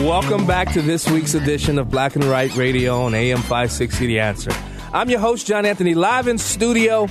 Welcome 0.00 0.46
back 0.46 0.72
to 0.72 0.82
this 0.82 1.08
week's 1.08 1.34
edition 1.34 1.78
of 1.78 1.90
Black 1.90 2.16
and 2.16 2.24
Right 2.24 2.54
Radio 2.56 3.02
on 3.02 3.14
AM 3.14 3.38
560 3.38 4.06
The 4.06 4.18
Answer. 4.20 4.50
I'm 4.92 5.08
your 5.08 5.20
host, 5.20 5.46
John 5.46 5.64
Anthony, 5.64 5.94
live 5.94 6.26
in 6.26 6.38
studio. 6.38 7.04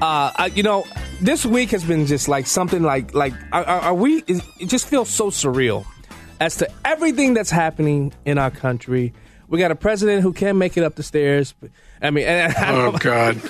Uh, 0.00 0.32
I, 0.34 0.50
you 0.54 0.62
know, 0.62 0.86
this 1.20 1.44
week 1.44 1.70
has 1.72 1.84
been 1.84 2.06
just 2.06 2.26
like 2.26 2.46
something 2.46 2.82
like, 2.82 3.14
like, 3.14 3.34
are, 3.52 3.64
are 3.64 3.94
we, 3.94 4.24
it 4.26 4.66
just 4.66 4.86
feels 4.88 5.10
so 5.10 5.30
surreal 5.30 5.84
as 6.40 6.56
to 6.56 6.70
everything 6.84 7.34
that's 7.34 7.50
happening 7.50 8.14
in 8.24 8.38
our 8.38 8.50
country. 8.50 9.12
We 9.48 9.58
got 9.58 9.70
a 9.70 9.76
president 9.76 10.22
who 10.22 10.32
can't 10.32 10.56
make 10.56 10.76
it 10.76 10.84
up 10.84 10.94
the 10.94 11.02
stairs. 11.02 11.54
I 12.00 12.10
mean, 12.10 12.26
I 12.28 12.54
Oh 12.70 12.92
God! 12.92 13.42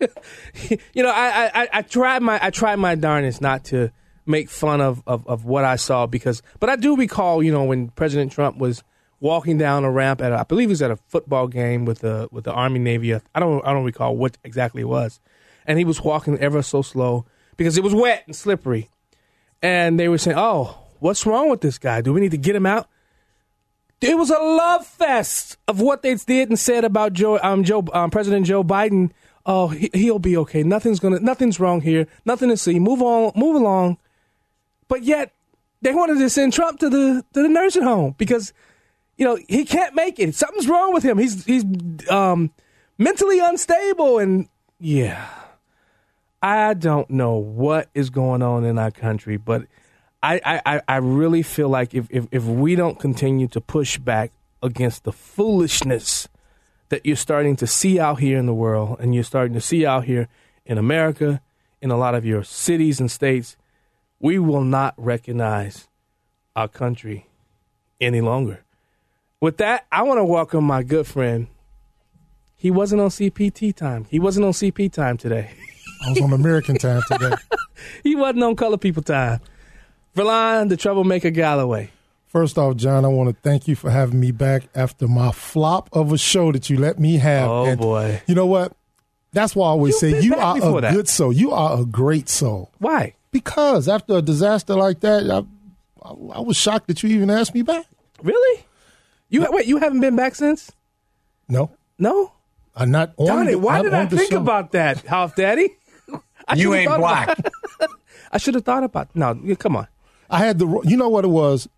you 0.92 1.02
know, 1.02 1.10
I, 1.10 1.50
I, 1.54 1.68
I 1.72 1.82
tried 1.82 2.22
my 2.22 2.38
I 2.42 2.50
tried 2.50 2.76
my 2.76 2.94
darnest 2.96 3.40
not 3.40 3.64
to 3.66 3.92
make 4.26 4.50
fun 4.50 4.80
of, 4.80 5.02
of, 5.06 5.26
of 5.26 5.44
what 5.44 5.64
I 5.64 5.76
saw 5.76 6.06
because, 6.06 6.42
but 6.60 6.68
I 6.68 6.76
do 6.76 6.96
recall, 6.96 7.42
you 7.42 7.52
know, 7.52 7.64
when 7.64 7.88
President 7.88 8.32
Trump 8.32 8.58
was 8.58 8.82
walking 9.20 9.58
down 9.58 9.84
a 9.84 9.90
ramp 9.90 10.20
at, 10.20 10.32
a, 10.32 10.40
I 10.40 10.42
believe 10.44 10.68
it 10.68 10.72
was 10.72 10.82
at 10.82 10.90
a 10.90 10.96
football 10.96 11.48
game 11.48 11.84
with 11.84 12.00
the 12.00 12.28
with 12.30 12.44
the 12.44 12.52
Army 12.52 12.78
Navy. 12.78 13.14
I 13.14 13.40
don't 13.40 13.64
I 13.66 13.72
don't 13.72 13.84
recall 13.84 14.16
what 14.16 14.36
exactly 14.44 14.82
it 14.82 14.88
was, 14.88 15.20
and 15.66 15.78
he 15.78 15.84
was 15.84 16.00
walking 16.02 16.38
ever 16.38 16.62
so 16.62 16.82
slow 16.82 17.26
because 17.56 17.78
it 17.78 17.84
was 17.84 17.94
wet 17.94 18.24
and 18.26 18.36
slippery, 18.36 18.90
and 19.62 19.98
they 19.98 20.08
were 20.08 20.18
saying, 20.18 20.36
"Oh, 20.38 20.76
what's 20.98 21.26
wrong 21.26 21.48
with 21.48 21.60
this 21.60 21.78
guy? 21.78 22.00
Do 22.00 22.12
we 22.12 22.20
need 22.20 22.32
to 22.32 22.38
get 22.38 22.56
him 22.56 22.66
out?" 22.66 22.88
It 24.00 24.18
was 24.18 24.30
a 24.30 24.38
love 24.38 24.86
fest 24.86 25.56
of 25.66 25.80
what 25.80 26.02
they 26.02 26.14
did 26.14 26.50
and 26.50 26.58
said 26.58 26.84
about 26.84 27.14
Joe, 27.14 27.38
um, 27.42 27.64
Joe, 27.64 27.82
um, 27.94 28.10
President 28.10 28.44
Joe 28.44 28.62
Biden. 28.62 29.10
Oh, 29.46 29.68
he, 29.68 29.90
he'll 29.94 30.18
be 30.18 30.36
okay. 30.36 30.62
Nothing's 30.62 31.00
gonna, 31.00 31.20
nothing's 31.20 31.58
wrong 31.58 31.80
here. 31.80 32.06
Nothing 32.26 32.50
to 32.50 32.58
see. 32.58 32.78
Move 32.78 33.00
on, 33.00 33.32
move 33.34 33.56
along. 33.56 33.96
But 34.88 35.02
yet, 35.02 35.32
they 35.82 35.92
wanted 35.92 36.18
to 36.18 36.30
send 36.30 36.52
Trump 36.52 36.80
to 36.80 36.88
the 36.88 37.24
to 37.34 37.42
the 37.42 37.48
nursing 37.48 37.82
home 37.82 38.14
because, 38.18 38.52
you 39.16 39.24
know, 39.24 39.38
he 39.48 39.64
can't 39.64 39.94
make 39.94 40.18
it. 40.18 40.34
Something's 40.34 40.68
wrong 40.68 40.92
with 40.92 41.02
him. 41.02 41.18
He's 41.18 41.44
he's 41.44 41.64
um, 42.10 42.52
mentally 42.98 43.40
unstable, 43.40 44.18
and 44.18 44.48
yeah, 44.78 45.26
I 46.42 46.74
don't 46.74 47.10
know 47.10 47.36
what 47.36 47.88
is 47.94 48.10
going 48.10 48.42
on 48.42 48.64
in 48.64 48.78
our 48.78 48.90
country, 48.90 49.36
but 49.36 49.66
I, 50.22 50.60
I, 50.66 50.80
I 50.88 50.96
really 50.96 51.42
feel 51.42 51.68
like 51.68 51.94
if, 51.94 52.06
if, 52.10 52.26
if 52.32 52.44
we 52.44 52.74
don't 52.74 52.98
continue 52.98 53.46
to 53.48 53.60
push 53.60 53.98
back 53.98 54.32
against 54.62 55.04
the 55.04 55.12
foolishness 55.12 56.28
that 56.88 57.06
you're 57.06 57.16
starting 57.16 57.54
to 57.56 57.66
see 57.66 58.00
out 58.00 58.20
here 58.20 58.38
in 58.38 58.46
the 58.46 58.54
world 58.54 58.98
and 58.98 59.14
you're 59.14 59.24
starting 59.24 59.54
to 59.54 59.60
see 59.60 59.86
out 59.86 60.04
here 60.04 60.28
in 60.64 60.78
America, 60.78 61.40
in 61.80 61.90
a 61.90 61.96
lot 61.96 62.14
of 62.14 62.24
your 62.24 62.42
cities 62.42 62.98
and 62.98 63.10
states, 63.10 63.56
we 64.20 64.38
will 64.38 64.64
not 64.64 64.94
recognize 64.96 65.88
our 66.54 66.68
country 66.68 67.26
any 68.00 68.20
longer. 68.20 68.60
With 69.40 69.58
that, 69.58 69.86
I 69.92 70.02
want 70.02 70.18
to 70.18 70.24
welcome 70.24 70.64
my 70.64 70.82
good 70.82 71.06
friend. 71.06 71.48
He 72.56 72.70
wasn't 72.70 73.02
on 73.02 73.10
CPT 73.10 73.74
time. 73.74 74.06
He 74.08 74.18
wasn't 74.18 74.46
on 74.46 74.52
CP 74.52 74.90
time 74.92 75.16
today. 75.18 75.50
I 76.06 76.10
was 76.10 76.20
on 76.20 76.32
American 76.32 76.76
time 76.76 77.02
today. 77.08 77.34
he 78.02 78.16
wasn't 78.16 78.44
on 78.44 78.56
color 78.56 78.78
people 78.78 79.02
time. 79.02 79.40
Verlon, 80.14 80.68
the 80.70 80.76
troublemaker 80.76 81.30
Galloway. 81.30 81.90
First 82.26 82.58
off, 82.58 82.76
John, 82.76 83.04
I 83.04 83.08
want 83.08 83.28
to 83.30 83.36
thank 83.42 83.68
you 83.68 83.76
for 83.76 83.90
having 83.90 84.18
me 84.18 84.30
back 84.30 84.64
after 84.74 85.06
my 85.06 85.32
flop 85.32 85.88
of 85.92 86.12
a 86.12 86.18
show 86.18 86.52
that 86.52 86.68
you 86.70 86.78
let 86.78 86.98
me 86.98 87.16
have. 87.18 87.48
Oh 87.48 87.64
And 87.66 87.80
boy. 87.80 88.22
You 88.26 88.34
know 88.34 88.46
what? 88.46 88.72
That's 89.32 89.54
why 89.54 89.66
I 89.66 89.70
always 89.70 90.00
You've 90.02 90.12
say 90.14 90.22
you 90.22 90.34
are 90.34 90.56
a 90.56 90.80
that. 90.80 90.94
good 90.94 91.08
soul. 91.08 91.32
You 91.32 91.50
are 91.52 91.80
a 91.80 91.84
great 91.84 92.28
soul. 92.28 92.70
Why? 92.78 93.14
Because 93.36 93.86
after 93.86 94.14
a 94.16 94.22
disaster 94.22 94.74
like 94.74 95.00
that, 95.00 95.30
I, 95.30 95.38
I, 96.08 96.10
I 96.38 96.40
was 96.40 96.56
shocked 96.56 96.86
that 96.88 97.02
you 97.02 97.10
even 97.10 97.28
asked 97.28 97.54
me 97.54 97.60
back. 97.60 97.84
Really? 98.22 98.64
You 99.28 99.46
wait, 99.50 99.66
you 99.66 99.76
haven't 99.76 100.00
been 100.00 100.16
back 100.16 100.34
since? 100.34 100.72
No, 101.48 101.70
No? 101.98 102.32
I'm 102.74 102.90
not 102.90 103.12
on. 103.18 103.26
Darn 103.26 103.46
the- 103.46 103.52
it, 103.52 103.60
why 103.60 103.76
not 103.76 103.82
did 103.84 103.94
I 103.94 104.00
on 104.00 104.08
the 104.08 104.16
think 104.16 104.30
show. 104.30 104.38
about 104.40 104.72
that, 104.72 105.00
Half 105.06 105.36
Daddy? 105.36 105.68
You 106.56 106.72
ain't 106.74 106.94
black. 106.96 107.36
I 108.32 108.38
should 108.38 108.54
have 108.54 108.64
thought 108.64 108.84
about 108.84 109.08
No, 109.14 109.34
come 109.58 109.74
on. 109.76 109.86
I 110.30 110.38
had 110.38 110.58
the. 110.60 110.80
You 110.84 110.96
know 110.96 111.08
what 111.08 111.24
it 111.24 111.28
was? 111.28 111.68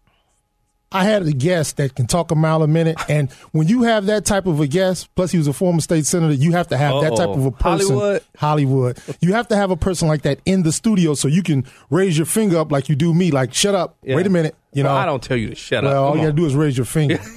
I 0.91 1.05
had 1.05 1.23
a 1.27 1.33
guest 1.33 1.77
that 1.77 1.95
can 1.95 2.07
talk 2.07 2.31
a 2.31 2.35
mile 2.35 2.63
a 2.63 2.67
minute, 2.67 2.97
and 3.11 3.31
when 3.53 3.69
you 3.69 3.83
have 3.83 4.07
that 4.07 4.25
type 4.25 4.47
of 4.47 4.59
a 4.61 4.67
guest, 4.67 5.15
plus 5.15 5.31
he 5.31 5.37
was 5.39 5.47
a 5.47 5.53
former 5.53 5.81
state 5.83 6.07
senator, 6.07 6.33
you 6.33 6.53
have 6.53 6.69
to 6.69 6.79
have 6.79 7.03
that 7.03 7.15
type 7.17 7.29
of 7.29 7.45
a 7.45 7.51
person. 7.51 7.89
Hollywood. 7.95 8.23
Hollywood. 8.39 8.99
You 9.21 9.35
have 9.35 9.49
to 9.49 9.57
have 9.57 9.71
a 9.71 9.77
person 9.77 10.09
like 10.09 10.23
that 10.23 10.41
in 10.47 10.63
the 10.63 10.73
studio 10.73 11.13
so 11.15 11.29
you 11.29 11.43
can 11.43 11.67
raise 11.91 12.17
your 12.17 12.25
finger 12.27 12.57
up 12.59 12.73
like 12.73 12.89
you 12.89 12.97
do 12.97 13.13
me, 13.13 13.31
like 13.31 13.53
shut 13.53 13.75
up. 13.75 13.97
Yeah. 14.03 14.17
Wait 14.17 14.27
a 14.27 14.31
minute. 14.31 14.55
You 14.73 14.83
know, 14.83 14.89
Well, 14.91 14.99
I 14.99 15.05
don't 15.07 15.23
tell 15.23 15.37
you 15.37 15.49
to 15.51 15.55
shut 15.55 15.85
Well, 15.85 16.05
up. 16.05 16.11
all 16.11 16.17
you 16.17 16.23
gotta 16.23 16.33
do 16.33 16.47
is 16.47 16.55
raise 16.55 16.77
your 16.77 16.87
finger. 16.87 17.19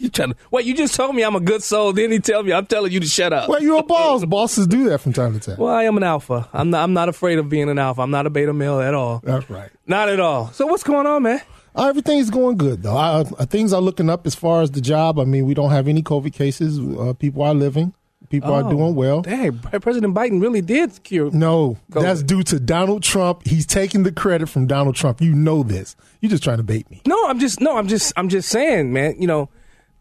You 0.00 0.08
trying 0.10 0.30
to, 0.30 0.36
wait, 0.52 0.64
you 0.64 0.76
just 0.76 0.94
told 0.94 1.16
me 1.16 1.24
I'm 1.24 1.34
a 1.34 1.40
good 1.40 1.60
soul. 1.60 1.92
Then 1.92 2.12
he 2.12 2.20
tell 2.20 2.44
me 2.44 2.52
I'm 2.52 2.66
telling 2.66 2.92
you 2.92 3.00
to 3.00 3.06
shut 3.08 3.32
up. 3.32 3.48
well, 3.48 3.60
you're 3.60 3.80
a 3.80 3.82
boss. 3.82 4.24
Bosses 4.26 4.68
do 4.68 4.88
that 4.90 4.98
from 5.00 5.12
time 5.12 5.32
to 5.36 5.40
time. 5.40 5.56
Well, 5.58 5.74
I 5.74 5.82
am 5.86 5.96
an 5.96 6.04
alpha. 6.04 6.48
I'm 6.52 6.70
not, 6.70 6.84
I'm 6.84 6.92
not 6.92 7.08
afraid 7.08 7.40
of 7.40 7.48
being 7.48 7.68
an 7.68 7.80
alpha. 7.80 8.02
I'm 8.02 8.12
not 8.12 8.24
a 8.24 8.30
beta 8.30 8.52
male 8.52 8.78
at 8.80 8.94
all. 8.94 9.18
That's 9.24 9.50
right. 9.50 9.70
Not 9.88 10.08
at 10.08 10.20
all. 10.20 10.52
So 10.52 10.68
what's 10.68 10.84
going 10.84 11.08
on, 11.08 11.24
man? 11.24 11.40
Uh, 11.78 11.88
everything's 11.88 12.30
going 12.30 12.56
good 12.56 12.82
though. 12.82 12.96
I, 12.96 13.20
uh, 13.20 13.24
things 13.46 13.72
are 13.72 13.80
looking 13.80 14.10
up 14.10 14.26
as 14.26 14.34
far 14.34 14.62
as 14.62 14.70
the 14.72 14.80
job. 14.80 15.18
I 15.18 15.24
mean, 15.24 15.46
we 15.46 15.54
don't 15.54 15.70
have 15.70 15.88
any 15.88 16.02
COVID 16.02 16.32
cases. 16.32 16.78
Uh, 16.78 17.12
people 17.14 17.42
are 17.42 17.54
living. 17.54 17.94
People 18.30 18.52
are 18.52 18.62
Oh, 18.64 18.70
doing 18.70 18.94
well. 18.94 19.22
Dang, 19.22 19.58
President 19.80 20.14
Biden 20.14 20.42
really 20.42 20.60
did 20.60 21.02
cure. 21.02 21.30
No, 21.30 21.78
COVID. 21.92 22.02
that's 22.02 22.22
due 22.22 22.42
to 22.42 22.60
Donald 22.60 23.02
Trump. 23.02 23.46
He's 23.46 23.64
taking 23.64 24.02
the 24.02 24.12
credit 24.12 24.48
from 24.50 24.66
Donald 24.66 24.96
Trump. 24.96 25.22
You 25.22 25.34
know 25.34 25.62
this. 25.62 25.96
You're 26.20 26.28
just 26.28 26.42
trying 26.44 26.58
to 26.58 26.62
bait 26.62 26.90
me. 26.90 27.00
No, 27.06 27.16
I'm 27.26 27.38
just 27.38 27.60
no, 27.62 27.78
I'm 27.78 27.88
just 27.88 28.12
I'm 28.16 28.28
just 28.28 28.50
saying, 28.50 28.92
man. 28.92 29.14
You 29.18 29.28
know, 29.28 29.48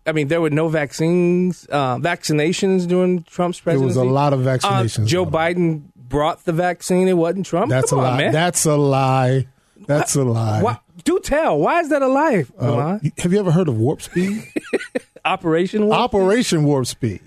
I 0.05 0.11
mean, 0.11 0.27
there 0.27 0.41
were 0.41 0.49
no 0.49 0.67
vaccines, 0.67 1.67
uh, 1.71 1.97
vaccinations 1.99 2.85
during 2.87 3.23
Trump's 3.23 3.61
presidency. 3.61 3.93
There 3.93 4.03
was 4.03 4.09
a 4.09 4.13
lot 4.13 4.33
of 4.33 4.45
Uh, 4.45 4.57
vaccinations. 4.57 5.05
Joe. 5.07 5.25
Biden 5.25 5.83
brought 5.95 6.43
the 6.43 6.53
vaccine. 6.53 7.07
It 7.07 7.13
wasn't 7.17 7.45
Trump. 7.45 7.69
That's 7.69 7.91
Come 7.91 7.99
a 7.99 8.01
on, 8.03 8.07
lie. 8.11 8.17
man. 8.17 8.31
That's 8.33 8.65
a 8.65 8.75
lie. 8.75 9.47
That's 9.85 10.15
a 10.15 10.23
lie. 10.23 10.61
Why, 10.61 10.79
do 11.03 11.19
tell. 11.19 11.59
Why 11.59 11.81
is 11.81 11.89
that 11.89 12.01
a 12.01 12.07
lie? 12.07 12.45
Uh, 12.57 12.99
have 13.17 13.31
you 13.31 13.39
ever 13.39 13.51
heard 13.51 13.67
of 13.67 13.77
warp 13.77 14.01
speed? 14.01 14.43
Operation. 15.25 15.87
Warp? 15.87 15.99
Operation 15.99 16.63
Warp 16.63 16.87
Speed. 16.87 17.21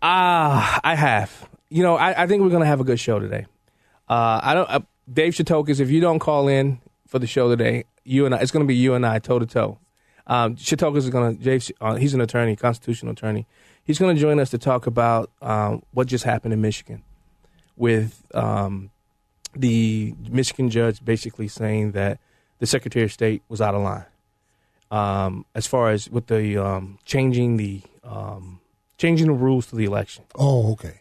Ah, 0.00 0.80
I 0.84 0.94
have. 0.94 1.48
You 1.68 1.82
know, 1.82 1.96
I, 1.96 2.22
I 2.22 2.26
think 2.26 2.42
we're 2.42 2.50
gonna 2.50 2.66
have 2.66 2.80
a 2.80 2.84
good 2.84 3.00
show 3.00 3.18
today. 3.18 3.46
Uh, 4.08 4.40
I 4.42 4.54
don't. 4.54 4.70
Uh, 4.70 4.80
Dave 5.12 5.34
Shestokas, 5.34 5.80
if 5.80 5.90
you 5.90 6.00
don't 6.00 6.20
call 6.20 6.48
in 6.48 6.80
for 7.08 7.18
the 7.18 7.26
show 7.26 7.48
today, 7.48 7.84
you 8.04 8.26
and 8.26 8.34
I, 8.34 8.38
it's 8.38 8.52
gonna 8.52 8.64
be 8.64 8.76
you 8.76 8.94
and 8.94 9.04
I 9.04 9.18
toe 9.18 9.40
to 9.40 9.46
toe. 9.46 9.78
Um, 10.28 10.56
is 10.56 11.10
gonna. 11.10 11.34
Dave, 11.34 11.68
uh, 11.80 11.96
he's 11.96 12.14
an 12.14 12.20
attorney, 12.20 12.54
constitutional 12.54 13.12
attorney. 13.12 13.46
He's 13.84 13.98
gonna 13.98 14.14
join 14.14 14.38
us 14.38 14.50
to 14.50 14.58
talk 14.58 14.86
about 14.86 15.30
um, 15.42 15.82
what 15.92 16.06
just 16.06 16.24
happened 16.24 16.54
in 16.54 16.60
Michigan 16.60 17.02
with 17.76 18.24
um, 18.34 18.90
the 19.58 20.14
Michigan 20.30 20.70
judge 20.70 21.04
basically 21.04 21.48
saying 21.48 21.92
that 21.92 22.18
the 22.58 22.66
Secretary 22.66 23.04
of 23.04 23.12
State 23.12 23.42
was 23.48 23.60
out 23.60 23.74
of 23.74 23.82
line 23.82 24.06
um, 24.90 25.44
as 25.54 25.66
far 25.66 25.90
as 25.90 26.08
with 26.08 26.26
the 26.26 26.56
um, 26.56 26.98
changing 27.04 27.56
the 27.56 27.82
um, 28.04 28.60
changing 28.98 29.26
the 29.26 29.32
rules 29.32 29.66
to 29.66 29.76
the 29.76 29.84
election. 29.84 30.24
Oh, 30.34 30.72
okay. 30.72 31.00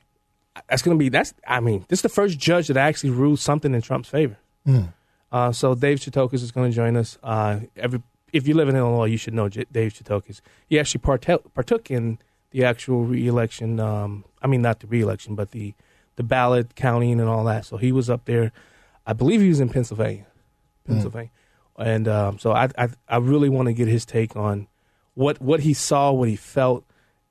That's 0.69 0.81
going 0.81 0.97
to 0.97 0.99
be 0.99 1.09
that's. 1.09 1.33
I 1.47 1.59
mean, 1.59 1.85
this 1.89 1.99
is 1.99 2.03
the 2.03 2.09
first 2.09 2.39
judge 2.39 2.67
that 2.67 2.77
actually 2.77 3.11
ruled 3.11 3.39
something 3.39 3.73
in 3.73 3.81
Trump's 3.81 4.09
favor. 4.09 4.37
Mm. 4.67 4.93
Uh, 5.31 5.51
so 5.51 5.75
Dave 5.75 5.99
Shestokas 5.99 6.35
is 6.35 6.51
going 6.51 6.71
to 6.71 6.75
join 6.75 6.95
us. 6.95 7.17
Uh, 7.21 7.59
every 7.75 8.01
if 8.31 8.47
you 8.47 8.53
live 8.53 8.69
in 8.69 8.75
Illinois, 8.75 9.05
you 9.05 9.17
should 9.17 9.33
know 9.33 9.49
J- 9.49 9.65
Dave 9.71 9.93
Shestokas. 9.93 10.41
He 10.67 10.79
actually 10.79 11.01
partook, 11.01 11.53
partook 11.53 11.91
in 11.91 12.19
the 12.51 12.63
actual 12.63 13.03
reelection. 13.03 13.79
Um, 13.79 14.25
I 14.41 14.47
mean, 14.47 14.61
not 14.61 14.79
the 14.79 14.87
reelection, 14.87 15.35
but 15.35 15.51
the 15.51 15.73
the 16.15 16.23
ballot 16.23 16.75
counting 16.75 17.19
and 17.19 17.29
all 17.29 17.43
that. 17.45 17.65
So 17.65 17.77
he 17.77 17.91
was 17.91 18.09
up 18.09 18.25
there. 18.25 18.51
I 19.05 19.13
believe 19.13 19.41
he 19.41 19.49
was 19.49 19.59
in 19.59 19.69
Pennsylvania, 19.69 20.25
Pennsylvania, 20.87 21.29
and 21.77 22.07
um, 22.07 22.39
so 22.39 22.51
I, 22.51 22.69
I 22.77 22.89
I 23.07 23.17
really 23.17 23.49
want 23.49 23.67
to 23.67 23.73
get 23.73 23.87
his 23.87 24.05
take 24.05 24.35
on 24.35 24.67
what 25.13 25.41
what 25.41 25.59
he 25.59 25.73
saw, 25.73 26.11
what 26.11 26.27
he 26.27 26.35
felt, 26.35 26.83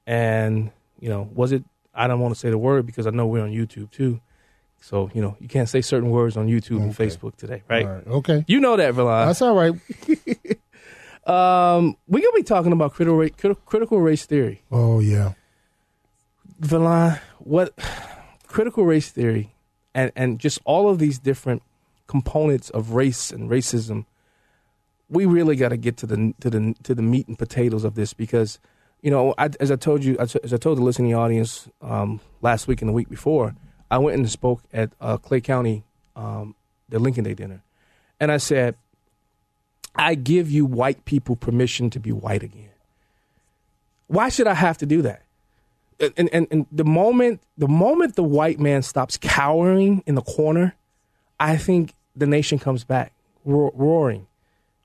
and 0.07 0.71
you 1.01 1.09
know, 1.09 1.29
was 1.35 1.53
it? 1.53 1.65
I 1.95 2.07
don't 2.09 2.21
want 2.21 2.35
to 2.35 2.41
say 2.41 2.51
the 2.51 2.59
word 2.59 2.87
because 2.87 3.07
I 3.07 3.11
know 3.11 3.27
we're 3.27 3.43
on 3.43 3.51
YouTube 3.51 3.91
too. 3.91 4.21
So 4.81 5.11
you 5.15 5.23
know, 5.23 5.37
you 5.41 5.49
can't 5.49 5.69
say 5.69 5.81
certain 5.81 6.11
words 6.11 6.37
on 6.37 6.47
YouTube 6.47 6.83
and 6.83 6.95
Facebook 6.95 7.37
today, 7.37 7.63
right? 7.69 7.87
Right. 7.87 8.07
Okay. 8.07 8.45
You 8.47 8.61
know 8.61 8.77
that, 8.77 8.95
Villan. 8.95 9.27
That's 9.27 9.43
all 9.43 9.55
right. 9.55 9.75
Um, 11.27 11.97
we're 12.07 12.21
gonna 12.21 12.33
be 12.35 12.43
talking 12.43 12.73
about 12.73 12.93
critical 12.93 13.17
race, 13.17 13.33
critical 13.65 14.01
race 14.01 14.27
theory. 14.27 14.63
Oh 14.71 15.01
yeah. 15.01 15.33
Villan, 16.61 17.19
what 17.39 17.73
critical 18.55 18.87
race 18.87 19.11
theory 19.11 19.53
and, 19.97 20.13
and 20.15 20.39
just 20.39 20.61
all 20.65 20.89
of 20.89 21.01
these 21.01 21.19
different 21.19 21.61
components 22.07 22.71
of 22.71 22.93
race 22.93 23.33
and 23.33 23.51
racism, 23.51 24.07
we 25.11 25.27
really 25.27 25.57
got 25.57 25.71
to 25.71 25.77
get 25.77 25.97
to 25.97 26.07
the 26.07 26.33
to 26.39 26.51
the 26.51 26.75
to 26.85 26.95
the 26.95 27.03
meat 27.03 27.27
and 27.27 27.37
potatoes 27.37 27.83
of 27.83 27.97
this 27.97 28.15
because, 28.15 28.61
you 29.03 29.11
know, 29.11 29.35
I, 29.39 29.51
as 29.59 29.73
I 29.73 29.77
told 29.77 30.05
you, 30.05 30.17
as 30.19 30.37
I 30.53 30.57
told 30.57 30.79
the 30.79 30.83
listening 30.83 31.15
audience 31.17 31.69
um, 31.83 32.21
last 32.43 32.69
week 32.69 32.81
and 32.81 32.89
the 32.89 32.93
week 32.93 33.09
before, 33.09 33.57
I 33.91 33.99
went 33.99 34.17
and 34.17 34.31
spoke 34.31 34.63
at 34.73 34.93
uh, 35.01 35.17
Clay 35.17 35.41
County, 35.41 35.83
um, 36.15 36.55
the 36.89 37.01
Lincoln 37.01 37.25
Day 37.25 37.35
dinner, 37.35 37.61
and 38.21 38.31
I 38.31 38.37
said, 38.37 38.77
I 39.97 40.15
give 40.15 40.49
you 40.49 40.65
white 40.65 41.05
people 41.05 41.35
permission 41.35 41.91
to 41.91 41.99
be 41.99 42.13
white 42.13 42.45
again. 42.45 42.71
Why 44.07 44.29
should 44.29 44.47
I 44.47 44.55
have 44.55 44.79
to 44.79 44.87
do 44.87 45.03
that? 45.03 45.24
And, 46.01 46.29
and, 46.33 46.47
and 46.51 46.67
the 46.73 46.85
moment 46.85 47.41
the 47.57 47.69
moment 47.69 48.17
the 48.17 48.23
white 48.23 48.59
man 48.61 48.83
stops 48.83 49.17
cowering 49.17 50.03
in 50.07 50.15
the 50.15 50.23
corner, 50.23 50.75
I 51.39 51.57
think 51.57 51.95
the 52.17 52.27
nation 52.27 52.59
comes 52.59 52.85
back 52.85 53.13
ro- 53.45 53.73
roaring. 53.75 54.27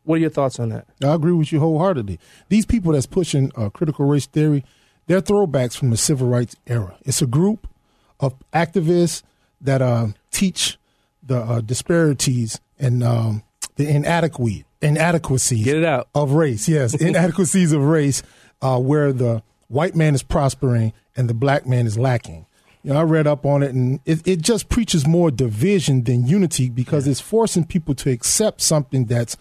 What 0.03 0.15
are 0.15 0.19
your 0.19 0.29
thoughts 0.29 0.59
on 0.59 0.69
that? 0.69 0.87
I 1.03 1.13
agree 1.13 1.33
with 1.33 1.51
you 1.51 1.59
wholeheartedly. 1.59 2.19
These 2.49 2.65
people 2.65 2.93
that's 2.93 3.05
pushing 3.05 3.51
uh, 3.55 3.69
critical 3.69 4.05
race 4.05 4.25
theory, 4.25 4.63
they're 5.07 5.21
throwbacks 5.21 5.77
from 5.77 5.91
the 5.91 5.97
civil 5.97 6.27
rights 6.27 6.55
era. 6.65 6.97
It's 7.01 7.21
a 7.21 7.27
group 7.27 7.67
of 8.19 8.33
activists 8.53 9.21
that 9.61 9.81
uh, 9.81 10.07
teach 10.31 10.77
the 11.21 11.37
uh, 11.37 11.61
disparities 11.61 12.59
and 12.79 13.03
um, 13.03 13.43
the 13.75 13.87
inadequate 13.87 14.65
inadequacies 14.81 15.65
Get 15.65 15.77
it 15.77 15.85
out. 15.85 16.07
of 16.15 16.31
race. 16.31 16.67
Yes, 16.67 16.93
inadequacies 16.99 17.71
of 17.73 17.83
race, 17.83 18.23
uh, 18.61 18.79
where 18.79 19.11
the 19.13 19.43
white 19.69 19.95
man 19.95 20.13
is 20.13 20.21
prospering 20.21 20.91
and 21.15 21.29
the 21.29 21.33
black 21.33 21.65
man 21.65 21.87
is 21.87 21.97
lacking. 21.97 22.45
You 22.83 22.93
know, 22.93 22.99
I 22.99 23.03
read 23.03 23.27
up 23.27 23.45
on 23.45 23.61
it, 23.61 23.73
and 23.73 23.99
it, 24.05 24.25
it 24.25 24.41
just 24.41 24.69
preaches 24.69 25.05
more 25.05 25.31
division 25.31 26.03
than 26.03 26.27
unity 26.27 26.69
because 26.69 27.07
it's 27.07 27.19
forcing 27.19 27.65
people 27.65 27.93
to 27.95 28.09
accept 28.09 28.61
something 28.61 29.05
that's 29.05 29.37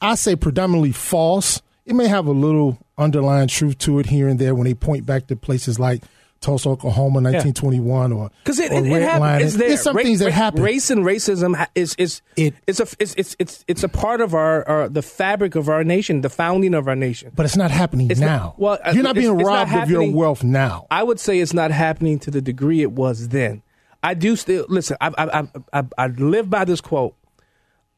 I 0.00 0.14
say 0.14 0.36
predominantly 0.36 0.92
false. 0.92 1.62
It 1.86 1.94
may 1.94 2.06
have 2.08 2.26
a 2.26 2.32
little 2.32 2.78
underlying 2.98 3.48
truth 3.48 3.78
to 3.78 3.98
it 3.98 4.06
here 4.06 4.28
and 4.28 4.38
there 4.38 4.54
when 4.54 4.66
they 4.66 4.74
point 4.74 5.06
back 5.06 5.26
to 5.28 5.36
places 5.36 5.78
like 5.78 6.02
Tulsa, 6.44 6.68
Oklahoma, 6.68 7.20
1921, 7.20 8.12
or 8.12 8.30
Because 8.44 8.58
it, 8.58 8.70
it, 8.72 8.86
it 8.86 9.02
happens. 9.02 9.56
There's 9.56 9.82
some 9.82 9.96
Ra- 9.96 10.02
things 10.02 10.18
that 10.20 10.26
ra- 10.26 10.32
happen. 10.32 10.62
Race 10.62 10.90
and 10.90 11.02
racism 11.04 11.66
is 11.74 11.94
is 11.98 12.20
It- 12.36 12.54
it's 12.66 12.78
a 12.80 12.86
it's 13.00 13.14
it's 13.16 13.34
it's 13.38 13.64
it's 13.66 13.82
a 13.82 13.88
part 13.88 14.20
of 14.20 14.34
our, 14.34 14.68
our 14.68 14.88
the 14.88 15.02
fabric 15.02 15.54
of 15.56 15.68
our 15.68 15.82
nation, 15.82 16.20
the 16.20 16.28
founding 16.28 16.74
of 16.74 16.86
our 16.86 16.94
nation. 16.96 17.32
but 17.34 17.46
it's 17.46 17.56
not 17.56 17.70
happening 17.70 18.10
It's 18.10 18.20
not- 18.20 18.26
now. 18.26 18.54
well, 18.58 18.78
uh, 18.84 18.92
you're 18.94 19.02
not 19.02 19.14
being 19.16 19.34
it's 19.40 19.48
not 19.48 19.68
robbed 19.70 19.82
of 19.84 19.90
your 19.90 20.10
wealth 20.12 20.44
now. 20.44 20.86
I 20.90 21.02
would 21.02 21.18
say 21.18 21.40
it's 21.40 21.54
not 21.54 21.70
happening 21.70 22.18
to 22.20 22.30
the 22.30 22.40
degree 22.40 22.82
it 22.82 22.92
was 22.92 23.28
then. 23.30 23.62
I 24.02 24.14
do 24.14 24.36
still 24.36 24.66
listen. 24.68 24.96
I 25.00 25.08
I 25.16 25.40
I, 25.40 25.48
I, 25.72 25.84
I 25.96 26.06
live 26.08 26.50
by 26.50 26.66
this 26.66 26.82
quote, 26.82 27.14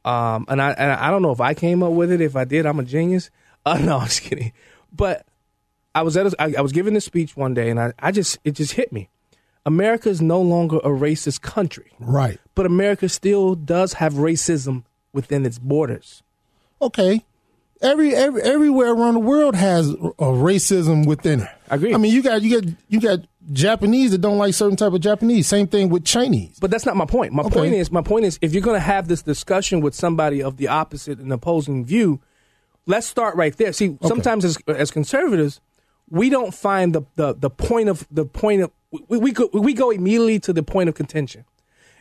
um, 0.05 0.45
and 0.47 0.61
I 0.61 0.71
and 0.71 0.91
I 0.93 1.11
don't 1.11 1.21
know 1.21 1.31
if 1.31 1.41
I 1.41 1.53
came 1.53 1.83
up 1.83 1.91
with 1.91 2.11
it. 2.11 2.21
If 2.21 2.35
I 2.37 2.45
did, 2.45 2.65
I'm 2.65 2.79
a 2.79 2.83
genius. 2.83 3.29
Uh, 3.67 3.77
no, 3.79 3.97
I'm 3.97 4.05
just 4.07 4.21
kidding. 4.21 4.53
But 4.95 5.26
I 5.99 6.01
was 6.03 6.15
at 6.17 6.27
a, 6.27 6.35
I, 6.41 6.53
I 6.59 6.61
was 6.61 6.71
giving 6.71 6.95
a 6.95 7.01
speech 7.01 7.35
one 7.35 7.53
day, 7.53 7.69
and 7.69 7.79
I, 7.79 7.93
I 7.99 8.11
just 8.11 8.37
it 8.43 8.51
just 8.51 8.73
hit 8.73 8.91
me. 8.91 9.09
America 9.65 10.09
is 10.09 10.21
no 10.21 10.41
longer 10.41 10.77
a 10.77 10.89
racist 10.89 11.41
country, 11.41 11.91
Right. 11.99 12.39
but 12.55 12.65
America 12.65 13.09
still 13.09 13.53
does 13.55 13.93
have 13.93 14.13
racism 14.13 14.83
within 15.11 15.45
its 15.45 15.59
borders. 15.59 16.23
Okay. 16.81 17.25
Every, 17.81 18.15
every 18.15 18.41
everywhere 18.41 18.91
around 18.93 19.13
the 19.15 19.19
world 19.19 19.55
has 19.55 19.89
a 19.91 19.93
racism 20.49 21.05
within 21.05 21.41
it. 21.41 21.47
I 21.69 21.75
agree. 21.75 21.93
I 21.93 21.97
mean, 21.97 22.11
you 22.13 22.23
got 22.23 22.41
you 22.41 22.61
got 22.61 22.73
you 22.87 22.99
got 22.99 23.19
Japanese 23.51 24.11
that 24.11 24.17
don't 24.19 24.37
like 24.39 24.53
certain 24.55 24.75
type 24.77 24.93
of 24.93 25.01
Japanese. 25.01 25.47
Same 25.47 25.67
thing 25.67 25.89
with 25.89 26.03
Chinese. 26.03 26.57
But 26.59 26.71
that's 26.71 26.85
not 26.87 26.95
my 26.95 27.05
point. 27.05 27.33
My 27.33 27.43
Okay. 27.43 27.53
point 27.59 27.73
is, 27.75 27.91
my 27.91 28.01
point 28.01 28.25
is, 28.25 28.39
if 28.41 28.53
you're 28.53 28.63
going 28.63 28.75
to 28.77 28.79
have 28.79 29.07
this 29.07 29.21
discussion 29.21 29.81
with 29.81 29.93
somebody 29.93 30.41
of 30.41 30.57
the 30.57 30.67
opposite 30.69 31.19
and 31.19 31.31
opposing 31.31 31.85
view, 31.85 32.19
let's 32.87 33.05
start 33.05 33.35
right 33.35 33.55
there. 33.57 33.71
See, 33.73 33.97
sometimes 34.03 34.43
as, 34.43 34.57
as 34.67 34.89
conservatives, 34.89 35.61
we 36.09 36.29
don't 36.29 36.53
find 36.53 36.93
the, 36.93 37.01
the, 37.15 37.33
the 37.33 37.49
point 37.49 37.89
of 37.89 38.07
the 38.09 38.25
point 38.25 38.61
of 38.61 38.71
we, 38.91 39.17
we 39.17 39.31
go 39.31 39.49
we 39.53 39.73
go 39.73 39.91
immediately 39.91 40.39
to 40.39 40.53
the 40.53 40.63
point 40.63 40.89
of 40.89 40.95
contention 40.95 41.45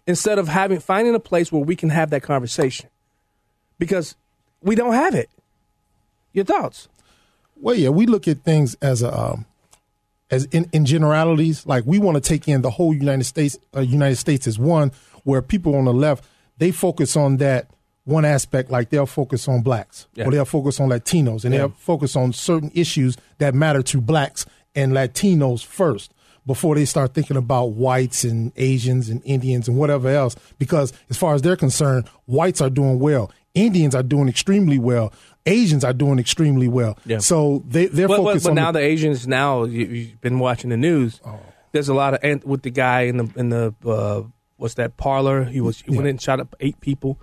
instead 0.07 0.39
of 0.39 0.49
having 0.49 0.79
finding 0.79 1.15
a 1.15 1.21
place 1.21 1.51
where 1.51 1.63
we 1.63 1.77
can 1.77 1.91
have 1.91 2.11
that 2.11 2.23
conversation 2.23 2.89
because 3.79 4.15
we 4.63 4.75
don't 4.75 4.95
have 4.95 5.15
it. 5.15 5.29
Your 6.33 6.45
thoughts? 6.45 6.89
Well, 7.57 7.75
yeah, 7.75 7.89
we 7.89 8.07
look 8.07 8.29
at 8.29 8.39
things 8.39 8.77
as 8.81 9.03
a 9.03 9.19
um, 9.19 9.47
as 10.31 10.45
in, 10.47 10.69
in 10.73 10.87
generalities. 10.87 11.67
Like 11.67 11.85
we 11.87 11.99
want 11.99 12.17
to 12.17 12.21
take 12.21 12.49
in 12.49 12.63
the 12.63 12.71
whole 12.71 12.95
United 12.95 13.25
States. 13.25 13.59
Uh, 13.75 13.81
United 13.81 14.17
States 14.17 14.47
is 14.47 14.59
one, 14.59 14.93
where 15.25 15.43
people 15.43 15.75
on 15.75 15.87
the 15.87 15.95
left 15.95 16.25
they 16.59 16.71
focus 16.71 17.17
on 17.17 17.37
that 17.39 17.69
one 18.07 18.25
aspect. 18.25 18.71
Like 18.71 18.89
they'll 18.89 19.05
focus 19.05 19.47
on 19.49 19.61
blacks, 19.61 20.07
Yeah. 20.15 20.25
or 20.27 20.31
they'll 20.31 20.45
focus 20.47 20.81
on 20.81 20.89
Latinos, 20.89 21.45
and 21.45 21.53
Yeah. 21.53 21.59
they'll 21.61 21.75
focus 21.77 22.17
on 22.17 22.33
certain 22.33 22.71
issues 22.75 23.17
that 23.39 23.55
matter 23.55 23.83
to 23.83 24.01
blacks 24.01 24.47
and 24.75 24.93
Latinos 24.93 25.63
first. 25.65 26.13
Before 26.47 26.77
they 26.77 26.85
start 26.85 27.13
thinking 27.13 27.37
about 27.37 27.73
whites 27.73 28.23
and 28.23 28.53
Asians 28.57 29.09
and 29.09 29.21
Indians 29.25 29.67
and 29.67 29.77
whatever 29.77 30.09
else, 30.09 30.37
because 30.61 30.93
as 31.11 31.17
far 31.17 31.35
as 31.35 31.43
they're 31.43 31.57
concerned, 31.57 32.09
whites 32.27 32.61
are 32.61 32.71
doing 32.71 33.01
well, 33.01 33.33
Indians 33.55 33.97
are 33.97 34.03
doing 34.05 34.29
extremely 34.29 34.79
well, 34.79 35.13
Asians 35.45 35.83
are 35.83 35.93
doing 35.93 36.21
extremely 36.21 36.69
well. 36.69 36.97
Yeah. 37.05 37.19
So 37.19 37.65
they 37.67 37.87
they're 37.87 38.07
But, 38.07 38.19
but, 38.19 38.25
focused 38.25 38.45
but 38.45 38.51
on 38.51 38.55
now 38.57 38.71
the, 38.71 38.79
the 38.79 38.85
Asians 38.85 39.27
now 39.27 39.65
you, 39.65 39.87
you've 39.87 40.21
been 40.21 40.39
watching 40.39 40.71
the 40.71 40.77
news. 40.77 41.21
There's 41.73 41.89
a 41.89 41.95
lot 41.95 42.15
of 42.15 42.21
and 42.23 42.45
with 42.45 42.63
the 42.63 42.71
guy 42.71 43.03
in 43.03 43.17
the 43.17 43.29
in 43.35 43.49
the 43.49 43.75
uh, 43.85 44.23
what's 44.57 44.75
that 44.75 44.97
parlor? 44.97 45.45
He 45.45 45.61
was 45.61 45.81
he 45.81 45.91
went 45.91 46.03
in 46.03 46.11
and 46.11 46.23
shot 46.23 46.39
up 46.39 46.55
eight 46.61 46.81
people. 46.81 47.19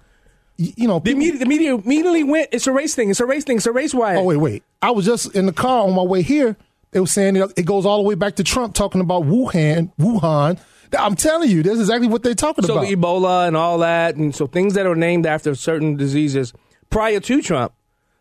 You 0.57 0.87
know 0.87 0.99
The 0.99 1.15
media, 1.15 1.39
the 1.39 1.45
media 1.45 1.75
immediately 1.75 2.23
went. 2.23 2.49
It's 2.51 2.67
a 2.67 2.71
race 2.71 2.95
thing. 2.95 3.09
It's 3.09 3.19
a 3.19 3.25
race 3.25 3.43
thing. 3.43 3.57
It's 3.57 3.65
a 3.65 3.71
race 3.71 3.93
riot. 3.93 4.19
Oh 4.19 4.23
wait, 4.23 4.37
wait! 4.37 4.63
I 4.81 4.91
was 4.91 5.05
just 5.05 5.35
in 5.35 5.45
the 5.45 5.53
car 5.53 5.83
on 5.87 5.93
my 5.93 6.03
way 6.03 6.21
here. 6.21 6.55
They 6.91 6.99
were 6.99 7.07
saying 7.07 7.35
it, 7.35 7.51
it 7.57 7.65
goes 7.65 7.85
all 7.85 7.97
the 7.97 8.07
way 8.07 8.15
back 8.15 8.35
to 8.35 8.43
Trump 8.43 8.75
talking 8.75 9.01
about 9.01 9.23
Wuhan. 9.23 9.91
Wuhan. 9.97 10.59
I'm 10.97 11.15
telling 11.15 11.49
you, 11.49 11.63
this 11.63 11.73
is 11.73 11.81
exactly 11.81 12.07
what 12.07 12.21
they're 12.21 12.35
talking 12.35 12.63
so 12.65 12.73
about. 12.73 12.85
So 12.87 12.95
Ebola 12.95 13.47
and 13.47 13.57
all 13.57 13.79
that, 13.79 14.15
and 14.15 14.33
so 14.35 14.45
things 14.45 14.75
that 14.75 14.85
are 14.85 14.95
named 14.95 15.25
after 15.25 15.55
certain 15.55 15.97
diseases 15.97 16.53
prior 16.91 17.19
to 17.19 17.41
Trump. 17.41 17.73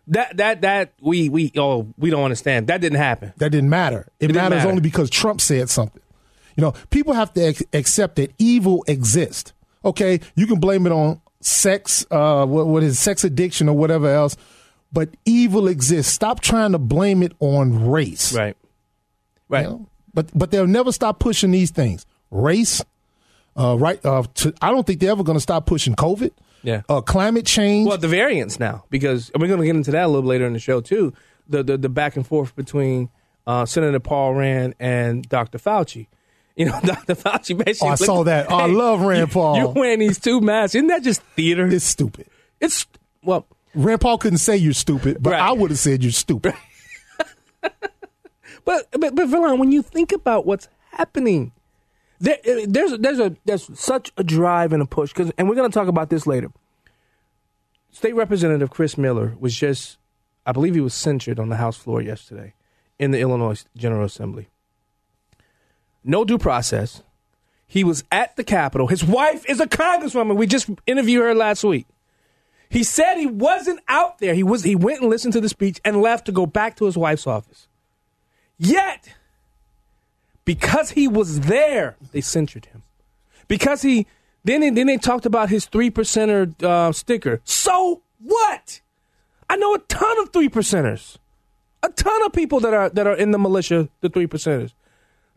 That 0.08 0.38
that 0.38 0.62
that 0.62 0.94
we 1.00 1.28
we 1.28 1.52
oh 1.56 1.92
we 1.98 2.10
don't 2.10 2.24
understand. 2.24 2.66
That 2.68 2.80
didn't 2.80 2.98
happen. 2.98 3.32
that 3.36 3.50
didn't 3.50 3.70
matter. 3.70 4.08
It, 4.18 4.28
didn't 4.28 4.36
matters 4.36 4.58
matter. 4.58 4.68
only 4.70 4.80
because 4.80 5.10
Trump 5.10 5.40
said 5.40 5.68
something. 5.68 6.02
You 6.56 6.62
know, 6.62 6.72
people 6.90 7.14
have 7.14 7.32
to 7.34 7.44
ex- 7.44 7.62
accept 7.72 8.16
that 8.16 8.32
evil 8.38 8.84
exists. 8.88 9.52
Okay, 9.84 10.20
you 10.34 10.46
can 10.46 10.58
blame 10.58 10.86
it 10.86 10.92
on 10.92 11.20
sex, 11.42 12.06
uh, 12.10 12.46
what, 12.46 12.66
what 12.66 12.82
is 12.82 12.98
sex 12.98 13.24
addiction 13.24 13.68
or 13.68 13.76
whatever 13.76 14.08
else, 14.08 14.36
but 14.92 15.10
evil 15.24 15.68
exists. 15.68 16.12
Stop 16.12 16.40
trying 16.40 16.72
to 16.72 16.78
blame 16.78 17.22
it 17.22 17.32
on 17.40 17.88
race. 17.90 18.34
Right. 18.34 18.56
Right. 19.48 19.64
You 19.64 19.70
know? 19.70 19.86
But 20.14 20.30
but 20.34 20.50
they'll 20.50 20.66
never 20.66 20.92
stop 20.92 21.18
pushing 21.18 21.50
these 21.50 21.70
things. 21.70 22.06
Race, 22.30 22.82
uh, 23.56 23.76
right? 23.78 24.04
Uh, 24.04 24.24
to, 24.34 24.54
I 24.60 24.70
don't 24.70 24.86
think 24.86 25.00
they're 25.00 25.10
ever 25.10 25.22
going 25.22 25.36
to 25.36 25.40
stop 25.42 25.66
pushing 25.66 25.94
COVID. 25.94 26.32
Yeah. 26.62 26.82
Uh, 26.88 27.00
climate 27.00 27.46
change. 27.46 27.88
Well, 27.88 27.98
the 27.98 28.08
variants 28.08 28.60
now, 28.60 28.84
because 28.90 29.30
we're 29.38 29.48
going 29.48 29.60
to 29.60 29.66
get 29.66 29.74
into 29.74 29.90
that 29.92 30.04
a 30.04 30.08
little 30.08 30.28
later 30.28 30.46
in 30.46 30.52
the 30.52 30.58
show 30.58 30.80
too. 30.80 31.12
The 31.48 31.62
the, 31.62 31.78
the 31.78 31.88
back 31.88 32.16
and 32.16 32.26
forth 32.26 32.54
between 32.54 33.08
uh, 33.46 33.66
Senator 33.66 34.00
Paul 34.00 34.34
Rand 34.34 34.74
and 34.78 35.28
Dr. 35.28 35.58
Fauci. 35.58 36.06
You 36.56 36.66
know, 36.66 36.78
Dr. 36.84 37.14
Fauci 37.14 37.56
basically. 37.64 37.88
Oh, 37.88 37.92
I 37.92 37.94
saw 37.94 38.24
that. 38.24 38.50
Oh, 38.50 38.56
I 38.56 38.66
love 38.66 39.00
Rand 39.00 39.30
Paul. 39.30 39.56
You're 39.56 39.68
wearing 39.68 40.00
these 40.00 40.18
two 40.18 40.40
masks. 40.40 40.74
Isn't 40.74 40.88
that 40.88 41.02
just 41.02 41.22
theater? 41.36 41.66
it's 41.66 41.84
stupid. 41.84 42.26
It's 42.60 42.86
well, 43.24 43.46
Rand 43.74 44.00
Paul 44.00 44.18
couldn't 44.18 44.38
say 44.38 44.56
you're 44.56 44.72
stupid, 44.74 45.18
but 45.20 45.30
Right. 45.30 45.40
I 45.40 45.52
would 45.52 45.70
have 45.70 45.78
said 45.78 46.02
you're 46.02 46.12
stupid. 46.12 46.54
but 47.60 47.70
but 48.64 49.14
but 49.14 49.14
Villan, 49.28 49.58
when 49.58 49.72
you 49.72 49.82
think 49.82 50.12
about 50.12 50.46
what's 50.46 50.68
happening, 50.92 51.52
there, 52.20 52.36
eh, 52.44 52.66
there's 52.68 52.98
there's 52.98 53.18
a 53.18 53.34
there's 53.44 53.68
such 53.78 54.12
a 54.16 54.24
drive 54.24 54.72
and 54.72 54.82
a 54.82 54.86
push 54.86 55.12
because, 55.12 55.32
and 55.38 55.48
we're 55.48 55.54
going 55.56 55.70
to 55.70 55.74
talk 55.74 55.88
about 55.88 56.10
this 56.10 56.26
later. 56.26 56.50
State 57.90 58.14
Representative 58.14 58.70
Chris 58.70 58.96
Miller 58.96 59.36
was 59.38 59.54
just, 59.54 59.98
I 60.46 60.52
believe 60.52 60.74
he 60.74 60.80
was 60.80 60.94
censured 60.94 61.38
on 61.38 61.50
the 61.50 61.56
House 61.56 61.76
floor 61.76 62.00
yesterday 62.00 62.54
in 62.98 63.10
the 63.10 63.18
Illinois 63.20 63.62
General 63.76 64.06
Assembly. 64.06 64.48
No 66.04 66.24
due 66.24 66.38
process. 66.38 67.02
He 67.66 67.84
was 67.84 68.04
at 68.12 68.36
the 68.36 68.44
Capitol. 68.44 68.86
His 68.86 69.02
wife 69.02 69.48
is 69.48 69.60
a 69.60 69.66
congresswoman. 69.66 70.36
We 70.36 70.46
just 70.46 70.68
interviewed 70.86 71.22
her 71.22 71.34
last 71.34 71.64
week. 71.64 71.86
He 72.68 72.82
said 72.82 73.16
he 73.16 73.26
wasn't 73.26 73.80
out 73.88 74.18
there. 74.18 74.34
He 74.34 74.42
was. 74.42 74.64
He 74.64 74.74
went 74.76 75.00
and 75.00 75.10
listened 75.10 75.32
to 75.34 75.40
the 75.40 75.48
speech 75.48 75.80
and 75.84 76.00
left 76.00 76.26
to 76.26 76.32
go 76.32 76.46
back 76.46 76.76
to 76.76 76.86
his 76.86 76.96
wife's 76.96 77.26
office. 77.26 77.68
Yet, 78.58 79.14
because 80.44 80.90
he 80.90 81.08
was 81.08 81.40
there, 81.40 81.96
they 82.12 82.20
censured 82.20 82.66
him. 82.66 82.82
Because 83.48 83.82
he 83.82 84.06
then 84.44 84.60
they, 84.60 84.70
then 84.70 84.86
they 84.86 84.96
talked 84.96 85.26
about 85.26 85.50
his 85.50 85.66
three 85.66 85.90
percenter 85.90 86.62
uh, 86.62 86.92
sticker. 86.92 87.40
So 87.44 88.02
what? 88.18 88.80
I 89.48 89.56
know 89.56 89.74
a 89.74 89.78
ton 89.78 90.20
of 90.20 90.32
three 90.32 90.48
percenters, 90.48 91.18
a 91.82 91.90
ton 91.90 92.24
of 92.24 92.32
people 92.32 92.60
that 92.60 92.72
are 92.72 92.88
that 92.90 93.06
are 93.06 93.16
in 93.16 93.30
the 93.30 93.38
militia, 93.38 93.88
the 94.00 94.08
three 94.08 94.26
percenters. 94.26 94.72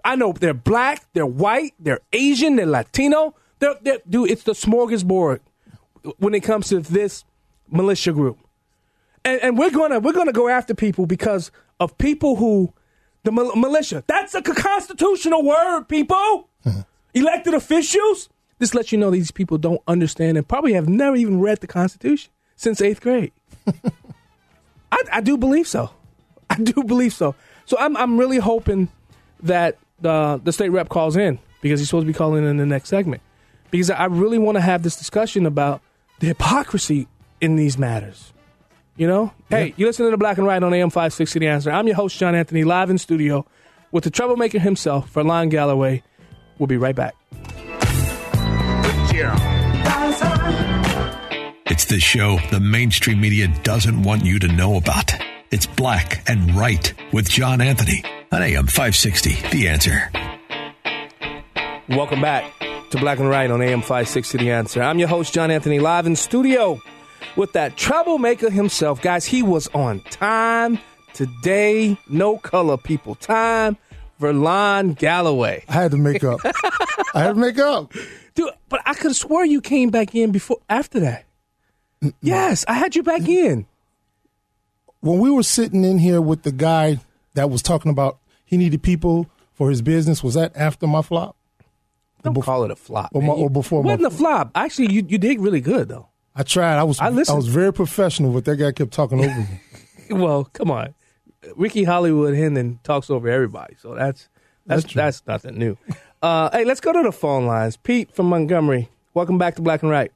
I 0.05 0.15
know 0.15 0.31
they're 0.31 0.53
black, 0.53 1.03
they're 1.13 1.25
white, 1.25 1.73
they're 1.79 1.99
Asian, 2.13 2.55
they're 2.55 2.67
Latino. 2.67 3.35
They're, 3.59 3.75
they're, 3.81 3.99
dude, 4.07 4.29
it's 4.29 4.43
the 4.43 4.51
smorgasbord 4.53 5.39
when 6.19 6.35
it 6.35 6.41
comes 6.41 6.69
to 6.69 6.79
this 6.79 7.25
militia 7.69 8.13
group. 8.13 8.37
And, 9.25 9.41
and 9.41 9.57
we're 9.57 9.71
gonna 9.71 9.99
we're 9.99 10.13
gonna 10.13 10.31
go 10.31 10.47
after 10.47 10.75
people 10.75 11.07
because 11.07 11.51
of 11.79 11.97
people 11.97 12.35
who 12.35 12.71
the 13.23 13.31
mil- 13.31 13.55
militia. 13.55 14.03
That's 14.05 14.35
a 14.35 14.41
constitutional 14.43 15.43
word, 15.43 15.89
people. 15.89 16.47
Mm-hmm. 16.63 16.81
Elected 17.15 17.55
officials. 17.55 18.29
This 18.59 18.75
lets 18.75 18.91
you 18.91 18.99
know 18.99 19.09
these 19.09 19.31
people 19.31 19.57
don't 19.57 19.81
understand 19.87 20.37
and 20.37 20.47
probably 20.47 20.73
have 20.73 20.87
never 20.87 21.15
even 21.15 21.39
read 21.41 21.59
the 21.59 21.67
Constitution 21.67 22.31
since 22.55 22.79
eighth 22.79 23.01
grade. 23.01 23.31
I, 24.91 25.03
I 25.11 25.21
do 25.21 25.37
believe 25.37 25.67
so. 25.67 25.89
I 26.49 26.55
do 26.57 26.83
believe 26.83 27.13
so. 27.13 27.33
So 27.65 27.77
I'm 27.79 27.97
I'm 27.97 28.17
really 28.19 28.37
hoping 28.37 28.89
that 29.41 29.77
the 29.99 30.39
the 30.43 30.51
state 30.51 30.69
rep 30.69 30.89
calls 30.89 31.15
in 31.15 31.39
because 31.61 31.79
he's 31.79 31.89
supposed 31.89 32.05
to 32.05 32.11
be 32.11 32.17
calling 32.17 32.45
in 32.45 32.57
the 32.57 32.65
next 32.65 32.89
segment 32.89 33.21
because 33.71 33.89
I 33.89 34.05
really 34.05 34.37
want 34.37 34.55
to 34.55 34.61
have 34.61 34.83
this 34.83 34.95
discussion 34.95 35.45
about 35.45 35.81
the 36.19 36.27
hypocrisy 36.27 37.07
in 37.41 37.55
these 37.55 37.77
matters. 37.77 38.31
You 38.97 39.07
know, 39.07 39.33
hey, 39.49 39.73
you 39.75 39.85
listen 39.85 40.05
to 40.05 40.11
the 40.11 40.17
Black 40.17 40.37
and 40.37 40.47
White 40.47 40.63
on 40.63 40.73
AM 40.73 40.89
five 40.89 41.13
sixty. 41.13 41.39
The 41.39 41.47
answer. 41.47 41.71
I'm 41.71 41.85
your 41.87 41.97
host 41.97 42.17
John 42.17 42.33
Anthony, 42.33 42.63
live 42.63 42.89
in 42.89 42.97
studio 42.97 43.45
with 43.91 44.05
the 44.05 44.09
troublemaker 44.09 44.59
himself, 44.59 45.13
Verlon 45.13 45.49
Galloway. 45.49 46.01
We'll 46.57 46.67
be 46.67 46.77
right 46.77 46.95
back. 46.95 47.15
It's 51.67 51.85
the 51.85 51.99
show 51.99 52.37
the 52.51 52.59
mainstream 52.61 53.19
media 53.19 53.49
doesn't 53.63 54.03
want 54.03 54.23
you 54.23 54.39
to 54.39 54.47
know 54.47 54.77
about. 54.77 55.11
It's 55.51 55.65
Black 55.65 56.23
and 56.29 56.55
Right 56.55 56.93
with 57.11 57.27
John 57.29 57.59
Anthony 57.59 58.03
on 58.35 58.43
AM 58.43 58.67
560. 58.67 59.33
The 59.49 59.69
answer. 59.69 60.11
Welcome 61.87 62.19
back 62.19 62.43
to 62.89 62.97
Black 62.97 63.17
and 63.19 63.29
White 63.29 63.49
on 63.49 63.61
AM 63.61 63.79
560 63.79 64.39
The 64.39 64.51
Answer. 64.51 64.81
I'm 64.81 64.99
your 64.99 65.07
host, 65.07 65.33
John 65.33 65.51
Anthony, 65.51 65.79
live 65.79 66.05
in 66.05 66.17
studio 66.17 66.81
with 67.37 67.53
that 67.53 67.77
troublemaker 67.77 68.49
himself. 68.49 69.01
Guys, 69.01 69.25
he 69.25 69.41
was 69.41 69.69
on 69.69 70.01
time 70.09 70.79
today. 71.13 71.97
No 72.09 72.37
color, 72.37 72.75
people. 72.75 73.15
Time. 73.15 73.77
Verlon 74.19 74.97
Galloway. 74.97 75.63
I 75.69 75.73
had 75.73 75.91
to 75.91 75.97
make 75.97 76.25
up. 76.25 76.41
I 77.13 77.23
had 77.23 77.35
to 77.35 77.39
make 77.39 77.57
up. 77.57 77.93
Dude, 78.33 78.49
but 78.67 78.81
I 78.85 78.95
could 78.95 79.11
have 79.11 79.15
swore 79.15 79.45
you 79.45 79.61
came 79.61 79.91
back 79.91 80.13
in 80.13 80.33
before, 80.33 80.57
after 80.69 80.99
that. 80.99 81.23
Yes, 82.21 82.65
I 82.67 82.73
had 82.73 82.97
you 82.97 83.03
back 83.03 83.29
in. 83.29 83.65
When 84.99 85.19
we 85.19 85.29
were 85.29 85.43
sitting 85.43 85.85
in 85.85 85.99
here 85.99 86.19
with 86.19 86.43
the 86.43 86.51
guy 86.51 86.99
that 87.35 87.49
was 87.49 87.61
talking 87.61 87.91
about 87.91 88.17
he 88.45 88.57
needed 88.57 88.81
people 88.83 89.27
for 89.53 89.69
his 89.69 89.81
business, 89.81 90.23
was 90.23 90.35
that 90.35 90.55
after 90.55 90.87
my 90.87 91.01
flop? 91.01 91.35
Don't 92.23 92.41
call 92.41 92.63
it 92.63 92.71
a 92.71 92.75
flop. 92.75 93.11
or 93.13 93.21
man. 93.21 93.27
my- 93.29 93.35
or 93.35 93.49
before 93.49 93.81
it 93.81 93.85
wasn't 93.85 94.05
a 94.05 94.09
flop. 94.09 94.51
Actually, 94.55 94.91
you, 94.91 95.05
you 95.07 95.17
did 95.17 95.39
really 95.39 95.61
good, 95.61 95.89
though. 95.89 96.07
I 96.35 96.43
tried. 96.43 96.77
I 96.77 96.83
was 96.83 96.99
I 96.99 97.07
I, 97.07 97.09
was 97.09 97.47
very 97.47 97.71
professional, 97.71 98.33
but 98.33 98.43
that 98.45 98.57
guy 98.57 98.71
kept 98.71 98.91
talking 98.91 99.19
over 99.19 99.35
me. 99.39 99.45
Well, 100.09 100.43
come 100.53 100.69
on. 100.69 100.93
Ricky 101.55 101.83
Hollywood 101.83 102.35
Hendon 102.35 102.79
talks 102.83 103.09
over 103.09 103.27
everybody, 103.27 103.75
so 103.81 103.95
that's 103.95 104.29
that's 104.67 104.83
That's 104.83 104.93
true. 104.93 105.01
that's, 105.01 105.23
nothing 105.27 105.57
new. 105.57 105.77
Uh, 106.21 106.49
hey, 106.51 106.63
let's 106.65 106.79
go 106.79 106.91
to 106.93 107.01
the 107.01 107.11
phone 107.11 107.45
lines. 107.47 107.75
Pete 107.77 108.11
from 108.13 108.27
Montgomery. 108.27 108.89
Welcome 109.15 109.37
back 109.39 109.55
to 109.55 109.61
Black 109.63 109.81
and 109.81 109.89
Right. 109.91 110.11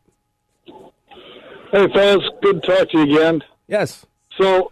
Hey, 1.72 1.88
fellas, 1.94 2.24
good 2.42 2.62
to 2.64 2.68
talk 2.68 2.90
to 2.92 2.98
you 3.00 3.16
again. 3.16 3.42
Yes. 3.68 4.06
So, 4.40 4.72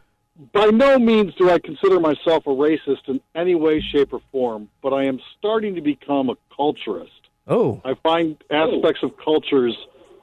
by 0.54 0.68
no 0.68 1.00
means 1.00 1.34
do 1.36 1.50
I 1.50 1.60
consider 1.60 2.00
myself 2.00 2.46
a 2.46 2.52
racist 2.52 3.08
in 3.08 3.20
any 3.36 3.56
way, 3.56 3.82
shape, 3.82 4.14
or 4.14 4.22
form, 4.32 4.70
but 4.82 4.94
I 4.94 5.06
am 5.06 5.20
starting 5.38 5.76
to 5.76 5.82
become 5.82 6.30
a 6.30 6.36
culturist. 6.58 7.10
Oh, 7.48 7.82
I 7.86 7.94
find 8.04 8.42
aspects 8.52 9.02
of 9.04 9.12
cultures 9.18 9.76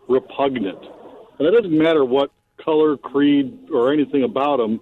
repugnant. 0.09 0.79
And 1.39 1.49
it 1.49 1.51
doesn't 1.51 1.77
matter 1.77 2.05
what 2.05 2.31
color, 2.63 2.97
creed, 2.97 3.69
or 3.73 3.93
anything 3.93 4.23
about 4.23 4.59
them 4.59 4.81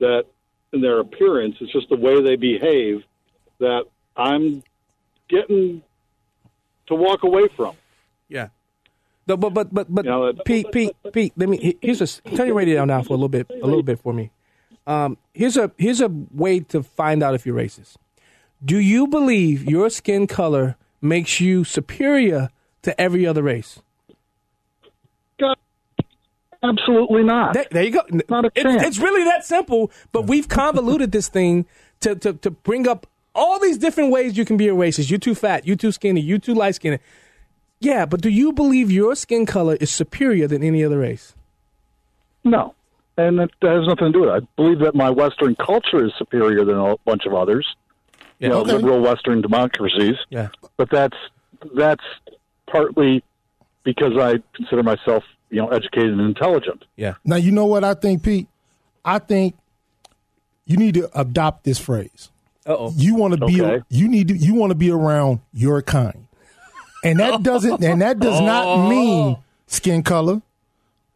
that 0.00 0.24
in 0.72 0.80
their 0.80 1.00
appearance, 1.00 1.56
it's 1.60 1.72
just 1.72 1.88
the 1.88 1.96
way 1.96 2.20
they 2.22 2.36
behave 2.36 3.04
that 3.58 3.84
I'm 4.16 4.62
getting 5.28 5.82
to 6.88 6.94
walk 6.94 7.22
away 7.22 7.48
from. 7.56 7.76
yeah. 8.28 8.48
No, 9.28 9.36
but 9.36 9.50
but 9.50 9.74
but 9.74 9.92
but 9.92 10.04
You 10.04 10.10
know, 10.10 10.32
Pete 10.44 10.70
Pete 10.70 10.96
Pete. 11.12 11.32
Let 11.36 11.48
me 11.48 11.76
here's 11.82 12.00
a 12.00 12.06
turn 12.06 12.46
your 12.46 12.54
radio 12.54 12.76
down 12.76 12.88
now 12.88 13.02
for 13.02 13.14
a 13.14 13.16
little 13.16 13.28
bit 13.28 13.50
a 13.50 13.66
little 13.66 13.82
bit 13.82 13.98
for 13.98 14.12
me. 14.12 14.30
Um, 14.86 15.18
here's 15.34 15.56
a 15.56 15.70
here's 15.78 16.00
a 16.00 16.08
way 16.08 16.60
to 16.60 16.82
find 16.82 17.22
out 17.22 17.34
if 17.34 17.44
you're 17.44 17.56
racist. 17.56 17.96
Do 18.64 18.78
you 18.78 19.06
believe 19.06 19.64
your 19.64 19.90
skin 19.90 20.26
color 20.26 20.76
makes 21.00 21.40
you 21.40 21.64
superior 21.64 22.50
to 22.82 22.98
every 23.00 23.26
other 23.26 23.42
race? 23.42 23.80
God, 25.38 25.56
absolutely 26.62 27.24
not. 27.24 27.54
There, 27.54 27.66
there 27.70 27.82
you 27.82 27.90
go. 27.90 28.02
Not 28.28 28.46
a 28.46 28.50
it's, 28.54 28.62
chance. 28.62 28.82
it's 28.82 28.98
really 28.98 29.24
that 29.24 29.44
simple, 29.44 29.90
but 30.12 30.26
we've 30.26 30.48
convoluted 30.48 31.12
this 31.12 31.28
thing 31.28 31.66
to, 32.00 32.14
to, 32.16 32.32
to 32.34 32.50
bring 32.50 32.88
up 32.88 33.06
all 33.34 33.58
these 33.58 33.76
different 33.76 34.10
ways 34.10 34.38
you 34.38 34.44
can 34.44 34.56
be 34.56 34.68
a 34.68 34.74
racist. 34.74 35.10
You 35.10 35.18
too 35.18 35.34
fat, 35.34 35.66
you 35.66 35.76
too 35.76 35.92
skinny, 35.92 36.20
you 36.20 36.38
too 36.38 36.54
light 36.54 36.76
skinned. 36.76 36.98
Yeah, 37.78 38.06
but 38.06 38.22
do 38.22 38.30
you 38.30 38.52
believe 38.52 38.90
your 38.90 39.14
skin 39.14 39.44
color 39.44 39.76
is 39.76 39.90
superior 39.90 40.48
than 40.48 40.62
any 40.62 40.82
other 40.82 40.98
race? 40.98 41.34
No. 42.42 42.74
And 43.18 43.38
that 43.38 43.50
has 43.62 43.86
nothing 43.86 44.06
to 44.06 44.12
do 44.12 44.20
with 44.20 44.28
it. 44.28 44.32
I 44.32 44.40
believe 44.56 44.80
that 44.80 44.94
my 44.94 45.08
Western 45.10 45.54
culture 45.56 46.04
is 46.04 46.12
superior 46.18 46.64
than 46.64 46.76
a 46.78 46.96
bunch 47.06 47.24
of 47.24 47.32
others, 47.34 47.66
you 48.38 48.48
know, 48.48 48.58
Okay. 48.60 48.72
liberal 48.72 49.00
Western 49.00 49.40
democracies. 49.40 50.16
Yeah. 50.28 50.48
But 50.76 50.90
that's 50.90 51.16
that's 51.74 52.04
partly 52.70 53.24
because 53.84 54.12
I 54.18 54.34
consider 54.54 54.82
myself, 54.82 55.24
you 55.50 55.58
know, 55.62 55.68
educated 55.68 56.10
and 56.10 56.20
intelligent. 56.20 56.84
Yeah. 56.96 57.14
Now 57.24 57.36
you 57.36 57.52
know 57.52 57.64
what 57.64 57.84
I 57.84 57.94
think, 57.94 58.22
Pete. 58.22 58.48
I 59.04 59.18
think 59.18 59.54
you 60.66 60.76
need 60.76 60.94
to 60.94 61.08
adopt 61.18 61.64
this 61.64 61.78
phrase. 61.78 62.30
Uh 62.66 62.74
oh. 62.78 62.92
You 62.96 63.14
want 63.14 63.38
to 63.38 63.46
be. 63.46 63.62
Okay. 63.62 63.82
You 63.88 64.08
need 64.08 64.28
to. 64.28 64.36
You 64.36 64.54
want 64.54 64.72
to 64.72 64.74
be 64.74 64.90
around 64.90 65.40
your 65.54 65.80
kind, 65.82 66.26
and 67.04 67.18
that 67.20 67.42
doesn't. 67.44 67.82
And 67.82 68.02
that 68.02 68.18
does 68.18 68.40
not 68.40 68.88
mean 68.88 69.38
skin 69.68 70.02
color 70.02 70.42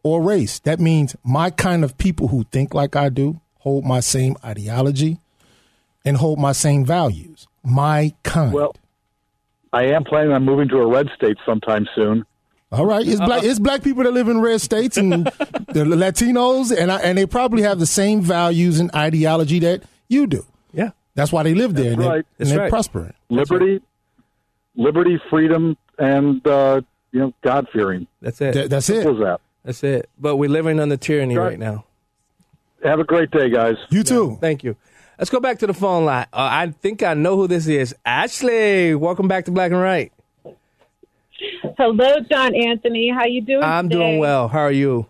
or 0.03 0.21
race. 0.21 0.59
That 0.59 0.79
means 0.79 1.15
my 1.23 1.49
kind 1.49 1.83
of 1.83 1.97
people 1.97 2.29
who 2.29 2.43
think 2.45 2.73
like 2.73 2.95
I 2.95 3.09
do, 3.09 3.41
hold 3.59 3.85
my 3.85 3.99
same 3.99 4.35
ideology, 4.43 5.19
and 6.03 6.17
hold 6.17 6.39
my 6.39 6.51
same 6.51 6.85
values. 6.85 7.47
My 7.63 8.13
kind. 8.23 8.53
Well, 8.53 8.75
I 9.71 9.85
am 9.85 10.03
planning 10.03 10.31
on 10.31 10.43
moving 10.43 10.67
to 10.69 10.77
a 10.77 10.87
red 10.87 11.09
state 11.15 11.37
sometime 11.45 11.87
soon. 11.95 12.25
All 12.71 12.85
right, 12.85 13.05
it's 13.05 13.19
black. 13.19 13.43
It's 13.43 13.59
black 13.59 13.83
people 13.83 14.03
that 14.03 14.11
live 14.13 14.29
in 14.29 14.39
red 14.39 14.61
states 14.61 14.95
and 14.97 15.25
the 15.25 15.83
Latinos, 15.85 16.75
and 16.75 16.89
I, 16.91 16.99
and 17.01 17.17
they 17.17 17.25
probably 17.25 17.63
have 17.63 17.79
the 17.79 17.85
same 17.85 18.21
values 18.21 18.79
and 18.79 18.89
ideology 18.95 19.59
that 19.59 19.83
you 20.07 20.25
do. 20.25 20.45
Yeah. 20.73 20.91
That's 21.15 21.31
why 21.31 21.43
they 21.43 21.53
live 21.53 21.73
there 21.75 21.91
and, 21.91 22.01
That's 22.01 22.07
they, 22.07 22.09
right. 22.09 22.15
and 22.15 22.25
That's 22.37 22.49
they're 22.51 22.59
right. 22.59 22.69
prospering. 22.69 23.13
Liberty, 23.29 23.81
liberty, 24.75 25.19
freedom, 25.29 25.77
and 25.97 26.45
uh, 26.47 26.81
you 27.11 27.19
know, 27.19 27.33
God 27.41 27.67
fearing. 27.73 28.07
That's 28.21 28.39
it. 28.41 28.53
Th- 28.53 28.69
that's 28.69 28.89
it. 28.89 29.05
What 29.05 29.15
was 29.15 29.23
that? 29.23 29.41
That's 29.63 29.83
it. 29.83 30.09
But 30.19 30.37
we're 30.37 30.49
living 30.49 30.79
under 30.79 30.97
tyranny 30.97 31.37
Right. 31.37 31.49
right 31.49 31.59
now. 31.59 31.85
Have 32.83 32.99
a 32.99 33.03
great 33.03 33.29
day, 33.31 33.49
guys. 33.49 33.75
You 33.89 34.03
too. 34.03 34.37
Thank 34.41 34.63
you. 34.63 34.75
Let's 35.19 35.29
go 35.29 35.39
back 35.39 35.59
to 35.59 35.67
the 35.67 35.73
phone 35.73 36.05
line. 36.05 36.25
Uh, 36.33 36.49
I 36.51 36.67
think 36.81 37.03
I 37.03 37.13
know 37.13 37.35
who 37.35 37.47
this 37.47 37.67
is. 37.67 37.93
Ashley, 38.05 38.95
welcome 38.95 39.27
back 39.27 39.45
to 39.45 39.51
Black 39.51 39.71
and 39.71 39.79
Right. 39.79 40.11
Hello, 41.77 42.19
John 42.31 42.55
Anthony. 42.55 43.09
How 43.09 43.25
you 43.25 43.41
doing? 43.41 43.63
I'm 43.63 43.87
today? 43.89 43.99
doing 43.99 44.19
well. 44.19 44.47
How 44.47 44.59
are 44.61 44.71
you? 44.71 45.05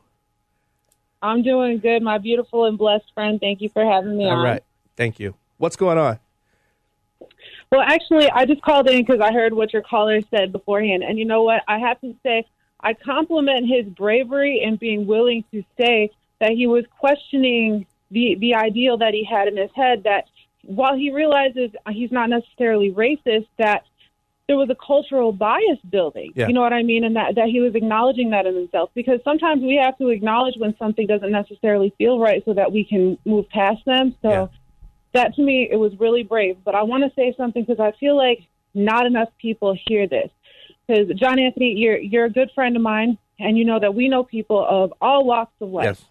I'm 1.21 1.43
doing 1.43 1.79
good. 1.79 2.01
My 2.01 2.17
beautiful 2.17 2.65
and 2.65 2.77
blessed 2.77 3.05
friend. 3.13 3.39
Thank 3.39 3.61
you 3.61 3.69
for 3.69 3.85
having 3.85 4.17
me 4.17 4.25
All 4.25 4.31
on. 4.37 4.43
right. 4.45 4.63
Thank 4.97 5.19
you. 5.19 5.35
What's 5.57 5.75
going 5.75 5.97
on? 5.97 6.19
Well, 7.71 7.81
actually, 7.81 8.29
I 8.29 8.45
just 8.45 8.61
called 8.61 8.89
in 8.89 9.05
because 9.05 9.21
I 9.21 9.31
heard 9.31 9.53
what 9.53 9.71
your 9.71 9.81
caller 9.81 10.19
said 10.29 10.51
beforehand, 10.51 11.03
and 11.03 11.17
you 11.17 11.23
know 11.25 11.43
what? 11.43 11.63
I 11.67 11.79
have 11.79 12.01
to 12.01 12.13
say, 12.23 12.45
I 12.83 12.93
compliment 12.93 13.67
his 13.67 13.85
bravery 13.85 14.61
and 14.65 14.79
being 14.79 15.05
willing 15.05 15.43
to 15.51 15.63
say 15.79 16.11
that 16.39 16.51
he 16.51 16.67
was 16.67 16.85
questioning 16.99 17.85
the 18.09 18.35
the 18.39 18.55
ideal 18.55 18.97
that 18.97 19.13
he 19.13 19.23
had 19.23 19.47
in 19.47 19.57
his 19.57 19.71
head 19.75 20.03
that 20.03 20.25
while 20.63 20.95
he 20.95 21.11
realizes 21.11 21.71
he's 21.89 22.11
not 22.11 22.29
necessarily 22.29 22.91
racist, 22.91 23.47
that 23.57 23.83
there 24.47 24.57
was 24.57 24.69
a 24.69 24.75
cultural 24.75 25.31
bias 25.31 25.79
building. 25.89 26.33
Yeah. 26.35 26.47
You 26.47 26.53
know 26.53 26.61
what 26.61 26.73
I 26.73 26.83
mean? 26.83 27.03
And 27.03 27.15
that, 27.15 27.35
that 27.35 27.47
he 27.47 27.61
was 27.61 27.73
acknowledging 27.73 28.31
that 28.31 28.45
in 28.45 28.55
himself. 28.55 28.89
Because 28.93 29.19
sometimes 29.23 29.61
we 29.61 29.75
have 29.75 29.97
to 29.99 30.09
acknowledge 30.09 30.55
when 30.57 30.75
something 30.77 31.07
doesn't 31.07 31.31
necessarily 31.31 31.93
feel 31.97 32.19
right 32.19 32.43
so 32.43 32.53
that 32.53 32.71
we 32.71 32.83
can 32.83 33.17
move 33.25 33.47
past 33.49 33.83
them. 33.85 34.13
So 34.21 34.29
Yeah. 34.29 34.47
that 35.13 35.35
to 35.35 35.41
me, 35.41 35.69
it 35.71 35.77
was 35.77 35.97
really 35.99 36.23
brave. 36.23 36.57
But 36.65 36.75
I 36.75 36.83
want 36.83 37.03
to 37.03 37.11
say 37.15 37.33
something 37.37 37.63
because 37.63 37.79
I 37.79 37.97
feel 37.97 38.17
like 38.17 38.43
not 38.73 39.05
enough 39.05 39.29
people 39.39 39.75
hear 39.87 40.05
this. 40.07 40.29
Because 40.91 41.15
John 41.17 41.39
Anthony, 41.39 41.73
you're 41.77 41.97
you're 41.97 42.25
a 42.25 42.29
good 42.29 42.51
friend 42.53 42.75
of 42.75 42.81
mine, 42.81 43.17
and 43.39 43.57
you 43.57 43.63
know 43.63 43.79
that 43.79 43.95
we 43.95 44.09
know 44.09 44.23
people 44.23 44.65
of 44.67 44.93
all 45.01 45.25
walks 45.25 45.53
of 45.61 45.69
life. 45.69 45.85
Yes. 45.85 46.05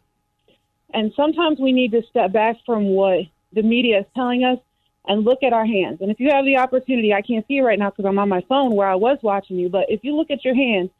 And 0.92 1.12
sometimes 1.14 1.60
we 1.60 1.72
need 1.72 1.92
to 1.92 2.02
step 2.08 2.32
back 2.32 2.56
from 2.64 2.86
what 2.86 3.26
the 3.52 3.62
media 3.62 4.00
is 4.00 4.06
telling 4.14 4.44
us 4.44 4.58
and 5.06 5.24
look 5.24 5.42
at 5.42 5.52
our 5.52 5.66
hands. 5.66 6.00
And 6.00 6.10
if 6.10 6.18
you 6.18 6.30
have 6.30 6.44
the 6.44 6.56
opportunity, 6.56 7.12
I 7.12 7.22
can't 7.22 7.46
see 7.46 7.58
it 7.58 7.62
right 7.62 7.78
now 7.78 7.90
because 7.90 8.06
I'm 8.06 8.18
on 8.18 8.28
my 8.28 8.40
phone 8.48 8.74
where 8.74 8.88
I 8.88 8.96
was 8.96 9.18
watching 9.22 9.56
you, 9.56 9.68
but 9.68 9.86
if 9.88 10.02
you 10.02 10.16
look 10.16 10.30
at 10.30 10.44
your 10.44 10.54
hand, 10.54 10.90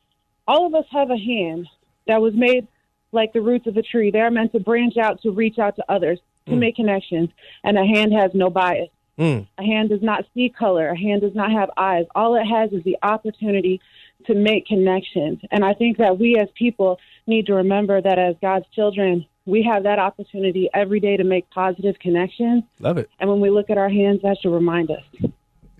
all 0.47 0.67
of 0.67 0.75
us 0.75 0.85
have 0.93 1.11
a 1.11 1.19
hand 1.19 1.67
that 2.07 2.21
was 2.23 2.35
made 2.35 2.69
like 3.13 3.33
the 3.33 3.41
roots 3.41 3.67
of 3.67 3.77
a 3.77 3.83
tree. 3.83 4.11
They 4.11 4.21
are 4.21 4.31
meant 4.31 4.53
to 4.53 4.61
branch 4.61 4.97
out 4.97 5.23
to 5.23 5.33
reach 5.33 5.59
out 5.59 5.77
to 5.77 5.85
others, 5.89 6.21
to 6.47 6.53
hmm. 6.53 6.61
make 6.61 6.77
connections. 6.77 7.31
And 7.65 7.77
a 7.77 7.85
hand 7.85 8.13
has 8.13 8.33
no 8.33 8.49
bias. 8.49 8.91
Mm. 9.21 9.47
A 9.59 9.63
hand 9.63 9.91
does 9.91 10.03
not 10.03 10.25
see 10.33 10.49
color. 10.49 10.89
A 10.89 10.99
hand 10.99 11.21
does 11.21 11.35
not 11.35 11.53
have 11.53 11.69
eyes. 11.77 12.07
All 12.15 12.35
it 12.37 12.45
has 12.45 12.73
is 12.73 12.83
the 12.85 12.97
opportunity 13.03 13.81
to 14.27 14.35
make 14.35 14.67
connections. 14.67 15.41
And 15.51 15.63
I 15.63 15.75
think 15.75 15.99
that 15.99 16.19
we 16.19 16.39
as 16.39 16.49
people 16.55 16.99
need 17.27 17.47
to 17.47 17.55
remember 17.55 18.01
that 18.01 18.19
as 18.19 18.35
God's 18.41 18.65
children, 18.75 19.27
we 19.45 19.63
have 19.63 19.83
that 19.83 19.99
opportunity 19.99 20.71
every 20.73 21.01
day 21.01 21.19
to 21.19 21.25
make 21.25 21.51
positive 21.51 21.99
connections. 21.99 22.65
Love 22.79 22.97
it. 22.97 23.11
And 23.21 23.29
when 23.29 23.41
we 23.41 23.51
look 23.51 23.69
at 23.69 23.77
our 23.77 23.91
hands, 23.91 24.23
that 24.23 24.39
should 24.41 24.53
remind 24.53 24.91
us. 24.91 25.05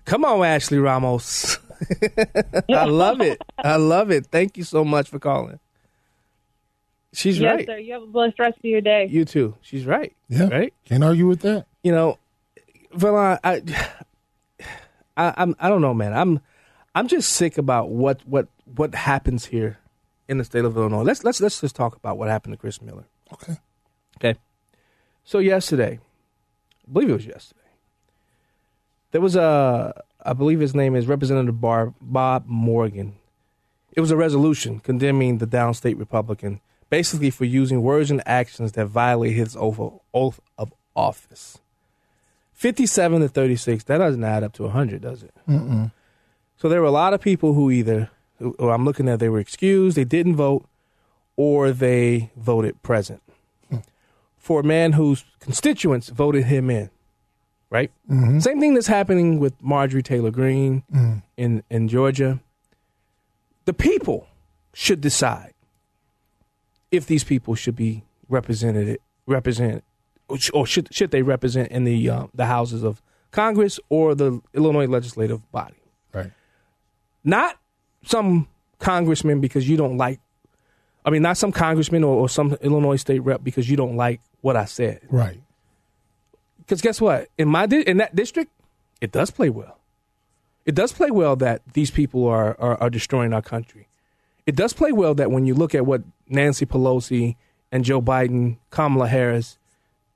Come 0.05 0.23
on, 0.23 0.45
Ashley 0.45 0.77
Ramos. 0.77 1.57
I 2.69 2.85
love 2.85 3.21
it. 3.21 3.41
I 3.57 3.77
love 3.77 4.11
it. 4.11 4.27
Thank 4.27 4.57
you 4.57 4.63
so 4.63 4.85
much 4.85 5.09
for 5.09 5.17
calling. 5.17 5.59
She's 7.13 7.39
yes, 7.39 7.55
right. 7.55 7.65
sir. 7.65 7.77
You 7.77 7.93
have 7.93 8.03
a 8.03 8.07
blessed 8.07 8.39
rest 8.39 8.57
of 8.57 8.65
your 8.65 8.81
day. 8.81 9.07
You 9.09 9.25
too. 9.25 9.55
She's 9.61 9.85
right. 9.85 10.15
Yeah. 10.29 10.47
Right. 10.47 10.73
Can't 10.85 11.03
argue 11.03 11.27
with 11.27 11.41
that. 11.41 11.65
You 11.83 11.91
know, 11.91 12.17
Vela, 12.93 13.39
I, 13.43 13.61
I, 15.17 15.33
I'm, 15.37 15.55
I 15.59 15.69
don't 15.69 15.81
know, 15.81 15.93
man. 15.93 16.13
I'm, 16.13 16.39
I'm 16.93 17.07
just 17.07 17.33
sick 17.33 17.57
about 17.57 17.89
what, 17.89 18.25
what, 18.27 18.47
what 18.65 18.93
happens 18.95 19.45
here 19.45 19.79
in 20.27 20.37
the 20.37 20.43
state 20.43 20.65
of 20.65 20.75
Illinois. 20.75 21.03
Let's, 21.03 21.23
let's, 21.23 21.41
let's 21.41 21.61
just 21.61 21.75
talk 21.75 21.95
about 21.95 22.17
what 22.17 22.29
happened 22.29 22.53
to 22.53 22.57
Chris 22.57 22.81
Miller. 22.81 23.05
Okay. 23.33 23.57
Okay. 24.17 24.39
So 25.23 25.39
yesterday, 25.39 25.99
I 26.87 26.91
believe 26.91 27.09
it 27.09 27.13
was 27.13 27.25
yesterday, 27.25 27.59
there 29.11 29.21
was 29.21 29.35
a, 29.35 30.03
I 30.23 30.33
believe 30.33 30.59
his 30.59 30.75
name 30.75 30.95
is 30.95 31.07
Representative 31.07 31.59
Bar, 31.59 31.93
Bob 32.01 32.45
Morgan. 32.47 33.15
It 33.93 34.01
was 34.01 34.11
a 34.11 34.17
resolution 34.17 34.79
condemning 34.79 35.37
the 35.37 35.47
downstate 35.47 35.99
Republican, 35.99 36.61
basically 36.89 37.29
for 37.29 37.45
using 37.45 37.81
words 37.81 38.11
and 38.11 38.21
actions 38.25 38.73
that 38.73 38.87
violate 38.87 39.33
his 39.33 39.57
oath 39.59 40.39
of 40.57 40.73
office. 40.95 41.59
57 42.61 43.21
to 43.21 43.27
36, 43.27 43.85
that 43.85 43.97
doesn't 43.97 44.23
add 44.23 44.43
up 44.43 44.53
to 44.53 44.61
100, 44.61 45.01
does 45.01 45.23
it? 45.23 45.33
Mm-mm. 45.49 45.91
So 46.57 46.69
there 46.69 46.79
were 46.79 46.85
a 46.85 46.91
lot 46.91 47.15
of 47.15 47.19
people 47.19 47.55
who 47.55 47.71
either, 47.71 48.11
who 48.37 48.69
I'm 48.69 48.85
looking 48.85 49.09
at, 49.09 49.17
they 49.19 49.29
were 49.29 49.39
excused, 49.39 49.97
they 49.97 50.03
didn't 50.03 50.35
vote, 50.35 50.67
or 51.35 51.71
they 51.71 52.29
voted 52.37 52.79
present. 52.83 53.23
Hmm. 53.69 53.77
For 54.37 54.59
a 54.59 54.63
man 54.63 54.91
whose 54.91 55.25
constituents 55.39 56.09
voted 56.09 56.43
him 56.43 56.69
in, 56.69 56.91
right? 57.71 57.89
Mm-hmm. 58.07 58.37
Same 58.41 58.59
thing 58.59 58.75
that's 58.75 58.85
happening 58.85 59.39
with 59.39 59.59
Marjorie 59.59 60.03
Taylor 60.03 60.29
Greene 60.29 60.83
mm. 60.93 61.23
in, 61.37 61.63
in 61.71 61.87
Georgia. 61.87 62.41
The 63.65 63.73
people 63.73 64.27
should 64.71 65.01
decide 65.01 65.55
if 66.91 67.07
these 67.07 67.23
people 67.23 67.55
should 67.55 67.75
be 67.75 68.03
represented, 68.29 68.99
represent, 69.25 69.83
or 70.53 70.65
should 70.65 70.93
should 70.93 71.11
they 71.11 71.21
represent 71.21 71.71
in 71.71 71.83
the 71.83 72.09
uh, 72.09 72.27
the 72.33 72.45
houses 72.45 72.83
of 72.83 73.01
Congress 73.31 73.79
or 73.89 74.13
the 74.15 74.41
Illinois 74.53 74.87
legislative 74.87 75.49
body 75.51 75.75
Right. 76.13 76.31
not 77.23 77.57
some 78.05 78.47
congressman 78.79 79.39
because 79.41 79.67
you 79.69 79.77
don't 79.77 79.97
like 79.97 80.19
I 81.05 81.09
mean 81.09 81.21
not 81.21 81.37
some 81.37 81.51
congressman 81.51 82.03
or, 82.03 82.15
or 82.15 82.29
some 82.29 82.53
Illinois 82.61 82.97
state 82.97 83.19
rep 83.19 83.43
because 83.43 83.69
you 83.69 83.77
don't 83.77 83.95
like 83.95 84.21
what 84.41 84.55
I 84.55 84.65
said. 84.65 85.01
Right. 85.09 85.41
Because 86.59 86.81
guess 86.81 86.99
what? 87.01 87.27
In 87.37 87.47
my 87.47 87.65
di- 87.65 87.81
in 87.81 87.97
that 87.97 88.15
district, 88.15 88.51
it 89.01 89.11
does 89.11 89.29
play 89.31 89.49
well. 89.49 89.77
It 90.65 90.75
does 90.75 90.93
play 90.93 91.09
well 91.11 91.35
that 91.37 91.61
these 91.73 91.91
people 91.91 92.27
are, 92.27 92.55
are 92.59 92.77
are 92.81 92.89
destroying 92.89 93.33
our 93.33 93.41
country. 93.41 93.87
It 94.45 94.55
does 94.55 94.73
play 94.73 94.91
well 94.91 95.13
that 95.15 95.31
when 95.31 95.45
you 95.45 95.53
look 95.53 95.73
at 95.75 95.85
what 95.85 96.01
Nancy 96.27 96.65
Pelosi 96.65 97.35
and 97.71 97.83
Joe 97.85 98.01
Biden, 98.01 98.57
Kamala 98.69 99.07
Harris, 99.07 99.57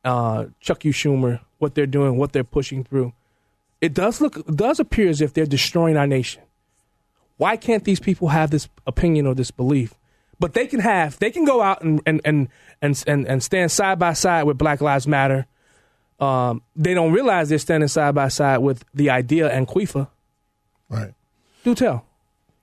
uh, 0.06 0.46
Chuck 0.62 0.86
U. 0.86 0.94
Schumer, 0.94 1.42
what 1.58 1.76
they're 1.76 1.86
doing, 1.86 2.18
what 2.18 2.32
they're 2.32 2.44
pushing 2.44 2.84
through, 2.84 3.14
it 3.82 3.94
does 3.94 4.22
look 4.22 4.46
does 4.48 4.80
appear 4.80 5.10
as 5.10 5.22
if 5.22 5.34
they're 5.34 5.46
destroying 5.46 5.98
our 5.98 6.08
nation. 6.08 6.44
Why 7.38 7.58
can't 7.58 7.84
these 7.84 8.00
people 8.00 8.30
have 8.30 8.52
this 8.52 8.70
opinion 8.88 9.28
or 9.28 9.36
this 9.36 9.52
belief? 9.52 9.94
But 10.40 10.54
they 10.54 10.68
can 10.68 10.80
have 10.80 11.20
they 11.20 11.32
can 11.32 11.44
go 11.44 11.62
out 11.62 11.82
and 11.84 12.02
and 12.06 12.22
and 12.24 12.48
and 12.82 13.04
and, 13.08 13.28
and 13.28 13.44
stand 13.44 13.72
side 13.72 14.00
by 14.00 14.14
side 14.14 14.44
with 14.44 14.58
Black 14.58 14.80
Lives 14.80 15.08
Matter. 15.08 15.48
Um, 16.20 16.62
they 16.76 16.94
don't 16.94 17.12
realize 17.12 17.50
they're 17.50 17.58
standing 17.58 17.90
side 17.90 18.16
by 18.16 18.30
side 18.30 18.60
with 18.60 18.86
the 18.94 19.10
idea 19.10 19.52
and 19.52 19.68
Quifa. 19.68 20.08
Right. 20.88 21.14
Do 21.64 21.76
tell. 21.76 22.06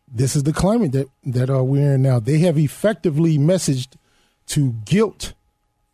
This 0.09 0.37
is 0.37 0.44
the 0.44 0.52
climate 0.52 0.92
that 0.92 1.09
that 1.24 1.50
uh, 1.50 1.62
we're 1.64 1.94
in 1.94 2.02
now. 2.02 2.18
They 2.20 2.38
have 2.38 2.59
effectively 2.59 3.38
messaged 3.38 3.94
to 4.48 4.72
guilt 4.85 5.35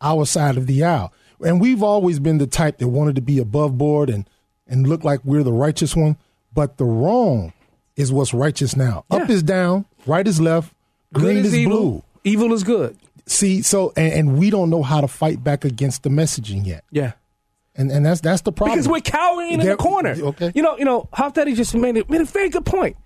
our 0.01 0.25
side 0.25 0.57
of 0.57 0.67
the 0.67 0.83
aisle, 0.83 1.13
and 1.43 1.59
we've 1.61 1.81
always 1.83 2.19
been 2.19 2.37
the 2.37 2.47
type 2.47 2.77
that 2.79 2.87
wanted 2.87 3.15
to 3.15 3.21
be 3.21 3.39
above 3.39 3.77
board 3.77 4.09
and 4.09 4.29
and 4.67 4.87
look 4.87 5.03
like 5.03 5.19
we're 5.23 5.43
the 5.43 5.53
righteous 5.53 5.95
one. 5.95 6.17
But 6.53 6.77
the 6.77 6.85
wrong 6.85 7.53
is 7.95 8.11
what's 8.11 8.33
righteous 8.33 8.75
now. 8.75 9.05
Up 9.11 9.29
is 9.29 9.43
down, 9.43 9.85
right 10.05 10.27
is 10.27 10.39
left, 10.41 10.73
green 11.13 11.37
Good 11.37 11.45
is, 11.45 11.55
evil. 11.55 11.77
blue. 11.77 12.03
Evil 12.23 12.53
is 12.53 12.63
good. 12.63 12.97
See, 13.25 13.61
so 13.61 13.93
and, 13.95 14.13
and 14.13 14.37
we 14.39 14.49
don't 14.49 14.69
know 14.69 14.83
how 14.83 15.01
to 15.01 15.07
fight 15.07 15.43
back 15.43 15.63
against 15.65 16.03
the 16.03 16.09
messaging 16.09 16.65
yet, 16.65 16.83
Yeah. 16.91 17.13
and 17.75 17.91
and 17.91 18.05
that's 18.05 18.21
that's 18.21 18.41
the 18.41 18.51
problem. 18.51 18.77
Because 18.77 18.89
we're 18.89 19.01
cowering 19.01 19.53
in 19.53 19.59
the 19.59 19.75
corner. 19.75 20.15
okay. 20.19 20.51
You 20.55 20.61
know, 20.63 20.77
you 20.77 20.85
know, 20.85 21.07
Haftardi 21.13 21.55
just 21.55 21.75
made 21.75 21.95
it 21.97 22.09
made 22.09 22.21
a 22.21 22.25
very 22.25 22.49
good 22.49 22.65
point. 22.65 22.97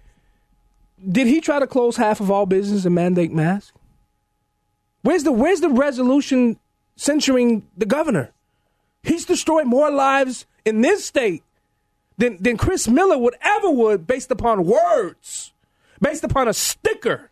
Did 1.12 1.28
he 1.28 1.42
try 1.42 1.60
to 1.60 1.68
close 1.68 1.98
half 1.98 2.22
of 2.22 2.32
all 2.32 2.46
business 2.46 2.86
and 2.86 2.96
mandate 2.96 3.32
masks? 3.34 3.74
Where's 5.02 5.24
the 5.24 5.34
where's 5.34 5.60
the 5.60 5.70
resolution 5.70 6.58
censuring 6.96 7.68
the 7.78 7.86
governor? 7.86 8.32
He's 9.04 9.26
destroyed 9.26 9.68
more 9.68 9.92
lives 9.92 10.46
in 10.66 10.82
this 10.82 11.06
state 11.06 11.44
than 12.18 12.42
than 12.42 12.58
Chris 12.58 12.88
Miller 12.88 13.18
would 13.18 13.36
ever 13.42 13.70
would 13.70 14.08
based 14.08 14.32
upon 14.32 14.66
words, 14.66 15.52
based 16.02 16.24
upon 16.24 16.48
a 16.48 16.54
sticker 16.54 17.30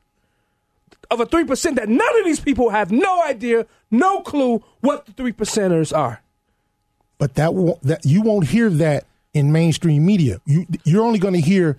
of 1.09 1.19
a 1.19 1.25
three 1.25 1.45
percent 1.45 1.75
that 1.77 1.87
none 1.89 2.19
of 2.19 2.25
these 2.25 2.39
people 2.39 2.69
have 2.69 2.91
no 2.91 3.21
idea, 3.23 3.65
no 3.89 4.21
clue 4.21 4.63
what 4.81 5.05
the 5.05 5.11
three 5.13 5.33
percenters 5.33 5.95
are. 5.95 6.21
but 7.17 7.35
that 7.35 7.53
won't, 7.53 7.79
that 7.83 8.03
you 8.03 8.21
won't 8.21 8.47
hear 8.47 8.69
that 8.69 9.05
in 9.33 9.51
mainstream 9.51 10.05
media. 10.05 10.41
You 10.45 10.65
you're 10.83 11.03
only 11.03 11.19
going 11.19 11.35
to 11.35 11.41
hear 11.41 11.77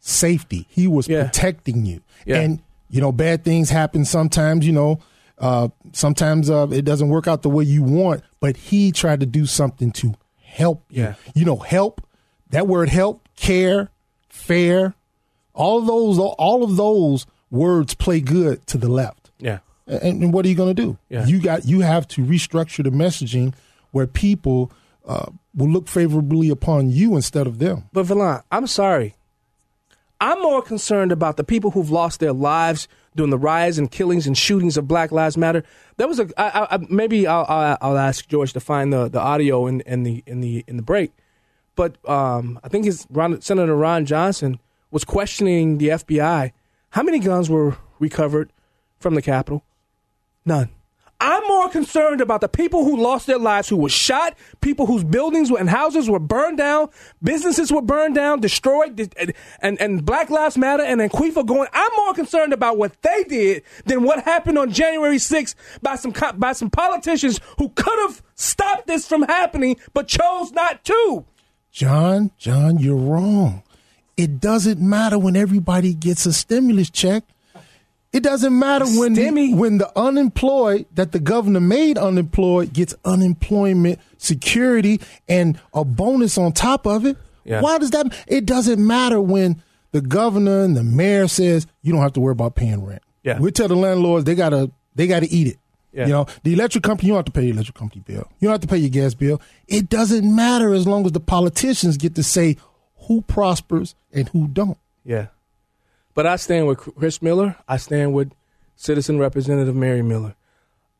safety. 0.00 0.66
He 0.68 0.86
was 0.86 1.08
Yeah. 1.08 1.24
protecting 1.24 1.86
you, 1.86 2.00
Yeah. 2.26 2.40
and 2.40 2.60
you 2.90 3.00
know 3.00 3.12
bad 3.12 3.44
things 3.44 3.70
happen 3.70 4.04
sometimes. 4.04 4.66
You 4.66 4.72
know, 4.72 4.98
uh, 5.44 5.68
sometimes 5.92 6.48
uh, 6.48 6.66
it 6.70 6.86
doesn't 6.86 7.08
work 7.08 7.28
out 7.28 7.42
the 7.42 7.50
way 7.50 7.64
you 7.64 7.82
want. 7.82 8.22
But 8.40 8.56
he 8.56 8.92
tried 8.92 9.20
to 9.20 9.26
do 9.26 9.44
something 9.44 9.92
to 9.92 10.14
help 10.42 10.84
you. 10.88 11.02
Yeah. 11.02 11.14
You 11.34 11.44
know, 11.44 11.56
help. 11.56 12.06
That 12.50 12.66
word 12.66 12.88
help, 12.88 13.28
care, 13.36 13.90
fair, 14.28 14.94
all 15.54 15.78
of 15.78 15.86
those 15.86 16.18
all 16.18 16.62
of 16.62 16.76
those 16.76 17.26
words 17.50 17.94
play 17.94 18.20
good 18.20 18.66
to 18.68 18.78
the 18.78 18.88
left. 18.88 19.30
Yeah. 19.38 19.58
And, 19.86 20.22
and 20.22 20.32
what 20.32 20.44
are 20.44 20.48
you 20.48 20.54
going 20.54 20.74
to 20.74 20.82
do? 20.82 20.98
Yeah. 21.08 21.26
You 21.26 21.40
got 21.40 21.66
you 21.66 21.80
have 21.80 22.06
to 22.08 22.24
restructure 22.24 22.82
the 22.82 22.90
messaging 22.90 23.54
where 23.90 24.06
people 24.06 24.72
uh, 25.06 25.30
will 25.54 25.68
look 25.68 25.88
favorably 25.88 26.48
upon 26.48 26.90
you 26.90 27.16
instead 27.16 27.46
of 27.46 27.58
them. 27.58 27.84
But 27.92 28.06
Villan, 28.06 28.42
I'm 28.50 28.66
sorry. 28.66 29.16
I'm 30.20 30.40
more 30.40 30.62
concerned 30.62 31.12
about 31.12 31.36
the 31.36 31.44
people 31.44 31.72
who've 31.72 31.90
lost 31.90 32.20
their 32.20 32.32
lives 32.32 32.88
during 33.16 33.30
the 33.30 33.38
riots 33.38 33.78
and 33.78 33.90
killings 33.90 34.26
and 34.26 34.36
shootings 34.36 34.76
of 34.76 34.88
Black 34.88 35.12
Lives 35.12 35.36
Matter. 35.36 35.62
There 35.96 36.08
was 36.08 36.18
a 36.18 36.28
I, 36.36 36.74
I- 36.76 36.86
maybe 36.88 37.26
I'll, 37.26 37.46
I'll, 37.48 37.78
I'll 37.80 37.98
ask 37.98 38.26
George 38.28 38.52
to 38.54 38.60
find 38.60 38.92
the, 38.92 39.08
the 39.08 39.20
audio 39.20 39.66
in, 39.66 39.80
in 39.82 40.02
the 40.02 40.22
in 40.26 40.40
the 40.40 40.64
in 40.66 40.76
the 40.76 40.82
break. 40.82 41.12
But 41.76 41.96
um, 42.08 42.58
I 42.62 42.68
think 42.68 42.84
his 42.84 43.06
Ron, 43.10 43.40
Senator 43.40 43.74
Ron 43.76 44.04
Johnson 44.06 44.58
was 44.90 45.04
questioning 45.04 45.78
the 45.78 45.88
FBI. 45.88 46.52
How 46.90 47.02
many 47.02 47.18
guns 47.18 47.50
were 47.50 47.76
recovered 47.98 48.52
from 49.00 49.14
the 49.16 49.22
Capitol? 49.22 49.64
None. 50.44 50.68
I'm 51.20 51.42
more 51.46 51.68
concerned 51.68 52.20
about 52.20 52.40
the 52.40 52.48
people 52.48 52.84
who 52.84 52.96
lost 52.96 53.26
their 53.26 53.38
lives, 53.38 53.68
who 53.68 53.76
were 53.76 53.88
shot, 53.88 54.36
people 54.60 54.86
whose 54.86 55.04
buildings 55.04 55.50
and 55.50 55.70
houses 55.70 56.10
were 56.10 56.18
burned 56.18 56.58
down, 56.58 56.90
businesses 57.22 57.72
were 57.72 57.82
burned 57.82 58.14
down, 58.14 58.40
destroyed, 58.40 58.98
and, 59.18 59.32
and, 59.60 59.80
and 59.80 60.04
Black 60.04 60.28
Lives 60.28 60.58
Matter 60.58 60.82
and 60.82 61.00
Antifa 61.00 61.46
going. 61.46 61.68
I'm 61.72 61.90
more 61.96 62.14
concerned 62.14 62.52
about 62.52 62.78
what 62.78 63.00
they 63.02 63.24
did 63.24 63.62
than 63.86 64.02
what 64.02 64.24
happened 64.24 64.58
on 64.58 64.72
January 64.72 65.16
6th 65.16 65.54
by 65.80 65.96
some 65.96 66.12
by 66.36 66.52
some 66.52 66.70
politicians 66.70 67.40
who 67.58 67.68
could 67.70 67.98
have 68.00 68.22
stopped 68.34 68.86
this 68.86 69.06
from 69.06 69.22
happening 69.22 69.76
but 69.92 70.08
chose 70.08 70.52
not 70.52 70.84
to. 70.84 71.24
John, 71.70 72.30
John, 72.38 72.78
you're 72.78 72.96
wrong. 72.96 73.62
It 74.16 74.40
doesn't 74.40 74.80
matter 74.80 75.18
when 75.18 75.34
everybody 75.36 75.92
gets 75.92 76.24
a 76.26 76.32
stimulus 76.32 76.90
check. 76.90 77.24
It 78.14 78.22
doesn't 78.22 78.56
matter 78.56 78.84
when 78.84 79.14
the, 79.14 79.54
when 79.54 79.78
the 79.78 79.90
unemployed 79.98 80.86
that 80.92 81.10
the 81.10 81.18
governor 81.18 81.58
made 81.58 81.98
unemployed 81.98 82.72
gets 82.72 82.94
unemployment 83.04 83.98
security 84.18 85.00
and 85.28 85.60
a 85.74 85.84
bonus 85.84 86.38
on 86.38 86.52
top 86.52 86.86
of 86.86 87.04
it. 87.06 87.16
Yeah. 87.42 87.60
Why 87.60 87.78
does 87.78 87.90
that? 87.90 88.16
It 88.28 88.46
doesn't 88.46 88.84
matter 88.84 89.20
when 89.20 89.60
the 89.90 90.00
governor 90.00 90.62
and 90.62 90.76
the 90.76 90.84
mayor 90.84 91.26
says 91.26 91.66
you 91.82 91.92
don't 91.92 92.02
have 92.02 92.12
to 92.12 92.20
worry 92.20 92.30
about 92.30 92.54
paying 92.54 92.84
rent. 92.84 93.02
Yeah. 93.24 93.40
we 93.40 93.50
tell 93.50 93.66
the 93.66 93.74
landlords 93.74 94.24
they 94.26 94.36
gotta 94.36 94.70
they 94.94 95.08
gotta 95.08 95.26
eat 95.28 95.48
it. 95.48 95.58
Yeah. 95.92 96.06
You 96.06 96.12
know, 96.12 96.26
the 96.44 96.52
electric 96.52 96.84
company, 96.84 97.08
you 97.08 97.14
don't 97.14 97.18
have 97.18 97.24
to 97.24 97.32
pay 97.32 97.42
your 97.46 97.54
electric 97.54 97.76
company 97.76 98.02
bill. 98.06 98.30
You 98.38 98.46
don't 98.46 98.52
have 98.52 98.60
to 98.60 98.68
pay 98.68 98.78
your 98.78 98.90
gas 98.90 99.14
bill. 99.14 99.40
It 99.66 99.88
doesn't 99.88 100.24
matter 100.36 100.72
as 100.72 100.86
long 100.86 101.04
as 101.04 101.10
the 101.10 101.20
politicians 101.20 101.96
get 101.96 102.14
to 102.14 102.22
say 102.22 102.58
who 103.08 103.22
prospers 103.22 103.96
and 104.12 104.28
who 104.28 104.46
don't. 104.46 104.78
Yeah. 105.04 105.26
But 106.14 106.26
I 106.26 106.36
stand 106.36 106.68
with 106.68 106.78
Chris 106.78 107.20
Miller. 107.20 107.56
I 107.66 107.76
stand 107.76 108.14
with 108.14 108.32
Citizen 108.76 109.18
Representative 109.18 109.74
Mary 109.74 110.02
Miller. 110.02 110.34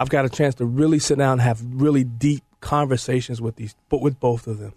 I've 0.01 0.09
got 0.11 0.25
a 0.25 0.29
chance 0.29 0.57
to 0.57 0.65
really 0.65 0.99
sit 0.99 1.19
down 1.19 1.35
and 1.35 1.41
have 1.41 1.63
really 1.65 2.05
deep 2.05 2.43
conversations 2.61 3.41
with 3.41 3.57
these, 3.57 3.77
but 3.89 4.01
with 4.01 4.19
both 4.19 4.47
of 4.47 4.59
them, 4.59 4.75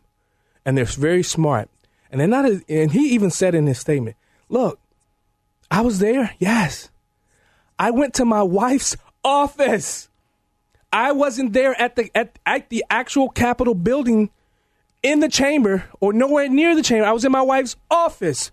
and 0.65 0.77
they're 0.77 0.85
very 0.85 1.23
smart. 1.23 1.69
And 2.11 2.21
they're 2.21 2.27
not. 2.27 2.45
As, 2.45 2.63
and 2.69 2.91
he 2.91 3.09
even 3.09 3.31
said 3.31 3.55
in 3.55 3.65
his 3.65 3.79
statement, 3.79 4.15
"Look, 4.47 4.79
I 5.71 5.81
was 5.81 5.99
there. 5.99 6.33
Yes, 6.39 6.89
I 7.79 7.91
went 7.91 8.13
to 8.15 8.25
my 8.25 8.43
wife's 8.43 8.95
office. 9.23 10.07
I 10.93 11.11
wasn't 11.11 11.53
there 11.53 11.79
at 11.81 11.95
the 11.95 12.09
at, 12.15 12.37
at 12.45 12.69
the 12.69 12.85
actual 12.89 13.29
Capitol 13.29 13.73
building." 13.73 14.29
In 15.03 15.19
the 15.19 15.29
chamber 15.29 15.85
or 15.99 16.11
nowhere 16.11 16.49
near 16.49 16.75
the 16.75 16.81
chamber. 16.81 17.05
I 17.05 17.11
was 17.11 17.23
in 17.23 17.31
my 17.31 17.43
wife's 17.43 17.75
office 17.89 18.51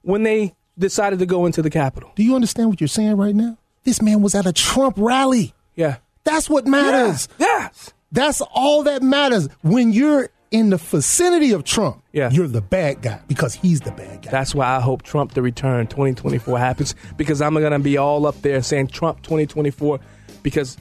when 0.00 0.22
they 0.22 0.54
decided 0.78 1.18
to 1.18 1.26
go 1.26 1.46
into 1.46 1.62
the 1.62 1.70
Capitol. 1.70 2.10
Do 2.14 2.22
you 2.22 2.34
understand 2.34 2.68
what 2.70 2.80
you're 2.80 2.88
saying 2.88 3.16
right 3.16 3.34
now? 3.34 3.58
This 3.84 4.00
man 4.00 4.22
was 4.22 4.34
at 4.34 4.46
a 4.46 4.52
Trump 4.52 4.94
rally. 4.98 5.54
Yeah. 5.74 5.96
That's 6.24 6.48
what 6.48 6.66
matters. 6.66 7.28
Yes. 7.38 7.92
That's 8.12 8.40
all 8.52 8.82
that 8.84 9.02
matters. 9.02 9.48
When 9.62 9.92
you're 9.92 10.28
in 10.50 10.70
the 10.70 10.76
vicinity 10.76 11.52
of 11.52 11.64
Trump, 11.64 12.02
Yeah. 12.12 12.30
you're 12.30 12.46
the 12.46 12.60
bad 12.60 13.02
guy 13.02 13.20
because 13.26 13.54
he's 13.54 13.80
the 13.80 13.90
bad 13.90 14.22
guy. 14.22 14.30
That's 14.30 14.54
why 14.54 14.76
I 14.76 14.80
hope 14.80 15.02
Trump 15.02 15.32
the 15.32 15.42
return 15.42 15.86
2024 15.86 16.58
happens 16.58 16.94
because 17.16 17.40
I'm 17.42 17.54
going 17.54 17.72
to 17.72 17.78
be 17.78 17.96
all 17.96 18.26
up 18.26 18.40
there 18.42 18.62
saying 18.62 18.88
Trump 18.88 19.22
2024 19.22 19.98
because 20.42 20.76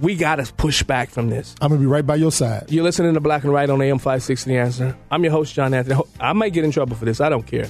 we 0.00 0.14
got 0.16 0.36
to 0.36 0.52
push 0.54 0.82
back 0.82 1.10
from 1.10 1.28
this. 1.28 1.54
I'm 1.60 1.68
going 1.68 1.80
to 1.80 1.86
be 1.86 1.90
right 1.90 2.06
by 2.06 2.16
your 2.16 2.32
side. 2.32 2.66
You're 2.70 2.84
listening 2.84 3.14
to 3.14 3.20
Black 3.20 3.44
and 3.44 3.52
White 3.52 3.68
on 3.70 3.82
AM 3.82 3.98
560 3.98 4.50
The 4.50 4.56
Answer. 4.58 4.96
I'm 5.10 5.22
your 5.24 5.32
host, 5.32 5.54
John 5.54 5.74
Anthony. 5.74 6.00
I 6.20 6.32
might 6.32 6.52
get 6.52 6.64
in 6.64 6.70
trouble 6.70 6.96
for 6.96 7.04
this. 7.04 7.20
I 7.20 7.28
don't 7.28 7.46
care. 7.46 7.68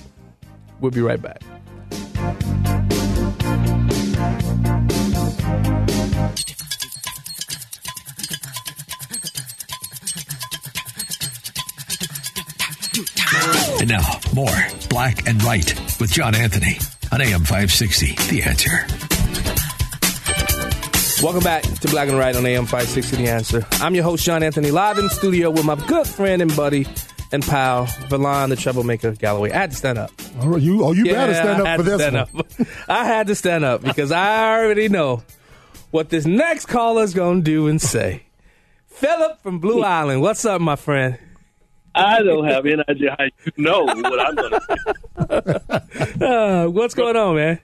We'll 0.81 0.91
be 0.91 1.01
right 1.01 1.21
back. 1.21 1.43
And 13.81 13.89
now, 13.89 14.01
more 14.35 14.47
Black 14.89 15.27
and 15.29 15.43
Right 15.43 15.69
with 16.01 16.11
John 16.11 16.35
Anthony 16.35 16.79
on 17.13 17.21
AM 17.21 17.41
560. 17.41 18.15
The 18.31 18.43
answer. 18.43 18.87
Welcome 21.23 21.43
back 21.43 21.63
to 21.63 21.89
Black 21.89 22.09
and 22.09 22.19
White 22.19 22.37
on 22.37 22.45
AM 22.45 22.67
560 22.67 23.17
The 23.17 23.29
Answer. 23.29 23.67
I'm 23.73 23.95
your 23.95 24.05
host, 24.05 24.25
John 24.25 24.43
Anthony, 24.43 24.71
live 24.71 24.99
in 24.99 25.09
studio 25.09 25.51
with 25.51 25.65
my 25.65 25.75
good 25.87 26.07
friend 26.07 26.43
and 26.43 26.55
buddy 26.55 26.87
and 27.33 27.43
pal, 27.43 27.87
Valon, 27.87 28.49
the 28.49 28.57
troublemaker 28.57 29.13
Galloway. 29.13 29.51
I 29.51 29.59
had 29.59 29.71
to 29.73 29.77
stand 29.77 29.99
up. 29.99 30.11
All 30.41 30.49
right, 30.51 30.63
you, 30.63 30.85
oh, 30.85 30.93
you 30.93 31.05
better 31.05 31.33
Yeah, 31.33 31.43
stand 31.43 31.57
I 31.57 31.61
up 31.61 31.67
had 31.67 31.77
for 31.79 31.85
to 31.85 31.91
this 31.91 32.01
stand 32.01 32.17
one. 32.17 32.27
up. 32.41 32.47
I 32.89 33.05
had 33.05 33.27
to 33.29 33.35
stand 33.35 33.65
up 33.65 33.83
because 33.83 34.13
I 34.13 34.55
already 34.59 34.89
know 34.89 35.23
what 35.91 36.09
this 36.11 36.27
next 36.27 36.67
caller's 36.67 37.15
going 37.15 37.39
to 37.41 37.45
do 37.45 37.67
and 37.69 37.81
say. 37.81 38.23
Philip 38.87 39.43
from 39.43 39.59
Blue 39.59 39.83
Island, 39.85 40.23
what's 40.23 40.45
up, 40.45 40.61
my 40.61 40.77
friend? 40.77 41.19
I 41.97 42.23
don't 42.23 42.45
have 42.49 42.67
any 42.67 42.83
idea 42.89 43.15
how 43.17 43.25
you 43.25 43.53
know 43.57 43.85
what 43.85 44.21
I'm 44.21 44.35
going 44.35 44.51
to 44.51 44.61
say. 44.61 46.21
Uh, 46.25 46.67
what's 46.67 46.95
going 46.95 47.17
on, 47.17 47.37
man? 47.37 47.61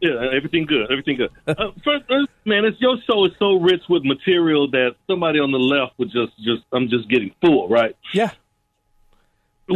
Yeah, 0.00 0.30
everything 0.36 0.66
good. 0.66 0.90
Everything 0.90 1.16
good. 1.16 1.30
Uh, 1.46 1.54
first, 1.84 2.04
first, 2.08 2.28
man, 2.44 2.64
it's 2.64 2.78
your 2.80 2.96
show 3.06 3.24
is 3.24 3.32
so 3.38 3.54
rich 3.54 3.82
with 3.88 4.04
material 4.04 4.70
that 4.72 4.96
somebody 5.06 5.38
on 5.38 5.50
the 5.52 5.58
left 5.58 5.98
would 5.98 6.10
just, 6.10 6.36
just, 6.38 6.62
I'm 6.72 6.88
just 6.88 7.08
getting 7.08 7.32
full, 7.40 7.68
right? 7.68 7.96
Yeah. 8.12 8.32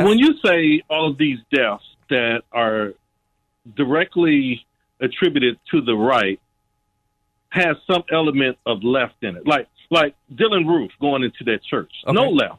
When 0.05 0.19
you 0.19 0.35
say 0.45 0.83
all 0.89 1.11
of 1.11 1.19
these 1.19 1.39
deaths 1.53 1.85
that 2.11 2.43
are 2.53 2.93
directly 3.77 4.65
attributed 5.01 5.59
to 5.71 5.81
the 5.81 5.95
right, 5.95 6.41
has 7.51 7.77
some 7.91 8.03
element 8.13 8.59
of 8.67 8.83
left 8.85 9.15
in 9.23 9.37
it, 9.37 9.47
like 9.47 9.69
like 9.91 10.15
Dylann 10.35 10.67
Roof 10.67 10.91
going 11.01 11.23
into 11.23 11.45
that 11.45 11.63
church. 11.65 11.91
No 12.07 12.29
left. 12.31 12.59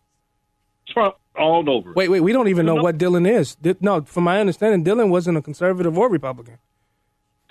Trump 0.90 1.16
all 1.38 1.70
over. 1.70 1.92
Wait, 1.94 2.08
wait, 2.10 2.22
we 2.22 2.32
don't 2.32 2.48
even 2.48 2.66
know 2.66 2.76
No. 2.78 2.84
what 2.84 2.98
Dylann 2.98 3.30
is. 3.30 3.58
No, 3.82 4.02
from 4.02 4.24
my 4.24 4.40
understanding, 4.40 4.84
Dylann 4.84 5.10
wasn't 5.10 5.38
a 5.38 5.42
conservative 5.42 5.98
or 5.98 6.10
Republican. 6.10 6.58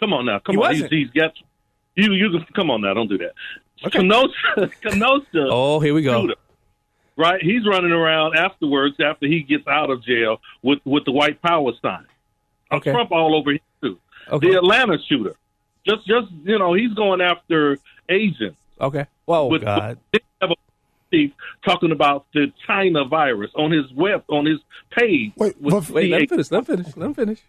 Come 0.01 0.13
on 0.15 0.25
now, 0.27 0.39
come 0.41 0.57
He 0.57 0.63
on. 0.63 0.73
He's, 0.73 0.83
wasn't. 0.83 0.93
he's 0.93 1.11
got 1.11 1.33
you. 1.95 2.13
You 2.13 2.31
can 2.31 2.47
come 2.55 2.71
on 2.71 2.81
now. 2.81 2.95
Don't 2.95 3.09
do 3.09 3.19
that. 3.19 3.33
Okay. 3.87 3.99
Kenosha, 3.99 4.71
Kenosha. 4.83 5.47
Oh, 5.51 5.79
here 5.81 5.93
we 5.95 6.03
go. 6.03 6.23
shooter, 6.23 6.35
right? 7.17 7.43
He's 7.43 7.67
running 7.67 7.93
around 7.93 8.37
afterwards 8.37 8.97
after 9.01 9.27
he 9.27 9.43
gets 9.43 9.67
out 9.67 9.91
of 9.91 10.05
jail 10.05 10.41
with 10.63 10.81
with 10.85 11.05
the 11.05 11.13
white 11.13 11.41
power 11.43 11.73
sign. 11.83 12.07
Okay. 12.71 12.93
Trump 12.93 13.13
all 13.13 13.37
over 13.37 13.53
him 13.53 13.61
too. 13.83 13.99
Okay. 14.29 14.51
The 14.51 14.57
Atlanta 14.59 14.99
shooter, 15.09 15.37
just 15.87 16.07
just 16.07 16.31
you 16.45 16.59
know, 16.59 16.75
he's 16.75 16.93
going 16.95 17.21
after 17.21 17.79
agents. 18.09 18.59
Okay. 18.81 19.07
Whoa, 19.25 19.47
with, 19.47 19.63
God. 19.63 19.99
with 20.13 20.23
talking 21.65 21.93
about 21.93 22.27
the 22.35 22.53
China 22.67 23.05
virus 23.05 23.51
on 23.57 23.71
his 23.71 23.91
web 23.93 24.25
on 24.29 24.47
his 24.47 24.59
page. 24.91 25.33
Wait, 25.37 25.61
with 25.61 25.73
but- 25.73 25.91
Wait, 25.91 26.11
let 26.11 26.21
me 26.23 26.27
finish. 26.27 26.51
Let 26.51 26.69
me 26.69 26.77
finish. 26.77 26.97
Let 26.97 27.07
him 27.07 27.15
finish. 27.15 27.41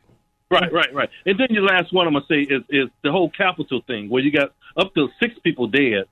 Right, 0.49 0.71
right, 0.71 0.93
right. 0.93 1.09
And 1.25 1.37
then 1.37 1.47
your 1.49 1.63
last 1.63 1.91
one 1.91 2.07
I'm 2.07 2.13
gonna 2.13 2.25
say 2.29 2.41
is 2.41 2.63
is 2.69 2.89
the 3.03 3.11
whole 3.11 3.29
capital 3.29 3.81
thing 3.85 4.09
where 4.09 4.23
you 4.23 4.31
got 4.31 4.53
up 4.77 4.93
to 4.95 5.09
six 5.19 5.37
people 5.43 5.67
dead, 5.67 6.05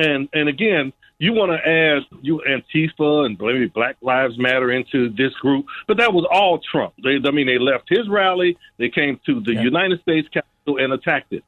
and 0.00 0.28
and 0.32 0.48
again 0.48 0.92
you 1.18 1.34
want 1.34 1.52
to 1.52 1.58
add 1.68 2.02
you 2.22 2.42
Antifa 2.48 3.26
and 3.26 3.38
maybe 3.38 3.66
Black 3.66 3.96
Lives 4.00 4.38
Matter 4.38 4.70
into 4.72 5.10
this 5.10 5.34
group, 5.34 5.66
but 5.86 5.98
that 5.98 6.14
was 6.14 6.26
all 6.32 6.58
Trump. 6.72 6.94
They, 7.04 7.18
I 7.22 7.30
mean, 7.30 7.46
they 7.46 7.58
left 7.58 7.90
his 7.90 8.08
rally, 8.08 8.56
they 8.78 8.88
came 8.88 9.20
to 9.26 9.38
the 9.40 9.52
Yeah. 9.52 9.60
United 9.60 10.00
States 10.00 10.26
Capitol 10.32 10.82
and 10.82 10.94
attacked 10.94 11.34
it, 11.34 11.44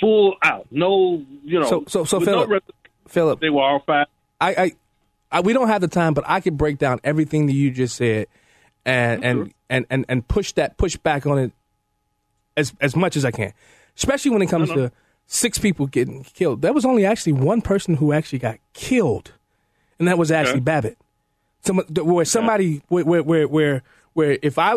full 0.00 0.34
out. 0.42 0.66
No, 0.72 1.22
you 1.44 1.60
know, 1.60 1.66
So- 1.68 1.84
so- 1.86 2.02
so 2.04 2.18
with 2.18 2.26
no 2.28 2.60
Philip- 3.06 3.38
they 3.40 3.50
were 3.50 3.62
all 3.62 3.78
five. 3.86 4.08
I, 4.40 4.50
I, 4.54 4.72
I, 5.30 5.40
we 5.42 5.52
don't 5.52 5.68
have 5.68 5.80
the 5.80 5.86
time, 5.86 6.12
but 6.12 6.24
I 6.26 6.40
could 6.40 6.56
break 6.56 6.78
down 6.78 6.98
everything 7.04 7.46
that 7.46 7.52
you 7.52 7.70
just 7.70 7.94
said, 7.96 8.26
and 8.84 9.24
and, 9.24 9.54
and 9.70 9.86
and 9.90 10.04
and 10.08 10.26
push 10.26 10.50
that 10.54 10.76
push 10.76 10.96
back 10.96 11.24
on 11.24 11.38
it 11.38 11.52
as 12.56 12.72
as 12.80 12.96
much 12.96 13.16
as 13.16 13.24
I 13.24 13.30
can, 13.30 13.52
especially 13.96 14.32
when 14.32 14.42
it 14.42 14.48
comes 14.48 14.70
to 14.70 14.90
six 15.26 15.58
people 15.58 15.86
getting 15.86 16.24
killed. 16.24 16.62
There 16.62 16.72
was 16.72 16.84
only 16.84 17.04
actually 17.06 17.32
one 17.32 17.62
person 17.62 17.94
who 17.96 18.12
actually 18.12 18.38
got 18.40 18.58
killed, 18.74 19.32
and 19.98 20.08
that 20.08 20.18
was 20.18 20.30
Ashli 20.30 20.50
Okay. 20.50 20.60
Babbitt. 20.60 20.98
Some 21.64 21.78
where 21.78 22.24
somebody 22.24 22.82
where 22.88 23.04
where 23.04 23.22
where 23.22 23.48
where, 23.48 23.82
where 24.14 24.38
if 24.42 24.58
I 24.58 24.76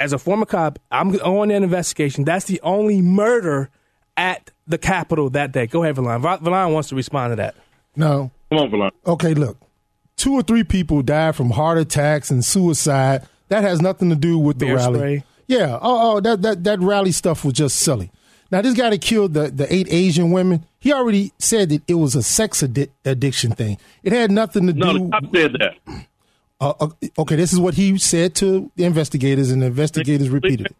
as 0.00 0.12
a 0.12 0.18
former 0.18 0.46
cop, 0.46 0.78
I'm 0.90 1.14
on 1.16 1.50
an 1.50 1.62
investigation. 1.62 2.24
That's 2.24 2.46
the 2.46 2.60
only 2.62 3.00
murder 3.02 3.70
at 4.16 4.50
the 4.66 4.78
Capitol 4.78 5.28
that 5.30 5.52
day. 5.52 5.66
Go 5.66 5.82
ahead, 5.82 5.96
Valon. 5.96 6.20
Va- 6.20 6.38
Valon 6.42 6.72
wants 6.72 6.88
to 6.90 6.94
respond 6.96 7.32
to 7.32 7.36
that. 7.36 7.54
No. 7.96 8.30
Come 8.50 8.58
on, 8.60 8.70
Valon. 8.70 8.90
Okay, 9.06 9.34
look. 9.34 9.58
Two 10.16 10.34
or 10.34 10.42
three 10.42 10.64
people 10.64 11.02
died 11.02 11.34
from 11.36 11.50
heart 11.50 11.78
attacks 11.78 12.30
and 12.30 12.44
suicide. 12.44 13.26
That 13.48 13.62
has 13.64 13.82
nothing 13.82 14.08
to 14.10 14.16
do 14.16 14.38
with 14.38 14.58
the 14.58 14.72
rally. 14.72 14.98
spray. 14.98 15.24
Yeah. 15.48 15.78
Oh, 15.82 16.16
oh, 16.16 16.20
that, 16.20 16.40
that 16.42 16.64
that 16.64 16.80
rally 16.80 17.12
stuff 17.12 17.44
was 17.44 17.54
just 17.54 17.76
silly. 17.76 18.10
Now, 18.52 18.60
this 18.60 18.74
guy 18.74 18.90
that 18.90 19.00
killed 19.00 19.32
the, 19.34 19.48
the 19.50 19.72
eight 19.74 19.88
Asian 19.90 20.30
women, 20.30 20.64
he 20.78 20.92
already 20.92 21.32
said 21.38 21.70
that 21.70 21.82
it 21.88 21.94
was 21.94 22.14
a 22.14 22.22
sex 22.22 22.62
addi- 22.62 22.90
addiction 23.04 23.52
thing. 23.52 23.78
It 24.04 24.12
had 24.12 24.30
nothing 24.30 24.66
to 24.68 24.72
No, 24.74 24.92
do. 24.92 24.98
the 25.06 25.10
cop 25.10 25.24
said 25.34 25.52
that. 25.54 26.04
Uh, 26.60 26.74
uh, 26.78 26.88
okay, 27.20 27.34
this 27.34 27.52
is 27.52 27.58
what 27.58 27.74
he 27.74 27.98
said 27.98 28.34
to 28.36 28.70
the 28.76 28.84
investigators, 28.84 29.50
and 29.50 29.62
the 29.62 29.66
investigators 29.66 30.28
repeated 30.28 30.66
it. 30.66 30.76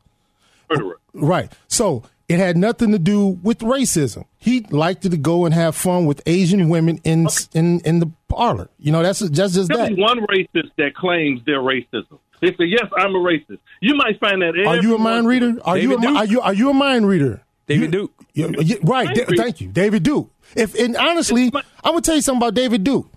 Murderer. 0.71 0.99
Right. 1.15 1.51
So 1.67 2.05
It 2.29 2.39
had 2.39 2.57
nothing 2.57 2.93
to 2.93 2.99
do 2.99 3.39
with 3.43 3.59
racism. 3.61 4.25
He 4.39 4.61
liked 4.71 5.03
to 5.03 5.17
go 5.17 5.45
and 5.45 5.53
have 5.53 5.75
fun 5.77 6.07
with 6.07 6.23
Asian 6.25 6.69
women 6.71 6.99
in 7.05 7.27
in 7.53 7.81
in 7.81 7.99
the 7.99 8.11
parlor. 8.29 8.69
You 8.79 8.93
know, 8.93 9.03
that's 9.03 9.19
that's 9.21 9.53
just 9.55 9.71
Tell 9.71 9.79
that. 9.79 9.97
one 9.99 10.21
racist 10.27 10.71
that 10.79 10.95
claims 10.95 11.41
they're 11.45 11.61
racism. 11.61 12.19
They 12.41 12.49
say, 12.55 12.65
"Yes, 12.65 12.87
I'm 12.97 13.15
a 13.15 13.19
racist." 13.19 13.59
You 13.81 13.95
might 13.97 14.19
find 14.21 14.41
that. 14.41 14.55
Are 14.67 14.79
you 14.81 14.95
a 14.95 14.99
mind 14.99 15.27
reader? 15.27 15.55
Are 15.65 15.77
you 15.77 15.97
a, 15.97 16.01
Duke. 16.01 16.17
are 16.17 16.25
you 16.25 16.41
are 16.41 16.55
you 16.55 16.71
a 16.71 16.75
mind 16.75 17.07
reader? 17.07 17.43
David 17.67 17.83
You- 17.95 18.01
Duke. 18.01 18.13
you- 18.35 18.55
you- 18.63 18.79
right. 18.83 19.15
Da- 19.15 19.25
thank 19.37 19.61
you, 19.61 19.69
David 19.69 20.03
Duke. 20.03 20.31
If 20.57 20.75
and 20.79 20.97
honestly, 20.97 21.51
I'm 21.85 21.93
gonna 21.93 22.01
tell 22.03 22.17
you 22.17 22.23
something 22.23 22.43
about 22.43 22.55
David 22.55 22.85
Duke. 22.85 23.09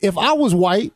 If 0.00 0.16
I 0.18 0.32
was 0.34 0.54
white, 0.54 0.92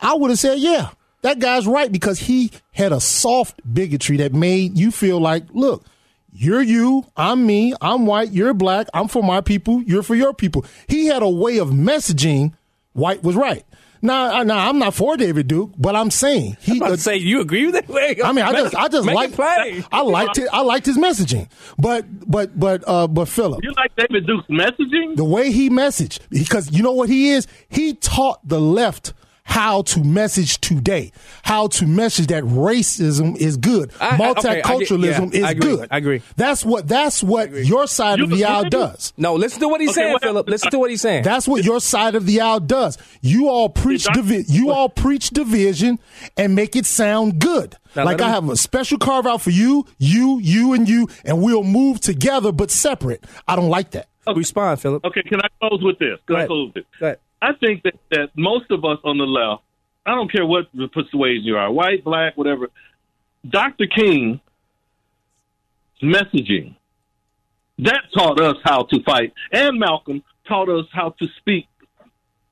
I 0.00 0.14
would 0.14 0.30
have 0.30 0.38
said, 0.38 0.58
"Yeah, 0.58 0.90
that 1.22 1.38
guy's 1.38 1.66
right," 1.66 1.90
because 1.90 2.20
he 2.20 2.50
had 2.72 2.92
a 2.92 3.00
soft 3.00 3.60
bigotry 3.72 4.18
that 4.18 4.32
made 4.34 4.76
you 4.78 4.90
feel 4.90 5.18
like, 5.18 5.44
"Look, 5.52 5.84
you're 6.32 6.62
you, 6.62 7.06
I'm 7.16 7.46
me, 7.46 7.72
I'm 7.80 8.06
white, 8.06 8.30
you're 8.32 8.54
black, 8.54 8.88
I'm 8.94 9.08
for 9.08 9.22
my 9.22 9.40
people, 9.40 9.82
you're 9.86 10.02
for 10.02 10.14
your 10.14 10.34
people." 10.34 10.64
He 10.86 11.06
had 11.06 11.22
a 11.22 11.28
way 11.28 11.58
of 11.58 11.70
messaging 11.70 12.52
white 12.92 13.24
was 13.24 13.34
right. 13.34 13.64
Now, 14.06 14.32
I- 14.40 14.42
now 14.44 14.68
I'm 14.68 14.78
not 14.78 14.94
for 14.94 15.16
David 15.16 15.48
Duke, 15.48 15.72
but 15.76 15.94
I'm 15.96 16.10
saying 16.10 16.56
he. 16.60 16.72
I'm 16.72 16.78
about 16.78 16.88
to 16.90 16.96
say 16.98 17.16
you 17.16 17.40
agree 17.40 17.66
with 17.66 17.74
it. 17.76 17.88
Wait, 17.88 18.24
I 18.24 18.32
mean, 18.32 18.44
I 18.44 18.52
make- 18.52 18.62
just, 18.64 18.74
I 18.76 18.88
just 18.88 19.04
make 19.06 19.14
like, 19.14 19.30
it. 19.38 19.84
I 19.92 20.00
liked 20.02 20.38
it. 20.38 20.48
I 20.52 20.60
liked 20.62 20.86
his 20.86 20.96
messaging, 20.96 21.48
but, 21.78 22.04
but, 22.28 22.58
but, 22.58 22.84
uh, 22.86 23.06
but 23.08 23.26
Philip, 23.28 23.62
You 23.64 23.72
like 23.76 23.94
David 23.96 24.26
Duke's 24.26 24.46
messaging? 24.48 25.16
the 25.16 25.24
way 25.24 25.50
he 25.50 25.68
messaged, 25.70 26.20
because 26.30 26.70
you 26.72 26.82
know 26.82 26.92
what 26.92 27.08
he 27.08 27.30
is, 27.30 27.46
he 27.68 27.94
taught 27.94 28.46
the 28.46 28.60
left 28.60 29.12
how 29.48 29.80
to 29.82 30.02
message 30.04 30.60
today, 30.60 31.12
how 31.44 31.68
to 31.68 31.86
message 31.86 32.26
that 32.26 32.42
racism 32.44 33.36
is 33.36 33.56
good, 33.56 33.92
I- 34.00 34.08
I- 34.08 34.30
okay, 34.30 34.60
I 34.60 34.62
multiculturalism 34.62 35.32
yeah, 35.32 35.44
is 35.44 35.50
agree, 35.52 35.76
good. 35.76 35.88
I 35.90 35.96
agree. 35.98 36.22
That's 36.36 36.64
what 36.64 36.88
that's 36.88 37.22
what 37.22 37.52
your 37.52 37.86
side 37.86 38.18
You 38.18 38.24
of 38.24 38.30
the 38.30 38.44
aisle 38.44 38.60
agree? 38.62 38.70
does. 38.70 39.12
No, 39.16 39.34
listen 39.36 39.60
to 39.60 39.68
what 39.68 39.80
he's 39.80 39.90
Okay, 39.90 40.00
saying, 40.02 40.12
what 40.12 40.22
Philip. 40.22 40.48
Listen 40.48 40.70
to 40.72 40.78
what 40.78 40.90
he's 40.90 41.00
saying. 41.00 41.22
That's 41.22 41.46
what 41.48 41.64
your 41.64 41.80
side 41.80 42.14
of 42.16 42.26
the 42.26 42.40
aisle 42.40 42.60
does. 42.60 42.98
You 43.22 43.48
all 43.48 43.68
preach 43.68 44.04
Did 44.04 44.14
divi- 44.14 44.44
you 44.48 44.70
all 44.72 44.88
preach 44.88 45.30
division 45.30 45.98
and 46.36 46.54
make 46.54 46.74
it 46.76 46.84
sound 46.84 47.38
good. 47.38 47.76
Now 47.94 48.04
like 48.04 48.20
I 48.20 48.28
have 48.28 48.48
a 48.50 48.56
special 48.56 48.98
carve 48.98 49.26
out 49.26 49.40
for 49.40 49.50
you, 49.50 49.86
you, 49.98 50.38
you, 50.42 50.72
and 50.74 50.86
you, 50.88 51.08
and 51.24 51.40
we'll 51.40 51.62
move 51.64 52.00
together 52.00 52.52
but 52.52 52.70
separate. 52.70 53.24
I 53.48 53.56
don't 53.56 53.70
like 53.70 53.92
that. 53.92 54.08
Respond, 54.34 54.80
Philip. 54.80 55.04
Okay, 55.04 55.22
can 55.22 55.40
I 55.40 55.46
close 55.60 55.80
with 55.82 55.98
this? 56.00 56.18
Go 56.26 56.34
Can 56.34 56.34
I 56.34 56.38
ahead. 56.40 56.48
close 56.48 56.72
with 56.74 56.84
this? 57.00 57.16
I 57.46 57.52
think 57.52 57.84
that, 57.84 57.94
that 58.10 58.30
most 58.36 58.70
of 58.72 58.84
us 58.84 58.98
on 59.04 59.18
the 59.18 59.24
left, 59.24 59.62
I 60.04 60.16
don't 60.16 60.30
care 60.30 60.44
what 60.44 60.66
the 60.74 60.88
persuasion 60.88 61.44
you 61.44 61.56
are, 61.56 61.70
white, 61.70 62.02
black, 62.02 62.36
whatever, 62.36 62.70
Dr. 63.48 63.86
King 63.86 64.40
messaging, 66.02 66.74
that 67.78 68.02
taught 68.12 68.40
us 68.40 68.56
how 68.64 68.82
to 68.84 69.00
fight. 69.04 69.32
And 69.52 69.78
Malcolm 69.78 70.24
taught 70.48 70.68
us 70.68 70.86
how 70.92 71.10
to 71.20 71.28
speak 71.38 71.68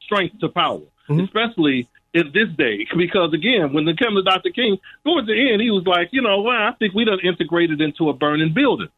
strength 0.02 0.38
to 0.40 0.48
power, 0.48 0.82
mm-hmm. 1.08 1.20
especially 1.20 1.88
in 2.12 2.30
this 2.32 2.48
day. 2.56 2.86
Because 2.96 3.34
again, 3.34 3.72
when 3.72 3.88
it 3.88 3.98
came 3.98 4.14
to 4.14 4.22
Dr. 4.22 4.50
King, 4.50 4.78
towards 5.04 5.26
the 5.26 5.52
end, 5.52 5.60
he 5.60 5.70
was 5.70 5.84
like, 5.86 6.10
you 6.12 6.22
know, 6.22 6.42
well, 6.42 6.54
I 6.54 6.72
think 6.78 6.94
we 6.94 7.04
done 7.04 7.18
integrated 7.20 7.80
into 7.80 8.10
a 8.10 8.12
burning 8.12 8.54
building. 8.54 8.90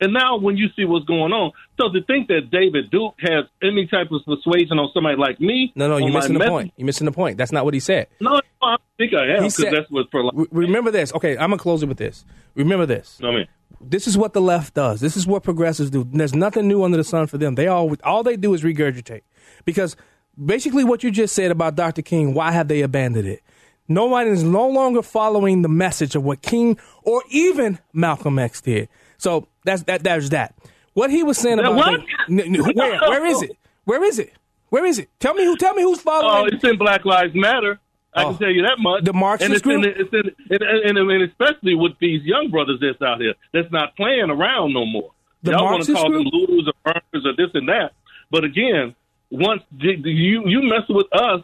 And 0.00 0.12
now 0.14 0.38
when 0.38 0.56
you 0.56 0.68
see 0.76 0.84
what's 0.84 1.04
going 1.04 1.32
on, 1.32 1.52
so 1.78 1.90
to 1.92 2.02
think 2.04 2.28
that 2.28 2.50
David 2.50 2.90
Duke 2.90 3.14
has 3.20 3.44
any 3.62 3.86
type 3.86 4.08
of 4.10 4.22
persuasion 4.24 4.78
on 4.78 4.90
somebody 4.94 5.16
like 5.16 5.40
me, 5.40 5.72
No, 5.74 5.88
no, 5.88 5.98
you're 5.98 6.10
missing 6.12 6.32
the 6.32 6.38
message- 6.38 6.50
point. 6.50 6.72
You're 6.76 6.86
missing 6.86 7.04
the 7.04 7.12
point. 7.12 7.36
That's 7.36 7.52
not 7.52 7.64
what 7.66 7.74
he 7.74 7.80
said. 7.80 8.06
No, 8.20 8.32
no, 8.34 8.40
I 8.62 8.76
think 8.96 9.12
I 9.14 9.26
am 9.26 9.36
because 9.42 9.56
said- 9.56 9.72
that's 9.74 9.90
what 9.90 10.10
for. 10.10 10.30
Re- 10.34 10.46
remember 10.50 10.90
this. 10.90 11.12
Okay, 11.14 11.32
I'm 11.32 11.50
gonna 11.50 11.58
close 11.58 11.82
it 11.82 11.86
with 11.88 11.98
this. 11.98 12.24
Remember 12.54 12.86
this. 12.86 13.20
I 13.22 13.30
mean, 13.30 13.46
This 13.82 14.06
is 14.06 14.18
what 14.18 14.34
the 14.34 14.42
left 14.42 14.74
does. 14.74 15.00
This 15.00 15.16
is 15.16 15.26
what 15.26 15.42
progressives 15.42 15.88
do. 15.90 16.06
There's 16.12 16.34
nothing 16.34 16.68
new 16.68 16.82
under 16.84 16.98
the 16.98 17.04
sun 17.04 17.26
for 17.28 17.38
them. 17.38 17.54
They 17.54 17.66
all 17.66 17.94
all 18.04 18.22
they 18.22 18.36
do 18.36 18.52
is 18.52 18.62
regurgitate. 18.62 19.22
Because 19.64 19.96
basically 20.42 20.84
what 20.84 21.02
you 21.02 21.10
just 21.10 21.34
said 21.34 21.50
about 21.50 21.76
Dr. 21.76 22.02
King, 22.02 22.34
why 22.34 22.52
have 22.52 22.68
they 22.68 22.82
abandoned 22.82 23.26
it? 23.28 23.40
No 23.88 24.04
one 24.06 24.26
is 24.28 24.42
no 24.44 24.68
longer 24.68 25.02
following 25.02 25.62
the 25.62 25.68
message 25.68 26.14
of 26.14 26.22
what 26.22 26.42
King 26.42 26.78
or 27.04 27.22
even 27.30 27.78
Malcolm 27.92 28.38
X 28.38 28.60
did. 28.60 28.88
So 29.20 29.46
that's 29.64 29.82
that. 29.84 30.02
There's 30.02 30.30
that. 30.30 30.54
What 30.94 31.10
he 31.10 31.22
was 31.22 31.38
saying 31.38 31.58
about 31.58 31.74
what? 31.76 32.00
the- 32.28 32.42
n- 32.42 32.56
n- 32.56 32.74
where 32.74 32.98
where 33.00 33.26
is 33.26 33.42
it? 33.42 33.52
Where 33.84 34.02
is 34.04 34.18
it? 34.18 34.32
Where 34.70 34.84
is 34.86 34.98
it? 34.98 35.08
Tell 35.20 35.34
me 35.34 35.44
who. 35.44 35.56
Tell 35.56 35.74
me 35.74 35.82
who's 35.82 36.00
following. 36.00 36.50
oh, 36.52 36.54
it's 36.56 36.64
in 36.64 36.78
Black 36.78 37.04
Lives 37.04 37.32
Matter. 37.34 37.78
I 38.14 38.24
Oh. 38.24 38.30
can 38.30 38.38
tell 38.38 38.50
you 38.50 38.62
that 38.62 38.78
much. 38.78 39.04
The 39.04 39.12
Marxist 39.12 39.44
and 39.46 39.54
it's 39.54 39.62
group? 39.62 39.84
In, 39.84 39.90
it's 39.96 40.12
in, 40.12 40.34
and, 40.50 40.98
and, 40.98 41.10
and 41.10 41.22
especially 41.22 41.74
with 41.76 41.92
these 42.00 42.22
young 42.24 42.50
brothers 42.50 42.78
that's 42.80 43.00
out 43.02 43.20
here 43.20 43.34
that's 43.52 43.70
not 43.70 43.94
playing 43.96 44.30
around 44.30 44.72
no 44.72 44.84
more. 44.84 45.10
The 45.44 45.52
Y'all 45.52 45.64
want 45.64 45.84
to 45.84 45.92
call 45.92 46.08
group? 46.08 46.24
them 46.24 46.30
looters 46.32 46.66
or 46.68 46.72
burners 46.92 47.24
or 47.26 47.34
this 47.36 47.50
and 47.54 47.68
that. 47.68 47.92
But 48.30 48.44
again, 48.44 48.94
once 49.30 49.62
you 49.78 50.42
you 50.46 50.62
mess 50.62 50.88
with 50.88 51.06
us, 51.12 51.42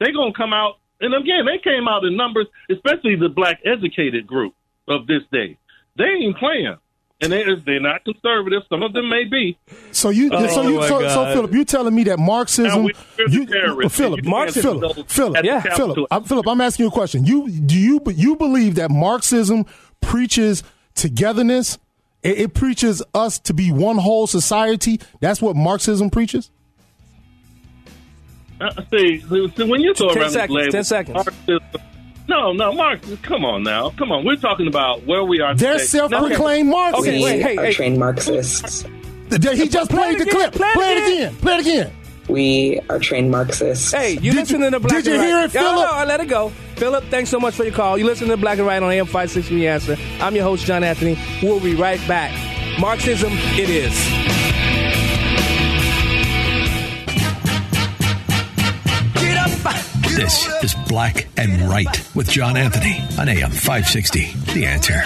they're 0.00 0.12
gonna 0.12 0.32
come 0.32 0.52
out. 0.52 0.78
And 1.00 1.14
again, 1.14 1.46
they 1.46 1.58
came 1.58 1.86
out 1.86 2.04
in 2.04 2.16
numbers, 2.16 2.46
especially 2.70 3.14
the 3.14 3.28
black 3.28 3.60
educated 3.64 4.26
group 4.26 4.54
of 4.88 5.06
this 5.06 5.22
day. 5.30 5.56
They 5.96 6.04
ain't 6.04 6.36
playing, 6.36 6.76
and 7.20 7.32
they 7.32 7.44
they're 7.66 7.80
not 7.80 8.04
conservative. 8.04 8.62
Some 8.68 8.82
of 8.82 8.92
them 8.92 9.08
may 9.08 9.24
be. 9.24 9.58
So 9.92 10.10
you, 10.10 10.30
Oh, 10.32 10.46
so 10.46 10.62
you, 10.62 10.82
so, 10.86 11.00
so 11.08 11.32
Philip, 11.32 11.52
you 11.52 11.64
telling 11.64 11.94
me 11.94 12.04
that 12.04 12.18
Marxism, 12.18 12.84
we- 12.84 12.92
you, 13.28 13.44
the. 13.46 13.88
Philip, 13.90 14.18
You 14.18 14.22
can't 14.22 14.26
Marxism- 14.26 14.80
Philip, 14.80 15.10
Philip, 15.10 15.44
Yeah. 15.44 15.60
Philip, 15.60 16.06
I'm, 16.10 16.24
Philip, 16.24 16.46
I'm 16.46 16.60
asking 16.60 16.84
you 16.84 16.88
a 16.88 16.92
question. 16.92 17.24
You 17.24 17.50
do 17.50 17.76
you 17.76 18.00
you 18.14 18.36
believe 18.36 18.76
that 18.76 18.90
Marxism 18.90 19.66
preaches 20.00 20.62
togetherness? 20.94 21.78
It, 22.22 22.38
it 22.40 22.54
preaches 22.54 23.02
us 23.14 23.38
to 23.40 23.54
be 23.54 23.70
one 23.72 23.98
whole 23.98 24.26
society. 24.26 25.00
That's 25.20 25.40
what 25.42 25.56
Marxism 25.56 26.10
preaches. 26.10 26.50
Uh, 28.60 28.70
see, 28.90 29.20
see, 29.20 29.62
when 29.64 29.80
you 29.80 29.94
throw 29.94 30.08
Ten 30.08 30.22
around 30.22 30.30
seconds, 30.32 30.48
this 30.48 30.50
label, 30.56 30.72
ten 30.72 30.84
seconds. 30.84 31.14
Marxism, 31.14 31.60
no, 32.28 32.52
no, 32.52 32.72
Mark, 32.72 33.00
come 33.22 33.44
on 33.44 33.62
now, 33.62 33.90
come 33.90 34.12
on. 34.12 34.24
We're 34.24 34.36
talking 34.36 34.66
about 34.68 35.04
where 35.06 35.24
we 35.24 35.40
are. 35.40 35.54
They're 35.54 35.74
today. 35.74 35.84
self-proclaimed 35.84 36.68
Marxists. 36.70 37.06
Okay, 37.08 37.18
we 37.18 37.24
wait, 37.24 37.42
hey, 37.42 37.56
are 37.56 37.64
hey. 37.66 37.72
trained 37.72 37.98
Marxists. 37.98 38.84
He 39.30 39.38
just 39.68 39.90
Play 39.90 40.14
played 40.16 40.18
the 40.20 40.22
again, 40.22 40.34
clip. 40.34 40.52
play 40.54 40.68
it 40.68 40.74
Play 40.74 40.92
it 40.92 40.96
again. 40.98 41.12
again. 41.28 41.36
Play 41.40 41.54
it 41.54 41.60
again. 41.60 41.92
We 42.28 42.80
are 42.90 42.98
trained 42.98 43.30
Marxists. 43.30 43.90
Hey, 43.92 44.12
you 44.12 44.32
Did 44.32 44.34
listen 44.36 44.60
you- 44.60 44.66
to 44.66 44.70
the 44.72 44.80
Black 44.80 45.02
did 45.02 45.06
you 45.06 45.14
and 45.14 45.22
hear 45.22 45.36
Right. 45.36 45.44
it, 45.46 45.54
No, 45.54 45.60
Philip? 45.60 45.76
No, 45.90 45.96
I 45.96 46.04
let 46.04 46.20
it 46.20 46.28
go. 46.28 46.52
Philip, 46.76 47.04
thanks 47.10 47.30
so 47.30 47.40
much 47.40 47.54
for 47.54 47.64
your 47.64 47.72
call. 47.72 47.96
You 47.98 48.04
listen 48.04 48.28
to 48.28 48.36
Black 48.36 48.58
and 48.58 48.66
Right 48.66 48.82
on 48.82 48.90
AM 48.90 49.06
560 49.06 49.54
The 49.56 49.68
Answer. 49.68 49.96
I'm 50.20 50.34
your 50.34 50.44
host, 50.44 50.66
John 50.66 50.84
Anthony. 50.84 51.18
We'll 51.42 51.60
be 51.60 51.74
right 51.74 52.00
back. 52.06 52.32
Marxism, 52.78 53.32
it 53.32 53.70
is. 53.70 53.92
This 60.18 60.48
is 60.64 60.74
Black 60.88 61.28
and 61.36 61.70
Right 61.70 62.02
with 62.12 62.28
John 62.28 62.56
Anthony 62.56 63.00
on 63.20 63.28
AM 63.28 63.52
560. 63.52 64.32
The 64.52 64.66
answer. 64.66 65.00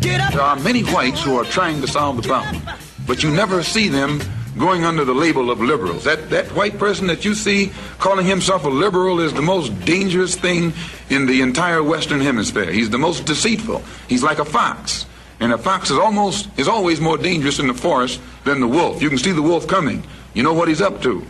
There 0.00 0.42
are 0.42 0.56
many 0.56 0.82
whites 0.82 1.22
who 1.22 1.38
are 1.38 1.44
trying 1.46 1.80
to 1.80 1.88
solve 1.88 2.18
the 2.18 2.28
problem, 2.28 2.60
but 3.06 3.22
you 3.22 3.30
never 3.30 3.62
see 3.62 3.88
them 3.88 4.20
going 4.58 4.84
under 4.84 5.06
the 5.06 5.14
label 5.14 5.50
of 5.50 5.62
liberals. 5.62 6.04
That 6.04 6.28
that 6.28 6.54
white 6.54 6.78
person 6.78 7.06
that 7.06 7.24
you 7.24 7.34
see 7.34 7.72
calling 7.98 8.26
himself 8.26 8.66
a 8.66 8.68
liberal 8.68 9.20
is 9.20 9.32
the 9.32 9.40
most 9.40 9.70
dangerous 9.86 10.36
thing 10.36 10.74
in 11.08 11.24
the 11.24 11.40
entire 11.40 11.82
Western 11.82 12.20
Hemisphere. 12.20 12.70
He's 12.70 12.90
the 12.90 12.98
most 12.98 13.24
deceitful. 13.24 13.82
He's 14.06 14.22
like 14.22 14.38
a 14.38 14.44
fox. 14.44 15.06
And 15.40 15.50
a 15.50 15.56
fox 15.56 15.90
is 15.90 15.96
almost 15.96 16.50
is 16.58 16.68
always 16.68 17.00
more 17.00 17.16
dangerous 17.16 17.58
in 17.58 17.68
the 17.68 17.80
forest 17.88 18.20
than 18.44 18.60
the 18.60 18.68
wolf. 18.68 19.00
You 19.00 19.08
can 19.08 19.16
see 19.16 19.32
the 19.32 19.40
wolf 19.40 19.66
coming. 19.66 20.04
You 20.34 20.42
know 20.42 20.52
what 20.52 20.68
he's 20.68 20.82
up 20.82 21.00
to. 21.04 21.24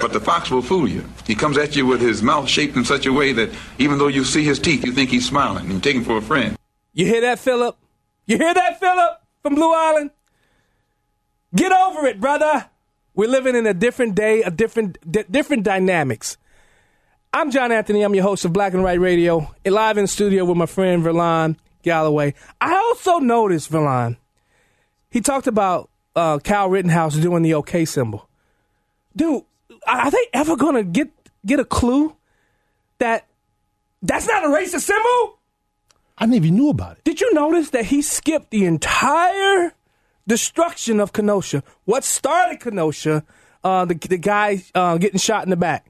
But 0.00 0.12
the 0.12 0.20
fox 0.20 0.50
will 0.50 0.62
fool 0.62 0.88
you. 0.88 1.04
He 1.26 1.34
comes 1.34 1.58
at 1.58 1.76
you 1.76 1.86
with 1.86 2.00
his 2.00 2.22
mouth 2.22 2.48
shaped 2.48 2.76
in 2.76 2.84
such 2.84 3.06
a 3.06 3.12
way 3.12 3.32
that 3.32 3.50
even 3.78 3.98
though 3.98 4.08
you 4.08 4.24
see 4.24 4.44
his 4.44 4.58
teeth, 4.58 4.84
you 4.84 4.92
think 4.92 5.10
he's 5.10 5.26
smiling 5.26 5.64
and 5.66 5.74
you 5.74 5.80
take 5.80 5.96
him 5.96 6.04
for 6.04 6.16
a 6.16 6.22
friend. 6.22 6.56
You 6.92 7.06
hear 7.06 7.20
that, 7.20 7.38
Philip? 7.38 7.76
You 8.26 8.38
hear 8.38 8.54
that, 8.54 8.80
Philip, 8.80 9.20
from 9.42 9.54
Blue 9.54 9.72
Island? 9.72 10.10
Get 11.54 11.72
over 11.72 12.06
it, 12.06 12.20
brother. 12.20 12.70
We're 13.14 13.28
living 13.28 13.54
in 13.54 13.66
a 13.66 13.74
different 13.74 14.14
day, 14.14 14.42
a 14.42 14.50
different, 14.50 14.98
di- 15.10 15.24
different 15.30 15.64
dynamics. 15.64 16.38
I'm 17.34 17.50
John 17.50 17.72
Anthony. 17.72 18.02
I'm 18.02 18.14
your 18.14 18.24
host 18.24 18.44
of 18.44 18.52
Black 18.52 18.72
and 18.72 18.82
White 18.82 19.00
Radio, 19.00 19.54
live 19.64 19.98
in 19.98 20.06
studio 20.06 20.44
with 20.44 20.56
my 20.56 20.66
friend 20.66 21.02
Verlon 21.02 21.56
Galloway. 21.82 22.34
I 22.60 22.74
also 22.74 23.18
noticed, 23.18 23.70
Verlon, 23.70 24.16
he 25.10 25.20
talked 25.20 25.46
about 25.46 25.90
uh, 26.16 26.38
Kyle 26.38 26.68
Rittenhouse 26.68 27.16
doing 27.16 27.42
the 27.42 27.54
OK 27.54 27.84
symbol. 27.84 28.28
Dude, 29.14 29.44
are 29.86 30.10
they 30.10 30.26
ever 30.32 30.56
going 30.56 30.74
to 30.74 30.84
get 30.84 31.10
get 31.44 31.60
a 31.60 31.64
clue 31.64 32.14
that 32.98 33.26
that's 34.02 34.26
not 34.26 34.44
a 34.44 34.48
racist 34.48 34.82
symbol? 34.82 35.38
I 36.18 36.26
never 36.26 36.46
even 36.46 36.56
knew 36.56 36.70
about 36.70 36.98
it. 36.98 37.04
Did 37.04 37.20
you 37.20 37.32
notice 37.34 37.70
that 37.70 37.86
he 37.86 38.02
skipped 38.02 38.50
the 38.50 38.64
entire 38.64 39.74
destruction 40.26 41.00
of 41.00 41.12
Kenosha? 41.12 41.62
What 41.84 42.04
started 42.04 42.60
Kenosha? 42.60 43.24
Uh, 43.64 43.84
the 43.84 43.94
the 43.94 44.18
guy 44.18 44.62
uh, 44.74 44.98
getting 44.98 45.18
shot 45.18 45.44
in 45.44 45.50
the 45.50 45.56
back. 45.56 45.86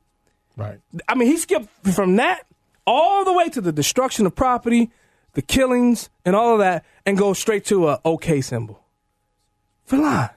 Right. 0.57 0.78
I 1.09 1.14
mean, 1.14 1.28
he 1.28 1.38
skipped 1.38 1.68
from 1.94 2.16
that 2.16 2.46
all 2.87 3.24
the 3.24 3.33
way 3.33 3.48
to 3.48 3.61
the 3.61 3.72
destruction 3.72 4.26
of 4.26 4.35
property, 4.35 4.90
the 5.33 5.42
killings, 5.42 6.11
and 6.24 6.37
all 6.37 6.55
of 6.55 6.59
that, 6.59 6.85
and 7.07 7.16
goes 7.16 7.38
straight 7.38 7.64
to 7.66 7.88
a 7.88 8.00
OK 8.05 8.40
symbol. 8.42 8.83
Philan, 9.88 10.31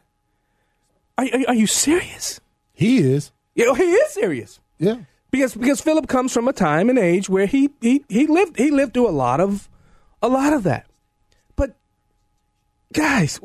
are, 1.17 1.25
are, 1.25 1.39
are 1.49 1.53
you 1.53 1.67
serious? 1.67 2.39
He 2.73 2.99
is. 2.99 3.31
Yeah, 3.55 3.73
he 3.73 3.83
is 3.83 4.11
serious. 4.13 4.59
Yeah. 4.77 4.97
Because 5.31 5.55
because 5.55 5.81
Philip 5.81 6.07
comes 6.07 6.31
from 6.31 6.47
a 6.47 6.53
time 6.53 6.89
and 6.89 6.99
age 6.99 7.29
where 7.29 7.45
he 7.45 7.69
he 7.81 8.05
he 8.07 8.27
lived 8.27 8.57
he 8.57 8.71
lived 8.71 8.93
through 8.93 9.09
a 9.09 9.11
lot 9.11 9.39
of 9.39 9.69
a 10.21 10.29
lot 10.29 10.53
of 10.53 10.63
that. 10.63 10.85
But 11.55 11.75
guys, 12.93 13.39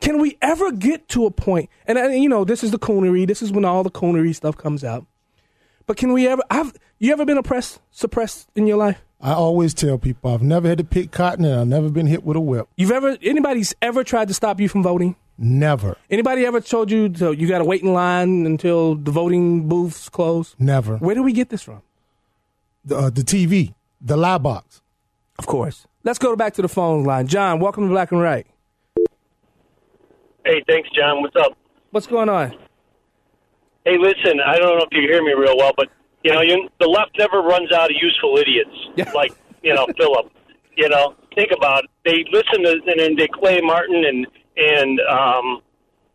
can 0.00 0.18
we 0.18 0.38
ever 0.40 0.72
get 0.72 1.08
to 1.10 1.26
a 1.26 1.30
point? 1.30 1.68
And, 1.86 1.98
uh, 1.98 2.08
you 2.08 2.28
know, 2.28 2.44
this 2.44 2.64
is 2.64 2.70
the 2.70 2.78
coonery. 2.78 3.26
This 3.26 3.42
is 3.42 3.52
when 3.52 3.64
all 3.64 3.82
the 3.82 3.90
coonery 3.90 4.34
stuff 4.34 4.56
comes 4.56 4.82
out. 4.82 5.06
But 5.86 5.96
can 5.96 6.12
we 6.12 6.26
ever? 6.26 6.42
Have 6.50 6.74
you 6.98 7.12
ever 7.12 7.24
been 7.24 7.38
oppressed, 7.38 7.80
suppressed 7.90 8.48
in 8.54 8.66
your 8.66 8.76
life? 8.76 9.02
I 9.20 9.32
always 9.32 9.74
tell 9.74 9.98
people 9.98 10.32
I've 10.32 10.42
never 10.42 10.68
had 10.68 10.78
to 10.78 10.84
pick 10.84 11.10
cotton 11.10 11.44
and 11.44 11.60
I've 11.60 11.66
never 11.66 11.90
been 11.90 12.06
hit 12.06 12.24
with 12.24 12.36
a 12.36 12.40
whip. 12.40 12.68
You've 12.76 12.92
ever 12.92 13.18
anybody's 13.20 13.74
ever 13.82 14.02
tried 14.02 14.28
to 14.28 14.34
stop 14.34 14.60
you 14.60 14.68
from 14.68 14.82
voting? 14.82 15.16
Never. 15.42 15.96
Anybody 16.10 16.44
ever 16.44 16.60
told 16.60 16.90
you 16.90 17.08
to, 17.08 17.32
you 17.32 17.48
got 17.48 17.58
to 17.58 17.64
wait 17.64 17.82
in 17.82 17.94
line 17.94 18.44
until 18.44 18.94
the 18.94 19.10
voting 19.10 19.68
booths 19.68 20.10
close? 20.10 20.54
Never. 20.58 20.98
Where 20.98 21.14
do 21.14 21.22
we 21.22 21.32
get 21.32 21.48
this 21.48 21.62
from? 21.62 21.80
The, 22.84 22.96
uh, 22.96 23.10
the 23.10 23.22
TV, 23.22 23.72
the 24.02 24.18
lie 24.18 24.36
box. 24.36 24.82
Of 25.38 25.46
course. 25.46 25.86
Let's 26.04 26.18
go 26.18 26.36
back 26.36 26.52
to 26.54 26.62
the 26.62 26.68
phone 26.68 27.04
line. 27.04 27.26
John, 27.26 27.58
welcome 27.58 27.84
to 27.84 27.88
Black 27.88 28.12
and 28.12 28.20
Right. 28.20 28.46
Hey, 30.44 30.62
thanks, 30.68 30.90
John. 30.94 31.22
What's 31.22 31.36
up? 31.36 31.56
What's 31.90 32.06
going 32.06 32.28
on? 32.28 32.50
Hey, 33.86 33.96
listen, 33.96 34.40
I 34.44 34.58
don't 34.58 34.76
know 34.76 34.84
if 34.84 34.92
you 34.92 35.08
hear 35.10 35.22
me 35.22 35.32
real 35.32 35.56
well, 35.56 35.72
but 35.74 35.88
you 36.22 36.34
know, 36.34 36.42
you, 36.42 36.68
the 36.78 36.86
left 36.86 37.12
never 37.18 37.40
runs 37.40 37.72
out 37.72 37.90
of 37.90 37.96
useful 37.98 38.36
idiots 38.36 39.14
like 39.14 39.32
you 39.62 39.74
know 39.74 39.86
Philip. 39.96 40.30
You 40.76 40.90
know, 40.90 41.14
think 41.34 41.50
about 41.56 41.84
it. 41.84 41.90
They 42.04 42.24
listen 42.30 42.62
to 42.64 42.72
and 42.86 43.00
then 43.00 43.16
they 43.16 43.28
Clay 43.28 43.60
Martin 43.62 44.04
and 44.04 44.26
and 44.56 45.00
um, 45.00 45.62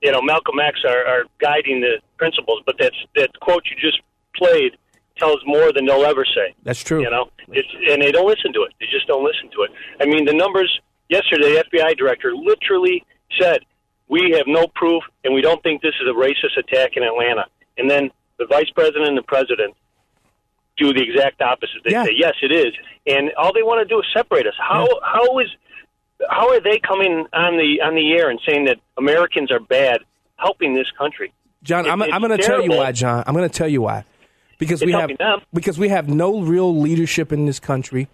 you 0.02 0.12
know 0.12 0.22
Malcolm 0.22 0.60
X 0.60 0.80
are, 0.88 1.06
are 1.06 1.24
guiding 1.40 1.82
the 1.82 2.00
principles, 2.18 2.62
but 2.66 2.76
that's 2.80 2.96
that 3.16 3.30
quote 3.40 3.64
you 3.70 3.76
just 3.82 4.02
played 4.36 4.78
tells 5.18 5.40
more 5.46 5.72
than 5.72 5.86
they'll 5.86 6.06
ever 6.06 6.26
say. 6.26 6.54
That's 6.64 6.84
true. 6.84 7.02
You 7.02 7.10
know, 7.10 7.30
it's 7.50 7.68
and 7.90 8.02
they 8.02 8.12
don't 8.12 8.28
listen 8.28 8.54
to 8.54 8.64
it. 8.64 8.74
They 8.80 8.88
just 8.92 9.08
don't 9.08 9.24
listen 9.24 9.50
to 9.56 9.64
it. 9.64 9.72
I 10.02 10.06
mean, 10.06 10.26
the 10.26 10.34
numbers 10.34 10.80
yesterday, 11.10 11.54
the 11.54 11.66
FBI 11.72 11.98
director 11.98 12.36
literally 12.36 13.06
said, 13.40 13.60
"We 14.08 14.34
have 14.36 14.48
no 14.48 14.68
proof, 14.76 15.04
and 15.24 15.34
we 15.34 15.42
don't 15.42 15.62
think 15.64 15.82
this 15.82 15.96
is 16.02 16.08
a 16.08 16.14
racist 16.14 16.58
attack 16.58 16.98
in 16.98 17.04
Atlanta." 17.04 17.46
And 17.78 17.90
then 17.90 18.12
the 18.38 18.46
vice 18.46 18.70
president 18.72 19.08
and 19.08 19.18
the 19.18 19.24
president 19.24 19.76
do 20.78 20.94
the 20.94 21.02
exact 21.02 21.42
opposite. 21.42 21.84
They 21.84 21.92
say, 21.92 22.14
"Yes, 22.16 22.34
it 22.42 22.52
is," 22.52 22.74
and 23.08 23.32
all 23.38 23.54
they 23.54 23.64
want 23.64 23.88
to 23.88 23.94
do 23.94 24.00
is 24.00 24.06
separate 24.14 24.48
us. 24.48 24.56
How 24.58 24.88
how 25.04 25.40
is 25.40 25.48
how 26.30 26.50
are 26.50 26.60
they 26.60 26.80
coming 26.80 27.26
on 27.34 27.58
the 27.58 27.82
on 27.82 27.96
the 27.96 28.14
air 28.14 28.30
and 28.30 28.40
saying 28.48 28.66
that 28.66 28.78
Americans 28.98 29.52
are 29.52 29.60
bad, 29.60 30.00
helping 30.38 30.74
this 30.74 30.90
country? 30.98 31.34
John, 31.64 31.86
It- 31.86 31.90
I'm, 31.90 32.02
I'm 32.02 32.22
going 32.22 32.38
to 32.38 32.44
tell 32.44 32.62
you 32.64 32.72
why, 32.72 32.92
John. 32.92 33.24
I'm 33.28 33.34
going 33.34 33.48
to 33.50 33.56
tell 33.58 33.68
you 33.68 33.82
why. 33.82 34.06
Because 34.58 34.82
It's 34.82 34.86
we 34.88 34.94
have 34.94 35.10
them. 35.18 35.42
because 35.54 35.78
we 35.78 35.90
have 35.90 36.08
no 36.08 36.40
real 36.42 36.74
leadership 36.78 37.34
in 37.34 37.46
this 37.46 37.60
country. 37.60 38.08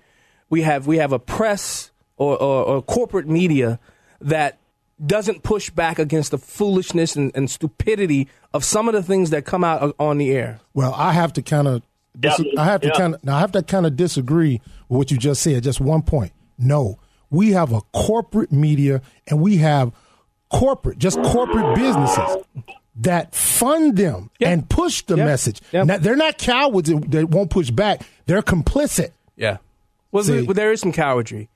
We 0.50 0.64
have 0.64 0.88
we 0.88 0.98
have 0.98 1.12
a 1.14 1.20
press 1.20 1.92
or, 2.18 2.36
or, 2.42 2.64
or 2.66 2.82
corporate 2.82 3.28
media 3.28 3.80
that 4.20 4.58
doesn't 5.06 5.44
push 5.44 5.70
back 5.70 5.98
against 6.00 6.32
the 6.32 6.38
foolishness 6.38 7.16
and, 7.16 7.32
and 7.36 7.50
stupidity 7.50 8.28
of 8.54 8.64
some 8.64 8.88
of 8.88 8.94
the 8.94 9.02
things 9.04 9.30
that 9.32 9.46
come 9.46 9.64
out 9.64 9.96
on 10.00 10.18
the 10.18 10.32
air. 10.32 10.60
Well, 10.74 10.94
I 10.96 11.12
have 11.14 11.34
to 11.34 11.42
kind 11.42 11.68
of, 11.68 11.82
Yeah. 12.22 12.36
I 12.58 12.66
have 12.66 12.82
to 12.82 12.88
Yeah. 12.90 12.94
kind 12.94 13.16
of, 13.16 13.28
I 13.30 13.40
have 13.40 13.52
to 13.54 13.64
kind 13.64 13.86
of 13.86 13.96
disagree 13.96 14.62
with 14.90 14.98
what 14.98 15.12
you 15.12 15.18
just 15.18 15.42
said. 15.42 15.64
Just 15.64 15.80
one 15.82 16.02
point. 16.04 16.32
No, 16.60 17.00
we 17.32 17.52
have 17.54 17.72
a 17.74 17.82
corporate 17.94 18.52
media 18.52 19.02
and 19.28 19.41
we 19.41 19.58
have 19.58 19.91
corporate, 20.52 21.00
just 21.00 21.20
corporate 21.24 21.76
businesses 21.76 22.44
that 22.98 23.34
fund 23.34 23.98
them 23.98 24.30
and 24.41 24.70
push 24.70 25.02
the 25.04 25.17
message. 25.17 25.62
Now, 25.74 25.98
they're 25.98 26.15
not 26.15 26.38
cowards 26.38 26.89
that 26.89 27.10
that 27.12 27.30
won't 27.30 27.50
push 27.50 27.72
back. 27.72 28.02
They're 28.28 28.41
complicit. 28.44 29.12
Yeah. 29.36 29.58
Well, 30.12 30.24
See. 30.24 30.41
there- 30.41 30.54
there 30.54 30.72
is 30.72 30.82
some 30.82 30.91
cowardry. 30.91 31.48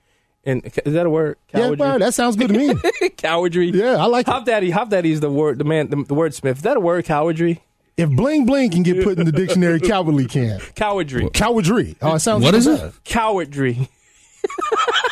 And 0.47 0.63
is 0.85 0.93
that 0.93 1.07
a 1.07 1.09
word? 1.09 1.38
Yeah, 1.53 1.61
Cowardry? 1.61 1.77
well, 1.79 1.99
that 1.99 2.13
sounds 2.13 2.35
good 2.35 2.49
to 2.49 2.53
me. 2.57 3.09
cowardry. 3.17 3.71
Yeah, 3.71 3.95
I 3.95 4.05
like 4.05 4.27
it. 4.27 4.31
Hop 4.31 4.45
Daddy. 4.45 4.69
Hop 4.69 4.89
Daddy 4.91 5.11
is 5.11 5.19
the 5.19 5.31
word. 5.31 5.57
The 5.57 5.63
man. 5.63 5.89
The, 5.89 5.95
the 5.95 6.13
wordsmith. 6.13 6.57
Is 6.57 6.61
that 6.61 6.77
a 6.77 6.79
word? 6.79 7.03
Cowardry. 7.05 7.63
If 7.97 8.11
bling 8.11 8.45
bling 8.45 8.69
can 8.69 8.83
get 8.83 9.03
put 9.03 9.17
in 9.17 9.25
the 9.25 9.31
dictionary, 9.31 9.79
cowardly 9.81 10.27
can. 10.27 10.59
Cowardry. 10.75 11.29
Cowardry. 11.31 11.95
Oh, 11.99 12.13
it 12.13 12.19
sounds 12.19 12.43
What 12.43 12.49
even 12.49 12.59
is 12.59 12.67
it? 12.67 12.77
better. 12.77 12.93
Cowardry. 13.05 13.89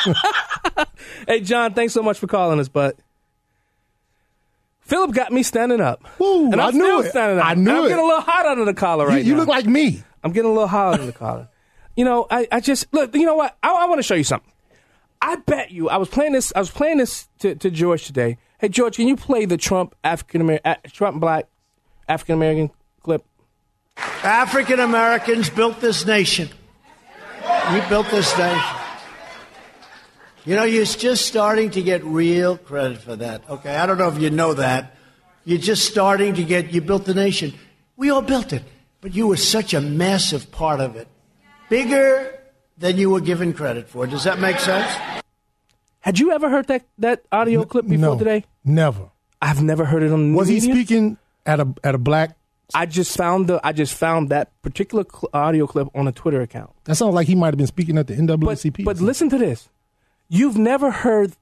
hey, 1.28 1.40
John, 1.42 1.74
thanks 1.74 1.94
so 1.94 2.02
much 2.04 2.20
for 2.20 2.28
calling 2.28 2.60
us, 2.60 2.68
but 2.70 2.96
Philip 4.82 5.14
got 5.14 5.32
me 5.32 5.44
standing 5.44 5.82
up. 5.82 6.04
Woo, 6.20 6.46
and 6.52 6.56
I'm 6.62 6.68
I 6.70 6.72
knew 6.72 6.84
still 6.84 7.00
it. 7.02 7.10
standing 7.10 7.40
up. 7.40 7.46
I 7.46 7.54
knew 7.56 7.70
And 7.70 7.78
I'm 7.80 7.86
it. 7.86 7.90
getting 7.90 8.04
a 8.04 8.08
little 8.08 8.22
hot 8.22 8.46
under 8.46 8.66
the 8.66 8.74
collar 8.74 9.08
right 9.08 9.24
you, 9.24 9.30
you 9.30 9.34
now. 9.34 9.40
look 9.40 9.48
like 9.50 9.66
me. 9.66 10.04
I'm 10.24 10.32
getting 10.32 10.50
a 10.50 10.54
little 10.54 10.68
hot 10.68 10.94
under 10.96 11.06
the 11.06 11.14
collar. 11.14 11.48
You 11.96 12.06
know, 12.06 12.28
I, 12.30 12.48
I 12.52 12.60
just 12.60 12.92
look. 12.94 13.14
You 13.16 13.26
know 13.26 13.36
what? 13.36 13.56
I, 13.64 13.70
I 13.72 13.86
want 13.86 14.00
to 14.00 14.04
show 14.04 14.16
you 14.16 14.24
something. 14.24 14.52
I 15.22 15.36
bet 15.38 15.72
you. 15.72 15.90
I 15.90 15.98
was 15.98 16.10
playing 16.10 16.34
this. 16.34 16.52
I 16.56 16.60
was 16.60 16.72
playing 16.72 16.98
this 16.98 17.28
to, 17.40 17.56
to 17.56 17.70
George 17.70 18.06
today. 18.06 18.38
Hey, 18.60 18.68
George, 18.70 18.96
can 18.98 19.08
you 19.08 19.16
play 19.16 19.46
the 19.46 19.58
Trump 19.58 19.96
African 20.04 20.42
American, 20.42 20.76
Trump 20.92 21.20
black 21.22 21.48
African 22.10 22.36
American 22.36 22.72
clip? 23.02 23.24
African 23.98 24.80
Americans 24.80 25.50
built 25.50 25.80
this 25.82 26.06
nation. 26.06 26.50
We 27.72 27.82
built 27.90 28.10
this 28.10 28.36
nation. 28.38 28.73
You 30.46 30.58
know, 30.58 30.64
you're 30.64 30.84
just 30.84 31.26
starting 31.26 31.72
to 31.72 31.82
get 31.82 32.04
real 32.04 32.58
credit 32.58 32.98
for 32.98 33.16
that. 33.16 33.50
Okay, 33.50 33.76
I 33.76 33.86
don't 33.86 33.98
know 33.98 34.10
if 34.10 34.20
you 34.20 34.30
know 34.30 34.54
that. 34.56 34.96
You're 35.46 35.60
just 35.60 35.86
starting 35.86 36.34
to 36.36 36.44
get, 36.44 36.74
you 36.74 36.82
built 36.82 37.06
the 37.06 37.14
nation. 37.14 37.54
We 37.96 38.10
all 38.10 38.22
built 38.22 38.52
it, 38.52 38.64
but 39.00 39.14
you 39.14 39.28
were 39.28 39.38
such 39.38 39.74
a 39.74 39.80
massive 39.80 40.52
part 40.52 40.82
of 40.82 40.98
it. 40.98 41.08
Bigger 41.70 42.40
than 42.78 42.98
you 42.98 43.10
were 43.10 43.22
given 43.22 43.54
credit 43.54 43.88
for. 43.88 44.06
Does 44.06 44.26
that 44.26 44.40
make 44.40 44.60
sense? 44.60 44.92
Had 46.02 46.20
you 46.20 46.32
ever 46.32 46.50
heard 46.50 46.68
that 46.68 46.86
that 46.98 47.24
audio 47.32 47.64
clip 47.64 47.86
before 47.86 47.98
no, 47.98 48.18
today? 48.18 48.44
Never. 48.66 49.10
I've 49.42 49.64
never 49.64 49.86
heard 49.86 50.04
it 50.04 50.12
on 50.12 50.20
the 50.20 50.28
news. 50.28 50.38
Was 50.38 50.48
he 50.50 50.60
speaking 50.60 51.18
at 51.46 51.62
a 51.62 51.74
at 51.84 51.96
a 51.96 51.98
black? 51.98 52.36
I 52.74 52.86
just 52.86 53.16
found 53.16 53.48
the 53.48 53.62
I 53.64 53.72
just 53.72 53.94
found 53.94 54.30
that 54.30 54.62
particular 54.62 55.06
cl- 55.10 55.30
audio 55.34 55.68
clip 55.68 55.88
on 55.96 56.10
a 56.10 56.12
Twitter 56.12 56.42
account. 56.42 56.72
That 56.84 56.96
sounds 56.96 57.16
like 57.16 57.28
he 57.28 57.36
might 57.36 57.48
have 57.48 57.58
been 57.58 57.68
speaking 57.68 57.98
at 57.98 58.08
the 58.08 58.16
NAACP. 58.16 58.84
But 58.84 59.00
listen 59.00 59.30
to 59.30 59.38
this. 59.38 59.70
You've 60.30 60.58
never 60.58 60.92
heard 60.92 61.34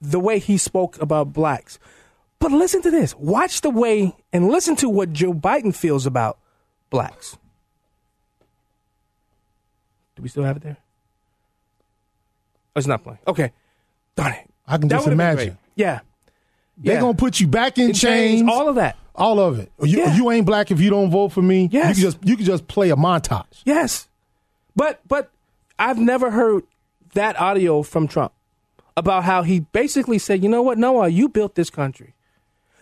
the 0.00 0.20
way 0.20 0.38
he 0.38 0.56
spoke 0.58 1.00
about 1.00 1.32
blacks. 1.32 1.78
But 2.38 2.52
listen 2.52 2.82
to 2.82 2.90
this. 2.90 3.14
Watch 3.16 3.62
the 3.62 3.70
way 3.70 4.14
and 4.32 4.48
listen 4.48 4.76
to 4.76 4.88
what 4.88 5.12
Joe 5.12 5.32
Biden 5.32 5.74
feels 5.74 6.06
about 6.06 6.38
blacks. 6.90 7.36
Do 10.14 10.22
we 10.22 10.28
still 10.28 10.44
have 10.44 10.56
it 10.56 10.62
there? 10.62 10.76
Oh, 12.74 12.78
it's 12.78 12.86
not 12.86 13.02
playing. 13.02 13.18
Okay. 13.26 13.52
Darn 14.16 14.32
it. 14.34 14.50
I 14.66 14.78
can 14.78 14.88
That 14.88 14.96
just 14.96 15.08
imagine. 15.08 15.58
Yeah. 15.74 16.00
They're 16.78 16.94
Yeah. 16.94 17.00
gonna 17.00 17.14
put 17.14 17.40
you 17.40 17.46
back 17.48 17.78
in, 17.78 17.86
In 17.90 17.92
chains, 17.94 18.40
chains, 18.40 18.50
all 18.50 18.68
of 18.68 18.74
that. 18.76 18.96
all 19.14 19.40
of 19.40 19.58
it. 19.58 19.70
You, 19.80 19.98
Yeah. 20.00 20.14
you 20.14 20.30
ain't 20.30 20.44
black 20.46 20.70
if 20.70 20.80
you 20.80 20.90
don't 20.90 21.10
vote 21.10 21.30
for 21.32 21.42
me. 21.42 21.68
Yes. 21.72 21.88
you 21.96 22.02
can 22.04 22.12
just 22.12 22.18
you 22.28 22.36
can 22.36 22.44
just 22.46 22.68
play 22.68 22.90
a 22.90 22.96
montage. 22.96 23.62
Yes. 23.64 24.08
But 24.74 25.00
but 25.08 25.30
I've 25.78 25.98
never 25.98 26.30
heard 26.30 26.64
that 27.14 27.38
audio 27.40 27.82
from 27.82 28.08
Trump 28.08 28.32
about 28.96 29.24
how 29.24 29.42
he 29.42 29.60
basically 29.60 30.18
said, 30.18 30.42
"You 30.42 30.48
know 30.48 30.62
what, 30.62 30.78
Noah, 30.78 31.08
you 31.08 31.28
built 31.28 31.54
this 31.54 31.70
country. 31.70 32.14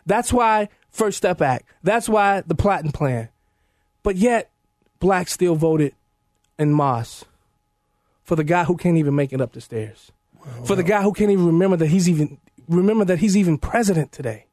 That's 0.07 0.33
why 0.33 0.69
First 0.91 1.17
Step 1.17 1.41
Act. 1.41 1.67
That's 1.83 2.09
why 2.09 2.43
the 2.47 2.55
Platinum 2.55 2.93
Plan." 2.93 3.29
But 4.03 4.17
yet, 4.17 4.51
blacks 5.01 5.33
still 5.33 5.55
voted 5.55 5.95
in 6.59 6.73
Moss 6.73 7.25
for 8.23 8.37
the 8.37 8.45
guy 8.45 8.65
who 8.65 8.77
can't 8.77 8.97
even 8.97 9.15
make 9.15 9.33
it 9.33 9.41
up 9.41 9.53
the 9.53 9.61
stairs. 9.61 10.11
for 10.65 10.77
the 10.77 10.83
guy 10.83 11.03
who 11.03 11.13
can't 11.13 11.31
even 11.31 11.47
remember 11.47 11.77
that 11.77 11.87
he's 11.87 12.09
even 12.09 12.39
remember 12.69 13.05
that 13.07 13.19
he's 13.19 13.37
even 13.37 13.59
president 13.59 14.13
today. 14.13 14.47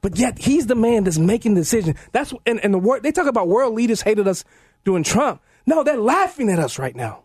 But 0.00 0.16
yet 0.16 0.38
he's 0.38 0.66
the 0.66 0.74
man 0.74 1.04
that's 1.04 1.18
making 1.18 1.54
the 1.54 1.60
decision. 1.60 1.96
That's 2.12 2.32
and, 2.46 2.60
and 2.64 2.74
the 2.74 2.78
word 2.78 3.02
they 3.02 3.12
talk 3.12 3.26
about 3.26 3.48
world 3.48 3.74
leaders 3.74 4.02
hated 4.02 4.26
us 4.28 4.44
doing 4.84 5.02
Trump. 5.02 5.40
No, 5.66 5.82
they're 5.82 5.96
laughing 5.96 6.48
at 6.48 6.58
us 6.58 6.78
right 6.78 6.94
now. 6.94 7.22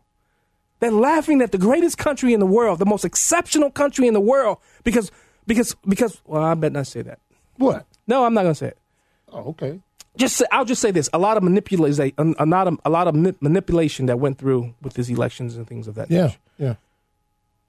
They're 0.80 0.92
laughing 0.92 1.42
at 1.42 1.52
the 1.52 1.58
greatest 1.58 1.98
country 1.98 2.34
in 2.34 2.40
the 2.40 2.46
world, 2.46 2.80
the 2.80 2.86
most 2.86 3.04
exceptional 3.06 3.72
country 3.72 4.08
in 4.08 4.14
the 4.14 4.20
world, 4.20 4.58
because 4.84 5.12
because 5.48 5.76
because 5.88 6.20
well, 6.26 6.44
I 6.44 6.54
bet 6.54 6.72
not 6.72 6.88
say 6.88 7.02
that. 7.02 7.20
What? 7.58 7.86
No, 8.06 8.26
I'm 8.26 8.34
not 8.34 8.44
gonna 8.44 8.56
say 8.56 8.68
it. 8.68 8.78
Oh, 9.32 9.50
okay. 9.50 9.80
Just 10.18 10.38
say, 10.38 10.46
I'll 10.52 10.66
just 10.66 10.82
say 10.82 10.92
this: 10.92 11.10
a 11.14 11.20
lot 11.20 11.38
of 11.38 11.44
manipulation, 11.44 12.12
a, 12.18 12.44
a 12.44 12.46
lot 12.46 12.68
of 12.68 12.80
a 12.86 12.90
lot 12.90 13.08
of 13.08 13.16
ma- 13.16 13.32
manipulation 13.40 14.06
that 14.08 14.20
went 14.20 14.38
through 14.38 14.74
with 14.82 14.94
these 14.94 15.10
elections 15.10 15.56
and 15.56 15.68
things 15.68 15.88
of 15.88 15.96
that. 15.96 16.10
Yeah, 16.12 16.24
nature. 16.28 16.38
yeah. 16.58 16.76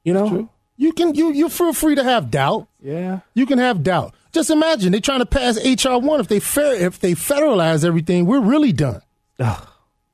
You 0.04 0.12
know, 0.14 0.48
You 0.76 0.92
can 0.92 1.14
you 1.14 1.32
you 1.32 1.48
feel 1.48 1.72
free 1.72 1.94
to 1.94 2.04
have 2.04 2.30
doubt. 2.30 2.68
Yeah. 2.80 3.20
You 3.34 3.46
can 3.46 3.58
have 3.58 3.82
doubt. 3.82 4.14
Just 4.32 4.50
imagine 4.50 4.92
they're 4.92 5.00
trying 5.00 5.18
to 5.20 5.26
pass 5.26 5.58
HR 5.58 5.98
one. 5.98 6.20
If 6.20 6.28
they 6.28 6.40
fair 6.40 6.74
if 6.74 7.00
they 7.00 7.12
federalize 7.12 7.84
everything, 7.84 8.26
we're 8.26 8.40
really 8.40 8.72
done. 8.72 9.02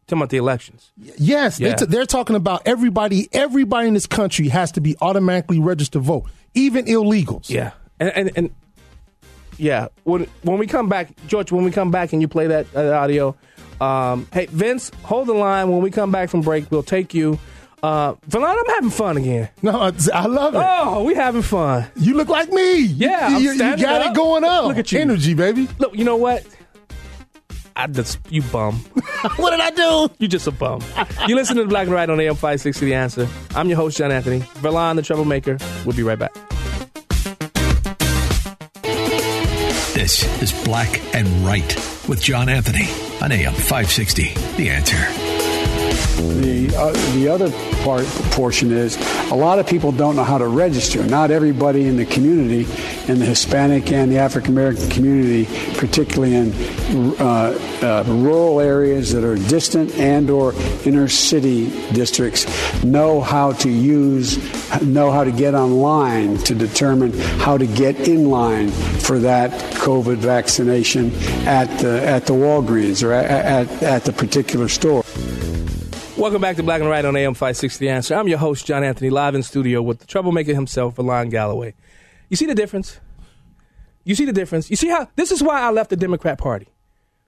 Talking 0.07 0.19
about 0.19 0.31
the 0.31 0.37
elections. 0.37 0.93
Yes, 1.19 1.59
Yeah. 1.59 1.71
they 1.71 1.75
t- 1.77 1.85
they're 1.87 2.05
talking 2.07 2.37
about 2.37 2.63
everybody. 2.67 3.29
Everybody 3.33 3.89
in 3.89 3.95
this 3.95 4.07
country 4.07 4.49
has 4.49 4.73
to 4.73 4.81
be 4.81 4.97
automatically 5.01 5.59
registered 5.59 5.93
to 5.95 6.01
vote, 6.01 6.25
even 6.55 6.85
illegals. 6.87 7.49
Yeah, 7.49 7.71
and 7.99 8.11
and, 8.11 8.31
and 8.37 8.51
Yeah. 9.57 9.89
When 10.05 10.27
when 10.43 10.59
we 10.59 10.67
come 10.67 10.89
back, 10.89 11.09
George, 11.27 11.53
when 11.53 11.65
we 11.65 11.71
come 11.71 11.91
back 11.91 12.13
and 12.13 12.21
you 12.21 12.29
play 12.29 12.49
that 12.49 12.67
uh, 12.77 12.93
audio, 12.93 13.35
um, 13.81 14.27
hey 14.33 14.47
Vince, 14.47 14.91
hold 15.05 15.29
the 15.29 15.33
line. 15.35 15.71
When 15.71 15.81
we 15.81 15.91
come 15.91 16.11
back 16.11 16.29
from 16.29 16.43
break, 16.43 16.71
we'll 16.71 16.83
take 16.83 17.15
you. 17.15 17.39
Uh, 17.83 18.15
Verlon, 18.29 18.57
I'm 18.59 18.75
having 18.75 18.91
fun 18.91 19.17
again. 19.19 19.51
No, 19.63 19.91
I 20.13 20.27
love 20.27 20.55
it. 20.55 20.63
Oh, 20.65 21.05
we 21.05 21.15
having 21.15 21.43
fun. 21.43 21.87
You 21.97 22.15
look 22.15 22.29
like 22.29 22.51
me. 22.51 22.81
Yeah, 22.81 23.37
you, 23.37 23.39
you- 23.39 23.53
you 23.53 23.59
got 23.77 24.01
up. 24.03 24.11
it 24.11 24.15
going 24.17 24.43
up. 24.45 24.65
Look 24.67 24.79
at 24.79 24.91
you. 24.91 24.99
energy, 25.01 25.35
baby. 25.35 25.69
Look, 25.79 25.95
you 25.95 26.05
know 26.05 26.17
what? 26.17 26.45
I 27.77 27.87
just 27.89 28.19
you 28.31 28.43
bum. 28.43 28.77
what 29.37 29.51
did 29.51 29.61
I 29.61 29.71
do? 29.71 30.15
You 30.19 30.29
just 30.29 30.47
a 30.47 30.53
bum. 30.53 30.81
you 31.27 31.35
listen 31.35 31.57
to 31.57 31.63
the 31.63 31.69
Black 31.69 31.87
and 31.87 31.95
Right 31.95 32.09
on 32.09 32.21
AM 32.21 32.35
560 32.35 32.87
The 32.87 32.95
Answer. 32.95 33.29
I'm 33.55 33.69
your 33.69 33.77
host, 33.77 33.99
John 33.99 34.13
Anthony. 34.13 34.41
Verlon, 34.41 34.97
the 34.97 35.03
troublemaker. 35.03 35.59
We'll 35.85 35.97
be 35.97 36.03
right 36.03 36.19
back. 36.19 36.33
This 39.95 40.25
is 40.43 40.53
Black 40.65 41.01
and 41.15 41.27
Right 41.45 41.75
with 42.09 42.21
John 42.21 42.49
Anthony 42.49 42.89
on 43.23 43.33
AM 43.33 43.55
560. 43.55 44.35
The 44.57 44.69
answer. 44.71 44.97
The 46.41 46.77
uh, 46.77 46.93
the 47.15 47.29
other 47.29 47.74
part 47.85 48.07
portion 48.33 48.73
is 48.73 48.97
a 49.31 49.35
lot 49.35 49.59
of 49.59 49.67
people 49.67 49.93
don't 49.93 50.17
know 50.17 50.25
how 50.25 50.39
to 50.39 50.49
register. 50.49 51.05
Not 51.05 51.31
everybody 51.31 51.87
in 51.87 51.99
the 51.99 52.07
community, 52.07 52.67
in 53.13 53.19
the 53.19 53.27
Hispanic 53.27 53.93
and 53.93 54.11
the 54.11 54.19
African 54.19 54.53
American 54.53 54.89
community, 54.89 55.45
particularly 55.77 56.35
in 56.35 56.53
uh, 57.21 57.59
uh, 57.83 58.05
rural 58.07 58.61
areas 58.61 59.13
that 59.13 59.23
are 59.23 59.37
distant 59.37 59.95
and 59.97 60.31
or 60.31 60.55
inner 60.87 61.09
city 61.09 61.69
districts, 61.93 62.47
know 62.83 63.21
how 63.21 63.53
to 63.53 63.69
use, 63.69 64.39
know 64.83 65.11
how 65.11 65.23
to 65.23 65.33
get 65.33 65.55
online 65.55 66.39
to 66.39 66.55
determine 66.55 67.13
how 67.39 67.59
to 67.59 67.67
get 67.67 68.09
in 68.09 68.31
line 68.31 68.71
for 68.71 69.19
that 69.19 69.51
COVID 69.75 70.17
vaccination 70.17 71.15
at 71.47 71.67
the 71.81 72.03
at 72.07 72.25
the 72.25 72.33
Walgreens 72.33 73.07
or 73.07 73.13
at, 73.13 73.69
at, 73.69 73.83
at 73.83 74.05
the 74.05 74.13
particular 74.13 74.69
store. 74.69 75.04
Welcome 76.25 76.41
back 76.41 76.57
to 76.57 76.63
Black 76.63 76.81
and 76.81 76.89
Right 76.89 77.05
on 77.05 77.15
AM 77.17 77.35
560 77.35 77.85
The 77.85 77.91
Answer. 77.91 78.15
I'm 78.15 78.29
your 78.29 78.39
host, 78.39 78.65
John 78.65 78.83
Anthony, 78.83 79.11
live 79.11 79.35
in 79.35 79.43
studio 79.43 79.83
with 79.83 79.99
the 79.99 80.07
troublemaker 80.07 80.55
himself, 80.55 80.95
Verlon 80.95 81.31
Galloway. 81.31 81.75
You 82.31 82.37
see 82.39 82.47
the 82.47 82.55
difference? 82.55 82.99
You 84.05 84.15
see 84.15 84.25
the 84.25 84.33
difference? 84.33 84.71
You 84.71 84.77
see 84.77 84.89
how 84.89 85.07
this 85.17 85.31
is 85.31 85.43
why 85.43 85.61
I 85.61 85.71
left 85.71 85.91
the 85.91 85.97
Democrat 85.97 86.39
Party. 86.39 86.69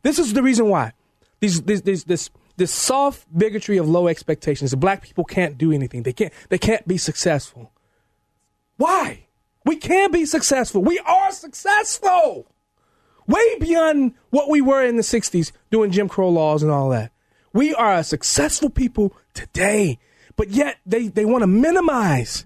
This 0.00 0.18
is 0.18 0.32
the 0.32 0.42
reason 0.42 0.70
why. 0.70 0.94
These, 1.40 1.60
these, 1.64 1.82
these, 1.82 2.04
this, 2.04 2.30
this 2.56 2.72
soft 2.72 3.26
bigotry 3.36 3.76
of 3.76 3.86
low 3.86 4.08
expectations. 4.08 4.74
Black 4.74 5.02
people 5.02 5.24
can't 5.24 5.58
do 5.58 5.72
anything. 5.72 6.02
They 6.02 6.14
can't, 6.14 6.32
they 6.48 6.56
can't 6.56 6.88
be 6.88 6.96
successful. 6.96 7.72
Why? 8.78 9.26
We 9.66 9.76
can 9.76 10.10
be 10.10 10.24
successful. 10.24 10.80
We 10.80 10.98
are 11.00 11.32
successful. 11.32 12.46
Way 13.26 13.58
beyond 13.58 14.14
what 14.30 14.48
we 14.48 14.62
were 14.62 14.82
in 14.82 14.96
the 14.96 15.02
60s 15.02 15.52
doing 15.70 15.90
Jim 15.90 16.08
Crow 16.08 16.30
laws 16.30 16.62
and 16.62 16.72
all 16.72 16.88
that. 16.88 17.12
We 17.56 17.74
are 17.74 17.94
a 17.94 18.04
successful 18.04 18.68
people 18.68 19.16
today, 19.32 19.98
but 20.36 20.50
yet 20.50 20.76
they, 20.84 21.08
they 21.08 21.24
want 21.24 21.40
to 21.40 21.46
minimize 21.46 22.44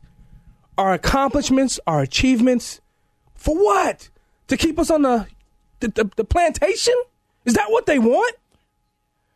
our 0.78 0.92
accomplishments, 0.92 1.80
our 1.84 2.00
achievements. 2.00 2.80
For 3.34 3.56
what? 3.56 4.08
To 4.46 4.56
keep 4.56 4.78
us 4.78 4.88
on 4.88 5.02
the, 5.02 5.26
the, 5.80 5.88
the, 5.88 6.10
the 6.14 6.22
plantation? 6.22 6.94
Is 7.44 7.54
that 7.54 7.72
what 7.72 7.86
they 7.86 7.98
want? 7.98 8.36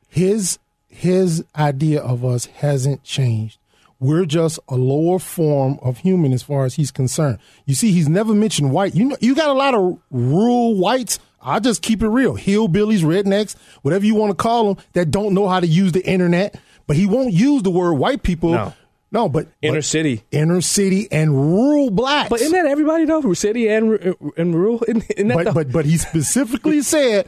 His 0.08 0.60
his 0.86 1.44
idea 1.56 2.00
of 2.00 2.24
us 2.24 2.46
hasn't 2.46 3.02
changed. 3.02 3.58
We're 3.98 4.26
just 4.26 4.60
a 4.68 4.76
lower 4.76 5.18
form 5.18 5.80
of 5.82 5.98
human 5.98 6.32
as 6.32 6.44
far 6.44 6.66
as 6.66 6.74
he's 6.74 6.92
concerned. 6.92 7.38
You 7.66 7.74
see, 7.74 7.90
he's 7.90 8.08
never 8.08 8.32
mentioned 8.32 8.70
white. 8.70 8.94
You 8.94 9.06
know, 9.06 9.16
you 9.18 9.34
got 9.34 9.48
a 9.48 9.54
lot 9.54 9.74
of 9.74 9.98
rural 10.12 10.76
whites. 10.76 11.18
I'll 11.44 11.60
just 11.60 11.82
keep 11.82 12.02
it 12.02 12.08
real. 12.08 12.36
Hillbillies, 12.36 13.00
rednecks, 13.02 13.54
whatever 13.82 14.04
you 14.04 14.14
want 14.14 14.30
to 14.30 14.34
call 14.42 14.74
them, 14.74 14.84
that 14.94 15.10
don't 15.10 15.34
know 15.34 15.46
how 15.48 15.60
to 15.60 15.66
use 15.66 15.92
the 15.92 16.04
internet. 16.04 16.58
But 16.86 16.96
he 16.96 17.06
won't 17.06 17.32
use 17.32 17.62
the 17.62 17.70
word 17.70 17.94
white 17.94 18.22
people. 18.22 18.50
No. 18.52 18.72
No, 19.12 19.28
but 19.28 19.46
Inner 19.62 19.76
but 19.76 19.84
city. 19.84 20.24
inner 20.32 20.60
city 20.60 21.06
and 21.12 21.32
rural 21.32 21.90
blacks. 21.90 22.30
But 22.30 22.40
isn't 22.40 22.52
that 22.52 22.66
everybody 22.66 23.04
though? 23.04 23.32
City 23.34 23.68
and 23.68 24.16
and 24.36 24.54
rural. 24.56 24.82
Isn't, 24.88 25.04
isn't 25.08 25.28
but, 25.28 25.44
the, 25.44 25.52
but 25.52 25.70
but 25.72 25.84
he 25.84 25.98
specifically 25.98 26.82
said 26.94 27.26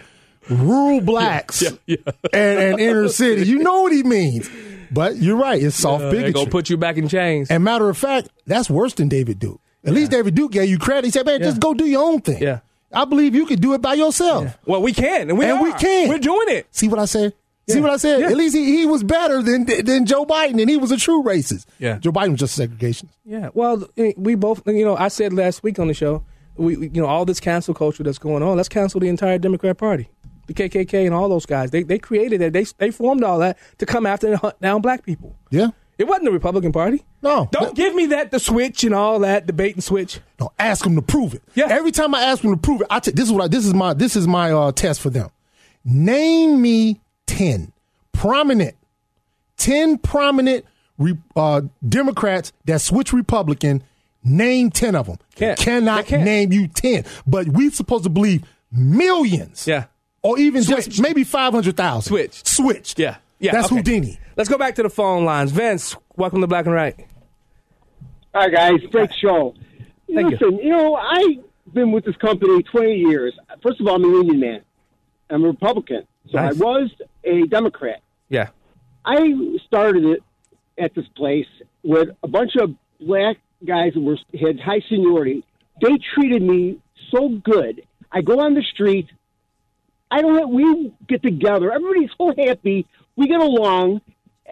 rural 0.51 1.01
blacks 1.01 1.63
Yeah, 1.63 1.71
yeah. 1.87 1.97
And, 2.33 2.59
and 2.59 2.81
inner 2.81 3.09
city. 3.09 3.47
You 3.47 3.59
know 3.61 3.83
what 3.83 3.93
he 3.93 4.03
means. 4.03 4.51
But 4.91 5.17
you're 5.17 5.37
right. 5.37 5.63
It's 5.63 5.77
soft 5.77 6.03
uh, 6.03 6.11
they 6.11 6.17
bigotry. 6.17 6.33
gonna 6.33 6.51
put 6.51 6.71
you 6.71 6.77
back 6.77 6.97
in 6.97 7.07
chains. 7.07 7.51
and 7.51 7.63
matter 7.63 7.89
of 7.89 7.97
fact, 7.97 8.31
that's 8.47 8.69
worse 8.69 8.95
than 8.95 9.09
David 9.09 9.39
Duke. 9.39 9.61
At 9.85 9.93
least 9.95 10.11
David 10.11 10.35
Duke 10.35 10.51
gave 10.51 10.69
you 10.69 10.79
credit. 10.79 11.05
He 11.05 11.11
said, 11.13 11.25
"Man, 11.25 11.41
just 11.41 11.61
go 11.61 11.73
do 11.73 11.87
your 11.87 12.05
own 12.05 12.21
thing." 12.21 12.43
Yeah. 12.43 12.61
I 12.97 13.05
believe 13.05 13.35
you 13.35 13.47
could 13.47 13.61
do 13.61 13.75
it 13.75 13.83
by 13.83 13.95
yourself. 13.95 14.57
Well, 14.67 14.83
we 14.83 14.93
can, 14.93 15.29
and 15.31 15.39
we 15.39 15.45
And 15.45 15.59
are. 15.59 15.63
we 15.63 15.73
can. 15.75 16.09
We're 16.09 16.19
doing 16.19 16.49
it. 16.49 16.67
See 16.71 16.89
what 16.89 16.99
I 16.99 17.05
said? 17.05 17.35
See 17.69 17.81
what 17.81 17.91
I 17.91 17.97
said? 17.97 18.21
Yeah. 18.21 18.29
At 18.29 18.37
least 18.37 18.55
he, 18.55 18.77
he 18.79 18.87
was 18.87 19.03
better 19.03 19.43
than 19.43 19.67
than 19.67 20.07
Joe 20.07 20.25
Biden, 20.25 20.61
and 20.61 20.71
he 20.71 20.77
was 20.77 20.93
a 20.93 20.97
true 20.97 21.23
racist. 21.25 21.67
Yeah. 21.81 21.99
Joe 21.99 22.13
Biden 22.13 22.31
was 22.33 22.41
just 22.41 22.59
a 22.59 22.63
segregationist. 22.69 23.11
Yeah. 23.25 23.51
Well, 23.55 23.89
eh, 23.97 24.13
we 24.17 24.35
both, 24.37 24.63
you 24.67 24.85
know, 24.85 24.97
I 24.97 25.09
said 25.09 25.33
last 25.33 25.63
week 25.65 25.79
on 25.81 25.89
the 25.89 25.95
show, 25.95 26.23
we, 26.57 26.77
we- 26.77 26.89
you 26.91 27.03
know, 27.03 27.07
all 27.09 27.25
this 27.25 27.41
cancel 27.41 27.75
culture 27.75 28.05
that's 28.05 28.19
going 28.19 28.43
on, 28.45 28.57
let's 28.57 28.69
cancel 28.69 29.01
the 29.01 29.09
entire 29.09 29.37
Democrat 29.39 29.77
Party, 29.79 30.09
the 30.47 30.55
KKK, 30.55 31.07
and 31.07 31.13
all 31.15 31.29
those 31.29 31.45
guys. 31.45 31.73
They 31.73 31.83
they 31.83 31.99
created 31.99 32.41
that. 32.41 32.53
They 32.53 32.65
they 32.79 32.93
formed 32.93 33.25
all 33.25 33.41
that 33.41 33.59
to 33.79 33.85
come 33.87 34.07
after 34.07 34.29
and 34.29 34.37
hunt 34.37 34.61
down 34.61 34.81
black 34.81 35.05
people. 35.05 35.35
Yeah. 35.51 35.71
It 35.99 36.07
wasn't 36.07 36.27
the 36.27 36.33
Republican 36.33 36.73
Party. 36.73 37.03
No. 37.23 37.49
Don't 37.53 37.75
give 37.75 37.95
me 37.95 38.07
that 38.07 38.31
the 38.31 38.39
switch 38.39 38.85
and 38.85 38.95
all 38.95 39.21
that 39.21 39.47
debate 39.47 39.75
and 39.75 39.83
switch. 39.83 40.21
No, 40.39 40.53
ask 40.59 40.85
them 40.85 40.95
to 40.97 41.03
prove 41.03 41.35
it. 41.35 41.43
Yeah. 41.55 41.69
Every 41.71 41.91
time 41.91 42.15
I 42.15 42.23
ask 42.23 42.43
them 42.43 42.51
to 42.53 42.61
prove 42.61 42.83
it, 42.83 42.87
I 42.91 43.01
t- 43.01 43.13
this 43.13 43.25
is 43.27 43.33
what 43.33 43.45
I, 43.45 43.49
this 43.49 43.65
is 43.65 43.73
my 43.73 43.95
this 43.95 44.15
is 44.15 44.27
my 44.29 44.53
uh, 44.53 44.73
test 44.73 45.01
for 45.01 45.09
them. 45.09 45.31
Name 45.85 46.61
me 46.61 47.01
ten 47.27 47.73
prominent, 48.13 48.77
ten 49.57 49.97
prominent 49.99 50.67
re- 50.99 51.17
uh, 51.35 51.63
Democrats 51.89 52.53
that 52.67 52.81
switch 52.81 53.13
Republican. 53.13 53.83
Name 54.23 54.71
ten 54.71 54.97
of 54.97 55.07
them. 55.07 55.19
Can't. 55.37 55.59
Cannot 55.59 56.07
can't. 56.07 56.25
name 56.25 56.53
you 56.53 56.67
ten, 56.69 57.05
but 57.27 57.49
we 57.49 57.71
supposed 57.71 58.05
to 58.05 58.11
believe 58.11 58.43
millions. 58.73 59.67
Yeah. 59.67 59.85
Or 60.23 60.39
even 60.39 60.65
Switch. 60.65 60.87
just 60.87 61.01
maybe 61.01 61.23
five 61.23 61.53
hundred 61.53 61.77
thousand. 61.77 62.11
Switch. 62.11 62.45
Switch. 62.45 62.95
Yeah. 62.99 63.17
Yeah. 63.39 63.53
That's 63.53 63.67
okay. 63.67 63.77
Houdini. 63.77 64.19
Let's 64.37 64.51
go 64.51 64.59
back 64.59 64.75
to 64.75 64.83
the 64.83 64.91
phone 64.91 65.25
lines. 65.25 65.51
Vince, 65.51 65.97
welcome 66.15 66.43
to 66.43 66.47
Black 66.47 66.67
and 66.67 66.75
Right. 66.75 67.07
Hi 68.35 68.51
guys, 68.51 68.81
great 68.91 69.09
show. 69.15 69.55
Thank 70.15 70.31
you. 70.31 70.37
Listen, 70.37 70.59
you. 70.59 70.73
know 70.73 70.95
I've 70.95 71.73
been 71.73 71.91
with 71.91 72.05
this 72.05 72.17
company 72.17 72.63
20 72.63 72.97
years. 72.97 73.33
First 73.63 73.81
of 73.81 73.87
all, 73.87 73.95
I'm 73.95 74.05
a 74.05 74.09
union 74.09 74.39
man. 74.39 74.61
I'm 75.31 75.43
a 75.43 75.47
Republican, 75.47 76.07
so 76.31 76.39
Nice. 76.39 76.61
I 76.61 76.63
was 76.63 76.91
a 77.25 77.47
Democrat. 77.47 78.03
Yeah. 78.29 78.49
I 79.07 79.57
started 79.67 80.05
it 80.05 80.23
at 80.77 80.95
this 80.95 81.07
place 81.17 81.47
with 81.83 82.11
a 82.23 82.29
bunch 82.29 82.57
of 82.61 82.75
black 83.01 83.39
guys 83.65 83.95
that 83.95 84.01
were 84.01 84.19
had 84.39 84.61
high 84.61 84.83
seniority. 84.87 85.45
They 85.81 85.97
treated 86.15 86.43
me 86.43 86.79
so 87.11 87.31
good. 87.43 87.87
I 88.13 88.21
go 88.21 88.41
on 88.41 88.53
the 88.53 88.63
street. 88.75 89.09
I 90.11 90.21
don't. 90.21 90.39
Have, 90.39 90.51
we 90.51 90.93
get 91.09 91.23
together. 91.23 91.73
Everybody's 91.73 92.11
so 92.19 92.35
happy. 92.37 92.87
We 93.17 93.29
get 93.29 93.41
along. 93.41 94.03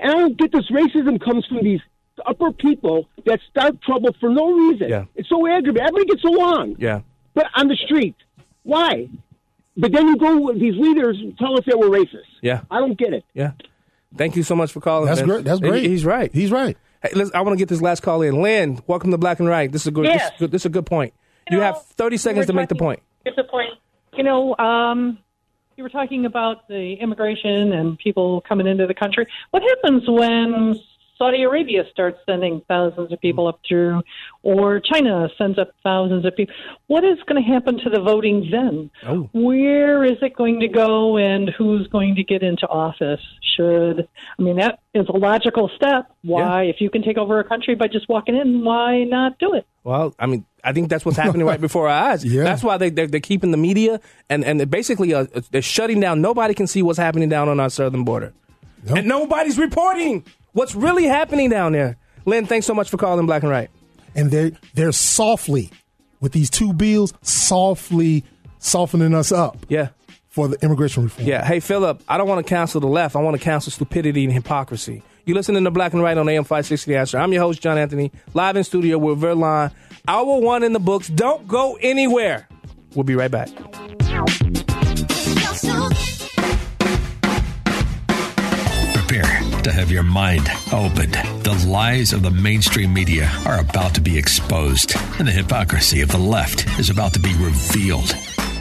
And 0.01 0.11
I 0.11 0.15
don't 0.15 0.37
get 0.37 0.53
this 0.53 0.71
racism 0.71 1.23
comes 1.25 1.47
from 1.47 1.63
these 1.63 1.81
upper 2.27 2.53
people 2.53 3.09
that 3.27 3.41
start 3.51 3.81
trouble 3.83 4.15
for 4.21 4.29
no 4.31 4.53
reason. 4.53 4.89
Yeah. 4.89 5.05
It's 5.15 5.29
so 5.29 5.47
aggravating. 5.47 5.87
Everybody 5.89 6.07
gets 6.07 6.25
along, 6.25 6.77
Yeah. 6.79 7.01
but 7.35 7.47
on 7.57 7.69
the 7.69 7.77
street, 7.77 8.17
why? 8.63 9.09
But 9.77 9.93
then 9.93 10.07
you 10.09 10.17
go. 10.17 10.39
With 10.41 10.61
these 10.61 10.77
leaders 10.77 11.21
tell 11.39 11.59
us 11.59 11.65
that 11.67 11.79
we're 11.79 11.89
racist. 11.89 12.27
Yeah. 12.43 12.63
I 12.71 12.79
don't 12.79 12.97
get 12.97 13.13
it. 13.13 13.25
Yeah. 13.35 13.53
Thank 14.17 14.37
you 14.37 14.45
so 14.45 14.55
much 14.55 14.71
for 14.73 14.81
calling. 14.81 15.07
That's 15.07 15.21
Vince. 15.21 15.31
great. 15.31 15.45
That's 15.45 15.61
great. 15.61 15.85
He's 15.85 16.05
right. 16.05 16.33
He's 16.33 16.53
right. 16.53 16.77
Hey, 17.03 17.11
let's, 17.15 17.33
I 17.35 17.41
want 17.41 17.55
to 17.55 17.59
get 17.59 17.69
this 17.69 17.83
last 17.83 18.03
call 18.03 18.23
in. 18.23 18.41
Lynn, 18.41 18.81
welcome 18.87 19.11
to 19.11 19.19
Black 19.19 19.41
and 19.41 19.49
Right. 19.49 19.71
This 19.71 19.83
is 19.83 19.89
a 19.89 19.91
good. 19.91 20.07
This, 20.07 20.23
is 20.23 20.31
good 20.39 20.51
this 20.53 20.63
is 20.63 20.67
a 20.67 20.71
good 20.71 20.87
point. 20.87 21.13
You, 21.51 21.61
have 21.61 21.85
30 21.85 22.17
seconds 22.17 22.47
to 22.47 22.53
make 22.53 22.69
the 22.69 22.75
point. 22.77 23.01
Here's 23.25 23.37
the 23.37 23.45
point. 23.45 23.71
You 24.17 24.23
know, 24.23 24.57
um, 24.57 25.19
you 25.77 25.83
were 25.83 25.91
talking 25.91 26.27
about 26.27 26.69
the 26.69 26.95
immigration 27.01 27.73
and 27.73 27.99
people 27.99 28.43
coming 28.49 28.67
into 28.67 28.87
the 28.87 28.95
country. 28.95 29.27
What 29.51 29.63
happens 29.63 30.03
when 30.07 30.81
Saudi 31.17 31.43
Arabia 31.43 31.85
starts 31.91 32.19
sending 32.27 32.61
thousands 32.69 33.13
of 33.13 33.21
people 33.21 33.47
up 33.47 33.61
through, 33.69 34.03
or 34.43 34.81
China 34.81 35.29
sends 35.39 35.59
up 35.59 35.71
thousands 35.83 36.25
of 36.25 36.37
people? 36.37 36.55
What 36.87 37.05
is 37.05 37.19
going 37.27 37.43
to 37.43 37.49
happen 37.49 37.79
to 37.79 37.91
the 37.91 38.01
voting 38.01 38.49
then? 38.51 38.91
Oh. 39.05 39.29
Where 39.33 40.05
is 40.05 40.19
it 40.23 40.37
going 40.37 40.61
to 40.61 40.69
go, 40.69 41.17
and 41.17 41.51
who's 41.57 41.87
going 41.89 42.17
to 42.17 42.25
get 42.25 42.43
into 42.43 42.67
office? 42.67 43.21
Should 43.57 44.09
I 44.39 44.43
mean 44.43 44.57
that 44.57 44.81
is 44.95 45.07
a 45.09 45.17
logical 45.17 45.71
step? 45.77 46.11
Why, 46.23 46.65
if 46.65 46.81
you 46.81 46.91
can 46.91 47.03
take 47.03 47.19
over 47.19 47.39
a 47.39 47.45
country 47.45 47.77
by 47.77 47.87
just 47.87 48.09
walking 48.09 48.37
in, 48.37 48.65
why 48.65 49.05
not 49.05 49.39
do 49.39 49.55
it? 49.55 49.67
Well, 49.85 50.15
I 50.19 50.27
mean, 50.27 50.45
I 50.65 50.73
think 50.73 50.89
that's 50.89 51.05
what's 51.05 51.17
happening 51.19 51.47
right 51.47 51.61
before 51.61 51.89
our 51.89 52.11
eyes. 52.13 52.25
Yeah. 52.35 52.43
That's 52.45 52.63
why 52.63 52.77
they, 52.79 52.91
they're, 52.91 53.07
they're 53.07 53.21
keeping 53.21 53.51
the 53.51 53.57
media 53.59 54.01
and, 54.31 54.45
and 54.45 54.59
they're 54.59 54.67
basically 54.67 55.13
uh, 55.15 55.27
they're 55.51 55.63
shutting 55.63 56.01
down. 56.01 56.21
Nobody 56.21 56.55
can 56.55 56.67
see 56.67 56.83
what's 56.83 56.99
happening 56.99 57.29
down 57.29 57.49
on 57.49 57.61
our 57.61 57.71
southern 57.71 58.05
border. 58.05 58.33
And 58.87 59.07
nobody's 59.07 59.59
reporting 59.59 60.25
what's 60.53 60.75
really 60.75 61.05
happening 61.05 61.51
down 61.51 61.73
there. 61.73 61.97
Lynn, 62.27 62.47
thanks 62.47 62.67
so 62.67 62.75
much 62.75 62.89
for 62.91 62.97
calling 62.97 63.27
Black 63.27 63.43
and 63.43 63.51
Right. 63.51 63.71
and 64.15 64.31
they're 64.31 64.53
they're 64.75 64.93
softly 64.93 65.71
with 66.21 66.33
these 66.33 66.49
two 66.51 66.73
bills 66.73 67.13
softly 67.23 68.25
softening 68.59 69.15
us 69.15 69.31
up. 69.33 69.59
Yeah. 69.69 69.89
For 70.29 70.49
the 70.49 70.57
immigration 70.65 71.05
reform. 71.05 71.29
Yeah. 71.29 71.45
Hey, 71.45 71.61
Philip, 71.61 72.03
I 72.09 72.19
don't 72.19 72.27
want 72.29 72.45
to 72.45 72.49
cancel 72.49 72.81
the 72.81 72.89
left. 72.89 73.15
I 73.15 73.21
want 73.21 73.37
to 73.39 73.43
cancel 73.43 73.71
stupidity 73.71 74.25
and 74.25 74.33
hypocrisy. 74.33 75.03
You're 75.27 75.37
listening 75.37 75.63
to 75.65 75.71
Black 75.71 75.93
and 75.93 76.03
Right 76.03 76.19
on 76.19 76.29
AM 76.29 76.43
560 76.43 76.97
Answer. 76.97 77.19
I'm 77.19 77.33
your 77.33 77.41
host, 77.43 77.63
John 77.63 77.79
Anthony, 77.79 78.11
live 78.35 78.57
in 78.57 78.65
studio 78.65 78.99
with 78.99 79.21
Verlon. 79.21 79.71
Hour 80.07 80.39
one 80.41 80.63
in 80.63 80.75
the 80.75 80.81
books. 80.81 81.09
Don't 81.09 81.49
go 81.49 81.79
anywhere. 81.81 82.47
We'll 82.95 83.05
be 83.05 83.15
right 83.15 83.31
back. 83.31 83.49
Prepare 88.93 89.41
to 89.63 89.73
have 89.73 89.91
your 89.91 90.03
mind 90.03 90.47
opened. 90.73 91.15
The 91.43 91.65
lies 91.67 92.13
of 92.13 92.23
the 92.23 92.31
mainstream 92.31 92.93
media 92.93 93.31
are 93.47 93.61
about 93.61 93.95
to 93.95 94.03
be 94.03 94.19
exposed, 94.19 94.95
and 95.19 95.27
the 95.27 95.33
hypocrisy 95.33 96.03
of 96.03 96.11
the 96.11 96.19
left 96.19 96.69
is 96.79 96.91
about 96.91 97.15
to 97.15 97.21
be 97.21 97.33
revealed. 97.39 98.15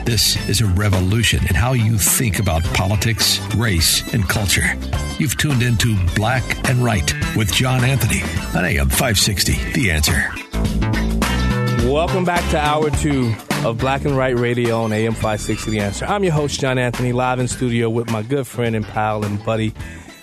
This 0.06 0.48
is 0.48 0.62
a 0.62 0.66
revolution 0.66 1.40
in 1.46 1.54
how 1.54 1.74
you 1.74 1.98
think 1.98 2.38
about 2.38 2.64
politics, 2.72 3.38
race, 3.54 4.14
and 4.14 4.26
culture. 4.26 4.78
You've 5.18 5.36
tuned 5.36 5.62
into 5.62 5.94
Black 6.14 6.42
and 6.70 6.82
Right 6.82 7.12
with 7.36 7.52
John 7.52 7.84
Anthony 7.84 8.22
on 8.58 8.64
AM 8.64 8.88
560. 8.88 9.72
The 9.72 9.90
answer. 9.90 10.43
Welcome 11.94 12.24
back 12.24 12.48
to 12.50 12.58
hour 12.58 12.90
two 12.90 13.32
of 13.64 13.78
Black 13.78 14.04
and 14.04 14.16
Right 14.16 14.36
Radio 14.36 14.82
on 14.82 14.92
AM 14.92 15.12
560 15.12 15.70
The 15.70 15.78
Answer. 15.78 16.04
I'm 16.06 16.24
your 16.24 16.32
host, 16.32 16.58
John 16.58 16.76
Anthony, 16.76 17.12
live 17.12 17.38
in 17.38 17.46
studio 17.46 17.88
with 17.88 18.10
my 18.10 18.22
good 18.22 18.48
friend 18.48 18.74
and 18.74 18.84
pal 18.84 19.24
and 19.24 19.42
buddy 19.44 19.72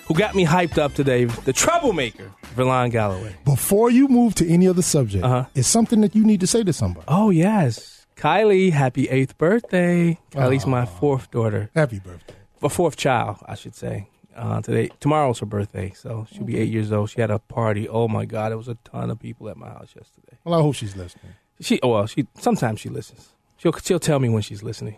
who 0.04 0.12
got 0.14 0.34
me 0.34 0.44
hyped 0.44 0.76
up 0.76 0.92
today, 0.92 1.24
the 1.24 1.52
troublemaker, 1.54 2.30
Verlon 2.56 2.90
Galloway. 2.90 3.34
Before 3.46 3.90
you 3.90 4.06
move 4.06 4.34
to 4.34 4.46
any 4.52 4.68
other 4.68 4.82
subject, 4.82 5.24
Uh-huh. 5.24 5.46
it's 5.54 5.66
something 5.66 6.02
that 6.02 6.14
you 6.14 6.24
need 6.24 6.40
to 6.40 6.46
say 6.46 6.62
to 6.62 6.74
somebody. 6.74 7.06
Oh, 7.08 7.30
yes. 7.30 8.06
Kylie, 8.16 8.70
happy 8.72 9.08
eighth 9.08 9.38
birthday. 9.38 10.18
Kylie's 10.30 10.66
my 10.66 10.84
fourth 10.84 11.30
daughter. 11.30 11.70
Happy 11.74 11.98
birthday. 12.00 12.34
A 12.62 12.68
fourth 12.68 12.96
child, 12.96 13.38
I 13.46 13.54
should 13.54 13.74
say. 13.74 14.10
Uh, 14.36 14.60
today, 14.60 14.90
tomorrow's 15.00 15.38
her 15.38 15.46
birthday, 15.46 15.90
so 15.96 16.26
she'll 16.30 16.44
be 16.44 16.58
eight 16.58 16.68
years 16.70 16.92
old. 16.92 17.08
She 17.08 17.20
had 17.22 17.30
a 17.30 17.38
party. 17.38 17.88
Oh 17.88 18.08
my 18.08 18.26
God, 18.26 18.50
there 18.50 18.58
was 18.58 18.68
a 18.68 18.74
ton 18.84 19.10
of 19.10 19.18
people 19.18 19.48
at 19.48 19.56
my 19.56 19.68
house 19.68 19.94
yesterday. 19.96 20.36
Well, 20.44 20.58
I 20.58 20.62
hope 20.62 20.74
she's 20.74 20.96
listening. 20.96 21.32
She, 21.60 21.78
oh, 21.82 21.88
well, 21.88 22.06
she 22.06 22.26
sometimes 22.38 22.80
she 22.80 22.88
listens. 22.88 23.32
She'll 23.56 23.72
she'll 23.72 24.00
tell 24.00 24.18
me 24.18 24.28
when 24.28 24.42
she's 24.42 24.62
listening. 24.62 24.96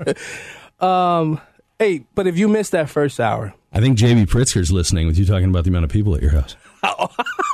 um, 0.80 1.40
hey, 1.78 2.06
but 2.14 2.26
if 2.26 2.38
you 2.38 2.48
missed 2.48 2.72
that 2.72 2.88
first 2.88 3.20
hour, 3.20 3.52
I 3.72 3.80
think 3.80 3.98
JB 3.98 4.26
Pritzker's 4.26 4.72
listening 4.72 5.06
with 5.06 5.18
you 5.18 5.26
talking 5.26 5.50
about 5.50 5.64
the 5.64 5.70
amount 5.70 5.84
of 5.84 5.90
people 5.90 6.14
at 6.14 6.22
your 6.22 6.30
house. 6.30 6.56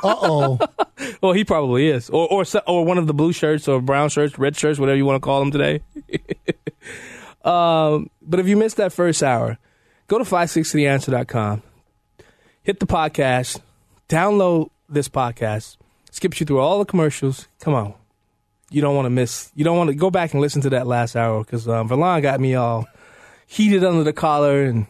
Uh 0.03 0.17
oh. 0.23 0.59
well, 1.21 1.33
he 1.33 1.45
probably 1.45 1.89
is, 1.89 2.09
or 2.09 2.27
or 2.33 2.45
or 2.67 2.85
one 2.87 2.97
of 2.97 3.07
the 3.07 3.13
blue 3.13 3.33
shirts 3.33 3.69
or 3.69 3.81
brown 3.83 4.09
shirts, 4.09 4.39
red 4.39 4.57
shirts, 4.57 4.79
whatever 4.79 4.97
you 4.97 5.05
want 5.05 5.17
to 5.17 5.21
call 5.21 5.41
them 5.41 5.51
today. 5.51 5.83
um, 7.45 8.09
but 8.23 8.41
if 8.41 8.49
you 8.49 8.57
missed 8.57 8.79
that 8.79 8.93
first 8.93 9.23
hour, 9.23 9.59
go 10.09 10.17
to 10.17 10.25
560theanswer.com, 10.25 11.63
hit 12.63 12.81
the 12.81 12.87
podcast, 12.87 13.61
download 14.09 14.71
this 14.89 15.09
podcast, 15.09 15.77
skips 16.11 16.41
you 16.41 16.47
through 16.47 16.61
all 16.61 16.79
the 16.79 16.87
commercials. 16.87 17.47
Come 17.61 17.75
on, 17.75 17.95
you 18.71 18.81
don't 18.81 18.95
want 18.95 19.07
to 19.07 19.11
miss. 19.11 19.51
You 19.55 19.65
don't 19.65 19.77
want 19.77 19.89
to 19.91 19.95
go 19.97 20.11
back 20.11 20.33
and 20.33 20.41
listen 20.41 20.63
to 20.63 20.71
that 20.71 20.87
last 20.87 21.17
hour 21.17 21.43
because 21.45 21.69
um, 21.69 21.89
Verlon 21.89 22.23
got 22.23 22.41
me 22.41 22.55
all 22.55 22.87
heated 23.47 23.85
under 23.85 24.05
the 24.05 24.13
collar 24.13 24.63
and. 24.65 24.87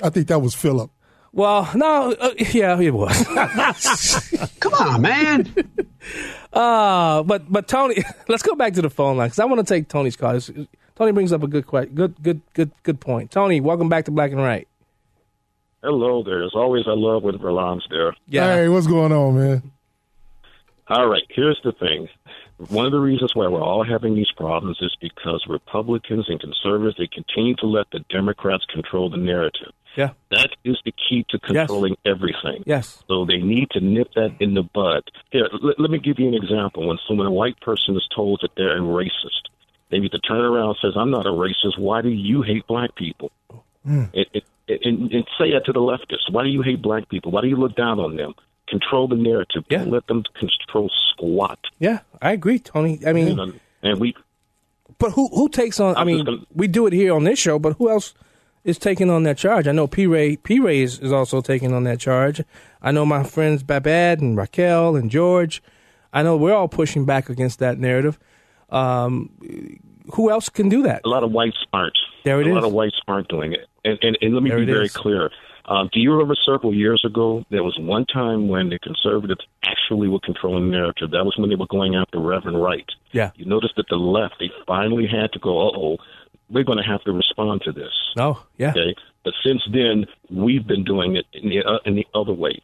I 0.00 0.10
think 0.10 0.28
that 0.28 0.38
was 0.38 0.54
Philip. 0.54 0.92
Well, 1.32 1.68
no, 1.74 2.12
uh, 2.12 2.30
yeah, 2.38 2.78
it 2.80 2.94
was. 2.94 3.24
Come 4.60 4.74
on, 4.74 5.02
man. 5.02 5.52
Uh, 6.52 7.22
but 7.24 7.50
but 7.50 7.66
Tony, 7.66 7.96
let's 8.28 8.44
go 8.44 8.54
back 8.54 8.74
to 8.74 8.82
the 8.82 8.90
phone 8.90 9.16
line 9.16 9.26
because 9.26 9.40
I 9.40 9.44
want 9.46 9.66
to 9.66 9.74
take 9.74 9.88
Tony's 9.88 10.14
call. 10.16 10.36
It's- 10.36 10.66
Tony 10.94 11.10
brings 11.12 11.32
up 11.32 11.42
a 11.42 11.48
good 11.48 11.66
que- 11.66 11.86
good 11.86 12.14
good 12.22 12.40
good 12.54 12.70
good 12.84 13.00
point. 13.00 13.30
Tony, 13.32 13.60
welcome 13.60 13.88
back 13.88 14.04
to 14.04 14.10
Black 14.12 14.30
and 14.30 14.40
Right. 14.40 14.66
Hello 15.82 16.22
there. 16.22 16.44
As 16.44 16.52
always, 16.54 16.84
I 16.86 16.94
love 16.94 17.22
when 17.24 17.38
Verlon's 17.38 17.86
there. 17.90 18.14
Yeah. 18.28 18.54
Hey, 18.54 18.68
what's 18.68 18.86
going 18.86 19.12
on, 19.12 19.36
man? 19.38 19.70
All 20.88 21.06
right, 21.06 21.22
here's 21.28 21.60
the 21.62 21.72
thing. 21.72 22.08
One 22.58 22.86
of 22.86 22.92
the 22.92 22.98
reasons 22.98 23.34
why 23.34 23.46
we're 23.46 23.62
all 23.62 23.84
having 23.84 24.14
these 24.14 24.32
problems 24.36 24.78
is 24.80 24.96
because 25.00 25.44
Republicans 25.48 26.28
and 26.28 26.40
conservatives 26.40 26.96
they 26.98 27.06
continue 27.06 27.54
to 27.56 27.66
let 27.66 27.86
the 27.92 28.00
Democrats 28.10 28.64
control 28.64 29.10
the 29.10 29.16
narrative. 29.16 29.72
Yeah. 29.96 30.10
That 30.30 30.50
is 30.64 30.76
the 30.84 30.92
key 30.92 31.24
to 31.30 31.38
controlling 31.38 31.96
everything. 32.04 32.62
Yes. 32.66 33.02
So 33.08 33.24
they 33.24 33.38
need 33.38 33.70
to 33.70 33.80
nip 33.80 34.12
that 34.14 34.36
in 34.40 34.54
the 34.54 34.62
bud. 34.62 35.02
Here, 35.30 35.48
let, 35.62 35.80
let 35.80 35.90
me 35.90 35.98
give 35.98 36.18
you 36.18 36.28
an 36.28 36.34
example. 36.34 36.86
When 36.88 36.98
someone, 37.06 37.26
a 37.26 37.32
white 37.32 37.60
person, 37.60 37.96
is 37.96 38.08
told 38.14 38.40
that 38.42 38.50
they're 38.56 38.76
a 38.76 38.80
racist, 38.80 39.48
they 39.90 39.98
need 39.98 40.12
to 40.12 40.20
turn 40.20 40.40
around 40.40 40.68
and 40.68 40.78
says, 40.82 40.92
"I'm 40.96 41.10
not 41.10 41.26
a 41.26 41.30
racist. 41.30 41.78
Why 41.78 42.02
do 42.02 42.10
you 42.10 42.42
hate 42.42 42.66
black 42.66 42.94
people?" 42.94 43.32
It, 44.12 44.28
it, 44.34 44.44
it, 44.66 44.80
and, 44.84 45.10
and 45.12 45.24
say 45.38 45.52
that 45.52 45.64
to 45.66 45.72
the 45.72 45.80
leftists. 45.80 46.30
Why 46.30 46.42
do 46.42 46.50
you 46.50 46.62
hate 46.62 46.82
black 46.82 47.08
people? 47.08 47.32
Why 47.32 47.40
do 47.40 47.48
you 47.48 47.56
look 47.56 47.74
down 47.74 47.98
on 47.98 48.16
them? 48.16 48.34
Control 48.70 49.08
the 49.08 49.16
narrative. 49.16 49.64
Don't 49.70 49.90
let 49.90 50.06
them 50.08 50.22
control 50.38 50.90
squat. 51.12 51.58
Yeah, 51.78 52.00
I 52.20 52.32
agree, 52.32 52.58
Tony. 52.58 53.00
I 53.06 53.12
mean, 53.14 53.38
and, 53.38 53.60
and 53.82 54.00
we 54.00 54.14
but 54.98 55.12
who 55.12 55.28
who 55.28 55.48
takes 55.48 55.80
on? 55.80 55.96
I 55.96 56.00
I'm 56.00 56.06
mean, 56.06 56.24
gonna- 56.24 56.44
we 56.54 56.66
do 56.68 56.86
it 56.86 56.92
here 56.92 57.14
on 57.14 57.24
this 57.24 57.38
show, 57.38 57.58
but 57.58 57.74
who 57.78 57.88
else 57.88 58.14
is 58.64 58.76
taking 58.78 59.08
on 59.08 59.22
that 59.22 59.38
charge? 59.38 59.66
I 59.66 59.72
know 59.72 59.86
P 59.86 60.06
Ray 60.06 60.36
P 60.36 60.58
Ray 60.60 60.80
is, 60.82 60.98
is 60.98 61.12
also 61.12 61.40
taking 61.40 61.72
on 61.72 61.84
that 61.84 61.98
charge. 61.98 62.42
I 62.82 62.92
know 62.92 63.06
my 63.06 63.22
friends 63.22 63.62
Babad 63.62 64.18
and 64.20 64.36
Raquel 64.36 64.96
and 64.96 65.10
George. 65.10 65.62
I 66.12 66.22
know 66.22 66.36
we're 66.36 66.54
all 66.54 66.68
pushing 66.68 67.04
back 67.06 67.28
against 67.30 67.58
that 67.60 67.78
narrative. 67.78 68.18
Um, 68.70 69.30
who 70.14 70.30
else 70.30 70.48
can 70.48 70.68
do 70.68 70.82
that? 70.82 71.02
a 71.04 71.08
lot 71.08 71.22
of 71.24 71.32
whites 71.32 71.64
aren't. 71.72 71.96
There 72.24 72.40
it 72.40 72.46
a 72.46 72.50
is. 72.50 72.54
lot 72.54 72.64
of 72.64 72.72
whites 72.72 73.00
aren't 73.08 73.28
doing 73.28 73.52
it. 73.54 73.66
And 73.84 73.98
and, 74.02 74.18
and 74.20 74.34
let 74.34 74.42
me 74.42 74.50
There 74.50 74.58
be 74.58 74.66
very 74.66 74.86
is. 74.86 74.92
clear. 74.96 75.30
Um, 75.68 75.90
do 75.92 76.00
you 76.00 76.12
remember 76.12 76.34
several 76.46 76.74
years 76.74 77.02
ago 77.04 77.44
there 77.50 77.62
was 77.62 77.76
one 77.78 78.06
time 78.06 78.48
when 78.48 78.70
the 78.70 78.78
conservatives 78.78 79.46
actually 79.64 80.08
were 80.08 80.20
controlling 80.20 80.70
the 80.70 80.76
narrative? 80.76 81.10
That 81.10 81.24
was 81.24 81.36
when 81.36 81.50
they 81.50 81.56
were 81.56 81.66
going 81.66 81.94
after 81.94 82.18
Reverend 82.18 82.60
Wright. 82.60 82.88
Yeah. 83.12 83.30
You 83.36 83.44
noticed 83.44 83.74
that 83.76 83.86
the 83.90 83.96
left 83.96 84.36
they 84.40 84.50
finally 84.66 85.06
had 85.06 85.30
to 85.32 85.38
go. 85.38 85.68
Uh 85.68 85.72
oh, 85.76 85.96
we're 86.48 86.64
going 86.64 86.78
to 86.78 86.84
have 86.84 87.02
to 87.04 87.12
respond 87.12 87.60
to 87.62 87.72
this. 87.72 87.92
Oh, 88.18 88.42
yeah. 88.56 88.70
Okay. 88.70 88.94
But 89.24 89.34
since 89.44 89.62
then, 89.70 90.06
we've 90.30 90.66
been 90.66 90.84
doing 90.84 91.16
it 91.16 91.26
in 91.34 91.50
the 91.50 91.58
uh, 91.58 91.78
in 91.84 91.96
the 91.96 92.06
other 92.14 92.32
way. 92.32 92.60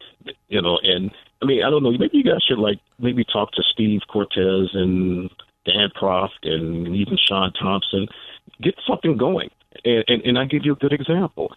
You 0.47 0.61
know, 0.63 0.79
and 0.81 1.11
I 1.43 1.45
mean, 1.45 1.63
I 1.63 1.69
don't 1.69 1.83
know. 1.83 1.91
Maybe 1.91 2.17
you 2.17 2.23
guys 2.23 2.43
should 2.47 2.57
like 2.57 2.79
maybe 2.97 3.23
talk 3.23 3.51
to 3.51 3.63
Steve 3.71 4.01
Cortes 4.11 4.69
and 4.73 5.29
Dan 5.65 5.89
Proft 5.95 6.41
and 6.43 6.87
even 6.95 7.17
Sean 7.17 7.51
Thompson. 7.53 8.07
Get 8.61 8.75
something 8.87 9.15
going. 9.15 9.49
And, 9.83 10.03
and 10.07 10.21
and 10.23 10.39
I 10.39 10.45
give 10.45 10.65
you 10.65 10.73
a 10.73 10.77
good 10.77 10.93
example. 10.93 11.53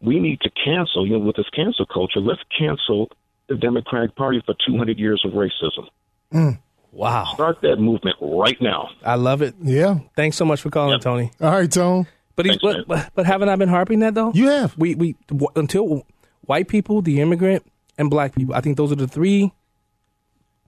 We 0.00 0.18
need 0.18 0.40
to 0.40 0.50
cancel. 0.50 1.06
You 1.06 1.18
know, 1.18 1.24
with 1.24 1.36
this 1.36 1.48
cancel 1.54 1.86
culture, 1.86 2.20
let's 2.20 2.40
cancel 2.58 3.10
the 3.48 3.56
Democratic 3.56 4.16
Party 4.16 4.42
for 4.44 4.54
200 4.66 4.98
years 4.98 5.22
of 5.24 5.32
racism. 5.32 5.88
Mm. 6.32 6.58
Wow. 6.92 7.30
Start 7.34 7.60
that 7.62 7.76
movement 7.76 8.16
right 8.20 8.60
now. 8.60 8.88
I 9.04 9.14
love 9.14 9.42
it. 9.42 9.54
Yeah. 9.62 9.98
Thanks 10.16 10.36
so 10.36 10.44
much 10.44 10.60
for 10.60 10.70
calling, 10.70 10.98
Tony. 11.00 11.30
All 11.40 11.50
right, 11.50 11.70
Tony. 11.70 12.06
But, 12.36 12.46
he's, 12.46 12.58
but, 12.58 12.88
but 12.88 13.10
but 13.14 13.26
haven't 13.26 13.50
I 13.50 13.56
been 13.56 13.68
harping 13.68 13.98
that 14.00 14.14
though? 14.14 14.32
You 14.32 14.48
have. 14.48 14.76
We 14.78 14.94
we 14.94 15.16
w- 15.26 15.50
until 15.56 16.06
white 16.42 16.68
people, 16.68 17.02
the 17.02 17.20
immigrant, 17.20 17.70
and 17.98 18.08
black 18.08 18.34
people. 18.34 18.54
I 18.54 18.62
think 18.62 18.78
those 18.78 18.90
are 18.90 18.96
the 18.96 19.06
three 19.06 19.52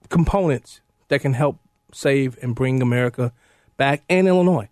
components 0.09 0.81
that 1.07 1.21
can 1.21 1.33
help 1.33 1.57
save 1.91 2.37
and 2.43 2.53
bring 2.53 2.81
America 2.81 3.33
back 3.77 4.03
and 4.07 4.27
Illinois. 4.27 4.69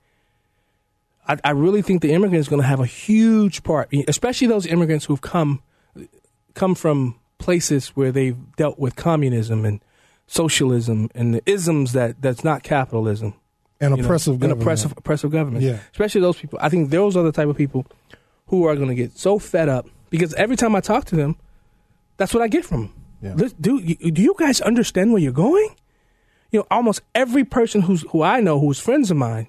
I, 1.28 1.38
I 1.43 1.51
really 1.51 1.82
think 1.82 2.01
the 2.01 2.11
immigrant 2.13 2.39
is 2.41 2.49
going 2.49 2.61
to 2.61 2.67
have 2.67 2.80
a 2.80 2.86
huge 2.86 3.63
part, 3.63 3.93
especially 4.07 4.47
those 4.47 4.65
immigrants 4.65 5.05
who've 5.05 5.22
come 5.22 5.61
come 6.53 6.76
from 6.76 7.19
places 7.38 7.89
where 7.89 8.11
they've 8.11 8.38
dealt 8.55 8.78
with 8.78 8.95
communism 8.95 9.65
and 9.65 9.82
socialism 10.28 11.09
and 11.15 11.34
the 11.36 11.41
isms 11.45 11.93
that 11.93 12.22
that's 12.22 12.43
not 12.43 12.63
capitalism 12.63 13.34
And 13.80 13.91
you 13.91 13.97
know, 13.97 14.05
oppressive 14.05 14.41
and 14.41 14.51
oppressive 14.51 14.93
oppressive 14.97 15.32
government. 15.32 15.63
Yeah. 15.63 15.80
especially 15.91 16.22
those 16.22 16.38
people. 16.38 16.59
I 16.61 16.69
think 16.69 16.89
those 16.89 17.17
are 17.17 17.24
the 17.24 17.32
type 17.32 17.47
of 17.47 17.57
people 17.57 17.86
who 18.47 18.65
are 18.65 18.76
going 18.76 18.89
to 18.89 18.95
get 18.95 19.17
so 19.17 19.39
fed 19.39 19.69
up 19.69 19.88
because 20.09 20.34
every 20.36 20.55
time 20.55 20.76
I 20.76 20.82
talk 20.82 21.05
to 21.05 21.15
them, 21.15 21.36
that's 22.17 22.34
what 22.34 22.43
I 22.43 22.47
get 22.47 22.65
from 22.65 22.93
them. 23.22 23.38
Yeah. 23.39 23.47
Do 23.59 23.78
you, 23.78 24.11
do 24.11 24.22
you 24.22 24.36
guys 24.38 24.61
understand 24.61 25.11
where 25.11 25.22
you're 25.22 25.32
going? 25.32 25.69
You 26.51 26.59
know, 26.59 26.67
almost 26.72 27.01
every 27.15 27.43
person 27.43 27.82
who's 27.82 28.03
who 28.11 28.22
I 28.22 28.39
know 28.41 28.59
who's 28.59 28.80
friends 28.80 29.09
of 29.11 29.17
mine 29.17 29.47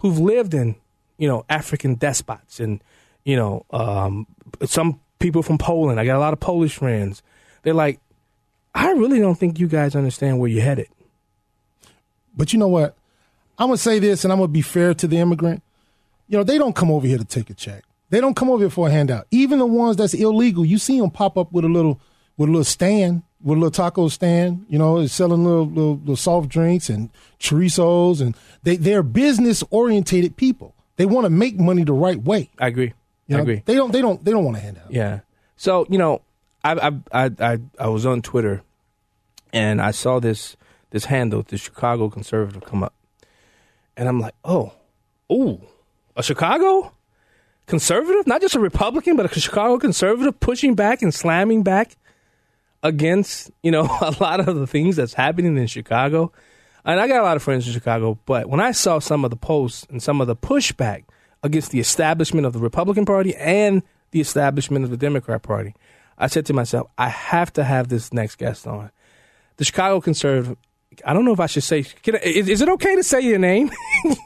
who've 0.00 0.18
lived 0.18 0.54
in 0.54 0.76
you 1.18 1.28
know 1.28 1.44
African 1.48 1.94
despots 1.94 2.60
and 2.60 2.82
you 3.24 3.36
know 3.36 3.64
um, 3.70 4.26
some 4.64 5.00
people 5.18 5.42
from 5.42 5.58
Poland. 5.58 5.98
I 5.98 6.04
got 6.04 6.16
a 6.16 6.20
lot 6.20 6.32
of 6.32 6.40
Polish 6.40 6.76
friends. 6.76 7.22
They're 7.62 7.74
like, 7.74 8.00
I 8.74 8.92
really 8.92 9.18
don't 9.18 9.36
think 9.36 9.58
you 9.58 9.68
guys 9.68 9.96
understand 9.96 10.38
where 10.38 10.50
you're 10.50 10.62
headed. 10.62 10.88
But 12.36 12.52
you 12.52 12.58
know 12.58 12.68
what? 12.68 12.96
I'm 13.58 13.68
gonna 13.68 13.78
say 13.78 13.98
this, 13.98 14.24
and 14.24 14.32
I'm 14.32 14.38
gonna 14.38 14.48
be 14.48 14.62
fair 14.62 14.94
to 14.94 15.06
the 15.06 15.16
immigrant. 15.18 15.62
You 16.28 16.38
know, 16.38 16.44
they 16.44 16.58
don't 16.58 16.76
come 16.76 16.90
over 16.90 17.06
here 17.06 17.18
to 17.18 17.24
take 17.24 17.50
a 17.50 17.54
check. 17.54 17.84
They 18.10 18.20
don't 18.20 18.34
come 18.34 18.50
over 18.50 18.60
here 18.60 18.70
for 18.70 18.88
a 18.88 18.90
handout. 18.90 19.26
Even 19.30 19.58
the 19.58 19.66
ones 19.66 19.96
that's 19.96 20.14
illegal, 20.14 20.64
you 20.64 20.78
see 20.78 21.00
them 21.00 21.10
pop 21.10 21.36
up 21.36 21.52
with 21.52 21.64
a 21.64 21.68
little 21.68 22.00
with 22.36 22.48
a 22.48 22.52
little 22.52 22.64
stand 22.64 23.22
with 23.42 23.56
a 23.56 23.60
little 23.60 23.70
taco 23.70 24.08
stand. 24.08 24.66
You 24.68 24.78
know, 24.78 25.06
selling 25.06 25.44
little, 25.44 25.66
little 25.66 25.96
little 25.96 26.16
soft 26.16 26.48
drinks 26.48 26.88
and 26.90 27.10
chorizos, 27.40 28.20
and 28.20 28.36
they 28.62 28.76
they're 28.76 29.02
business 29.02 29.64
orientated 29.70 30.36
people. 30.36 30.74
They 30.96 31.06
want 31.06 31.24
to 31.24 31.30
make 31.30 31.58
money 31.58 31.84
the 31.84 31.92
right 31.92 32.20
way. 32.20 32.50
I 32.58 32.68
agree. 32.68 32.94
You 33.26 33.38
I 33.38 33.40
agree. 33.40 33.62
They 33.64 33.74
don't 33.74 33.92
they 33.92 34.00
don't 34.00 34.24
they 34.24 34.30
don't 34.30 34.44
want 34.44 34.56
to 34.56 34.62
hand 34.62 34.78
out. 34.82 34.90
Yeah. 34.90 35.20
So 35.56 35.86
you 35.88 35.98
know, 35.98 36.22
I 36.64 36.72
I 37.12 37.24
I 37.26 37.30
I, 37.38 37.58
I 37.78 37.88
was 37.88 38.06
on 38.06 38.22
Twitter, 38.22 38.62
and 39.52 39.80
I 39.80 39.90
saw 39.90 40.20
this 40.20 40.56
this 40.90 41.06
handle, 41.06 41.42
the 41.42 41.58
Chicago 41.58 42.08
Conservative, 42.08 42.64
come 42.64 42.82
up, 42.82 42.94
and 43.96 44.08
I'm 44.08 44.20
like, 44.20 44.34
oh, 44.44 44.72
ooh, 45.30 45.60
a 46.16 46.22
Chicago 46.22 46.92
conservative, 47.66 48.26
not 48.26 48.40
just 48.40 48.54
a 48.54 48.60
Republican, 48.60 49.16
but 49.16 49.30
a 49.30 49.40
Chicago 49.40 49.78
conservative 49.78 50.38
pushing 50.40 50.74
back 50.74 51.02
and 51.02 51.12
slamming 51.12 51.62
back 51.62 51.96
against 52.82 53.50
you 53.62 53.70
know 53.70 53.82
a 54.00 54.14
lot 54.20 54.46
of 54.46 54.56
the 54.56 54.66
things 54.66 54.96
that's 54.96 55.14
happening 55.14 55.56
in 55.56 55.66
Chicago. 55.66 56.32
And 56.86 57.00
I 57.00 57.08
got 57.08 57.20
a 57.20 57.24
lot 57.24 57.36
of 57.36 57.42
friends 57.42 57.66
in 57.66 57.72
Chicago, 57.72 58.16
but 58.26 58.48
when 58.48 58.60
I 58.60 58.70
saw 58.70 59.00
some 59.00 59.24
of 59.24 59.30
the 59.30 59.36
posts 59.36 59.86
and 59.90 60.00
some 60.02 60.20
of 60.20 60.28
the 60.28 60.36
pushback 60.36 61.04
against 61.42 61.72
the 61.72 61.80
establishment 61.80 62.46
of 62.46 62.52
the 62.52 62.60
Republican 62.60 63.04
Party 63.04 63.34
and 63.34 63.82
the 64.12 64.20
establishment 64.20 64.84
of 64.84 64.90
the 64.92 64.96
Democrat 64.96 65.42
Party, 65.42 65.74
I 66.16 66.28
said 66.28 66.46
to 66.46 66.52
myself, 66.52 66.88
I 66.96 67.08
have 67.08 67.52
to 67.54 67.64
have 67.64 67.88
this 67.88 68.12
next 68.12 68.36
guest 68.36 68.66
on. 68.68 68.90
The 69.56 69.64
Chicago 69.64 70.00
Conservative. 70.00 70.56
I 71.04 71.12
don't 71.12 71.24
know 71.24 71.32
if 71.32 71.40
I 71.40 71.46
should 71.46 71.64
say. 71.64 71.84
I, 72.06 72.10
is, 72.22 72.48
is 72.48 72.60
it 72.62 72.68
okay 72.68 72.94
to 72.96 73.02
say 73.02 73.20
your 73.20 73.38
name? 73.38 73.70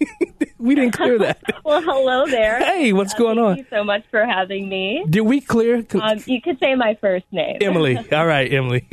we 0.59 0.75
didn't 0.75 0.93
clear 0.93 1.19
that. 1.19 1.41
well, 1.65 1.81
hello 1.83 2.27
there. 2.27 2.59
Hey, 2.59 2.93
what's 2.93 3.15
Uh, 3.15 3.19
going 3.19 3.37
thank 3.37 3.47
on? 3.47 3.55
Thank 3.57 3.71
you 3.71 3.77
so 3.79 3.85
much 3.85 4.05
for 4.11 4.25
having 4.27 4.69
me. 4.69 5.05
Did 5.09 5.23
we 5.23 5.41
clear? 5.41 5.85
Um, 5.95 6.19
you 6.27 6.41
could 6.43 6.59
say 6.61 6.75
my 6.75 6.97
first 7.01 7.25
name. 7.33 7.57
Emily. 7.63 7.97
All 8.13 8.27
right, 8.27 8.53
Emily. 8.53 8.87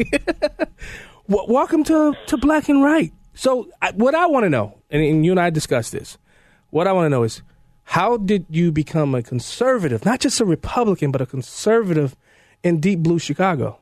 Welcome 1.28 1.84
to, 1.84 2.14
to 2.28 2.38
Black 2.38 2.70
and 2.70 2.82
Right. 2.82 3.12
So, 3.38 3.70
I, 3.82 3.92
what 3.92 4.16
I 4.16 4.26
want 4.26 4.46
to 4.46 4.50
know, 4.50 4.80
and, 4.90 5.04
and 5.04 5.24
you 5.24 5.32
and 5.32 5.40
I 5.40 5.52
discussed 5.52 5.92
this, 5.92 6.18
what 6.72 6.88
I 6.88 6.92
want 6.92 7.06
to 7.06 7.10
know 7.10 7.22
is 7.22 7.44
how 7.84 8.18
did 8.18 8.48
you 8.50 8.72
become 8.72 9.14
a 9.14 9.22
conservative, 9.22 10.04
not 10.04 10.20
just 10.20 10.42
a 10.42 10.46
Republican, 10.46 11.12
but 11.12 11.22
a 11.22 11.26
conservative 11.28 12.16
in 12.64 12.80
deep 12.80 13.00
blue 13.00 13.20
Chicago? 13.20 13.78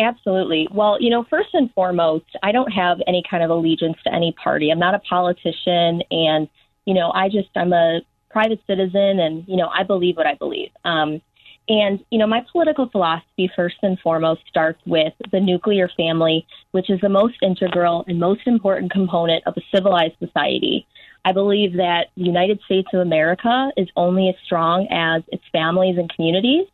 Absolutely. 0.00 0.66
Well, 0.72 1.00
you 1.00 1.08
know, 1.08 1.24
first 1.30 1.50
and 1.54 1.72
foremost, 1.72 2.26
I 2.42 2.50
don't 2.50 2.70
have 2.72 2.98
any 3.06 3.22
kind 3.28 3.44
of 3.44 3.50
allegiance 3.50 3.96
to 4.04 4.12
any 4.12 4.32
party. 4.32 4.70
I'm 4.70 4.78
not 4.80 4.94
a 4.94 5.00
politician, 5.00 6.02
and 6.10 6.48
you 6.84 6.94
know, 6.94 7.12
I 7.14 7.28
just 7.28 7.48
I'm 7.54 7.72
a 7.72 8.00
private 8.28 8.60
citizen, 8.66 9.20
and 9.20 9.44
you 9.46 9.56
know, 9.56 9.68
I 9.68 9.84
believe 9.84 10.16
what 10.16 10.26
I 10.26 10.34
believe. 10.34 10.70
Um, 10.84 11.22
and 11.68 12.02
you 12.10 12.18
know, 12.18 12.26
my 12.26 12.44
political 12.50 12.88
philosophy, 12.88 13.50
first 13.54 13.76
and 13.82 13.98
foremost, 14.00 14.42
starts 14.48 14.80
with 14.86 15.12
the 15.30 15.40
nuclear 15.40 15.90
family, 15.96 16.46
which 16.70 16.90
is 16.90 17.00
the 17.00 17.08
most 17.08 17.36
integral 17.42 18.04
and 18.08 18.18
most 18.18 18.46
important 18.46 18.90
component 18.90 19.46
of 19.46 19.54
a 19.56 19.62
civilized 19.74 20.14
society. 20.18 20.86
I 21.24 21.32
believe 21.32 21.74
that 21.74 22.06
the 22.16 22.24
United 22.24 22.60
States 22.64 22.88
of 22.94 23.00
America 23.00 23.70
is 23.76 23.88
only 23.96 24.28
as 24.28 24.34
strong 24.44 24.86
as 24.90 25.22
its 25.28 25.44
families 25.52 25.98
and 25.98 26.12
communities 26.14 26.66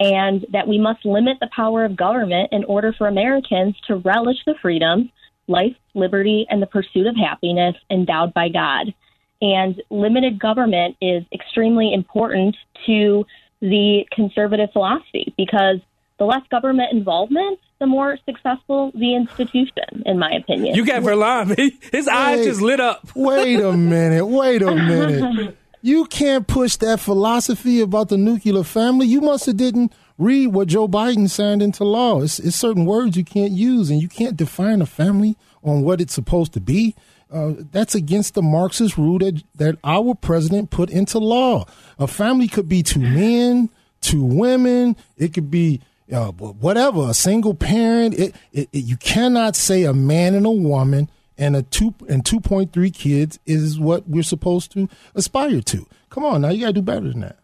and 0.00 0.46
that 0.50 0.66
we 0.66 0.78
must 0.78 1.04
limit 1.04 1.36
the 1.40 1.50
power 1.54 1.84
of 1.84 1.94
government 1.94 2.48
in 2.52 2.64
order 2.64 2.92
for 2.96 3.06
Americans 3.06 3.76
to 3.86 3.96
relish 3.96 4.38
the 4.46 4.54
freedoms, 4.60 5.10
life, 5.46 5.76
liberty, 5.94 6.46
and 6.48 6.62
the 6.62 6.66
pursuit 6.66 7.06
of 7.06 7.14
happiness 7.16 7.76
endowed 7.90 8.32
by 8.32 8.48
God. 8.48 8.94
And 9.42 9.80
limited 9.90 10.40
government 10.40 10.96
is 11.00 11.22
extremely 11.32 11.92
important 11.92 12.56
to 12.86 13.26
the 13.60 14.04
conservative 14.12 14.70
philosophy 14.72 15.34
because 15.36 15.80
the 16.18 16.24
less 16.24 16.42
government 16.50 16.92
involvement, 16.92 17.58
the 17.78 17.86
more 17.86 18.18
successful 18.26 18.92
the 18.94 19.16
institution, 19.16 20.02
in 20.04 20.18
my 20.18 20.30
opinion. 20.30 20.74
You 20.74 20.84
got 20.84 21.02
Verlon. 21.02 21.56
His 21.92 22.06
eyes 22.06 22.44
just 22.44 22.60
lit 22.60 22.78
up. 22.78 23.08
Wait 23.16 23.58
a 23.58 23.72
minute. 23.72 24.26
Wait 24.26 24.62
a 24.62 24.74
minute. 24.74 25.56
You 25.82 26.04
can't 26.04 26.46
push 26.46 26.76
that 26.76 27.00
philosophy 27.00 27.80
about 27.80 28.10
the 28.10 28.18
nuclear 28.18 28.64
family. 28.64 29.06
You 29.06 29.22
must 29.22 29.46
have 29.46 29.56
didn't 29.56 29.94
read 30.18 30.48
what 30.48 30.68
Joe 30.68 30.86
Biden 30.86 31.30
signed 31.30 31.62
into 31.62 31.84
law. 31.84 32.20
It's, 32.20 32.38
it's 32.38 32.54
certain 32.54 32.84
words 32.84 33.16
you 33.16 33.24
can't 33.24 33.52
use, 33.52 33.88
and 33.88 33.98
you 33.98 34.06
can't 34.06 34.36
define 34.36 34.82
a 34.82 34.86
family 34.86 35.38
on 35.64 35.80
what 35.80 36.02
it's 36.02 36.12
supposed 36.12 36.52
to 36.52 36.60
be. 36.60 36.94
Uh, 37.32 37.52
that's 37.70 37.94
against 37.94 38.34
the 38.34 38.42
Marxist 38.42 38.96
rule 38.96 39.18
that, 39.18 39.42
that 39.54 39.78
our 39.84 40.14
president 40.14 40.70
put 40.70 40.90
into 40.90 41.18
law. 41.18 41.64
A 41.98 42.08
family 42.08 42.48
could 42.48 42.68
be 42.68 42.82
two 42.82 43.00
men, 43.00 43.70
two 44.00 44.24
women. 44.24 44.96
It 45.16 45.32
could 45.32 45.50
be 45.50 45.80
uh, 46.12 46.32
whatever, 46.32 47.08
a 47.08 47.14
single 47.14 47.54
parent. 47.54 48.18
It, 48.18 48.34
it, 48.52 48.68
it, 48.72 48.84
you 48.84 48.96
cannot 48.96 49.54
say 49.54 49.84
a 49.84 49.92
man 49.92 50.34
and 50.34 50.44
a 50.44 50.50
woman 50.50 51.08
and 51.38 51.56
a 51.56 51.62
two 51.62 51.94
and 52.08 52.24
two 52.24 52.40
point 52.40 52.72
three 52.72 52.90
kids 52.90 53.38
is 53.46 53.80
what 53.80 54.08
we're 54.08 54.22
supposed 54.22 54.72
to 54.72 54.88
aspire 55.14 55.60
to. 55.62 55.86
Come 56.10 56.24
on, 56.24 56.42
now 56.42 56.50
you 56.50 56.60
gotta 56.60 56.74
do 56.74 56.82
better 56.82 57.08
than 57.08 57.20
that. 57.20 57.38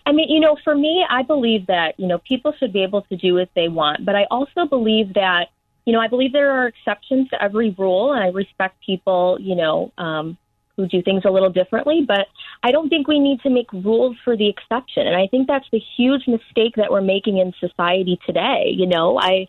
I 0.06 0.12
mean, 0.12 0.30
you 0.30 0.40
know, 0.40 0.58
for 0.64 0.76
me, 0.76 1.06
I 1.10 1.24
believe 1.24 1.68
that, 1.68 2.00
you 2.00 2.08
know, 2.08 2.18
people 2.18 2.54
should 2.60 2.74
be 2.74 2.84
able 2.84 3.04
to 3.04 3.16
do 3.16 3.36
what 3.36 3.50
they 3.56 3.70
want. 3.70 4.06
But 4.06 4.16
I 4.16 4.26
also 4.30 4.66
believe 4.66 5.14
that, 5.14 5.48
you 5.86 5.94
know, 5.94 6.00
I 6.00 6.08
believe 6.08 6.32
there 6.34 6.52
are 6.52 6.68
exceptions 6.68 7.30
to 7.30 7.42
every 7.42 7.72
rule, 7.78 8.14
and 8.14 8.24
I 8.24 8.28
respect 8.28 8.78
people, 8.86 9.38
you 9.40 9.56
know, 9.56 9.92
um, 9.98 10.38
who 10.76 10.88
do 10.88 11.02
things 11.02 11.24
a 11.26 11.30
little 11.30 11.50
differently. 11.52 12.04
But 12.08 12.28
I 12.64 12.72
don't 12.72 12.90
think 12.90 13.08
we 13.08 13.20
need 13.20 13.42
to 13.42 13.50
make 13.50 13.72
rules 13.72 14.18
for 14.24 14.36
the 14.36 14.50
exception. 14.50 15.06
And 15.06 15.16
I 15.16 15.28
think 15.28 15.48
that's 15.48 15.68
the 15.72 15.82
huge 15.98 16.28
mistake 16.28 16.76
that 16.78 16.92
we're 16.92 17.02
making 17.02 17.38
in 17.38 17.54
society 17.60 18.20
today. 18.26 18.74
You 18.76 18.88
know, 18.88 19.20
I. 19.20 19.48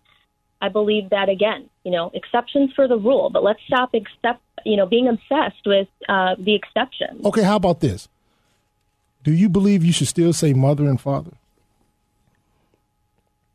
I 0.62 0.70
believe 0.70 1.10
that 1.10 1.28
again, 1.28 1.68
you 1.84 1.90
know, 1.90 2.10
exceptions 2.14 2.72
for 2.74 2.88
the 2.88 2.96
rule, 2.96 3.28
but 3.28 3.42
let's 3.42 3.60
stop 3.66 3.92
accept, 3.92 4.40
you 4.64 4.78
know, 4.78 4.86
being 4.86 5.08
obsessed 5.08 5.60
with 5.66 5.88
uh, 6.08 6.36
the 6.38 6.54
exception. 6.54 7.20
Okay, 7.22 7.42
how 7.42 7.56
about 7.56 7.80
this? 7.80 8.08
Do 9.24 9.32
you 9.32 9.50
believe 9.50 9.84
you 9.84 9.92
should 9.92 10.08
still 10.08 10.32
say 10.32 10.54
mother 10.54 10.84
and 10.84 10.98
father? 10.98 11.32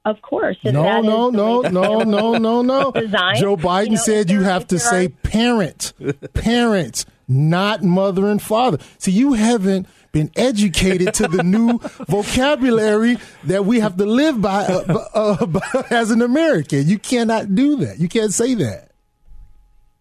Of 0.05 0.21
course. 0.21 0.57
No, 0.63 1.01
no, 1.01 1.29
no, 1.29 1.61
no, 1.61 1.99
no, 1.99 2.33
no, 2.37 2.61
no. 2.61 2.91
Joe 3.35 3.57
Biden 3.57 3.85
You 3.85 3.91
know, 3.91 3.95
said 3.97 4.29
you 4.31 4.41
have 4.43 4.67
to 4.67 4.79
say 4.79 5.05
are- 5.07 5.09
parent, 5.23 5.93
parent, 6.33 7.05
not 7.27 7.83
mother 7.83 8.27
and 8.27 8.41
father. 8.41 8.77
See, 8.97 9.11
you 9.11 9.33
haven't 9.33 9.87
been 10.11 10.31
educated 10.35 11.13
to 11.15 11.27
the 11.27 11.43
new 11.43 11.77
vocabulary 12.07 13.17
that 13.43 13.65
we 13.65 13.79
have 13.79 13.97
to 13.97 14.05
live 14.05 14.41
by, 14.41 14.65
uh, 14.65 15.05
uh, 15.13 15.45
by 15.45 15.61
as 15.91 16.09
an 16.11 16.21
American. 16.21 16.87
You 16.87 16.97
cannot 16.97 17.53
do 17.53 17.75
that. 17.77 17.99
You 17.99 18.07
can't 18.09 18.33
say 18.33 18.55
that. 18.55 18.88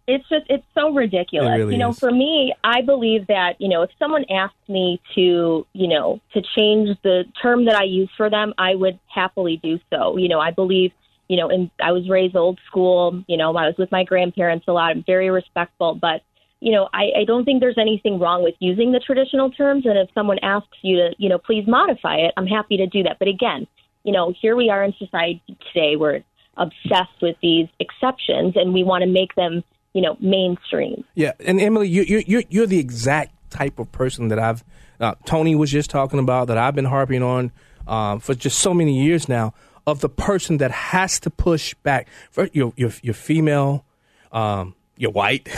It's 0.09 0.29
just 0.29 0.47
it's 0.49 0.65
so 0.75 0.93
ridiculous. 0.93 1.51
It 1.51 1.59
really 1.59 1.75
you 1.75 1.79
know, 1.79 1.91
is. 1.91 1.99
for 1.99 2.11
me, 2.11 2.55
I 2.65 2.83
believe 2.83 3.27
that 3.29 3.61
you 3.61 3.69
know 3.69 3.83
if 3.83 3.91
someone 3.99 4.25
asked 4.31 4.69
me 4.69 5.01
to 5.15 5.67
you 5.73 5.89
know 5.89 6.21
to 6.33 6.43
change 6.57 6.97
the 7.05 7.25
term 7.41 7.67
that 7.67 7.77
I 7.77 7.85
use 7.85 8.11
for 8.17 8.29
them, 8.29 8.55
I 8.59 8.75
would 8.75 8.99
happily 9.15 9.59
do 9.63 9.79
so. 9.91 10.17
You 10.17 10.29
know, 10.29 10.41
I 10.41 10.51
believe 10.51 10.93
you 11.29 11.37
know, 11.37 11.49
and 11.51 11.71
I 11.83 11.93
was 11.93 12.09
raised 12.09 12.35
old 12.35 12.59
school. 12.67 13.23
You 13.29 13.37
know, 13.37 13.55
I 13.57 13.67
was 13.67 13.75
with 13.79 13.93
my 13.93 14.03
grandparents 14.03 14.67
a 14.67 14.73
lot. 14.73 14.91
I'm 14.91 15.05
very 15.07 15.31
respectful, 15.31 15.95
but 15.95 16.23
you 16.61 16.73
know, 16.73 16.89
I, 16.93 17.21
I 17.21 17.25
don't 17.25 17.45
think 17.45 17.61
there's 17.61 17.79
anything 17.79 18.19
wrong 18.19 18.43
with 18.43 18.55
using 18.59 18.91
the 18.91 18.99
traditional 18.99 19.51
terms. 19.51 19.87
And 19.87 19.97
if 19.97 20.09
someone 20.13 20.39
asks 20.43 20.77
you 20.83 20.97
to, 20.97 21.15
you 21.19 21.29
know, 21.29 21.39
please 21.39 21.65
modify 21.69 22.17
it, 22.17 22.33
I'm 22.37 22.47
happy 22.47 22.77
to 22.79 22.87
do 22.87 23.05
that. 23.05 23.19
But 23.19 23.29
again, 23.29 23.67
you 24.03 24.13
know, 24.13 24.33
here 24.41 24.57
we 24.57 24.71
are 24.71 24.83
in 24.83 24.93
society 24.99 25.43
today. 25.73 25.97
We're 25.97 26.23
obsessed 26.57 27.23
with 27.23 27.37
these 27.41 27.69
exceptions, 27.79 28.55
and 28.57 28.75
we 28.75 28.83
want 28.83 29.03
to 29.03 29.09
make 29.09 29.35
them, 29.37 29.63
you 29.99 30.03
know, 30.03 30.17
mainstream. 30.21 31.03
Yeah, 31.17 31.33
and 31.45 31.61
Emily, 31.61 31.89
you, 31.89 32.03
you, 32.03 32.23
you're 32.25 32.45
you're 32.49 32.67
the 32.69 32.79
exact 32.79 33.33
type 33.51 33.81
of 33.81 33.91
person 33.91 34.29
that 34.29 34.39
I've 34.39 34.63
uh, 35.01 35.15
Tony 35.25 35.57
was 35.57 35.73
just 35.73 35.91
talking 35.91 36.21
about 36.21 36.47
that 36.47 36.57
I've 36.57 36.77
been 36.77 36.85
harping 36.85 37.25
on 37.25 37.51
um, 37.89 38.21
for 38.21 38.33
just 38.33 38.61
so 38.61 38.73
many 38.73 39.03
years 39.03 39.29
now. 39.29 39.55
Of 39.89 40.01
the 40.01 40.09
person 40.09 40.59
that 40.59 40.71
has 40.71 41.19
to 41.21 41.31
push 41.31 41.75
back. 41.83 42.09
For 42.31 42.49
you're 42.53 42.73
you're, 42.77 42.93
you're 43.03 43.15
female, 43.15 43.87
um, 44.31 44.77
you're 44.97 45.11
white, 45.11 45.49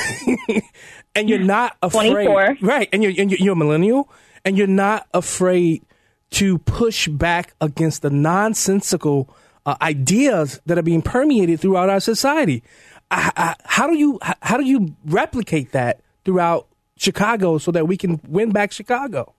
and 1.14 1.28
you're 1.28 1.38
not 1.38 1.76
afraid. 1.82 2.12
24. 2.12 2.56
Right, 2.62 2.88
and 2.94 3.02
you're, 3.02 3.12
and 3.18 3.30
you're 3.30 3.40
you're 3.40 3.52
a 3.52 3.56
millennial, 3.56 4.08
and 4.42 4.56
you're 4.56 4.66
not 4.66 5.06
afraid 5.12 5.84
to 6.30 6.56
push 6.58 7.08
back 7.08 7.52
against 7.60 8.00
the 8.00 8.08
nonsensical 8.08 9.28
uh, 9.66 9.76
ideas 9.82 10.60
that 10.64 10.78
are 10.78 10.82
being 10.82 11.02
permeated 11.02 11.60
throughout 11.60 11.90
our 11.90 12.00
society. 12.00 12.62
How 13.10 13.86
do 13.86 13.96
you 13.96 14.18
how 14.22 14.56
do 14.56 14.64
you 14.64 14.94
replicate 15.04 15.72
that 15.72 16.00
throughout 16.24 16.68
Chicago 16.96 17.58
so 17.58 17.70
that 17.72 17.88
we 17.88 17.96
can 17.96 18.20
win 18.28 18.50
back 18.50 18.72
Chicago? 18.72 19.34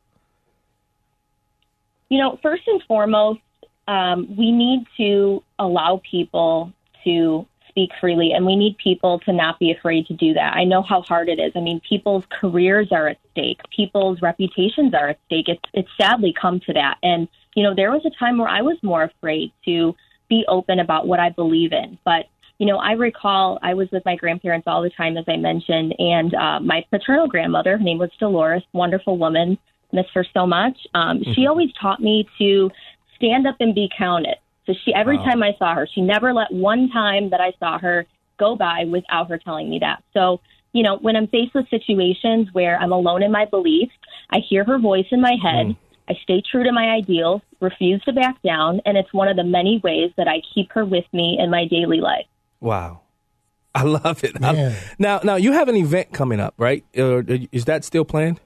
You 2.09 2.17
know, 2.17 2.39
first 2.41 2.63
and 2.67 2.81
foremost, 2.83 3.39
um, 3.87 4.35
we 4.37 4.51
need 4.51 4.85
to 4.97 5.43
allow 5.57 6.01
people 6.09 6.73
to 7.05 7.45
speak 7.69 7.91
freely, 8.01 8.33
and 8.33 8.45
we 8.45 8.57
need 8.57 8.77
people 8.77 9.19
to 9.19 9.31
not 9.31 9.57
be 9.57 9.71
afraid 9.71 10.05
to 10.07 10.13
do 10.13 10.33
that. 10.33 10.53
I 10.55 10.65
know 10.65 10.81
how 10.81 11.01
hard 11.01 11.29
it 11.29 11.39
is. 11.39 11.53
I 11.55 11.61
mean, 11.61 11.79
people's 11.87 12.25
careers 12.29 12.89
are 12.91 13.07
at 13.07 13.17
stake, 13.31 13.61
people's 13.73 14.21
reputations 14.21 14.93
are 14.93 15.09
at 15.09 15.19
stake. 15.27 15.47
It's 15.47 15.63
it's 15.73 15.89
sadly 15.99 16.33
come 16.39 16.59
to 16.61 16.73
that, 16.73 16.97
and 17.01 17.27
you 17.55 17.63
know, 17.63 17.73
there 17.73 17.91
was 17.91 18.05
a 18.05 18.11
time 18.19 18.37
where 18.37 18.49
I 18.49 18.61
was 18.61 18.77
more 18.83 19.03
afraid 19.03 19.51
to 19.65 19.95
be 20.29 20.45
open 20.47 20.79
about 20.79 21.07
what 21.07 21.19
I 21.19 21.29
believe 21.29 21.73
in. 21.73 21.97
But 22.03 22.25
you 22.61 22.67
know, 22.67 22.77
I 22.77 22.91
recall 22.91 23.57
I 23.63 23.73
was 23.73 23.87
with 23.91 24.05
my 24.05 24.15
grandparents 24.15 24.67
all 24.67 24.83
the 24.83 24.91
time, 24.91 25.17
as 25.17 25.25
I 25.27 25.35
mentioned, 25.35 25.95
and 25.97 26.31
uh, 26.35 26.59
my 26.59 26.85
paternal 26.91 27.27
grandmother, 27.27 27.75
her 27.75 27.83
name 27.83 27.97
was 27.97 28.11
Dolores, 28.19 28.61
wonderful 28.71 29.17
woman, 29.17 29.57
miss 29.91 30.05
her 30.13 30.23
so 30.31 30.45
much. 30.45 30.77
Um, 30.93 31.23
She 31.33 31.47
always 31.47 31.69
taught 31.81 32.01
me 32.01 32.29
to 32.37 32.69
stand 33.15 33.47
up 33.47 33.55
and 33.61 33.73
be 33.73 33.89
counted. 33.97 34.35
So 34.67 34.75
she, 34.85 34.93
every 34.93 35.17
Wow. 35.17 35.23
time 35.23 35.41
I 35.41 35.55
saw 35.57 35.73
her, 35.73 35.87
she 35.91 36.01
never 36.01 36.35
let 36.35 36.53
one 36.53 36.87
time 36.91 37.31
that 37.31 37.41
I 37.41 37.51
saw 37.57 37.79
her 37.79 38.05
go 38.37 38.55
by 38.55 38.85
without 38.85 39.27
her 39.29 39.39
telling 39.39 39.67
me 39.67 39.79
that. 39.79 40.03
So, 40.13 40.39
you 40.73 40.83
know, 40.83 40.99
when 40.99 41.15
I'm 41.15 41.25
faced 41.29 41.55
with 41.55 41.67
situations 41.69 42.49
where 42.53 42.77
I'm 42.77 42.91
alone 42.91 43.23
in 43.23 43.31
my 43.31 43.45
beliefs, 43.45 43.93
I 44.29 44.37
hear 44.37 44.63
her 44.65 44.77
voice 44.77 45.07
in 45.09 45.19
my 45.19 45.35
head. 45.41 45.75
I 46.07 46.13
stay 46.21 46.43
true 46.51 46.63
to 46.63 46.71
my 46.71 46.91
ideals, 46.91 47.41
refuse 47.59 48.03
to 48.03 48.13
back 48.13 48.39
down, 48.43 48.81
and 48.85 48.97
it's 48.97 49.11
one 49.15 49.29
of 49.29 49.35
the 49.35 49.43
many 49.43 49.81
ways 49.83 50.11
that 50.17 50.27
I 50.27 50.43
keep 50.53 50.71
her 50.73 50.85
with 50.85 51.05
me 51.11 51.39
in 51.39 51.49
my 51.49 51.65
daily 51.65 52.01
life. 52.01 52.27
Wow. 52.61 53.01
I 53.75 53.83
love 53.83 54.23
it. 54.23 54.41
I- 54.43 54.75
now, 54.99 55.19
now 55.23 55.35
you 55.35 55.51
have 55.53 55.67
an 55.67 55.75
event 55.75 56.13
coming 56.13 56.39
up, 56.39 56.53
right? 56.57 56.85
Or 56.97 57.23
is 57.51 57.65
that 57.65 57.83
still 57.83 58.05
planned? 58.05 58.39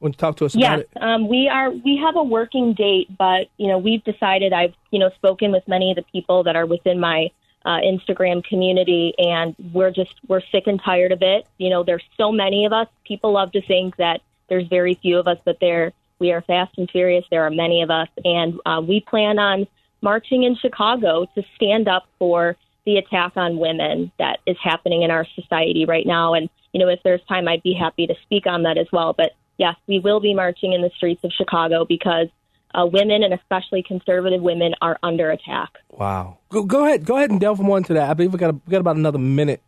Want 0.00 0.14
to 0.14 0.18
talk 0.18 0.36
to 0.36 0.44
us 0.44 0.54
about 0.54 0.78
Yes, 0.78 0.86
it? 0.94 1.02
um, 1.02 1.28
we 1.28 1.48
are. 1.48 1.70
We 1.70 1.96
have 1.96 2.14
a 2.16 2.22
working 2.22 2.74
date, 2.74 3.08
but 3.16 3.46
you 3.56 3.68
know, 3.68 3.78
we've 3.78 4.04
decided. 4.04 4.52
I've 4.52 4.74
you 4.90 4.98
know 4.98 5.08
spoken 5.14 5.50
with 5.50 5.66
many 5.66 5.90
of 5.90 5.96
the 5.96 6.02
people 6.02 6.42
that 6.42 6.56
are 6.56 6.66
within 6.66 7.00
my 7.00 7.30
uh, 7.64 7.78
Instagram 7.78 8.44
community, 8.44 9.14
and 9.16 9.54
we're 9.72 9.90
just 9.92 10.12
we're 10.28 10.42
sick 10.52 10.64
and 10.66 10.82
tired 10.82 11.12
of 11.12 11.22
it. 11.22 11.46
You 11.56 11.70
know, 11.70 11.84
there's 11.84 12.02
so 12.18 12.30
many 12.32 12.66
of 12.66 12.72
us. 12.74 12.86
People 13.06 13.32
love 13.32 13.52
to 13.52 13.62
think 13.62 13.96
that 13.96 14.20
there's 14.48 14.66
very 14.68 14.94
few 14.94 15.18
of 15.18 15.26
us, 15.26 15.38
but 15.44 15.58
there 15.60 15.92
we 16.18 16.32
are 16.32 16.42
fast 16.42 16.76
and 16.76 16.90
furious. 16.90 17.24
There 17.30 17.44
are 17.46 17.50
many 17.50 17.80
of 17.80 17.90
us, 17.90 18.08
and 18.26 18.60
uh, 18.66 18.82
we 18.86 19.00
plan 19.00 19.38
on 19.38 19.66
marching 20.02 20.42
in 20.42 20.54
Chicago 20.56 21.24
to 21.34 21.42
stand 21.56 21.88
up 21.88 22.06
for 22.18 22.56
the 22.86 22.96
attack 22.96 23.32
on 23.36 23.58
women 23.58 24.12
that 24.18 24.40
is 24.46 24.56
happening 24.62 25.02
in 25.02 25.10
our 25.10 25.26
society 25.34 25.84
right 25.86 26.06
now. 26.06 26.34
And, 26.34 26.48
you 26.72 26.80
know, 26.80 26.88
if 26.88 27.00
there's 27.02 27.22
time, 27.28 27.48
I'd 27.48 27.62
be 27.62 27.74
happy 27.74 28.06
to 28.06 28.14
speak 28.22 28.46
on 28.46 28.64
that 28.64 28.76
as 28.76 28.86
well. 28.92 29.12
But 29.12 29.32
yes, 29.56 29.76
we 29.86 29.98
will 29.98 30.20
be 30.20 30.34
marching 30.34 30.72
in 30.72 30.82
the 30.82 30.90
streets 30.96 31.24
of 31.24 31.32
Chicago 31.32 31.84
because 31.84 32.28
uh, 32.74 32.86
women 32.86 33.22
and 33.22 33.32
especially 33.32 33.82
conservative 33.82 34.42
women 34.42 34.74
are 34.82 34.98
under 35.02 35.30
attack. 35.30 35.70
Wow. 35.90 36.38
Go, 36.50 36.64
go 36.64 36.84
ahead. 36.84 37.04
Go 37.04 37.16
ahead 37.16 37.30
and 37.30 37.40
delve 37.40 37.60
more 37.60 37.78
into 37.78 37.94
that. 37.94 38.10
I 38.10 38.14
believe 38.14 38.32
we 38.32 38.38
got 38.38 38.50
a, 38.50 38.54
we 38.66 38.70
got 38.70 38.80
about 38.80 38.96
another 38.96 39.18
minute 39.18 39.62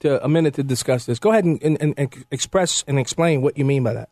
to 0.00 0.24
a 0.24 0.28
minute 0.28 0.54
to 0.54 0.62
discuss 0.62 1.06
this. 1.06 1.18
Go 1.18 1.32
ahead 1.32 1.44
and, 1.44 1.60
and, 1.62 1.76
and, 1.80 1.94
and 1.96 2.24
express 2.30 2.84
and 2.86 2.98
explain 2.98 3.42
what 3.42 3.58
you 3.58 3.64
mean 3.64 3.82
by 3.82 3.92
that. 3.94 4.08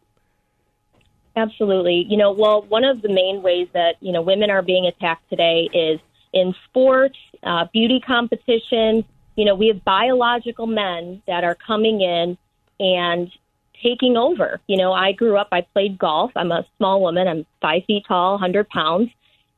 Absolutely. 1.37 2.07
You 2.09 2.17
know, 2.17 2.33
well, 2.33 2.63
one 2.63 2.83
of 2.83 3.03
the 3.03 3.09
main 3.09 3.43
ways 3.43 3.69
that, 3.75 3.97
you 4.01 4.11
know, 4.11 4.23
women 4.23 4.51
are 4.51 4.63
being 4.63 4.87
attacked 4.87 5.29
today 5.31 5.69
is 5.73 6.01
in 6.33 6.55
sports, 6.65 7.19
uh, 7.43 7.67
beauty 7.73 8.01
competitions. 8.01 9.05
You 9.37 9.45
know, 9.45 9.55
we 9.55 9.69
have 9.69 9.85
biological 9.85 10.67
men 10.67 11.23
that 11.27 11.45
are 11.45 11.55
coming 11.55 12.01
in 12.01 12.39
and 12.81 13.31
taking 13.83 14.17
over. 14.17 14.61
You 14.67 14.77
know, 14.77 14.93
I 14.93 15.13
grew 15.13 15.37
up, 15.37 15.49
I 15.53 15.63
played 15.63 15.99
golf. 15.99 16.33
I'm 16.37 16.53
a 16.53 16.67
small 16.79 17.01
woman. 17.03 17.29
I'm 17.29 17.47
five 17.61 17.85
feet 17.87 18.05
tall, 18.07 18.33
100 18.33 18.69
pounds. 18.69 19.11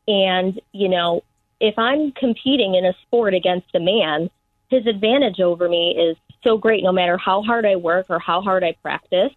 And, 0.06 0.60
you 0.72 0.88
know, 0.88 1.22
if 1.60 1.78
I'm 1.78 2.12
competing 2.12 2.74
in 2.74 2.84
a 2.84 2.94
sport 3.02 3.34
against 3.34 3.74
a 3.74 3.80
man, 3.80 4.30
his 4.68 4.86
advantage 4.86 5.40
over 5.40 5.68
me 5.68 5.96
is 5.96 6.16
so 6.44 6.56
great 6.56 6.82
no 6.82 6.92
matter 6.92 7.16
how 7.16 7.42
hard 7.42 7.66
I 7.66 7.76
work 7.76 8.06
or 8.08 8.18
how 8.18 8.40
hard 8.40 8.64
I 8.64 8.74
practice. 8.82 9.32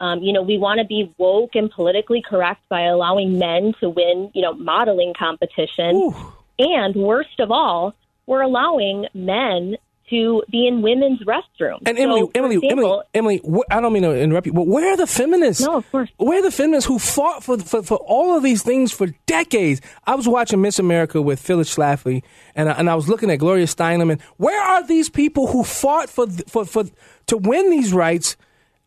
Um, 0.00 0.20
you 0.20 0.32
know, 0.32 0.42
we 0.42 0.56
want 0.56 0.78
to 0.78 0.86
be 0.86 1.12
woke 1.18 1.54
and 1.54 1.70
politically 1.70 2.22
correct 2.22 2.66
by 2.70 2.82
allowing 2.82 3.38
men 3.38 3.74
to 3.80 3.90
win, 3.90 4.30
you 4.34 4.40
know, 4.40 4.54
modeling 4.54 5.12
competition. 5.12 6.14
And 6.60 6.94
worst 6.94 7.40
of 7.40 7.50
all, 7.50 7.94
we're 8.26 8.42
allowing 8.42 9.06
men 9.14 9.76
to 10.10 10.42
be 10.50 10.66
in 10.66 10.82
women's 10.82 11.20
restrooms. 11.20 11.82
And 11.86 11.96
Emily, 11.98 12.20
So, 12.22 12.30
Emily, 12.34 12.56
example, 12.56 13.02
Emily, 13.14 13.40
Emily, 13.44 13.64
I 13.70 13.80
don't 13.80 13.92
mean 13.92 14.02
to 14.02 14.20
interrupt 14.20 14.46
you, 14.46 14.52
but 14.52 14.66
where 14.66 14.92
are 14.92 14.96
the 14.96 15.06
feminists? 15.06 15.64
No, 15.64 15.76
of 15.76 15.90
course. 15.90 16.10
Where 16.18 16.40
are 16.40 16.42
the 16.42 16.50
feminists 16.50 16.86
who 16.86 16.98
fought 16.98 17.42
for, 17.42 17.56
for 17.58 17.82
for 17.82 17.96
all 17.98 18.36
of 18.36 18.42
these 18.42 18.62
things 18.62 18.92
for 18.92 19.06
decades? 19.26 19.80
I 20.06 20.16
was 20.16 20.28
watching 20.28 20.60
Miss 20.60 20.78
America 20.78 21.22
with 21.22 21.40
Phyllis 21.40 21.74
Schlafly, 21.74 22.22
and 22.54 22.68
I, 22.68 22.72
and 22.72 22.90
I 22.90 22.94
was 22.94 23.08
looking 23.08 23.30
at 23.30 23.36
Gloria 23.36 23.66
Steinem, 23.66 24.10
and 24.12 24.20
where 24.36 24.60
are 24.60 24.86
these 24.86 25.08
people 25.08 25.46
who 25.46 25.64
fought 25.64 26.10
for 26.10 26.28
for 26.28 26.64
for 26.64 26.84
to 27.28 27.36
win 27.36 27.70
these 27.70 27.92
rights? 27.92 28.36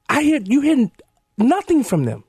I 0.09 0.21
hear 0.23 0.41
you 0.43 0.61
hear 0.61 0.91
nothing 1.37 1.83
from 1.83 2.03
them. 2.03 2.25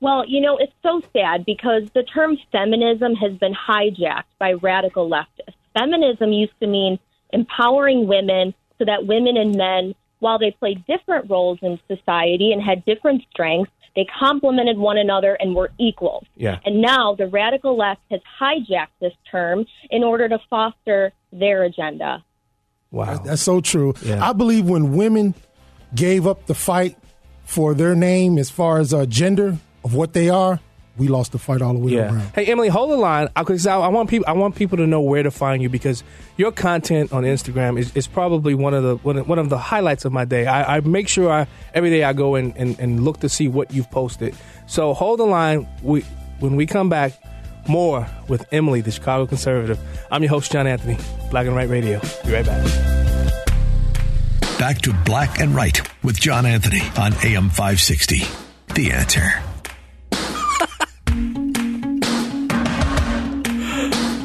Well, 0.00 0.24
you 0.26 0.40
know, 0.40 0.56
it's 0.58 0.72
so 0.82 1.00
sad 1.12 1.44
because 1.44 1.84
the 1.94 2.02
term 2.02 2.36
feminism 2.52 3.14
has 3.14 3.32
been 3.38 3.54
hijacked 3.54 4.24
by 4.38 4.52
radical 4.54 5.08
leftists. 5.08 5.54
Feminism 5.78 6.32
used 6.32 6.52
to 6.60 6.66
mean 6.66 6.98
empowering 7.32 8.06
women 8.06 8.54
so 8.78 8.84
that 8.84 9.06
women 9.06 9.36
and 9.36 9.56
men, 9.56 9.94
while 10.18 10.38
they 10.38 10.50
played 10.50 10.84
different 10.86 11.30
roles 11.30 11.58
in 11.62 11.78
society 11.88 12.52
and 12.52 12.62
had 12.62 12.84
different 12.84 13.22
strengths, 13.30 13.72
they 13.96 14.06
complemented 14.18 14.76
one 14.76 14.98
another 14.98 15.34
and 15.34 15.54
were 15.54 15.70
equal. 15.78 16.26
Yeah. 16.36 16.58
And 16.64 16.82
now 16.82 17.14
the 17.14 17.28
radical 17.28 17.76
left 17.76 18.00
has 18.10 18.20
hijacked 18.40 18.88
this 19.00 19.12
term 19.30 19.66
in 19.90 20.02
order 20.02 20.28
to 20.28 20.38
foster 20.50 21.12
their 21.32 21.62
agenda. 21.62 22.24
Wow. 22.90 23.18
That's 23.18 23.42
so 23.42 23.60
true. 23.60 23.94
I 24.06 24.32
believe 24.32 24.68
when 24.68 24.96
women 24.96 25.34
gave 25.94 26.26
up 26.26 26.46
the 26.46 26.54
fight 26.54 26.96
for 27.44 27.74
their 27.74 27.94
name 27.94 28.38
as 28.38 28.50
far 28.50 28.78
as 28.78 28.92
uh, 28.92 29.06
gender 29.06 29.58
of 29.84 29.94
what 29.94 30.12
they 30.14 30.28
are, 30.30 30.58
we 30.96 31.08
lost 31.08 31.32
the 31.32 31.38
fight 31.38 31.60
all 31.60 31.72
the 31.74 31.80
way 31.80 31.92
Yeah. 31.92 32.06
around. 32.06 32.30
Hey 32.36 32.46
Emily, 32.46 32.68
hold 32.68 32.90
the 32.90 32.96
line 32.96 33.28
because 33.36 33.66
I, 33.66 33.78
I 33.78 33.88
want 33.88 34.08
people. 34.08 34.24
I 34.28 34.32
want 34.32 34.54
people 34.54 34.78
to 34.78 34.86
know 34.86 35.00
where 35.00 35.22
to 35.24 35.30
find 35.30 35.60
you 35.60 35.68
because 35.68 36.04
your 36.36 36.52
content 36.52 37.12
on 37.12 37.24
Instagram 37.24 37.78
is, 37.78 37.94
is 37.96 38.06
probably 38.06 38.54
one 38.54 38.74
of 38.74 38.84
the 38.84 38.96
one 38.98 39.16
of, 39.18 39.28
one 39.28 39.40
of 39.40 39.48
the 39.48 39.58
highlights 39.58 40.04
of 40.04 40.12
my 40.12 40.24
day. 40.24 40.46
I, 40.46 40.76
I 40.76 40.80
make 40.80 41.08
sure 41.08 41.32
I 41.32 41.46
every 41.74 41.90
day 41.90 42.04
I 42.04 42.12
go 42.12 42.36
and, 42.36 42.56
and, 42.56 42.78
and 42.78 43.04
look 43.04 43.20
to 43.20 43.28
see 43.28 43.48
what 43.48 43.72
you've 43.74 43.90
posted. 43.90 44.36
So 44.68 44.94
hold 44.94 45.18
the 45.18 45.24
line. 45.26 45.66
We 45.82 46.02
when 46.38 46.54
we 46.54 46.64
come 46.64 46.88
back, 46.88 47.20
more 47.66 48.06
with 48.28 48.46
Emily, 48.52 48.80
the 48.80 48.92
Chicago 48.92 49.26
conservative. 49.26 49.80
I'm 50.12 50.22
your 50.22 50.30
host 50.30 50.52
John 50.52 50.68
Anthony, 50.68 50.96
Black 51.32 51.46
and 51.48 51.56
Right 51.56 51.68
Radio. 51.68 52.00
Be 52.24 52.32
right 52.34 52.46
back. 52.46 52.64
Back 54.60 54.78
to 54.82 54.92
Black 55.04 55.40
and 55.40 55.56
Right 55.56 55.80
with 56.04 56.20
John 56.20 56.46
Anthony 56.46 56.82
on 56.96 57.12
AM 57.24 57.48
560. 57.50 58.22
The 58.74 58.92
answer. 58.92 59.28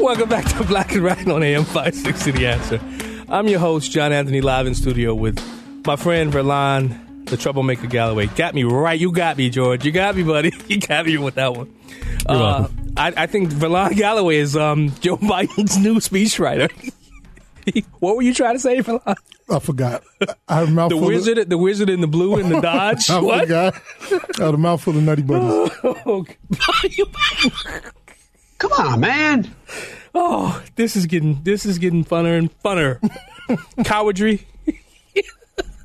Welcome 0.09 0.27
back 0.29 0.45
to 0.57 0.63
Black 0.63 0.91
and 0.93 1.03
Right 1.03 1.27
on 1.27 1.43
AM 1.43 1.65
560 1.65 2.31
The 2.31 2.47
Answer. 2.47 2.81
I'm 3.29 3.47
your 3.47 3.59
host, 3.59 3.91
John 3.91 4.11
Anthony, 4.11 4.41
live 4.41 4.65
in 4.65 4.73
studio 4.73 5.13
with 5.13 5.39
my 5.85 5.97
friend 5.97 6.33
Verlon, 6.33 7.27
the 7.27 7.37
troublemaker 7.37 7.85
Galloway. 7.85 8.25
Got 8.25 8.55
me 8.55 8.63
right. 8.63 8.99
You 8.99 9.11
got 9.11 9.37
me, 9.37 9.51
George. 9.51 9.85
You 9.85 9.91
got 9.91 10.15
me, 10.15 10.23
buddy. 10.23 10.51
You 10.67 10.79
got 10.79 11.05
me 11.05 11.19
with 11.19 11.35
that 11.35 11.55
one. 11.55 11.71
You're 12.27 12.41
Uh. 12.41 12.67
I, 12.97 13.13
I 13.17 13.27
think 13.27 13.51
Verlon 13.51 13.95
Galloway 13.95 14.37
is 14.37 14.57
um, 14.57 14.91
Joe 14.99 15.17
Biden's 15.21 15.77
new 15.77 15.97
speechwriter. 15.97 16.71
what 17.99 18.15
were 18.15 18.23
you 18.23 18.33
trying 18.33 18.55
to 18.55 18.59
say, 18.59 18.79
Verlon? 18.79 19.15
I 19.47 19.59
forgot. 19.59 20.03
I 20.47 20.55
had 20.61 20.69
a 20.69 20.71
mouthful 20.71 21.01
The 21.01 21.05
wizard, 21.05 21.49
the 21.51 21.57
wizard 21.59 21.89
in 21.89 22.01
the 22.01 22.07
blue 22.07 22.37
and 22.37 22.51
the 22.51 22.61
Dodge. 22.61 23.11
I 23.11 23.19
what? 23.19 23.41
forgot. 23.41 23.75
I 24.39 24.45
had 24.45 24.53
a 24.55 24.57
mouthful 24.57 24.97
of 24.97 25.03
nutty 25.03 25.21
buddies. 25.21 25.71
Come 28.59 28.73
on, 28.73 28.99
man. 28.99 29.55
Oh, 30.13 30.61
this 30.75 30.95
is 30.95 31.05
getting 31.05 31.41
this 31.43 31.65
is 31.65 31.79
getting 31.79 32.05
funner 32.05 32.37
and 32.37 32.57
funner. 32.59 32.99
Cowardry. 33.85 34.45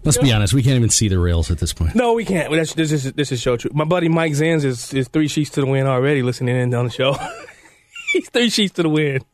Let's 0.05 0.19
be 0.19 0.33
honest, 0.33 0.53
we 0.53 0.63
can't 0.63 0.77
even 0.77 0.91
see 0.91 1.09
the 1.09 1.19
rails 1.19 1.51
at 1.51 1.59
this 1.59 1.73
point. 1.73 1.95
No, 1.95 2.13
we 2.13 2.27
can't. 2.27 2.53
That's, 2.53 2.75
this 2.75 2.93
is 2.93 3.15
this 3.15 3.33
is 3.33 3.41
show 3.41 3.57
true. 3.57 3.71
My 3.73 3.85
buddy 3.85 4.09
Mike 4.09 4.33
Zanz 4.33 4.65
is, 4.65 4.93
is 4.93 5.09
three 5.09 5.29
sheets 5.29 5.51
to 5.51 5.63
the 5.63 5.67
wind 5.67 5.89
already 5.89 6.23
listening 6.23 6.57
in 6.57 6.75
on 6.75 6.85
the 6.85 6.91
show. 6.91 7.17
He's 8.13 8.29
three 8.29 8.51
sheets 8.51 8.75
to 8.75 8.83
the 8.83 8.91
wind. 8.91 9.25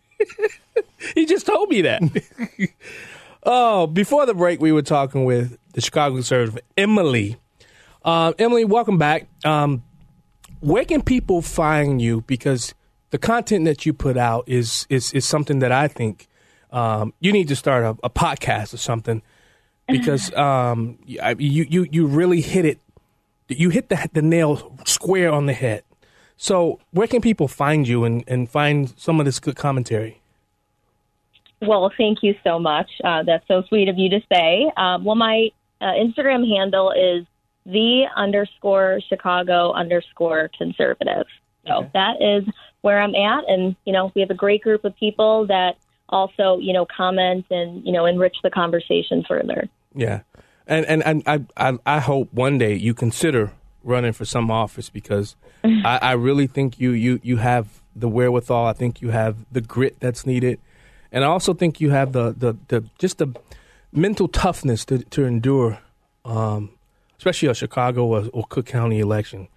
he 1.15 1.27
just 1.27 1.47
told 1.47 1.71
me 1.71 1.83
that. 1.83 2.03
oh, 3.43 3.89
before 3.89 4.27
the 4.27 4.35
break, 4.35 4.61
we 4.61 4.71
were 4.71 4.83
talking 4.83 5.25
with 5.25 5.59
the 5.73 5.81
Chicago 5.81 6.15
conservative 6.15 6.63
Emily. 6.77 7.37
Uh, 8.05 8.33
Emily, 8.39 8.65
welcome 8.65 8.97
back. 8.97 9.27
Um, 9.45 9.83
where 10.61 10.85
can 10.85 11.03
people 11.03 11.43
find 11.43 12.01
you? 12.01 12.21
Because 12.23 12.75
the 13.11 13.19
content 13.19 13.65
that 13.65 13.85
you 13.87 13.93
put 13.93 14.17
out 14.17 14.45
is 14.47 14.87
is 14.89 15.13
is 15.13 15.25
something 15.27 15.59
that 15.61 15.73
I 15.73 15.89
think 15.89 16.29
um, 16.73 17.13
you 17.21 17.33
need 17.33 17.49
to 17.49 17.57
start 17.57 17.85
a, 17.85 17.97
a 18.05 18.11
podcast 18.11 18.73
or 18.75 18.79
something 18.79 19.23
because 19.89 20.33
um, 20.35 20.99
I- 21.23 21.37
you 21.39 21.67
you 21.69 21.87
you 21.91 22.07
really 22.07 22.41
hit 22.41 22.65
it. 22.65 22.79
You 23.49 23.71
hit 23.71 23.89
the 23.89 24.09
the 24.13 24.23
nail 24.23 24.77
square 24.87 25.33
on 25.33 25.47
the 25.47 25.53
head. 25.53 25.83
So 26.37 26.79
where 26.93 27.07
can 27.07 27.21
people 27.21 27.49
find 27.49 27.87
you 27.87 28.05
and, 28.05 28.25
and 28.27 28.49
find 28.49 28.95
some 28.97 29.21
of 29.21 29.27
this 29.27 29.39
good 29.39 29.57
commentary? 29.57 30.23
Well, 31.61 31.93
thank 31.99 32.23
you 32.23 32.35
so 32.43 32.59
much. 32.59 32.89
Uh, 33.05 33.23
that's 33.25 33.47
so 33.47 33.63
sweet 33.69 33.89
of 33.91 33.99
you 33.99 34.09
to 34.09 34.21
say. 34.33 34.71
Um, 34.77 35.05
well, 35.05 35.17
my 35.17 35.51
uh, 35.83 35.93
Instagram 35.93 36.49
handle 36.49 36.93
is 36.93 37.27
the 37.67 38.05
underscore 38.17 39.01
Chicago 39.07 39.73
underscore 39.73 40.51
conservative. 40.57 41.27
So 41.71 41.89
that 41.95 42.21
is 42.21 42.45
where 42.83 43.01
I'm 43.01 43.15
at, 43.15 43.45
and 43.49 43.77
you 43.85 43.93
know, 43.93 44.11
we 44.15 44.21
have 44.21 44.31
a 44.31 44.35
great 44.35 44.63
group 44.63 44.85
of 44.85 44.97
people 44.97 45.47
that 45.47 45.77
also, 46.09 46.59
you 46.59 46.73
know, 46.73 46.87
comment 46.87 47.47
and 47.51 47.85
you 47.85 47.93
know 47.93 48.07
enrich 48.07 48.37
the 48.43 48.51
conversation 48.51 49.25
further. 49.27 49.69
Yeah, 49.95 50.21
and 50.67 50.85
and, 50.87 51.03
and 51.05 51.23
I, 51.27 51.45
I 51.57 51.79
I 51.87 51.99
hope 52.01 52.33
one 52.33 52.59
day 52.59 52.75
you 52.75 52.95
consider 52.95 53.53
running 53.83 54.13
for 54.13 54.25
some 54.25 54.51
office 54.51 54.91
because 54.91 55.37
I, 55.65 55.99
I 56.03 56.13
really 56.13 56.47
think 56.47 56.81
you 56.81 56.91
you 56.91 57.21
you 57.23 57.37
have 57.37 57.81
the 57.95 58.09
wherewithal. 58.09 58.67
I 58.67 58.73
think 58.73 59.01
you 59.01 59.11
have 59.11 59.37
the 59.53 59.61
grit 59.61 59.97
that's 60.01 60.27
needed, 60.27 60.59
and 61.13 61.25
I 61.25 61.29
also 61.29 61.55
think 61.55 61.81
you 61.81 61.91
have 61.91 62.13
the 62.13 62.33
the, 62.37 62.57
the 62.69 62.85
just 62.99 63.19
the 63.19 63.35
mental 63.93 64.29
toughness 64.29 64.85
to 64.87 64.99
to 64.99 65.25
endure, 65.25 65.79
um, 66.25 66.71
especially 67.19 67.49
a 67.49 67.55
Chicago 67.55 68.07
or, 68.07 68.29
or 68.33 68.45
Cook 68.49 68.67
County 68.67 68.99
election. 68.99 69.49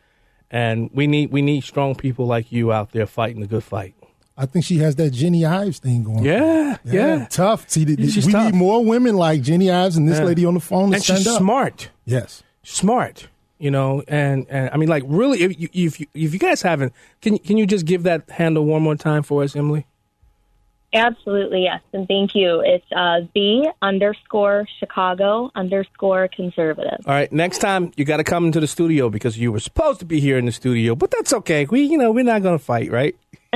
And 0.54 0.91
we 0.93 1.08
need 1.08 1.32
we 1.32 1.41
need 1.41 1.64
strong 1.64 1.95
people 1.95 2.28
like 2.28 2.51
you 2.51 2.72
out 2.72 2.91
there 2.91 3.08
fighting 3.08 3.41
the 3.41 3.47
good 3.47 3.64
fight. 3.64 3.95
I 4.38 4.45
think 4.45 4.64
she 4.66 4.78
has 4.78 4.95
that 4.97 5.10
Jeanne 5.10 5.43
Ives 5.43 5.80
thing 5.80 6.04
going. 6.04 6.24
Yeah, 6.24 6.78
yeah. 6.86 7.26
tough. 7.30 7.68
See, 7.70 7.86
we 7.86 7.95
tough. 8.22 8.45
need 8.45 8.54
more 8.54 8.86
women 8.86 9.16
like 9.16 9.41
Jeanne 9.41 9.68
Ives 9.70 9.97
and 9.97 10.08
this 10.08 10.20
Yeah. 10.20 10.26
lady 10.26 10.45
on 10.45 10.54
the 10.54 10.60
phone 10.60 10.89
to 10.89 10.95
and 10.95 11.04
stand 11.04 11.20
she's 11.20 11.28
up. 11.28 11.39
smart. 11.39 11.89
Yes. 12.06 12.43
smart. 12.62 13.28
You 13.60 13.72
know, 13.72 14.04
and, 14.08 14.45
and 14.49 14.70
I 14.74 14.78
mean, 14.78 14.89
like, 14.89 15.04
really, 15.08 15.41
if 15.41 15.60
you, 15.60 15.70
if 15.74 15.99
you 15.99 16.08
if 16.14 16.34
you 16.34 16.39
guys 16.39 16.62
haven't, 16.62 16.93
can 17.22 17.38
can 17.39 17.58
you 17.58 17.66
just 17.66 17.86
give 17.86 18.04
that 18.04 18.30
handle 18.30 18.66
one 18.66 18.82
more 18.84 18.95
time 18.95 19.24
for 19.24 19.41
us, 19.43 19.56
Emily? 19.56 19.86
Absolutely, 20.93 21.63
yes, 21.63 21.81
and 21.91 22.07
thank 22.07 22.35
you. 22.35 22.61
It's 22.61 22.85
uh, 22.95 23.21
the 23.33 23.73
underscore 23.81 24.67
Chicago 24.79 25.49
underscore 25.55 26.27
conservative. 26.27 26.99
All 27.07 27.13
right, 27.13 27.31
next 27.31 27.57
time 27.59 27.91
you 27.95 28.05
got 28.05 28.17
to 28.17 28.23
come 28.23 28.45
into 28.45 28.59
the 28.59 28.67
studio 28.67 29.09
because 29.09 29.37
you 29.37 29.51
were 29.51 29.59
supposed 29.59 29.99
to 30.01 30.05
be 30.05 30.19
here 30.19 30.37
in 30.37 30.45
the 30.45 30.51
studio, 30.51 30.93
but 30.95 31.09
that's 31.09 31.33
okay. 31.33 31.65
We, 31.65 31.81
you 31.81 31.97
know, 31.97 32.11
we're 32.11 32.23
not 32.23 32.43
going 32.43 32.57
to 32.57 32.63
fight, 32.63 32.91
right? 32.91 33.15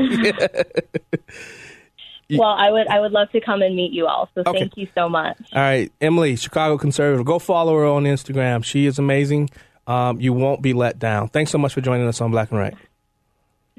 Well, 2.30 2.50
I 2.50 2.70
would 2.70 2.88
I 2.88 3.00
would 3.00 3.14
love 3.14 3.32
to 3.32 3.40
come 3.40 3.62
and 3.62 3.74
meet 3.74 3.94
you 3.94 4.06
all. 4.06 4.30
So 4.36 4.42
Okay. 4.46 4.60
thank 4.60 4.74
you 4.76 4.88
so 4.94 5.08
much. 5.08 5.38
All 5.54 5.62
right, 5.62 5.90
Emily, 6.02 6.36
Chicago 6.36 6.78
conservative. 6.78 7.26
Go 7.26 7.40
follow 7.40 7.74
her 7.76 7.86
on 7.86 8.04
Instagram. 8.04 8.66
She 8.66 8.86
is 8.86 9.00
amazing. 9.00 9.50
Um, 9.88 10.20
you 10.20 10.34
won't 10.34 10.62
be 10.62 10.74
let 10.74 11.00
down. 11.00 11.30
Thanks 11.30 11.52
so 11.52 11.58
much 11.58 11.74
for 11.74 11.80
joining 11.80 12.06
us 12.06 12.20
on 12.20 12.32
Black 12.32 12.52
and 12.52 12.60
Right. 12.60 12.74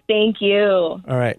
Thank 0.08 0.40
you. 0.40 0.62
All 0.66 1.02
right. 1.06 1.38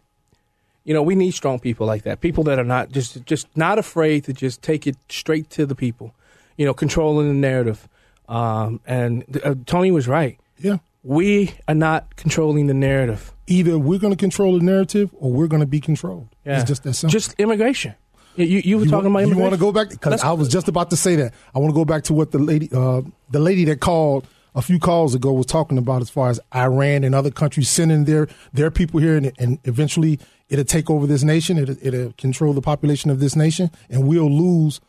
You 0.90 0.96
know, 0.96 1.04
we 1.04 1.14
need 1.14 1.36
strong 1.36 1.60
people 1.60 1.86
like 1.86 2.02
that. 2.06 2.20
People 2.20 2.44
that 2.46 2.58
are 2.58 2.64
not 2.64 2.90
just 2.90 3.24
just 3.26 3.46
not 3.56 3.78
afraid 3.78 4.24
to 4.24 4.34
just 4.34 4.64
take 4.64 4.88
it 4.88 4.98
straight 5.08 5.48
to 5.52 5.68
the 5.68 5.76
people. 5.76 6.16
You 6.58 6.66
know, 6.66 6.74
controlling 6.74 7.28
the 7.28 7.36
narrative. 7.36 7.88
Um, 8.28 8.80
and 8.88 9.24
uh, 9.44 9.54
Tony 9.68 9.92
was 9.92 10.08
right. 10.08 10.40
Yeah. 10.58 10.78
We 11.04 11.54
are 11.68 11.76
not 11.76 12.16
controlling 12.16 12.66
the 12.66 12.74
narrative. 12.74 13.32
Either 13.46 13.78
we're 13.78 14.00
going 14.00 14.14
to 14.14 14.18
control 14.18 14.58
the 14.58 14.66
narrative 14.66 15.12
or 15.20 15.32
we're 15.32 15.46
going 15.46 15.60
to 15.62 15.68
be 15.68 15.80
controlled. 15.80 16.28
Yeah. 16.44 16.60
It's 16.60 16.68
just 16.68 16.82
that 16.86 16.94
simple. 16.96 17.12
Just 17.12 17.36
immigration. 17.38 17.94
You 18.36 18.46
you, 18.46 18.62
you 18.66 18.78
were 18.80 18.86
You 18.86 18.90
talking 18.90 19.14
wa- 19.14 19.20
about 19.20 19.30
You 19.30 19.38
want 19.38 19.54
to 19.54 19.60
go 19.60 19.72
back 19.72 19.90
because 19.90 20.24
I 20.24 20.32
was 20.32 20.50
just 20.50 20.68
about 20.68 20.90
to 20.90 20.98
say 20.98 21.16
that. 21.18 21.36
I 21.54 21.60
want 21.60 21.70
to 21.70 21.76
go 21.76 21.86
back 21.86 22.06
to 22.06 22.16
what 22.16 22.32
the 22.32 22.40
lady, 22.40 22.68
uh, 22.74 23.04
the 23.30 23.40
lady 23.40 23.64
that 23.66 23.80
called 23.80 24.26
a 24.56 24.62
few 24.64 24.80
calls 24.80 25.14
ago 25.14 25.34
was 25.34 25.46
talking 25.46 25.78
about 25.78 26.02
as 26.02 26.10
far 26.10 26.30
as 26.32 26.40
Iran 26.56 27.04
and 27.04 27.14
other 27.14 27.30
countries 27.30 27.70
sending 27.70 28.06
their 28.06 28.28
their 28.54 28.72
people 28.72 29.00
here, 29.00 29.16
and, 29.16 29.32
and 29.38 29.60
eventually 29.66 30.20
it'll 30.50 30.66
take 30.66 30.89
over 30.89 31.08
this 31.08 31.24
nation. 31.24 31.58
It'll, 31.58 31.78
it'll 31.82 32.14
control 32.14 32.54
the 32.54 32.62
population 32.62 33.10
of 33.12 33.20
this 33.20 33.36
nation, 33.36 33.72
and 33.89 34.08
we'll 34.08 34.30
lose 34.32 34.82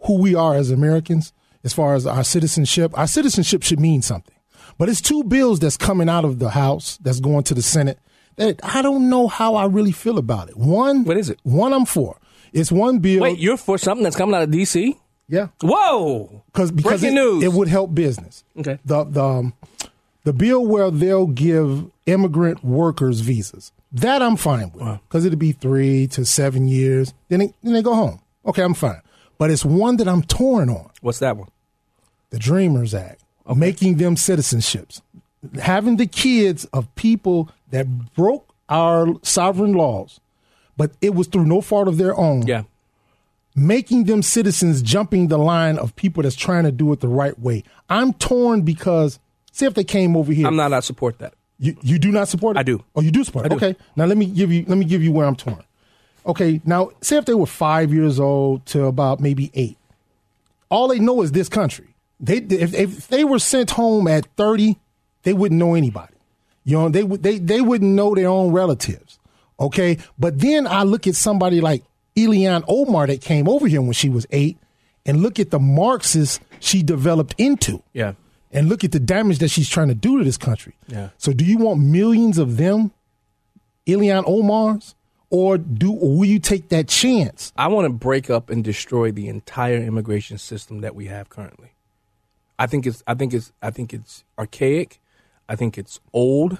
who 0.00 0.18
we 0.18 0.34
are 0.34 0.54
as 0.54 0.70
Americans 0.70 1.32
as 1.64 1.72
far 1.72 1.94
as 1.94 2.06
our 2.06 2.24
citizenship. 2.24 2.96
Our 2.96 3.06
citizenship 3.06 3.62
should 3.62 3.80
mean 3.80 4.02
something. 4.02 4.34
But 4.78 4.88
it's 4.88 5.00
two 5.00 5.24
bills 5.24 5.58
that's 5.58 5.76
coming 5.76 6.08
out 6.08 6.24
of 6.24 6.38
the 6.38 6.50
House 6.50 6.98
that's 6.98 7.20
going 7.20 7.44
to 7.44 7.54
the 7.54 7.62
Senate 7.62 7.98
that 8.36 8.60
I 8.62 8.82
don't 8.82 9.08
know 9.08 9.26
how 9.26 9.54
I 9.54 9.66
really 9.66 9.92
feel 9.92 10.18
about 10.18 10.48
it. 10.50 10.56
One, 10.56 11.04
what 11.04 11.16
is 11.16 11.30
it? 11.30 11.40
One, 11.42 11.72
I'm 11.72 11.86
for. 11.86 12.18
It's 12.52 12.70
one 12.70 12.98
bill. 12.98 13.22
Wait, 13.22 13.38
you're 13.38 13.56
for 13.56 13.78
something 13.78 14.04
that's 14.04 14.16
coming 14.16 14.34
out 14.34 14.42
of 14.42 14.50
D.C.? 14.50 14.96
Yeah. 15.28 15.48
Whoa. 15.60 16.42
Because 16.52 16.70
because 16.70 17.00
Breaking 17.00 17.16
it, 17.16 17.20
news. 17.20 17.44
it 17.44 17.52
would 17.52 17.68
help 17.68 17.94
business. 17.94 18.44
Okay. 18.56 18.78
The 18.84 19.04
the 19.04 19.24
um, 19.24 19.54
the 20.24 20.32
bill 20.32 20.64
where 20.64 20.90
they'll 20.90 21.26
give 21.26 21.90
immigrant 22.06 22.62
workers 22.64 23.20
visas. 23.20 23.72
That 23.92 24.20
I'm 24.20 24.36
fine 24.36 24.72
with 24.72 25.00
because 25.08 25.24
it'll 25.24 25.38
be 25.38 25.52
three 25.52 26.06
to 26.08 26.24
seven 26.24 26.68
years. 26.68 27.14
Then 27.28 27.40
they, 27.40 27.54
then 27.62 27.72
they 27.72 27.82
go 27.82 27.94
home. 27.94 28.20
Okay, 28.44 28.62
I'm 28.62 28.74
fine. 28.74 29.00
But 29.38 29.50
it's 29.50 29.64
one 29.64 29.96
that 29.98 30.08
I'm 30.08 30.22
torn 30.22 30.68
on. 30.68 30.90
What's 31.00 31.18
that 31.20 31.36
one? 31.36 31.48
The 32.30 32.38
Dreamers 32.38 32.94
Act, 32.94 33.22
making 33.54 33.96
them 33.96 34.16
citizenships, 34.16 35.00
having 35.60 35.96
the 35.96 36.06
kids 36.06 36.64
of 36.66 36.92
people 36.96 37.50
that 37.70 38.14
broke 38.14 38.52
our 38.68 39.08
sovereign 39.22 39.72
laws, 39.74 40.20
but 40.76 40.92
it 41.00 41.14
was 41.14 41.28
through 41.28 41.46
no 41.46 41.60
fault 41.60 41.88
of 41.88 41.96
their 41.96 42.16
own. 42.16 42.46
Yeah. 42.46 42.64
Making 43.54 44.04
them 44.04 44.22
citizens, 44.22 44.82
jumping 44.82 45.28
the 45.28 45.38
line 45.38 45.78
of 45.78 45.96
people 45.96 46.22
that's 46.22 46.36
trying 46.36 46.64
to 46.64 46.72
do 46.72 46.92
it 46.92 47.00
the 47.00 47.08
right 47.08 47.38
way. 47.38 47.62
I'm 47.88 48.12
torn 48.14 48.62
because, 48.62 49.18
see 49.52 49.64
if 49.64 49.72
they 49.74 49.84
came 49.84 50.14
over 50.16 50.32
here. 50.32 50.46
I'm 50.46 50.56
not. 50.56 50.72
I 50.74 50.80
support 50.80 51.20
that. 51.20 51.32
You 51.58 51.76
you 51.82 51.98
do 51.98 52.10
not 52.12 52.28
support 52.28 52.56
it? 52.56 52.60
I 52.60 52.62
do. 52.62 52.82
Oh, 52.94 53.00
you 53.00 53.10
do 53.10 53.24
support 53.24 53.46
it. 53.46 53.48
Do. 53.50 53.56
Okay. 53.56 53.76
Now 53.96 54.04
let 54.04 54.18
me 54.18 54.26
give 54.26 54.52
you 54.52 54.64
let 54.68 54.76
me 54.78 54.84
give 54.84 55.02
you 55.02 55.12
where 55.12 55.26
I'm 55.26 55.36
torn. 55.36 55.62
Okay. 56.26 56.60
Now 56.64 56.90
say 57.00 57.16
if 57.16 57.24
they 57.24 57.34
were 57.34 57.46
five 57.46 57.92
years 57.92 58.20
old 58.20 58.66
to 58.66 58.84
about 58.84 59.20
maybe 59.20 59.50
eight, 59.54 59.78
all 60.68 60.88
they 60.88 60.98
know 60.98 61.22
is 61.22 61.32
this 61.32 61.48
country. 61.48 61.94
They 62.20 62.38
if, 62.38 62.74
if 62.74 63.08
they 63.08 63.24
were 63.24 63.38
sent 63.38 63.70
home 63.70 64.08
at 64.08 64.26
30, 64.36 64.76
they 65.22 65.32
wouldn't 65.32 65.58
know 65.58 65.74
anybody. 65.74 66.14
You 66.64 66.78
know, 66.78 66.88
they 66.88 67.02
would 67.04 67.22
they 67.22 67.38
they 67.38 67.60
wouldn't 67.60 67.92
know 67.92 68.14
their 68.14 68.28
own 68.28 68.52
relatives. 68.52 69.18
Okay. 69.58 69.98
But 70.18 70.38
then 70.40 70.66
I 70.66 70.82
look 70.82 71.06
at 71.06 71.14
somebody 71.14 71.60
like 71.60 71.84
Ilhan 72.16 72.64
Omar 72.68 73.06
that 73.06 73.20
came 73.20 73.48
over 73.48 73.66
here 73.66 73.80
when 73.80 73.92
she 73.92 74.08
was 74.08 74.26
eight, 74.30 74.58
and 75.04 75.22
look 75.22 75.38
at 75.38 75.50
the 75.50 75.58
Marxists 75.58 76.40
she 76.60 76.82
developed 76.82 77.34
into 77.38 77.82
Yeah. 77.92 78.12
And 78.52 78.68
look 78.68 78.84
at 78.84 78.92
the 78.92 79.00
damage 79.00 79.38
that 79.40 79.48
she's 79.48 79.68
trying 79.68 79.88
to 79.88 79.94
do 79.94 80.18
to 80.18 80.24
this 80.24 80.36
country. 80.38 80.74
Yeah. 80.88 81.10
So, 81.18 81.32
do 81.32 81.44
you 81.44 81.58
want 81.58 81.80
millions 81.80 82.38
of 82.38 82.56
them, 82.56 82.92
Ilhan 83.86 84.24
Omars, 84.24 84.94
or 85.30 85.58
do 85.58 85.92
or 85.92 86.16
will 86.18 86.24
you 86.26 86.38
take 86.38 86.68
that 86.68 86.88
chance? 86.88 87.52
I 87.56 87.66
want 87.68 87.86
to 87.86 87.92
break 87.92 88.30
up 88.30 88.48
and 88.48 88.62
destroy 88.64 89.10
the 89.10 89.28
entire 89.28 89.76
immigration 89.76 90.38
system 90.38 90.80
that 90.80 90.94
we 90.94 91.06
have 91.06 91.28
currently. 91.28 91.72
I 92.58 92.66
think 92.66 92.86
it's 92.86 93.02
I 93.06 93.14
think 93.14 93.34
it's 93.34 93.52
I 93.60 93.70
think 93.70 93.92
it's 93.92 94.24
archaic. 94.38 95.00
I 95.48 95.56
think 95.56 95.76
it's 95.76 96.00
old. 96.12 96.58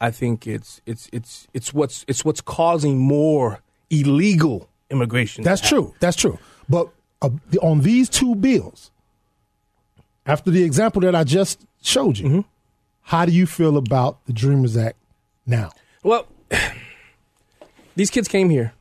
I 0.00 0.10
think 0.10 0.46
it's 0.46 0.80
it's 0.86 1.08
it's 1.12 1.46
it's 1.54 1.72
what's 1.72 2.04
it's 2.08 2.24
what's 2.24 2.40
causing 2.40 2.98
more 2.98 3.60
illegal 3.90 4.68
immigration. 4.90 5.44
That's 5.44 5.66
true. 5.66 5.94
That's 6.00 6.16
true. 6.16 6.38
But 6.68 6.88
uh, 7.22 7.30
the- 7.50 7.60
on 7.60 7.80
these 7.80 8.08
two 8.08 8.34
bills, 8.34 8.90
after 10.28 10.50
the 10.50 10.62
example 10.62 11.00
that 11.02 11.14
I 11.14 11.24
just 11.24 11.64
showed 11.82 12.18
you, 12.18 12.26
Mm-hmm. 12.26 12.40
how 13.02 13.24
do 13.26 13.32
you 13.32 13.46
feel 13.46 13.76
about 13.76 14.24
the 14.26 14.32
Dreamers 14.32 14.76
Act 14.76 14.96
now? 15.46 15.70
Well, 16.04 16.26
these 17.96 18.10
kids 18.10 18.28
came 18.28 18.50
here. 18.50 18.72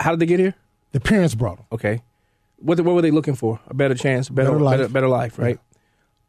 How 0.00 0.10
did 0.10 0.20
they 0.20 0.26
get 0.26 0.38
here? 0.40 0.54
The 0.92 1.00
parents 1.00 1.34
brought 1.34 1.56
them. 1.58 1.66
Okay. 1.72 2.02
What, 2.58 2.80
what 2.80 2.94
were 2.94 3.02
they 3.02 3.10
looking 3.10 3.34
for? 3.34 3.60
A 3.68 3.74
better 3.74 3.94
chance, 3.94 4.28
better, 4.28 4.50
Better 4.50 4.60
life. 4.60 4.78
better, 4.78 4.88
better 4.88 5.08
life, 5.08 5.38
right? 5.38 5.58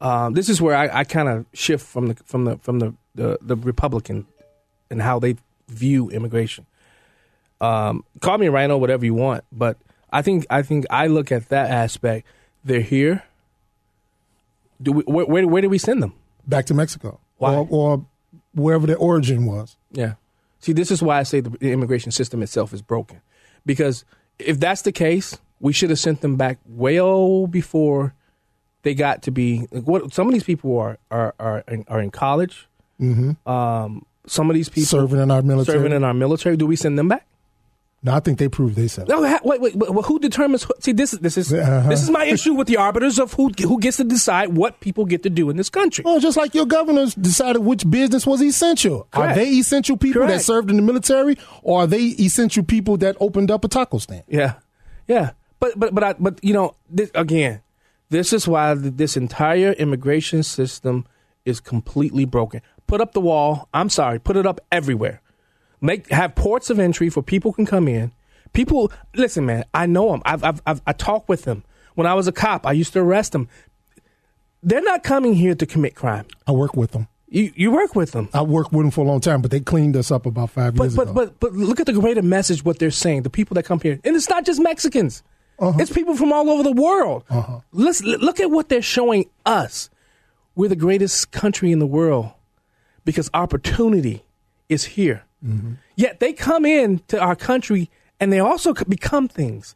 Um, 0.01 0.33
this 0.33 0.47
is 0.47 0.61
where 0.61 0.75
I, 0.75 0.99
I 0.99 1.03
kind 1.03 1.27
of 1.27 1.45
shift 1.53 1.85
from 1.85 2.07
the 2.07 2.15
from 2.25 2.45
the 2.45 2.57
from 2.59 2.79
the, 2.79 2.93
the, 3.15 3.37
the 3.41 3.55
Republican 3.57 4.27
and 4.89 5.01
how 5.01 5.19
they 5.19 5.35
view 5.67 6.09
immigration. 6.09 6.65
Um, 7.59 8.05
call 8.21 8.37
me 8.37 8.45
a 8.47 8.51
RINO, 8.51 8.77
whatever 8.77 9.03
you 9.03 9.13
want, 9.13 9.43
but 9.51 9.77
I 10.11 10.21
think 10.21 10.45
I 10.49 10.61
think 10.61 10.85
I 10.89 11.07
look 11.07 11.31
at 11.33 11.49
that 11.49 11.69
aspect. 11.69 12.25
They're 12.63 12.79
here. 12.81 13.23
Do 14.81 14.91
we, 14.93 15.03
where, 15.03 15.25
where 15.25 15.47
where 15.47 15.61
do 15.61 15.69
we 15.69 15.77
send 15.77 16.01
them? 16.01 16.13
Back 16.47 16.65
to 16.67 16.73
Mexico, 16.73 17.19
Why? 17.37 17.55
or, 17.55 17.67
or 17.69 18.05
wherever 18.53 18.87
their 18.87 18.97
origin 18.97 19.45
was. 19.45 19.77
Yeah. 19.91 20.13
See, 20.59 20.73
this 20.73 20.91
is 20.91 21.01
why 21.01 21.19
I 21.19 21.23
say 21.23 21.39
the 21.41 21.71
immigration 21.71 22.11
system 22.11 22.41
itself 22.43 22.73
is 22.73 22.81
broken. 22.81 23.21
Because 23.65 24.03
if 24.37 24.59
that's 24.59 24.81
the 24.81 24.91
case, 24.91 25.37
we 25.59 25.73
should 25.73 25.89
have 25.89 25.99
sent 25.99 26.21
them 26.21 26.35
back 26.35 26.59
well 26.65 27.47
before 27.47 28.13
they 28.83 28.93
got 28.93 29.23
to 29.23 29.31
be. 29.31 29.67
Like 29.71 29.83
what 29.83 30.13
some 30.13 30.27
of 30.27 30.33
these 30.33 30.43
people 30.43 30.77
are 30.77 30.97
are 31.11 31.35
are 31.39 31.63
in, 31.67 31.85
are 31.87 32.01
in 32.01 32.11
college. 32.11 32.67
Mm-hmm. 32.99 33.49
Um, 33.49 34.05
some 34.25 34.49
of 34.49 34.53
these 34.53 34.69
people 34.69 34.85
Serving 34.85 35.19
in 35.19 35.31
our 35.31 35.41
military. 35.41 35.77
Serving 35.77 35.93
in 35.93 36.03
our 36.03 36.13
military. 36.13 36.57
Do 36.57 36.67
we 36.67 36.75
send 36.75 36.97
them 36.97 37.07
back? 37.07 37.25
No, 38.01 38.13
I 38.13 38.21
think 38.21 38.39
they 38.39 38.47
proved 38.47 38.75
they 38.77 38.87
said. 38.87 39.09
No, 39.09 39.21
wait, 39.21 39.41
wait, 39.43 39.61
wait. 39.61 39.75
well, 39.75 40.03
Who 40.03 40.19
determines? 40.19 40.63
Who, 40.63 40.73
see, 40.79 40.93
this 40.93 41.11
is 41.13 41.19
this 41.19 41.37
is 41.37 41.51
Uh-huh. 41.53 41.89
this 41.89 42.01
is 42.01 42.09
my 42.09 42.23
issue 42.23 42.53
with 42.53 42.67
the 42.67 42.77
arbiters 42.77 43.19
of 43.19 43.33
who 43.33 43.49
who 43.61 43.77
gets 43.79 43.97
to 43.97 44.05
decide 44.05 44.55
what 44.55 44.79
people 44.79 45.03
get 45.05 45.23
to 45.23 45.29
do 45.29 45.49
in 45.49 45.57
this 45.57 45.69
country. 45.69 46.03
Well, 46.05 46.19
just 46.21 46.37
like 46.37 46.55
your 46.55 46.65
governors 46.65 47.13
decided 47.15 47.59
which 47.59 47.89
business 47.89 48.25
was 48.25 48.41
essential. 48.41 49.07
Are 49.13 49.35
they 49.35 49.49
essential 49.49 49.97
people 49.97 50.25
that 50.27 50.41
served 50.41 50.69
in 50.69 50.77
the 50.77 50.81
military, 50.81 51.37
or 51.61 51.81
are 51.81 51.87
they 51.87 52.15
essential 52.19 52.63
people 52.63 52.95
that 52.97 53.17
opened 53.19 53.51
up 53.51 53.65
a 53.65 53.67
taco 53.67 53.97
stand? 53.97 54.23
Yeah, 54.29 54.53
yeah, 55.07 55.31
but 55.59 55.77
but 55.77 55.93
but 55.93 56.03
I, 56.03 56.13
but 56.13 56.39
you 56.41 56.53
know, 56.53 56.75
this, 56.89 57.11
again, 57.13 57.61
this 58.09 58.31
is 58.31 58.47
why 58.47 58.75
this 58.75 59.17
entire 59.17 59.73
immigration 59.73 60.43
system 60.43 61.05
is 61.43 61.59
completely 61.59 62.23
broken. 62.25 62.61
put 62.87 63.01
up 63.01 63.11
the 63.13 63.21
wall. 63.21 63.67
I'm 63.73 63.89
sorry, 63.89 64.19
put 64.19 64.37
it 64.37 64.45
up 64.45 64.61
everywhere. 64.71 65.21
Make 65.81 66.09
have 66.11 66.35
ports 66.35 66.69
of 66.69 66.79
entry 66.79 67.09
for 67.09 67.21
people 67.23 67.53
can 67.53 67.65
come 67.65 67.87
in. 67.87 68.11
People, 68.53 68.91
listen, 69.15 69.45
man. 69.45 69.63
I 69.73 69.85
know 69.85 70.11
them. 70.11 70.21
I've, 70.25 70.43
I've, 70.43 70.61
I've 70.65 70.81
I 70.87 70.93
talk 70.93 71.29
with 71.29 71.43
them. 71.43 71.63
When 71.95 72.07
I 72.07 72.13
was 72.13 72.27
a 72.27 72.31
cop, 72.31 72.65
I 72.65 72.71
used 72.71 72.93
to 72.93 72.99
arrest 72.99 73.31
them. 73.31 73.47
They're 74.63 74.81
not 74.81 75.03
coming 75.03 75.33
here 75.35 75.55
to 75.55 75.65
commit 75.65 75.95
crime. 75.95 76.25
I 76.47 76.51
work 76.51 76.75
with 76.75 76.91
them. 76.91 77.07
You 77.29 77.51
you 77.55 77.71
work 77.71 77.95
with 77.95 78.11
them. 78.11 78.27
I 78.33 78.41
worked 78.41 78.71
with 78.73 78.83
them 78.83 78.91
for 78.91 79.01
a 79.01 79.07
long 79.07 79.21
time, 79.21 79.41
but 79.41 79.51
they 79.51 79.59
cleaned 79.59 79.95
us 79.95 80.09
up 80.11 80.25
about 80.25 80.49
five 80.49 80.75
But 80.75 80.85
years 80.85 80.95
but 80.95 81.03
ago. 81.03 81.13
but 81.13 81.39
but 81.39 81.53
look 81.53 81.79
at 81.79 81.85
the 81.85 81.93
greater 81.93 82.23
message. 82.23 82.65
What 82.65 82.79
they're 82.79 82.91
saying. 82.91 83.21
The 83.21 83.29
people 83.29 83.55
that 83.55 83.63
come 83.63 83.79
here, 83.79 83.99
and 84.03 84.15
it's 84.15 84.29
not 84.29 84.45
just 84.45 84.59
Mexicans. 84.59 85.23
Uh-huh. 85.59 85.77
It's 85.79 85.91
people 85.91 86.15
from 86.15 86.31
all 86.33 86.49
over 86.49 86.63
the 86.63 86.71
world. 86.71 87.23
Uh-huh. 87.29 87.59
Let's 87.71 88.01
look 88.01 88.39
at 88.39 88.49
what 88.49 88.69
they're 88.69 88.81
showing 88.81 89.29
us. 89.45 89.89
We're 90.55 90.69
the 90.69 90.75
greatest 90.75 91.31
country 91.31 91.71
in 91.71 91.79
the 91.79 91.85
world 91.87 92.31
because 93.05 93.29
opportunity 93.33 94.23
is 94.67 94.85
here. 94.85 95.23
Yet 95.95 96.19
they 96.19 96.33
come 96.33 96.65
in 96.65 96.99
to 97.07 97.19
our 97.19 97.35
country 97.35 97.89
and 98.19 98.31
they 98.33 98.39
also 98.39 98.73
become 98.73 99.27
things. 99.27 99.75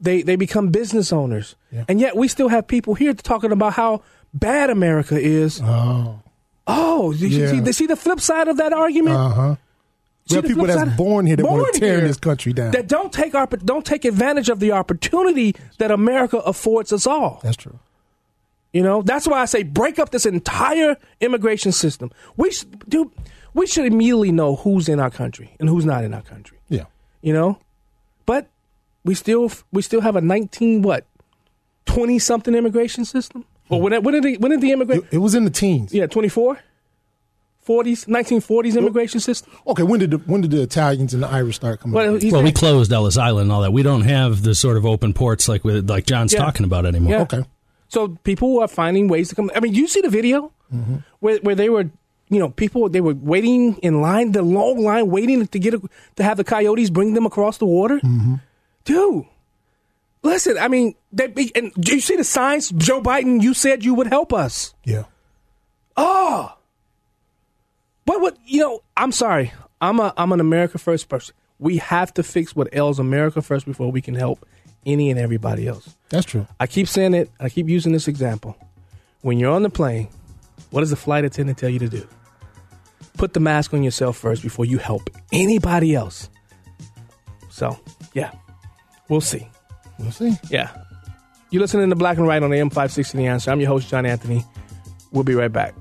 They 0.00 0.22
they 0.22 0.36
become 0.36 0.70
business 0.70 1.12
owners, 1.12 1.56
and 1.88 2.00
yet 2.00 2.16
we 2.16 2.26
still 2.26 2.48
have 2.48 2.66
people 2.66 2.94
here 2.94 3.12
talking 3.12 3.52
about 3.52 3.74
how 3.74 4.02
bad 4.32 4.70
America 4.70 5.18
is. 5.20 5.60
Oh, 5.62 6.20
oh, 6.66 7.12
you 7.12 7.28
Yeah. 7.28 7.50
see, 7.50 7.60
they 7.60 7.72
see 7.72 7.86
the 7.86 7.96
flip 7.96 8.18
side 8.20 8.48
of 8.48 8.56
that 8.56 8.72
argument. 8.72 9.16
Uh 9.16 9.28
huh. 9.28 9.56
There 10.28 10.38
are 10.38 10.42
people 10.42 10.66
that's 10.66 10.80
side? 10.80 10.96
born 10.96 11.26
here 11.26 11.36
that 11.36 11.44
want 11.44 11.74
to 11.74 11.80
tear 11.80 11.98
here. 11.98 12.08
this 12.08 12.16
country 12.16 12.54
down. 12.54 12.70
that 12.70 12.88
don't 12.88 13.12
take 13.12 13.34
our 13.34 13.46
don't 13.46 13.84
take 13.84 14.06
advantage 14.06 14.48
of 14.48 14.58
the 14.58 14.72
opportunity 14.72 15.54
that 15.76 15.90
America 15.90 16.38
affords 16.38 16.90
us 16.90 17.06
all. 17.06 17.40
That's 17.42 17.58
true. 17.58 17.78
You 18.72 18.82
know, 18.82 19.02
that's 19.02 19.28
why 19.28 19.40
I 19.42 19.44
say 19.44 19.64
break 19.64 19.98
up 19.98 20.10
this 20.10 20.24
entire 20.24 20.96
immigration 21.20 21.72
system. 21.72 22.10
We 22.38 22.50
should 22.52 22.88
do. 22.88 23.12
We 23.54 23.66
should 23.66 23.86
immediately 23.86 24.32
know 24.32 24.56
who's 24.56 24.88
in 24.88 25.00
our 25.00 25.10
country 25.10 25.56
and 25.58 25.68
who's 25.68 25.84
not 25.84 26.04
in 26.04 26.12
our 26.12 26.22
country. 26.22 26.58
Yeah. 26.68 26.84
You 27.22 27.32
know, 27.32 27.58
but 28.26 28.48
we 29.04 29.14
still 29.14 29.50
we 29.72 29.82
still 29.82 30.00
have 30.00 30.16
a 30.16 30.20
nineteen 30.20 30.82
what 30.82 31.06
twenty 31.86 32.18
something 32.18 32.54
immigration 32.54 33.04
system. 33.04 33.44
Well, 33.68 33.80
when 33.80 34.02
when 34.02 34.14
did 34.14 34.24
the, 34.24 34.36
when 34.38 34.50
did 34.50 34.60
the 34.60 34.72
immigrant? 34.72 35.06
It, 35.10 35.18
was 35.18 35.34
in 35.34 35.44
the 35.44 35.50
teens. 35.50 35.94
Yeah, 35.94 36.06
24? 36.06 36.58
40s, 37.66 38.06
1940s 38.06 38.76
immigration 38.76 39.20
system. 39.20 39.50
Okay, 39.66 39.82
when 39.82 39.98
did 39.98 40.10
the, 40.10 40.18
when 40.18 40.42
did 40.42 40.50
the 40.50 40.60
Italians 40.60 41.14
and 41.14 41.22
the 41.22 41.28
Irish 41.28 41.56
start 41.56 41.80
coming? 41.80 41.94
Well, 41.94 42.16
in? 42.16 42.30
Well, 42.30 42.42
we 42.42 42.52
closed 42.52 42.92
Ellis 42.92 43.16
Island 43.16 43.44
and 43.44 43.52
all 43.52 43.62
that. 43.62 43.72
We 43.72 43.82
don't 43.82 44.02
have 44.02 44.42
the 44.42 44.54
sort 44.54 44.76
of 44.76 44.84
open 44.84 45.14
ports 45.14 45.48
like 45.48 45.64
with, 45.64 45.88
like 45.88 46.04
John's 46.04 46.34
Yeah. 46.34 46.40
talking 46.40 46.64
about 46.64 46.84
anymore. 46.84 47.12
Yeah. 47.12 47.22
Okay. 47.22 47.44
So 47.88 48.08
people 48.22 48.60
are 48.60 48.68
finding 48.68 49.08
ways 49.08 49.30
to 49.30 49.34
come. 49.34 49.50
I 49.54 49.60
mean, 49.60 49.72
you 49.72 49.88
see 49.88 50.02
the 50.02 50.10
video 50.10 50.52
mm-hmm. 50.72 50.96
where 51.20 51.38
where 51.38 51.54
they 51.54 51.70
were, 51.70 51.90
you 52.28 52.38
know, 52.38 52.48
people 52.48 52.88
they 52.88 53.00
were 53.00 53.14
waiting 53.14 53.76
in 53.78 54.00
line, 54.00 54.32
the 54.32 54.42
long 54.42 54.82
line, 54.82 55.08
waiting 55.08 55.46
to 55.46 55.58
get 55.58 55.74
a, 55.74 55.82
to 56.16 56.22
have 56.22 56.36
the 56.36 56.44
coyotes 56.44 56.90
bring 56.90 57.14
them 57.14 57.26
across 57.26 57.58
the 57.58 57.66
water. 57.66 58.00
Mm-hmm. 58.00 58.36
Dude, 58.84 59.26
listen. 60.22 60.58
I 60.58 60.68
mean, 60.68 60.94
they 61.12 61.28
be, 61.28 61.52
and 61.54 61.72
do 61.74 61.94
you 61.94 62.00
see 62.00 62.16
the 62.16 62.24
signs? 62.24 62.70
Joe 62.70 63.00
Biden, 63.00 63.42
you 63.42 63.54
said 63.54 63.84
you 63.84 63.94
would 63.94 64.06
help 64.06 64.32
us. 64.32 64.74
Yeah. 64.84 65.04
Oh, 65.96 66.56
but 68.04 68.20
what 68.20 68.36
you 68.44 68.60
know? 68.60 68.82
I'm 68.96 69.12
sorry. 69.12 69.52
I'm 69.80 70.00
a 70.00 70.12
I'm 70.16 70.32
an 70.32 70.40
America 70.40 70.78
first 70.78 71.08
person. 71.08 71.34
We 71.58 71.76
have 71.78 72.12
to 72.14 72.22
fix 72.22 72.56
what 72.56 72.68
ails 72.72 72.98
America 72.98 73.40
first 73.42 73.64
before 73.64 73.92
we 73.92 74.00
can 74.00 74.14
help 74.14 74.44
any 74.84 75.10
and 75.10 75.18
everybody 75.18 75.66
else. 75.68 75.94
That's 76.08 76.26
true. 76.26 76.46
I 76.58 76.66
keep 76.66 76.88
saying 76.88 77.14
it. 77.14 77.30
I 77.38 77.48
keep 77.48 77.68
using 77.68 77.92
this 77.92 78.08
example. 78.08 78.56
When 79.22 79.38
you're 79.38 79.52
on 79.52 79.62
the 79.62 79.70
plane, 79.70 80.08
what 80.70 80.80
does 80.80 80.90
the 80.90 80.96
flight 80.96 81.24
attendant 81.24 81.58
tell 81.58 81.68
you 81.68 81.78
to 81.78 81.88
do? 81.88 82.06
Put 83.16 83.32
the 83.32 83.40
mask 83.40 83.72
on 83.74 83.82
yourself 83.82 84.16
first 84.16 84.42
before 84.42 84.64
you 84.64 84.78
help 84.78 85.08
anybody 85.32 85.94
else. 85.94 86.28
So, 87.50 87.78
yeah, 88.12 88.32
we'll 89.08 89.20
see. 89.20 89.48
We'll 89.98 90.10
see. 90.10 90.36
Yeah. 90.50 90.70
You're 91.50 91.60
listening 91.60 91.88
to 91.90 91.96
Black 91.96 92.18
and 92.18 92.26
Right 92.26 92.42
on 92.42 92.52
AM 92.52 92.70
560 92.70 93.16
The 93.16 93.26
Answer. 93.26 93.52
I'm 93.52 93.60
your 93.60 93.68
host, 93.68 93.88
John 93.88 94.04
Anthony. 94.04 94.44
We'll 95.12 95.22
be 95.22 95.34
right 95.34 95.52
back. 95.52 95.74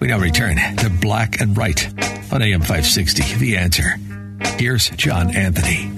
We 0.00 0.08
now 0.08 0.18
return 0.18 0.56
to 0.76 0.90
Black 1.00 1.40
and 1.40 1.56
Right 1.56 1.86
on 2.30 2.42
AM 2.42 2.60
560. 2.60 3.38
The 3.38 3.56
answer. 3.56 3.94
Here's 4.64 4.88
John 4.88 5.36
Anthony. 5.36 5.90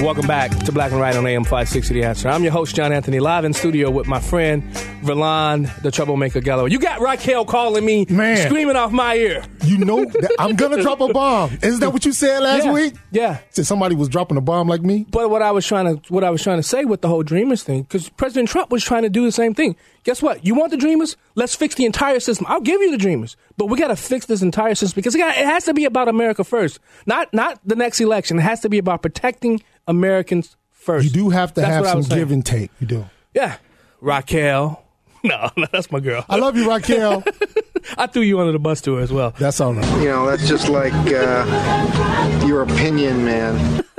Welcome 0.00 0.28
back 0.28 0.52
to 0.52 0.70
Black 0.70 0.92
and 0.92 1.00
Right 1.00 1.16
on 1.16 1.26
AM 1.26 1.42
560 1.42 1.92
The 1.92 2.04
Answer. 2.04 2.28
I'm 2.28 2.44
your 2.44 2.52
host, 2.52 2.76
John 2.76 2.92
Anthony, 2.92 3.18
live 3.18 3.44
in 3.44 3.52
studio 3.52 3.90
with 3.90 4.06
my 4.06 4.20
friend, 4.20 4.62
Verlon, 5.02 5.82
the 5.82 5.90
troublemaker 5.90 6.40
Gallo. 6.40 6.64
You 6.66 6.78
got 6.78 7.00
Raquel 7.00 7.44
calling 7.44 7.84
me, 7.84 8.06
Man. 8.08 8.36
screaming 8.38 8.76
off 8.76 8.92
my 8.92 9.14
ear. 9.16 9.44
You 9.64 9.78
know 9.78 10.04
that 10.04 10.34
I'm 10.38 10.56
gonna 10.56 10.82
drop 10.82 11.00
a 11.00 11.08
bomb. 11.12 11.58
Isn't 11.62 11.80
that 11.80 11.90
what 11.92 12.04
you 12.04 12.12
said 12.12 12.40
last 12.42 12.64
Yeah. 12.64 12.72
week? 12.72 12.94
Yeah. 13.10 13.38
Said 13.50 13.66
somebody 13.66 13.94
was 13.94 14.08
dropping 14.08 14.36
a 14.36 14.40
bomb 14.40 14.68
like 14.68 14.82
me. 14.82 15.06
But 15.10 15.30
what 15.30 15.42
I 15.42 15.50
was 15.52 15.66
trying 15.66 15.96
to 16.00 16.12
what 16.12 16.24
I 16.24 16.30
was 16.30 16.42
trying 16.42 16.58
to 16.58 16.62
say 16.62 16.84
with 16.84 17.02
the 17.02 17.08
whole 17.08 17.22
Dreamers 17.22 17.62
thing, 17.62 17.82
because 17.82 18.08
President 18.08 18.48
Trump 18.48 18.70
was 18.70 18.82
trying 18.84 19.02
to 19.02 19.08
do 19.10 19.24
the 19.24 19.32
same 19.32 19.54
thing. 19.54 19.76
Guess 20.04 20.22
what? 20.22 20.44
You 20.46 20.54
want 20.54 20.70
the 20.70 20.76
Dreamers? 20.76 21.16
Let's 21.34 21.54
fix 21.54 21.74
the 21.74 21.84
entire 21.84 22.20
system. 22.20 22.46
I'll 22.48 22.60
give 22.60 22.80
you 22.80 22.90
the 22.90 22.98
Dreamers, 22.98 23.36
but 23.56 23.66
we 23.66 23.78
got 23.78 23.88
to 23.88 23.96
fix 23.96 24.26
this 24.26 24.40
entire 24.40 24.74
system 24.76 24.94
because 24.96 25.14
it, 25.16 25.18
got, 25.18 25.36
it 25.36 25.44
has 25.44 25.64
to 25.64 25.74
be 25.74 25.84
about 25.84 26.06
America 26.08 26.44
first, 26.44 26.78
not 27.06 27.32
not 27.34 27.58
the 27.64 27.74
next 27.76 28.00
election. 28.00 28.38
It 28.38 28.42
has 28.42 28.60
to 28.60 28.68
be 28.68 28.78
about 28.78 29.02
protecting 29.02 29.60
Americans 29.88 30.56
first. 30.70 31.04
You 31.06 31.10
do 31.10 31.30
have 31.30 31.52
to 31.54 31.60
That's 31.60 31.86
have 31.88 32.04
some 32.04 32.16
give 32.18 32.30
and 32.30 32.46
take. 32.46 32.70
You 32.80 32.86
do. 32.86 33.04
Yeah, 33.34 33.56
Raquel. 34.00 34.82
No, 35.30 35.50
no, 35.56 35.66
that's 35.72 35.90
my 35.90 35.98
girl. 35.98 36.24
I 36.28 36.36
love 36.36 36.56
you, 36.56 36.70
Raquel. 36.70 37.24
I 37.98 38.06
threw 38.06 38.22
you 38.22 38.38
under 38.38 38.52
the 38.52 38.60
bus 38.60 38.80
to 38.82 38.94
her 38.94 39.02
as 39.02 39.12
well. 39.12 39.32
That's 39.38 39.60
all 39.60 39.74
right. 39.74 40.00
You 40.00 40.08
know, 40.08 40.26
that's 40.26 40.46
just 40.48 40.68
like 40.68 40.92
uh, 40.92 42.44
your 42.46 42.62
opinion, 42.62 43.24
man. 43.24 43.84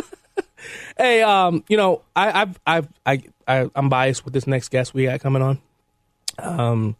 Hey, 0.99 1.21
um, 1.21 1.63
you 1.69 1.77
know, 1.77 2.01
I, 2.15 2.41
I've, 2.41 2.59
I've, 2.65 2.87
I, 3.05 3.21
I, 3.47 3.69
I'm 3.75 3.87
biased 3.87 4.25
with 4.25 4.33
this 4.33 4.47
next 4.47 4.69
guest 4.69 4.95
we 4.95 5.03
got 5.03 5.19
coming 5.19 5.43
on. 5.43 5.61
Um, 6.39 6.95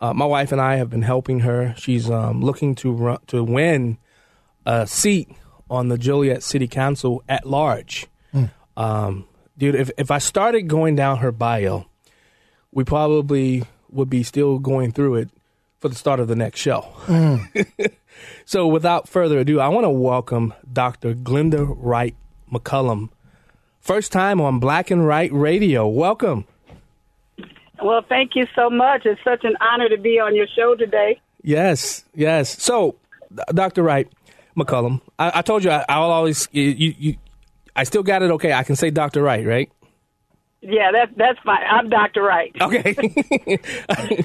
uh, 0.00 0.14
my 0.14 0.24
wife 0.24 0.52
and 0.52 0.60
I 0.60 0.76
have 0.76 0.88
been 0.88 1.02
helping 1.02 1.40
her. 1.40 1.74
She's 1.76 2.08
um, 2.08 2.42
looking 2.42 2.76
to 2.76 2.92
run, 2.92 3.18
to 3.26 3.42
win 3.42 3.98
a 4.64 4.86
seat 4.86 5.30
on 5.68 5.88
the 5.88 5.98
Joliet 5.98 6.44
City 6.44 6.68
Council 6.68 7.24
at 7.28 7.44
large. 7.44 8.06
Um, 8.76 9.26
dude, 9.58 9.74
if 9.74 9.90
if 9.98 10.12
I 10.12 10.18
started 10.18 10.68
going 10.68 10.94
down 10.94 11.18
her 11.18 11.32
bio, 11.32 11.86
we 12.74 12.84
probably 12.84 13.64
would 13.90 14.10
be 14.10 14.22
still 14.22 14.58
going 14.58 14.92
through 14.92 15.14
it 15.14 15.30
for 15.78 15.88
the 15.88 15.94
start 15.94 16.20
of 16.20 16.28
the 16.28 16.36
next 16.36 16.60
show. 16.60 16.86
Mm. 17.06 17.92
So, 18.44 18.66
without 18.66 19.08
further 19.08 19.38
ado, 19.38 19.60
I 19.60 19.68
want 19.68 19.84
to 19.84 19.90
welcome 19.90 20.54
Dr. 20.70 21.14
Glenda 21.14 21.74
Wright 21.78 22.14
McCullum. 22.52 23.10
First 23.80 24.12
time 24.12 24.40
on 24.40 24.60
Black 24.60 24.90
and 24.90 25.06
Right 25.06 25.32
Radio. 25.32 25.86
Welcome. 25.86 26.46
Well, 27.82 28.02
thank 28.08 28.34
you 28.34 28.46
so 28.54 28.70
much. 28.70 29.02
It's 29.04 29.20
such 29.24 29.44
an 29.44 29.56
honor 29.60 29.88
to 29.88 29.98
be 29.98 30.20
on 30.20 30.34
your 30.34 30.46
show 30.46 30.74
today. 30.74 31.20
Yes, 31.42 32.04
yes. 32.14 32.62
So, 32.62 32.96
Dr. 33.52 33.82
Wright 33.82 34.08
McCullum, 34.56 35.00
I, 35.18 35.38
I 35.38 35.42
told 35.42 35.64
you 35.64 35.70
I, 35.70 35.84
I'll 35.88 36.10
always 36.10 36.48
you, 36.52 36.62
you, 36.62 36.94
you. 36.98 37.16
I 37.76 37.84
still 37.84 38.02
got 38.02 38.22
it. 38.22 38.30
Okay, 38.30 38.52
I 38.52 38.62
can 38.62 38.76
say 38.76 38.90
Dr. 38.90 39.22
Wright, 39.22 39.44
right? 39.44 39.70
Yeah, 40.66 40.92
that's 40.92 41.12
that's 41.16 41.38
fine. 41.40 41.62
I'm 41.70 41.90
Dr. 41.90 42.22
Wright. 42.22 42.54
Okay. 42.60 42.94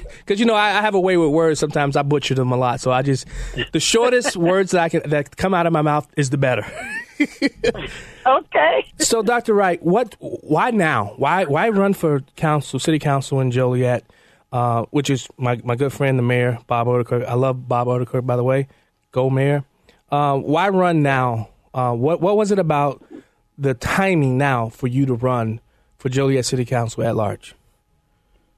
Because 0.20 0.40
you 0.40 0.46
know 0.46 0.54
I, 0.54 0.78
I 0.78 0.80
have 0.80 0.94
a 0.94 1.00
way 1.00 1.16
with 1.16 1.30
words. 1.30 1.60
Sometimes 1.60 1.96
I 1.96 2.02
butcher 2.02 2.34
them 2.34 2.50
a 2.52 2.56
lot. 2.56 2.80
So 2.80 2.90
I 2.90 3.02
just 3.02 3.26
the 3.72 3.80
shortest 3.80 4.36
words 4.48 4.70
that 4.70 4.82
I 4.82 4.88
can 4.88 5.08
that 5.10 5.36
come 5.36 5.52
out 5.52 5.66
of 5.66 5.72
my 5.72 5.82
mouth 5.82 6.08
is 6.16 6.30
the 6.30 6.38
better. 6.38 6.64
okay. 8.26 8.92
So, 8.98 9.22
Dr. 9.22 9.52
Wright, 9.52 9.82
what? 9.82 10.16
Why 10.20 10.70
now? 10.70 11.14
Why? 11.16 11.44
Why 11.44 11.68
run 11.68 11.92
for 11.92 12.20
council, 12.36 12.78
city 12.78 12.98
council 12.98 13.40
in 13.40 13.50
Joliet, 13.50 14.04
uh, 14.52 14.84
which 14.90 15.10
is 15.10 15.28
my 15.36 15.60
my 15.64 15.76
good 15.76 15.92
friend, 15.92 16.18
the 16.18 16.22
mayor, 16.22 16.58
Bob 16.66 16.88
O'Dekirk. 16.88 17.26
I 17.26 17.34
love 17.34 17.68
Bob 17.68 17.88
O'Dekirk, 17.88 18.24
by 18.24 18.36
the 18.36 18.44
way. 18.44 18.68
Go 19.12 19.28
mayor. 19.28 19.64
Uh, 20.10 20.38
why 20.38 20.68
run 20.70 21.02
now? 21.02 21.50
Uh, 21.74 21.92
what 21.92 22.20
What 22.20 22.36
was 22.36 22.50
it 22.50 22.58
about 22.58 23.04
the 23.58 23.74
timing 23.74 24.38
now 24.38 24.70
for 24.70 24.86
you 24.86 25.04
to 25.04 25.14
run 25.14 25.60
for 26.00 26.08
Joliet 26.08 26.44
City 26.44 26.64
Council 26.64 27.04
at 27.04 27.14
large? 27.14 27.54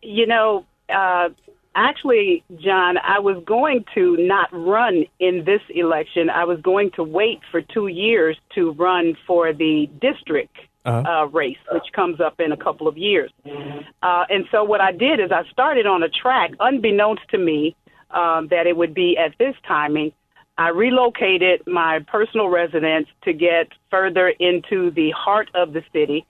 You 0.00 0.26
know, 0.26 0.64
uh, 0.88 1.28
actually, 1.74 2.42
John, 2.56 2.96
I 2.98 3.18
was 3.18 3.42
going 3.44 3.84
to 3.94 4.16
not 4.16 4.48
run 4.52 5.04
in 5.20 5.44
this 5.44 5.60
election. 5.68 6.30
I 6.30 6.44
was 6.44 6.60
going 6.60 6.92
to 6.92 7.02
wait 7.02 7.40
for 7.50 7.60
two 7.60 7.88
years 7.88 8.38
to 8.54 8.72
run 8.72 9.16
for 9.26 9.52
the 9.52 9.90
district 10.00 10.56
Uh-huh. 10.84 11.02
uh, 11.12 11.26
race, 11.26 11.62
which 11.70 11.88
comes 11.92 12.20
up 12.20 12.40
in 12.40 12.50
a 12.50 12.56
couple 12.56 12.88
of 12.88 12.96
years. 12.98 13.30
Uh, 13.46 14.24
and 14.28 14.46
so 14.50 14.64
what 14.64 14.80
I 14.80 14.90
did 14.90 15.20
is 15.20 15.30
I 15.30 15.44
started 15.52 15.86
on 15.86 16.02
a 16.02 16.08
track, 16.08 16.50
unbeknownst 16.58 17.22
to 17.30 17.38
me, 17.38 17.76
um, 18.10 18.48
that 18.48 18.66
it 18.66 18.76
would 18.76 18.92
be 18.92 19.16
at 19.16 19.32
this 19.38 19.54
timing. 19.66 20.10
I 20.58 20.68
relocated 20.70 21.62
my 21.68 22.00
personal 22.00 22.48
residence 22.48 23.06
to 23.22 23.32
get 23.32 23.68
further 23.92 24.28
into 24.28 24.90
the 24.90 25.12
heart 25.12 25.48
of 25.54 25.72
the 25.72 25.82
city 25.92 26.26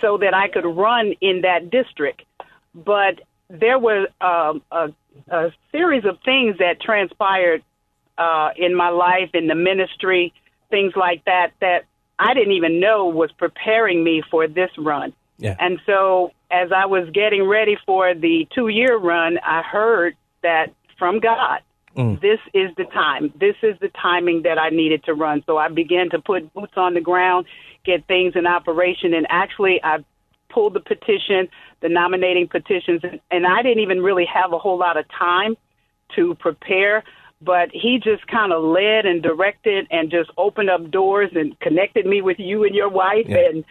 so 0.00 0.18
that 0.18 0.34
I 0.34 0.48
could 0.48 0.64
run 0.64 1.14
in 1.20 1.42
that 1.42 1.70
district. 1.70 2.22
But 2.74 3.20
there 3.48 3.78
were 3.78 4.06
um, 4.20 4.62
a, 4.70 4.92
a 5.28 5.52
series 5.72 6.04
of 6.04 6.18
things 6.24 6.58
that 6.58 6.80
transpired 6.80 7.62
uh, 8.18 8.50
in 8.56 8.74
my 8.74 8.90
life, 8.90 9.30
in 9.34 9.46
the 9.46 9.54
ministry, 9.54 10.32
things 10.70 10.92
like 10.94 11.24
that, 11.24 11.52
that 11.60 11.84
I 12.18 12.34
didn't 12.34 12.52
even 12.52 12.80
know 12.80 13.06
was 13.06 13.32
preparing 13.32 14.04
me 14.04 14.22
for 14.30 14.46
this 14.46 14.70
run. 14.78 15.12
Yeah. 15.38 15.56
And 15.58 15.80
so 15.86 16.32
as 16.50 16.70
I 16.70 16.86
was 16.86 17.08
getting 17.10 17.44
ready 17.44 17.76
for 17.86 18.14
the 18.14 18.46
two 18.54 18.68
year 18.68 18.96
run, 18.96 19.38
I 19.38 19.62
heard 19.62 20.16
that 20.42 20.72
from 20.98 21.20
God, 21.20 21.60
Mm. 21.96 22.20
this 22.20 22.38
is 22.54 22.70
the 22.76 22.84
time. 22.84 23.32
This 23.34 23.56
is 23.62 23.76
the 23.80 23.88
timing 23.88 24.42
that 24.42 24.58
I 24.58 24.68
needed 24.68 25.02
to 25.04 25.14
run. 25.14 25.42
So 25.44 25.58
I 25.58 25.66
began 25.68 26.08
to 26.10 26.20
put 26.20 26.52
boots 26.54 26.74
on 26.76 26.94
the 26.94 27.00
ground, 27.00 27.46
get 27.84 28.06
things 28.06 28.34
in 28.36 28.46
operation, 28.46 29.14
and 29.14 29.26
actually 29.30 29.80
I 29.82 30.04
pulled 30.48 30.74
the 30.74 30.80
petition, 30.80 31.48
the 31.80 31.88
nominating 31.88 32.48
petitions, 32.48 33.00
and, 33.02 33.20
and 33.30 33.46
I 33.46 33.62
didn't 33.62 33.82
even 33.82 34.02
really 34.02 34.26
have 34.26 34.52
a 34.52 34.58
whole 34.58 34.78
lot 34.78 34.96
of 34.96 35.06
time 35.08 35.56
to 36.16 36.34
prepare. 36.34 37.04
But 37.42 37.70
he 37.72 37.98
just 38.02 38.26
kind 38.26 38.52
of 38.52 38.62
led 38.62 39.06
and 39.06 39.22
directed 39.22 39.86
and 39.90 40.10
just 40.10 40.30
opened 40.36 40.68
up 40.68 40.90
doors 40.90 41.30
and 41.34 41.58
connected 41.60 42.04
me 42.04 42.20
with 42.20 42.38
you 42.38 42.64
and 42.64 42.74
your 42.74 42.90
wife 42.90 43.26
Yeah. 43.28 43.48
and 43.48 43.64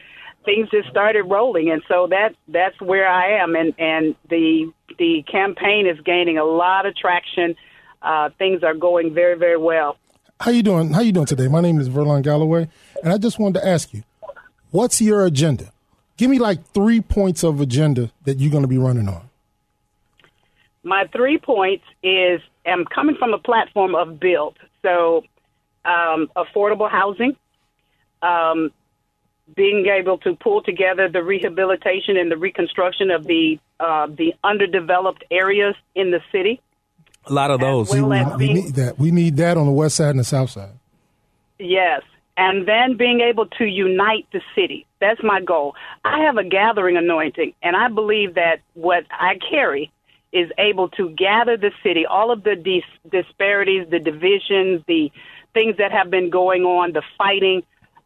things 0.46 0.70
just 0.70 0.90
started 0.90 1.24
rolling 1.24 1.70
and 1.70 1.84
so 1.88 2.08
that 2.08 2.34
that's 2.48 2.80
where 2.80 3.08
I 3.08 3.40
am 3.44 3.56
and 3.56 3.74
and 3.78 4.16
the 4.30 4.72
the 4.98 5.22
campaign 5.30 5.86
is 5.86 6.00
gaining 6.00 6.38
a 6.38 6.46
lot 6.46 6.86
of 6.86 6.96
traction 6.96 7.56
uh, 8.02 8.30
things 8.38 8.64
are 8.64 8.74
going 8.74 9.14
very 9.14 9.38
very 9.38 9.58
well 9.58 9.98
How 10.42 10.52
you 10.52 10.64
doing? 10.64 10.94
How 10.94 11.02
you 11.02 11.12
doing 11.12 11.26
today? 11.26 11.50
My 11.50 11.60
name 11.60 11.82
is 11.82 11.90
Verlon 11.90 12.24
Galloway, 12.24 12.70
and 13.04 13.12
I 13.12 13.18
just 13.18 13.40
wanted 13.40 13.60
to 13.60 13.68
ask 13.68 13.94
you, 13.94 14.04
what's 14.72 15.02
your 15.02 15.26
agenda? 15.26 15.74
Give 16.16 16.30
me 16.30 16.40
like 16.40 16.66
three 16.68 17.02
points 17.02 17.44
of 17.44 17.60
agenda 17.60 18.10
that 18.24 18.40
you're 18.40 18.52
going 18.52 18.64
to 18.64 18.68
be 18.70 18.78
running 18.78 19.10
on. 19.10 19.30
my 20.84 21.08
three 21.12 21.40
points 21.40 21.84
is 22.02 22.40
I'm 22.66 22.86
coming 22.86 23.18
from 23.18 23.34
a 23.34 23.38
platform 23.38 23.96
of 23.96 24.18
build. 24.18 24.58
So, 24.82 25.24
um, 25.84 26.32
affordable 26.38 26.90
housing, 26.90 27.36
um, 28.22 28.72
being 29.58 29.88
able 29.88 30.20
to 30.20 30.38
pull 30.38 30.64
together 30.64 31.10
the 31.10 31.22
rehabilitation 31.22 32.16
and 32.16 32.32
the 32.32 32.38
reconstruction 32.38 33.12
of 33.12 33.26
the 33.26 33.60
uh, 33.82 34.08
the 34.08 34.34
underdeveloped 34.46 35.26
areas 35.32 35.76
in 35.96 36.12
the 36.12 36.22
city. 36.32 36.62
A 37.30 37.34
lot 37.34 37.52
of 37.52 37.60
those. 37.60 37.92
See, 37.92 38.02
we, 38.02 38.24
we 38.38 38.54
need 38.54 38.76
that. 38.76 38.98
We 38.98 39.12
need 39.12 39.38
that 39.38 39.58
on 39.58 39.66
the 39.66 39.72
west 39.72 39.96
side 39.96 40.10
and 40.10 40.20
the 40.20 40.24
south 40.24 40.50
side. 40.50 40.72
Yes. 41.60 42.02
And 42.38 42.68
then 42.68 42.96
being 42.98 43.20
able 43.20 43.46
to 43.46 43.66
unite 43.66 44.26
the 44.32 44.42
city. 44.56 44.86
That's 45.00 45.22
my 45.22 45.42
goal. 45.42 45.76
I 46.06 46.24
have 46.24 46.38
a 46.38 46.44
gathering 46.44 46.98
anointing, 46.98 47.54
and 47.62 47.76
I 47.76 47.90
believe 47.90 48.36
that 48.36 48.62
what 48.74 49.06
I 49.12 49.38
carry 49.50 49.92
is 50.32 50.50
able 50.58 50.90
to 50.90 51.10
gather 51.10 51.58
the 51.58 51.72
city, 51.84 52.06
all 52.06 52.32
of 52.32 52.44
the 52.44 52.56
dis- 52.56 53.12
disparities, 53.12 53.88
the 53.90 54.00
divisions, 54.00 54.84
the 54.88 55.12
things 55.54 55.78
that 55.78 55.92
have 55.92 56.10
been 56.10 56.30
going 56.30 56.64
on, 56.64 56.94
the 56.94 57.02
fighting. 57.18 57.64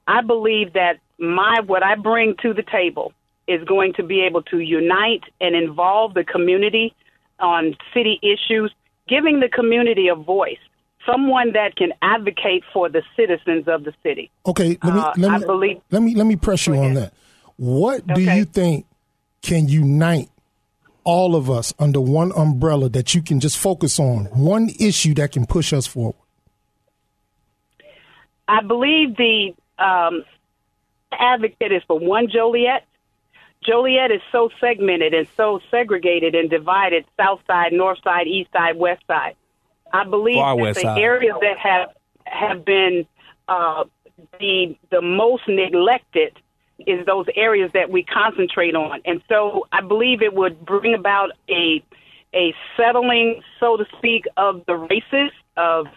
I 0.08 0.22
believe 0.22 0.74
that 0.74 1.00
my 1.20 1.60
what 1.66 1.84
I 1.84 1.96
bring 1.96 2.36
to 2.42 2.54
the 2.54 2.64
table 2.64 3.14
is 3.48 3.64
going 3.66 3.94
to 3.94 4.04
be 4.04 4.22
able 4.22 4.42
to 4.44 4.60
unite 4.60 5.24
and 5.42 5.56
involve 5.56 6.14
the 6.14 6.24
community 6.24 6.96
on 7.40 7.76
city 7.94 8.20
issues, 8.22 8.74
giving 9.08 9.40
the 9.40 9.50
community 9.50 10.08
a 10.08 10.16
voice, 10.16 10.58
someone 11.06 11.54
that 11.54 11.76
can 11.76 11.94
advocate 12.02 12.64
for 12.74 12.90
the 12.90 13.02
citizens 13.16 13.68
of 13.68 13.84
the 13.84 13.94
city. 14.04 14.32
Okay, 14.46 14.78
let 14.84 14.94
me 14.94 15.00
Uh, 15.02 15.14
let 15.18 15.32
I 15.32 15.38
me 15.40 15.46
believe- 15.46 15.82
let 15.92 16.02
me 16.02 16.16
let 16.16 16.26
me 16.26 16.36
press 16.36 16.66
you 16.68 16.76
on 16.76 16.94
that. 16.96 17.14
What 17.58 18.08
do 18.08 18.22
you 18.22 18.46
think 18.46 18.86
can 19.42 19.68
unite 19.68 20.30
all 21.04 21.36
of 21.36 21.50
us 21.50 21.74
under 21.78 22.00
one 22.00 22.32
umbrella 22.36 22.88
that 22.90 23.14
you 23.14 23.22
can 23.22 23.40
just 23.42 23.58
focus 23.58 24.00
on 24.00 24.26
one 24.28 24.70
issue 24.80 25.14
that 25.16 25.32
can 25.34 25.46
push 25.46 25.74
us 25.74 25.86
forward? 25.86 26.16
I 28.48 28.62
believe 28.62 29.16
the 29.18 29.54
um, 29.80 30.24
advocate 31.12 31.72
is 31.72 31.82
for 31.88 32.00
one 32.00 32.28
Joliet. 32.30 32.86
Joliet 33.66 34.12
is 34.12 34.22
so 34.32 34.50
segmented 34.60 35.14
and 35.14 35.28
so 35.36 35.60
segregated 35.72 36.36
and 36.36 36.50
divided 36.50 37.06
south 37.18 37.42
side, 37.48 37.74
north 37.74 38.00
side, 38.04 38.28
east 38.28 38.52
side, 38.52 38.78
west 38.78 39.04
side. 39.08 39.36
I 39.92 40.04
believe 40.06 40.36
Far 40.36 40.58
that 40.58 40.76
the 40.76 40.82
side. 40.82 41.00
areas 41.00 41.36
that 41.42 41.58
have 41.58 41.90
have 42.26 42.66
been 42.66 43.06
uh, 43.48 43.84
the 44.40 44.76
the 44.90 45.02
most 45.02 45.44
neglected 45.48 46.40
is 46.80 47.06
those 47.06 47.26
areas 47.36 47.72
that 47.74 47.90
we 47.90 48.04
concentrate 48.04 48.76
on. 48.76 49.02
And 49.06 49.22
so 49.30 49.68
I 49.72 49.82
believe 49.82 50.22
it 50.22 50.34
would 50.34 50.66
bring 50.66 50.94
about 50.94 51.32
a 51.50 51.84
a 52.34 52.54
settling, 52.76 53.42
so 53.60 53.78
to 53.78 53.86
speak, 53.98 54.26
of 54.38 54.66
the 54.66 54.76
races 54.76 55.32
of 55.56 55.88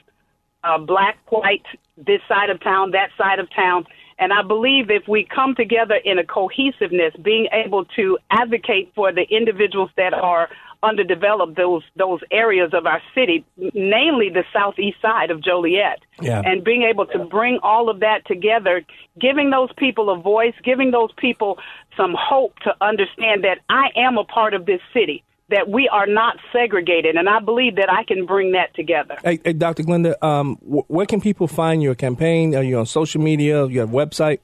uh, 0.62 0.78
black, 0.78 1.18
white, 1.30 1.64
this 1.96 2.20
side 2.28 2.50
of 2.50 2.60
town, 2.60 2.90
that 2.90 3.10
side 3.16 3.38
of 3.38 3.48
town. 3.50 3.86
And 4.18 4.32
I 4.32 4.42
believe 4.42 4.90
if 4.90 5.06
we 5.06 5.24
come 5.24 5.54
together 5.54 5.94
in 5.94 6.18
a 6.18 6.24
cohesiveness, 6.24 7.12
being 7.22 7.48
able 7.52 7.84
to 7.96 8.18
advocate 8.30 8.92
for 8.94 9.12
the 9.12 9.22
individuals 9.30 9.90
that 9.96 10.14
are 10.14 10.48
underdeveloped, 10.82 11.56
those 11.56 11.82
those 11.96 12.20
areas 12.30 12.70
of 12.72 12.86
our 12.86 13.02
city, 13.14 13.44
namely 13.74 14.28
the 14.30 14.44
southeast 14.52 15.00
side 15.02 15.30
of 15.30 15.40
Joliet, 15.42 16.00
Yeah. 16.22 16.42
and 16.44 16.62
being 16.64 16.82
able 16.82 17.06
to 17.06 17.18
bring 17.18 17.58
all 17.62 17.88
of 17.90 18.00
that 18.00 18.24
together, 18.26 18.82
giving 19.18 19.50
those 19.50 19.70
people 19.76 20.10
a 20.10 20.16
voice, 20.16 20.54
giving 20.62 20.90
those 20.90 21.12
people 21.16 21.58
some 21.96 22.14
hope 22.18 22.58
to 22.60 22.74
understand 22.80 23.44
that 23.44 23.58
I 23.68 23.90
am 23.96 24.16
a 24.18 24.24
part 24.24 24.54
of 24.54 24.66
this 24.66 24.80
city, 24.92 25.22
that 25.48 25.68
we 25.68 25.88
are 25.88 26.06
not 26.06 26.36
segregated, 26.52 27.16
and 27.16 27.28
I 27.28 27.40
believe 27.40 27.74
that 27.76 27.90
I 27.90 28.04
can 28.04 28.24
bring 28.26 28.52
that 28.52 28.74
together. 28.74 29.16
Hey, 29.22 29.38
hey 29.44 29.52
Dr. 29.52 29.82
Glenda, 29.84 30.20
um, 30.22 30.56
wh- 30.56 30.90
where 30.90 31.06
can 31.06 31.20
people 31.20 31.46
find 31.46 31.80
your 31.82 31.94
campaign? 31.94 32.56
Are 32.56 32.64
you 32.64 32.78
on 32.78 32.86
social 32.86 33.20
media? 33.20 33.66
You 33.66 33.80
have 33.80 33.92
a 33.92 33.96
website? 33.96 34.38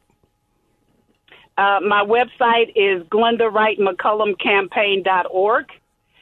Uh, 1.58 1.80
my 1.86 2.02
website 2.04 2.72
is 2.76 3.02
glendawrightmccullumcampaign.org. 3.08 5.66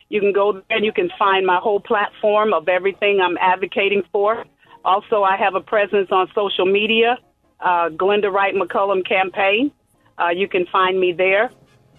You 0.09 0.21
can 0.21 0.33
go 0.33 0.53
there 0.53 0.63
and 0.71 0.85
you 0.85 0.93
can 0.93 1.09
find 1.19 1.47
my 1.47 1.59
whole 1.59 1.79
platform 1.79 2.53
of 2.53 2.69
everything 2.69 3.21
I'm 3.21 3.39
advocating 3.39 4.03
for. 4.11 4.45
Also, 4.85 5.23
I 5.23 5.37
have 5.37 5.55
a 5.55 5.61
presence 5.61 6.11
on 6.11 6.29
social 6.35 6.67
media, 6.67 7.17
uh, 7.61 7.91
Glenda 7.91 8.33
Wright 8.33 8.53
McCullum 8.55 9.07
Campaign. 9.07 9.71
Uh, 10.19 10.31
you 10.31 10.49
can 10.49 10.67
find 10.67 10.99
me 10.99 11.13
there. 11.13 11.53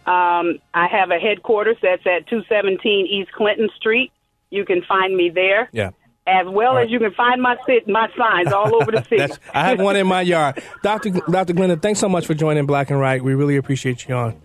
Um, 0.05 0.59
I 0.73 0.87
have 0.87 1.11
a 1.11 1.19
headquarters 1.19 1.77
that's 1.81 2.05
at 2.05 2.27
217 2.27 3.07
East 3.07 3.31
Clinton 3.33 3.69
Street. 3.77 4.11
You 4.49 4.65
can 4.65 4.81
find 4.83 5.15
me 5.15 5.29
there, 5.29 5.69
Yeah. 5.71 5.91
as 6.27 6.45
well 6.47 6.77
as 6.77 6.89
you 6.89 6.99
can 6.99 7.11
find 7.13 7.41
my 7.41 7.55
sit- 7.65 7.87
my 7.87 8.09
signs 8.17 8.51
all 8.51 8.75
over 8.75 8.91
the 8.91 9.03
city. 9.09 9.17
That's, 9.17 9.39
I 9.53 9.69
have 9.69 9.79
one 9.79 9.95
in 9.95 10.07
my 10.07 10.21
yard. 10.21 10.61
Dr. 10.83 11.09
Gl- 11.11 11.31
Dr. 11.31 11.53
Glenda, 11.53 11.81
thanks 11.81 11.99
so 11.99 12.09
much 12.09 12.25
for 12.25 12.33
joining 12.33 12.65
Black 12.65 12.89
and 12.89 12.99
Right. 12.99 13.23
We 13.23 13.33
really 13.35 13.55
appreciate 13.57 14.07
you 14.07 14.15
on. 14.15 14.41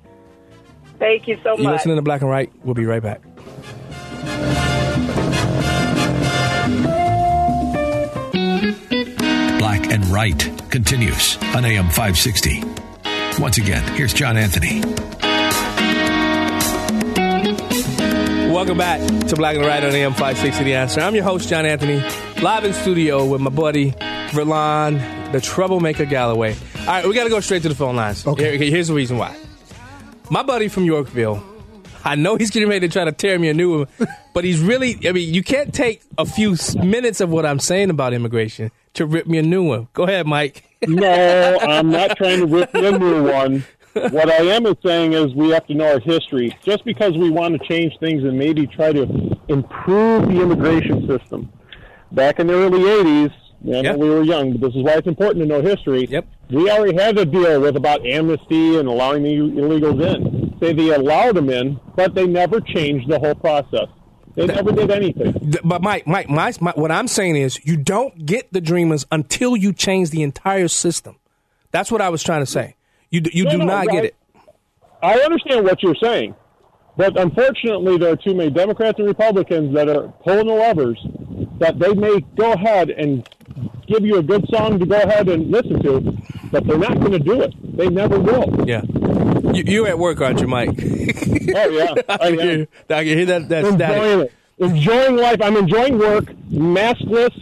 Thank 0.98 1.26
you 1.28 1.36
so 1.42 1.50
You 1.52 1.56
much. 1.56 1.62
You're 1.62 1.72
listening 1.72 1.96
to 1.96 2.02
Black 2.02 2.20
and 2.20 2.30
Right? 2.30 2.52
We'll 2.64 2.74
be 2.74 2.86
right 2.86 3.02
back. 3.02 3.22
Black 9.58 9.90
and 9.92 10.04
Right 10.06 10.50
continues 10.70 11.36
on 11.54 11.64
AM 11.64 11.86
560. 11.90 12.62
Once 13.40 13.58
again, 13.58 13.82
here's 13.94 14.14
John 14.14 14.36
Anthony. 14.36 14.80
Welcome 18.56 18.78
back 18.78 19.06
to 19.28 19.36
Black 19.36 19.54
and 19.56 19.66
Right 19.66 19.84
on 19.84 19.90
AM 19.90 20.12
560 20.12 20.64
The 20.64 20.76
Answer. 20.76 21.02
I'm 21.02 21.14
your 21.14 21.24
host, 21.24 21.50
John 21.50 21.66
Anthony, 21.66 22.00
live 22.40 22.64
in 22.64 22.72
studio 22.72 23.26
with 23.26 23.42
my 23.42 23.50
buddy, 23.50 23.90
Verlon, 24.30 25.30
the 25.30 25.42
troublemaker 25.42 26.06
Galloway. 26.06 26.56
All 26.80 26.86
right, 26.86 27.06
we 27.06 27.12
got 27.12 27.24
to 27.24 27.28
go 27.28 27.40
straight 27.40 27.60
to 27.64 27.68
the 27.68 27.74
phone 27.74 27.96
lines. 27.96 28.26
Okay. 28.26 28.56
here's 28.56 28.88
the 28.88 28.94
reason 28.94 29.18
why. 29.18 29.36
My 30.30 30.42
buddy 30.42 30.68
from 30.68 30.86
Yorkville, 30.86 31.44
I 32.02 32.14
know 32.14 32.36
he's 32.36 32.50
getting 32.50 32.70
ready 32.70 32.88
to 32.88 32.90
try 32.90 33.04
to 33.04 33.12
tear 33.12 33.38
me 33.38 33.50
a 33.50 33.54
new 33.54 33.80
one, 33.80 33.88
but 34.32 34.44
he's 34.44 34.58
really, 34.58 35.06
I 35.06 35.12
mean, 35.12 35.34
you 35.34 35.42
can't 35.42 35.74
take 35.74 36.00
a 36.16 36.24
few 36.24 36.56
minutes 36.82 37.20
of 37.20 37.28
what 37.28 37.44
I'm 37.44 37.58
saying 37.58 37.90
about 37.90 38.14
immigration 38.14 38.70
to 38.94 39.04
rip 39.04 39.26
me 39.26 39.36
a 39.36 39.42
new 39.42 39.64
one. 39.64 39.88
Go 39.92 40.04
ahead, 40.04 40.26
Mike. 40.26 40.64
no, 40.88 41.58
I'm 41.60 41.90
not 41.90 42.16
trying 42.16 42.40
to 42.40 42.46
rip 42.46 42.72
you 42.72 42.86
a 42.86 42.98
new 42.98 43.22
one. 43.30 43.64
What 44.12 44.30
I 44.30 44.44
am 44.54 44.66
saying 44.84 45.14
is 45.14 45.34
we 45.34 45.50
have 45.50 45.66
to 45.68 45.74
know 45.74 45.92
our 45.92 46.00
history. 46.00 46.56
Just 46.62 46.84
because 46.84 47.16
we 47.16 47.30
want 47.30 47.60
to 47.60 47.66
change 47.66 47.94
things 47.98 48.24
and 48.24 48.38
maybe 48.38 48.66
try 48.66 48.92
to 48.92 49.02
improve 49.48 50.28
the 50.28 50.42
immigration 50.42 51.06
system. 51.08 51.50
Back 52.12 52.38
in 52.38 52.46
the 52.46 52.54
early 52.54 52.80
80s, 52.80 53.32
I 53.74 53.82
know 53.82 53.96
we 53.96 54.10
were 54.10 54.22
young, 54.22 54.52
but 54.52 54.60
this 54.60 54.76
is 54.76 54.84
why 54.84 54.92
it's 54.92 55.06
important 55.06 55.42
to 55.42 55.46
know 55.46 55.62
history. 55.62 56.06
Yep. 56.06 56.26
We 56.50 56.70
already 56.70 56.94
had 56.94 57.18
a 57.18 57.24
deal 57.24 57.60
with 57.60 57.76
about 57.76 58.06
amnesty 58.06 58.78
and 58.78 58.86
allowing 58.86 59.22
the 59.22 59.30
illegals 59.30 60.00
in. 60.02 60.56
Say 60.60 60.72
they 60.72 60.94
allowed 60.94 61.36
them 61.36 61.50
in, 61.50 61.80
but 61.96 62.14
they 62.14 62.26
never 62.26 62.60
changed 62.60 63.10
the 63.10 63.18
whole 63.18 63.34
process. 63.34 63.88
They 64.36 64.46
never 64.46 64.70
did 64.70 64.90
anything. 64.90 65.58
But 65.64 65.82
Mike, 65.82 66.06
Mike, 66.06 66.28
my, 66.28 66.52
my, 66.60 66.72
what 66.76 66.92
I'm 66.92 67.08
saying 67.08 67.36
is, 67.36 67.58
you 67.64 67.78
don't 67.78 68.26
get 68.26 68.52
the 68.52 68.60
dreamers 68.60 69.06
until 69.10 69.56
you 69.56 69.72
change 69.72 70.10
the 70.10 70.22
entire 70.22 70.68
system. 70.68 71.18
That's 71.70 71.90
what 71.90 72.02
I 72.02 72.10
was 72.10 72.22
trying 72.22 72.42
to 72.42 72.46
say. 72.46 72.75
You 73.10 73.20
d- 73.20 73.30
you 73.32 73.44
No, 73.44 73.50
do 73.52 73.58
no, 73.58 73.64
not 73.66 73.88
I- 73.88 73.92
get 73.92 74.04
it. 74.04 74.16
I 75.02 75.18
understand 75.20 75.64
what 75.64 75.82
you're 75.82 75.94
saying, 76.02 76.34
but 76.96 77.18
unfortunately, 77.18 77.98
there 77.98 78.12
are 78.12 78.16
too 78.16 78.34
many 78.34 78.50
Democrats 78.50 78.98
and 78.98 79.06
Republicans 79.06 79.74
that 79.74 79.88
are 79.88 80.08
pulling 80.24 80.46
the 80.46 80.54
levers 80.54 80.98
that 81.58 81.78
they 81.78 81.92
may 81.94 82.20
go 82.36 82.52
ahead 82.52 82.90
and 82.90 83.28
give 83.86 84.04
you 84.04 84.16
a 84.16 84.22
good 84.22 84.44
song 84.52 84.78
to 84.78 84.86
go 84.86 84.96
ahead 84.96 85.28
and 85.28 85.50
listen 85.50 85.82
to, 85.82 86.00
but 86.50 86.66
they're 86.66 86.78
not 86.78 86.98
going 86.98 87.12
to 87.12 87.18
do 87.18 87.40
it. 87.42 87.52
They 87.76 87.88
never 87.88 88.18
will. 88.18 88.66
Yeah. 88.66 88.82
You, 89.52 89.62
you 89.66 89.86
at 89.86 89.98
work, 89.98 90.20
aren't 90.20 90.40
you, 90.40 90.48
Mike? 90.48 90.70
oh 90.70 91.68
yeah, 91.70 91.94
I 92.08 92.16
can 92.30 92.38
hear, 92.40 92.68
I 92.90 93.04
can 93.04 93.06
hear 93.18 93.26
that. 93.26 93.52
enjoying 93.52 94.20
it, 94.22 94.32
enjoying 94.58 95.16
life. 95.16 95.40
I'm 95.42 95.56
enjoying 95.56 95.98
work, 95.98 96.24
maskless, 96.50 97.32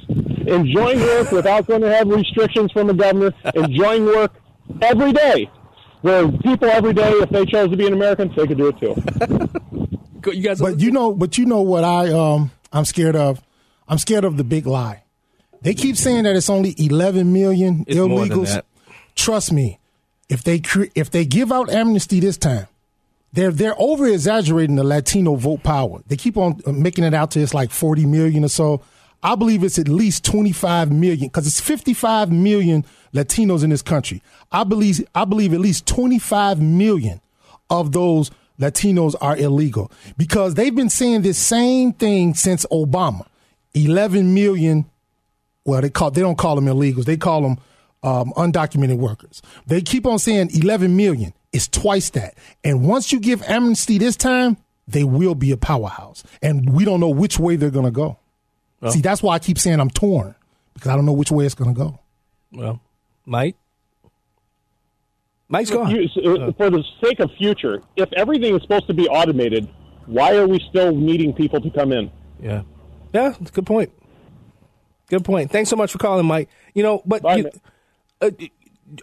enjoying 0.46 1.00
work 1.00 1.30
without 1.32 1.66
going 1.66 1.80
to 1.82 1.94
have 1.94 2.08
restrictions 2.08 2.72
from 2.72 2.88
the 2.88 2.94
governor. 2.94 3.32
enjoying 3.54 4.04
work 4.06 4.32
every 4.82 5.12
day. 5.12 5.50
Where 6.02 6.30
people 6.30 6.68
every 6.68 6.92
day, 6.92 7.10
if 7.12 7.30
they 7.30 7.46
chose 7.46 7.70
to 7.70 7.76
be 7.76 7.86
an 7.86 7.94
American, 7.94 8.30
they 8.36 8.46
could 8.46 8.58
do 8.58 8.68
it 8.68 8.78
too. 8.78 8.94
You 10.26 10.40
guys, 10.42 10.58
but 10.58 10.80
you 10.80 10.90
know, 10.90 11.12
but 11.12 11.36
you 11.36 11.44
know 11.44 11.60
what 11.60 11.84
I 11.84 12.10
um 12.10 12.50
I'm 12.72 12.86
scared 12.86 13.14
of. 13.14 13.42
I'm 13.86 13.98
scared 13.98 14.24
of 14.24 14.38
the 14.38 14.44
big 14.44 14.66
lie. 14.66 15.02
They 15.60 15.74
keep 15.74 15.96
saying 15.98 16.22
that 16.24 16.34
it's 16.34 16.48
only 16.48 16.74
11 16.78 17.30
million 17.30 17.84
It's 17.86 17.98
more 17.98 18.26
than 18.26 18.30
illegals. 18.38 18.54
that. 18.54 18.64
Trust 19.16 19.52
me, 19.52 19.80
if 20.30 20.42
they 20.42 20.60
cre- 20.60 20.86
if 20.94 21.10
they 21.10 21.26
give 21.26 21.52
out 21.52 21.70
amnesty 21.70 22.20
this 22.20 22.38
time, 22.38 22.68
they're 23.34 23.50
they're 23.50 23.74
over 23.78 24.06
exaggerating 24.06 24.76
the 24.76 24.84
Latino 24.84 25.34
vote 25.34 25.62
power. 25.62 26.00
They 26.06 26.16
keep 26.16 26.38
on 26.38 26.58
uh, 26.66 26.72
making 26.72 27.04
it 27.04 27.12
out 27.12 27.30
to 27.32 27.40
it's 27.40 27.52
like 27.52 27.70
40 27.70 28.06
million 28.06 28.44
or 28.44 28.48
so. 28.48 28.80
I 29.24 29.36
believe 29.36 29.64
it's 29.64 29.78
at 29.78 29.88
least 29.88 30.24
25 30.26 30.92
million 30.92 31.28
because 31.28 31.46
it's 31.46 31.58
55 31.58 32.30
million 32.30 32.84
Latinos 33.14 33.64
in 33.64 33.70
this 33.70 33.80
country. 33.80 34.22
I 34.52 34.64
believe 34.64 35.02
I 35.14 35.24
believe 35.24 35.54
at 35.54 35.60
least 35.60 35.86
25 35.86 36.60
million 36.60 37.22
of 37.70 37.92
those 37.92 38.30
Latinos 38.60 39.14
are 39.22 39.36
illegal 39.36 39.90
because 40.18 40.54
they've 40.54 40.74
been 40.74 40.90
saying 40.90 41.22
this 41.22 41.38
same 41.38 41.94
thing 41.94 42.34
since 42.34 42.66
Obama. 42.66 43.26
11 43.72 44.34
million 44.34 44.84
well, 45.64 45.80
they 45.80 45.88
call 45.88 46.10
they 46.10 46.20
don't 46.20 46.36
call 46.36 46.54
them 46.54 46.66
illegals. 46.66 47.06
They 47.06 47.16
call 47.16 47.40
them 47.40 47.58
um, 48.02 48.32
undocumented 48.36 48.98
workers. 48.98 49.40
They 49.66 49.80
keep 49.80 50.06
on 50.06 50.18
saying 50.18 50.50
11 50.54 50.94
million. 50.94 51.32
It's 51.52 51.66
twice 51.66 52.10
that. 52.10 52.36
And 52.62 52.86
once 52.86 53.10
you 53.10 53.20
give 53.20 53.42
amnesty 53.44 53.96
this 53.96 54.16
time, 54.16 54.58
they 54.86 55.04
will 55.04 55.34
be 55.34 55.50
a 55.50 55.56
powerhouse. 55.56 56.22
And 56.42 56.74
we 56.74 56.84
don't 56.84 57.00
know 57.00 57.08
which 57.08 57.38
way 57.38 57.56
they're 57.56 57.70
going 57.70 57.86
to 57.86 57.90
go. 57.90 58.18
Well. 58.84 58.92
See, 58.92 59.00
that's 59.00 59.22
why 59.22 59.34
I 59.34 59.38
keep 59.38 59.58
saying 59.58 59.80
I'm 59.80 59.90
torn 59.90 60.34
because 60.74 60.90
I 60.90 60.94
don't 60.96 61.06
know 61.06 61.12
which 61.12 61.30
way 61.32 61.46
it's 61.46 61.54
going 61.54 61.74
to 61.74 61.78
go. 61.78 61.98
Well, 62.52 62.80
Mike, 63.26 63.56
Mike's 65.48 65.70
gone. 65.70 65.90
You- 65.90 66.08
uh, 66.24 66.52
for 66.52 66.70
the 66.70 66.82
sake 67.02 67.20
of 67.20 67.30
future, 67.38 67.82
if 67.96 68.12
everything 68.12 68.54
is 68.54 68.62
supposed 68.62 68.86
to 68.88 68.94
be 68.94 69.08
automated, 69.08 69.68
why 70.06 70.36
are 70.36 70.46
we 70.46 70.60
still 70.68 70.94
needing 70.94 71.32
people 71.32 71.60
to 71.60 71.70
come 71.70 71.92
in? 71.92 72.10
Yeah. 72.40 72.62
Yeah, 73.12 73.30
that's 73.38 73.50
a 73.50 73.52
good 73.52 73.66
point. 73.66 73.92
Good 75.08 75.24
point. 75.24 75.50
Thanks 75.50 75.70
so 75.70 75.76
much 75.76 75.92
for 75.92 75.98
calling, 75.98 76.26
Mike. 76.26 76.48
You 76.74 76.82
know, 76.82 77.02
but 77.06 77.22
you, 77.38 77.50
uh, 78.20 78.30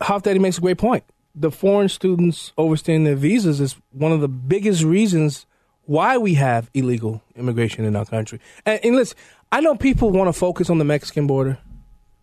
Hoff 0.02 0.24
Daddy 0.24 0.40
makes 0.40 0.58
a 0.58 0.62
great 0.62 0.78
point. 0.78 1.04
The 1.34 1.50
foreign 1.52 1.88
students 1.90 2.52
overstaying 2.58 3.04
their 3.06 3.16
visas 3.16 3.62
is 3.62 3.78
one 3.92 4.12
of 4.12 4.20
the 4.20 4.28
biggest 4.28 4.84
reasons 4.84 5.46
why 5.86 6.18
we 6.18 6.34
have 6.36 6.70
illegal 6.74 7.24
immigration 7.36 7.86
in 7.86 7.96
our 7.96 8.06
country. 8.06 8.40
And, 8.66 8.80
and 8.84 8.96
listen, 8.96 9.18
I 9.52 9.60
know 9.60 9.76
people 9.76 10.12
want 10.12 10.28
to 10.30 10.34
focus 10.34 10.70
on 10.70 10.78
the 10.78 10.86
Mexican 10.86 11.28
border. 11.28 11.58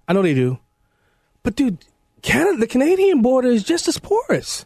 I 0.06 0.12
know 0.12 0.22
they 0.22 0.34
do. 0.34 0.58
But 1.42 1.56
dude, 1.56 1.84
Canada, 2.22 2.58
the 2.58 2.66
Canadian 2.66 3.22
border 3.22 3.48
is 3.48 3.62
just 3.62 3.88
as 3.88 3.98
porous. 3.98 4.64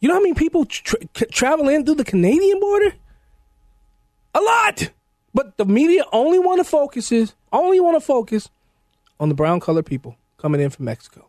You 0.00 0.08
know 0.08 0.14
how 0.14 0.20
many 0.20 0.34
people 0.34 0.66
tra- 0.66 0.98
travel 1.30 1.68
in 1.68 1.84
through 1.84 1.94
the 1.94 2.04
Canadian 2.04 2.60
border? 2.60 2.94
A 4.34 4.40
lot. 4.40 4.90
But 5.32 5.56
the 5.56 5.64
media 5.64 6.04
only 6.12 6.38
want 6.38 6.58
to 6.58 6.64
focus 6.64 7.10
is 7.12 7.34
only 7.52 7.80
want 7.80 7.96
to 7.96 8.00
focus 8.00 8.50
on 9.18 9.28
the 9.28 9.34
brown 9.34 9.60
colored 9.60 9.86
people 9.86 10.16
coming 10.36 10.60
in 10.60 10.70
from 10.70 10.84
Mexico. 10.86 11.28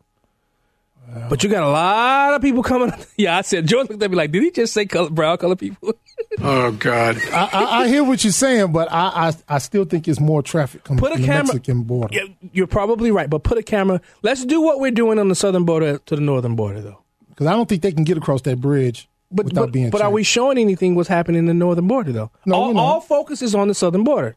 But 1.30 1.43
you 1.43 1.49
got 1.49 1.64
a 1.64 1.69
lot 1.69 2.34
of 2.34 2.41
people 2.41 2.64
coming. 2.64 2.91
Yeah, 3.18 3.38
I 3.38 3.41
said 3.41 3.68
George 3.68 3.89
looked 3.89 4.02
at 4.02 4.10
me 4.10 4.18
like, 4.18 4.31
did 4.31 4.41
he 4.43 4.52
just 4.52 4.73
say 4.73 4.85
color, 4.85 5.10
brown 5.10 5.38
colored 5.38 5.60
people? 5.60 5.93
Oh 6.41 6.72
God! 6.72 7.18
I, 7.32 7.49
I, 7.52 7.82
I 7.84 7.88
hear 7.88 8.03
what 8.03 8.24
you're 8.24 8.34
saying, 8.34 8.72
but 8.72 8.91
I, 8.91 9.30
I 9.30 9.56
I 9.56 9.57
still 9.60 9.86
think 9.86 10.07
it's 10.07 10.20
more 10.20 10.41
traffic 10.41 10.84
coming 10.84 10.99
Put 10.99 11.12
a 11.14 11.16
from 11.16 11.22
the 11.24 11.28
Mexican 11.28 11.84
border. 11.84 12.14
Yeah, 12.16 12.24
you're 12.52 12.68
probably 12.68 13.12
right. 13.12 13.30
But 13.30 13.44
put 13.44 13.57
a 13.57 13.64
camera. 13.64 14.02
Let's 14.22 14.44
do 14.45 14.62
what 14.62 14.80
we're 14.80 14.91
doing 14.91 15.18
on 15.20 15.30
the 15.30 15.36
southern 15.36 15.64
border 15.64 15.98
to 15.98 16.16
the 16.16 16.22
northern 16.22 16.56
border, 16.56 16.82
though. 16.82 17.02
Because 17.30 17.48
I 17.48 17.52
don't 17.52 17.68
think 17.70 17.82
they 17.82 17.91
can 17.91 18.03
get 18.03 18.18
across 18.18 18.41
that 18.44 18.62
bridge 18.62 19.07
But 19.32 19.45
without 19.45 19.62
but, 19.68 19.72
being. 19.72 19.90
but 19.90 20.02
are 20.02 20.10
we 20.12 20.24
showing 20.24 20.57
anything 20.57 20.95
what's 20.95 21.10
happening 21.10 21.40
in 21.40 21.45
the 21.48 21.53
northern 21.53 21.88
border 21.88 22.12
though? 22.12 22.32
No, 22.45 22.56
all, 22.56 22.78
all 22.80 23.02
focus 23.02 23.41
is 23.41 23.53
on 23.56 23.68
the 23.68 23.74
southern 23.74 24.03
border, 24.03 24.36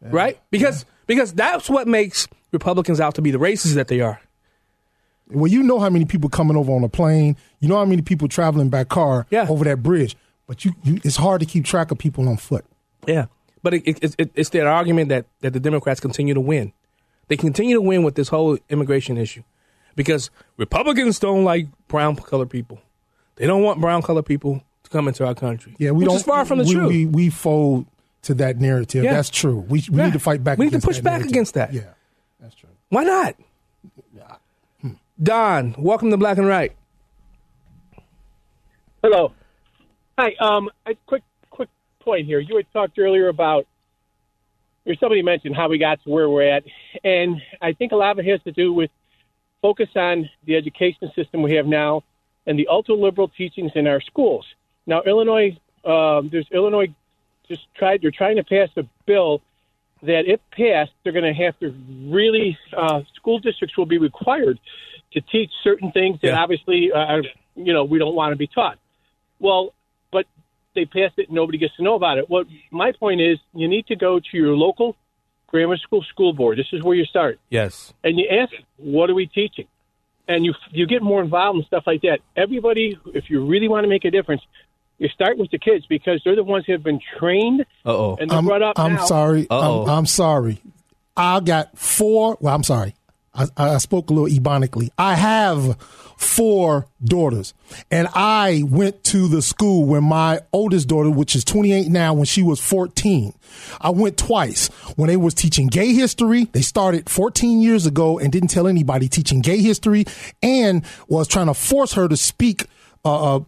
right? 0.00 0.40
Because 0.50 0.84
because 1.06 1.32
that's 1.32 1.68
what 1.70 1.86
makes 1.88 2.28
Republicans 2.52 3.00
out 3.00 3.14
to 3.16 3.22
be 3.22 3.30
the 3.30 3.38
racists 3.38 3.74
that 3.74 3.88
they 3.88 4.00
are. 4.00 4.20
Well, 5.30 5.46
you 5.50 5.62
know 5.62 5.78
how 5.78 5.88
many 5.88 6.04
people 6.04 6.28
coming 6.28 6.56
over 6.56 6.72
on 6.72 6.84
a 6.84 6.88
plane. 6.88 7.36
You 7.60 7.68
know 7.68 7.76
how 7.78 7.84
many 7.84 8.02
people 8.02 8.28
traveling 8.28 8.68
by 8.68 8.84
car 8.84 9.26
over 9.32 9.64
that 9.64 9.82
bridge. 9.82 10.16
But 10.52 10.66
you, 10.66 10.74
you, 10.82 11.00
it's 11.02 11.16
hard 11.16 11.40
to 11.40 11.46
keep 11.46 11.64
track 11.64 11.90
of 11.90 11.96
people 11.96 12.28
on 12.28 12.36
foot. 12.36 12.66
Yeah, 13.06 13.24
but 13.62 13.72
it, 13.72 13.82
it, 13.86 14.14
it, 14.18 14.30
it's 14.34 14.50
their 14.50 14.68
argument 14.68 15.08
that, 15.08 15.24
that 15.40 15.54
the 15.54 15.60
Democrats 15.60 15.98
continue 15.98 16.34
to 16.34 16.42
win. 16.42 16.74
They 17.28 17.38
continue 17.38 17.76
to 17.76 17.80
win 17.80 18.02
with 18.02 18.16
this 18.16 18.28
whole 18.28 18.58
immigration 18.68 19.16
issue 19.16 19.44
because 19.96 20.28
Republicans 20.58 21.18
don't 21.18 21.44
like 21.44 21.68
brown 21.88 22.16
colored 22.16 22.50
people. 22.50 22.82
They 23.36 23.46
don't 23.46 23.62
want 23.62 23.80
brown 23.80 24.02
colored 24.02 24.26
people 24.26 24.62
to 24.82 24.90
come 24.90 25.08
into 25.08 25.26
our 25.26 25.34
country. 25.34 25.74
Yeah, 25.78 25.92
we 25.92 26.00
which 26.00 26.08
don't. 26.08 26.16
is 26.16 26.22
far 26.22 26.44
from 26.44 26.58
the 26.58 26.64
we, 26.64 26.74
truth. 26.74 26.88
We, 26.88 27.06
we 27.06 27.30
fold 27.30 27.86
to 28.24 28.34
that 28.34 28.58
narrative. 28.58 29.04
Yeah. 29.04 29.14
That's 29.14 29.30
true. 29.30 29.56
We, 29.56 29.82
we 29.90 29.96
Yeah. 29.96 30.04
need 30.04 30.12
to 30.12 30.18
fight 30.18 30.44
back. 30.44 30.58
We 30.58 30.66
need 30.66 30.72
to 30.72 30.86
push 30.86 30.98
back 30.98 31.12
narrative. 31.12 31.30
against 31.30 31.54
that. 31.54 31.72
Yeah. 31.72 31.94
That's 32.40 32.54
true. 32.56 32.68
Why 32.90 33.04
not? 33.04 33.36
Don, 35.22 35.74
welcome 35.78 36.10
to 36.10 36.18
Black 36.18 36.36
and 36.36 36.46
Right. 36.46 36.72
Hello. 39.02 39.32
Hi. 40.22 40.36
Um, 40.38 40.70
a 40.86 40.94
quick 41.04 41.24
quick 41.50 41.68
point 41.98 42.26
here. 42.26 42.38
You 42.38 42.56
had 42.56 42.72
talked 42.72 42.96
earlier 42.96 43.26
about, 43.26 43.66
or 44.86 44.94
somebody 44.94 45.20
mentioned 45.20 45.56
how 45.56 45.68
we 45.68 45.78
got 45.78 46.00
to 46.04 46.10
where 46.10 46.30
we're 46.30 46.48
at, 46.48 46.62
and 47.02 47.42
I 47.60 47.72
think 47.72 47.90
a 47.90 47.96
lot 47.96 48.12
of 48.12 48.20
it 48.20 48.30
has 48.30 48.40
to 48.42 48.52
do 48.52 48.72
with 48.72 48.92
focus 49.62 49.88
on 49.96 50.30
the 50.44 50.54
education 50.54 51.10
system 51.16 51.42
we 51.42 51.56
have 51.56 51.66
now 51.66 52.04
and 52.46 52.56
the 52.56 52.68
ultra 52.68 52.94
liberal 52.94 53.32
teachings 53.36 53.72
in 53.74 53.88
our 53.88 54.00
schools. 54.00 54.46
Now, 54.86 55.02
Illinois, 55.02 55.58
um, 55.84 56.28
there's 56.30 56.46
Illinois 56.52 56.94
just 57.48 57.62
tried. 57.74 58.02
They're 58.02 58.12
trying 58.12 58.36
to 58.36 58.44
pass 58.44 58.68
a 58.76 58.84
bill 59.06 59.42
that, 60.04 60.26
if 60.28 60.38
passed, 60.52 60.92
they're 61.02 61.12
going 61.12 61.34
to 61.34 61.42
have 61.42 61.58
to 61.58 61.74
really 62.06 62.56
uh, 62.76 63.00
school 63.16 63.40
districts 63.40 63.76
will 63.76 63.86
be 63.86 63.98
required 63.98 64.60
to 65.14 65.20
teach 65.20 65.50
certain 65.64 65.90
things 65.90 66.20
that 66.22 66.34
obviously, 66.34 66.92
uh, 66.92 67.22
you 67.56 67.72
know, 67.72 67.82
we 67.82 67.98
don't 67.98 68.14
want 68.14 68.30
to 68.30 68.36
be 68.36 68.46
taught. 68.46 68.78
Well, 69.40 69.74
they 70.74 70.84
passed 70.84 71.14
it 71.18 71.28
and 71.28 71.34
nobody 71.34 71.58
gets 71.58 71.74
to 71.76 71.82
know 71.82 71.94
about 71.94 72.18
it. 72.18 72.28
What 72.30 72.46
my 72.70 72.92
point 72.92 73.20
is, 73.20 73.38
you 73.54 73.68
need 73.68 73.86
to 73.88 73.96
go 73.96 74.18
to 74.18 74.26
your 74.36 74.56
local 74.56 74.96
grammar 75.48 75.76
school 75.76 76.02
school 76.02 76.32
board. 76.32 76.58
This 76.58 76.66
is 76.72 76.82
where 76.82 76.94
you 76.96 77.04
start, 77.04 77.38
Yes. 77.50 77.92
and 78.04 78.18
you 78.18 78.26
ask, 78.30 78.52
"What 78.78 79.10
are 79.10 79.14
we 79.14 79.26
teaching?" 79.26 79.66
And 80.28 80.44
you 80.44 80.54
you 80.70 80.86
get 80.86 81.02
more 81.02 81.20
involved 81.22 81.56
and 81.58 81.66
stuff 81.66 81.84
like 81.86 82.02
that. 82.02 82.20
Everybody, 82.36 82.96
if 83.14 83.28
you 83.28 83.44
really 83.44 83.68
want 83.68 83.84
to 83.84 83.88
make 83.88 84.04
a 84.04 84.10
difference, 84.10 84.42
you 84.98 85.08
start 85.08 85.36
with 85.36 85.50
the 85.50 85.58
kids 85.58 85.84
because 85.86 86.22
they're 86.24 86.36
the 86.36 86.44
ones 86.44 86.64
who 86.66 86.72
have 86.72 86.82
been 86.82 87.00
trained 87.18 87.62
Uh 87.84 87.90
oh. 87.90 88.16
and 88.20 88.30
they're 88.30 88.38
I'm, 88.38 88.46
brought 88.46 88.62
up. 88.62 88.78
I'm 88.78 88.94
now. 88.94 89.04
sorry. 89.04 89.46
I'm, 89.50 89.88
I'm 89.88 90.06
sorry. 90.06 90.62
I 91.16 91.40
got 91.40 91.76
four. 91.76 92.38
Well, 92.40 92.54
I'm 92.54 92.62
sorry. 92.62 92.94
I, 93.34 93.46
I 93.56 93.78
spoke 93.78 94.10
a 94.10 94.12
little 94.12 94.28
ebonically. 94.28 94.90
I 94.98 95.14
have 95.14 95.80
four 96.16 96.86
daughters, 97.02 97.54
and 97.90 98.08
I 98.14 98.62
went 98.66 99.04
to 99.04 99.26
the 99.28 99.40
school 99.40 99.84
where 99.86 100.02
my 100.02 100.40
oldest 100.52 100.88
daughter, 100.88 101.10
which 101.10 101.34
is 101.34 101.44
28 101.44 101.88
now, 101.88 102.12
when 102.14 102.26
she 102.26 102.42
was 102.42 102.60
14. 102.60 103.32
I 103.80 103.90
went 103.90 104.18
twice 104.18 104.68
when 104.96 105.08
they 105.08 105.16
was 105.16 105.34
teaching 105.34 105.66
gay 105.68 105.94
history. 105.94 106.44
They 106.52 106.62
started 106.62 107.08
14 107.08 107.60
years 107.60 107.86
ago 107.86 108.18
and 108.18 108.30
didn't 108.30 108.50
tell 108.50 108.66
anybody 108.68 109.08
teaching 109.08 109.40
gay 109.40 109.58
history, 109.58 110.04
and 110.42 110.84
was 111.08 111.26
trying 111.26 111.46
to 111.46 111.54
force 111.54 111.94
her 111.94 112.08
to 112.08 112.16
speak. 112.16 112.66
Uh, 113.04 113.40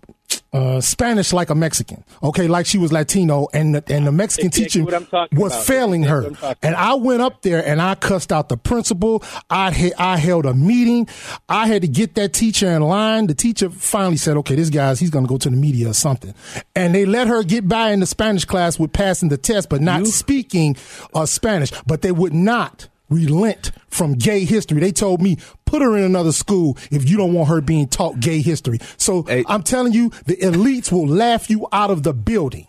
uh, 0.52 0.81
Spanish 0.81 1.32
like 1.32 1.51
a 1.51 1.55
Mexican. 1.55 2.05
Okay, 2.23 2.47
like 2.47 2.66
she 2.66 2.78
was 2.78 2.93
Latino, 2.93 3.48
and 3.52 3.74
the, 3.74 3.85
and 3.93 4.06
the 4.06 4.12
Mexican 4.12 4.51
teacher 4.51 4.85
what 4.85 4.94
I'm 4.94 5.06
talking 5.06 5.39
was 5.39 5.52
about. 5.52 5.65
failing 5.65 6.02
her. 6.05 6.23
what 6.23 6.27
I'm 6.27 6.36
talking 6.36 6.59
And 6.62 6.77
I 6.77 6.94
went 6.94 7.23
up 7.23 7.43
there 7.43 7.66
and 7.66 7.82
I 7.82 7.94
cussed 7.94 8.32
out 8.32 8.48
the 8.48 8.56
principal. 8.56 9.23
I 9.51 9.93
I 9.98 10.16
held 10.16 10.47
a 10.47 10.55
meeting. 10.55 11.09
I 11.48 11.66
had 11.66 11.82
to 11.82 11.89
get 11.89 12.15
that 12.15 12.32
teacher 12.32 12.70
in 12.70 12.82
line. 12.82 13.27
The 13.27 13.35
teacher 13.35 13.70
finally 13.70 14.16
said, 14.16 14.36
"Okay, 14.39 14.55
this 14.55 14.70
guy's 14.70 15.01
he's 15.01 15.11
going 15.11 15.24
to 15.24 15.28
go 15.28 15.39
to 15.39 15.51
the 15.51 15.56
media 15.56 15.90
or 15.90 15.94
something." 15.94 16.35
And 16.77 16.94
they 16.94 17.05
let 17.05 17.27
her 17.27 17.43
get 17.43 17.69
by 17.69 17.90
in 17.90 18.01
the 18.01 18.06
Spanish 18.06 18.44
class 18.44 18.78
with 18.78 18.93
passing 18.93 19.28
the 19.28 19.39
test, 19.39 19.69
but 19.69 19.81
not 19.81 20.06
speaking 20.06 20.77
uh, 21.15 21.27
Spanish. 21.27 21.73
But 21.86 22.02
they 22.02 22.12
would 22.12 22.35
not 22.35 22.89
relent 23.09 23.70
from 23.89 24.14
gay 24.14 24.44
history. 24.44 24.81
They 24.81 24.93
told 24.93 25.20
me 25.22 25.36
put 25.64 25.82
her 25.82 25.97
in 25.97 26.05
another 26.05 26.32
school 26.32 26.76
if 26.90 27.09
you 27.09 27.16
don't 27.16 27.32
want 27.32 27.48
her 27.48 27.60
being 27.60 27.89
taught 27.89 28.20
gay 28.20 28.40
history. 28.40 28.78
So 28.97 29.24
I'm 29.48 29.62
telling 29.62 29.93
you, 29.93 30.10
the 30.26 30.36
elites 30.36 30.90
will 30.90 31.06
laugh 31.06 31.51
you 31.51 31.66
out 31.72 31.90
of 31.90 32.02
the 32.02 32.12
building. 32.12 32.66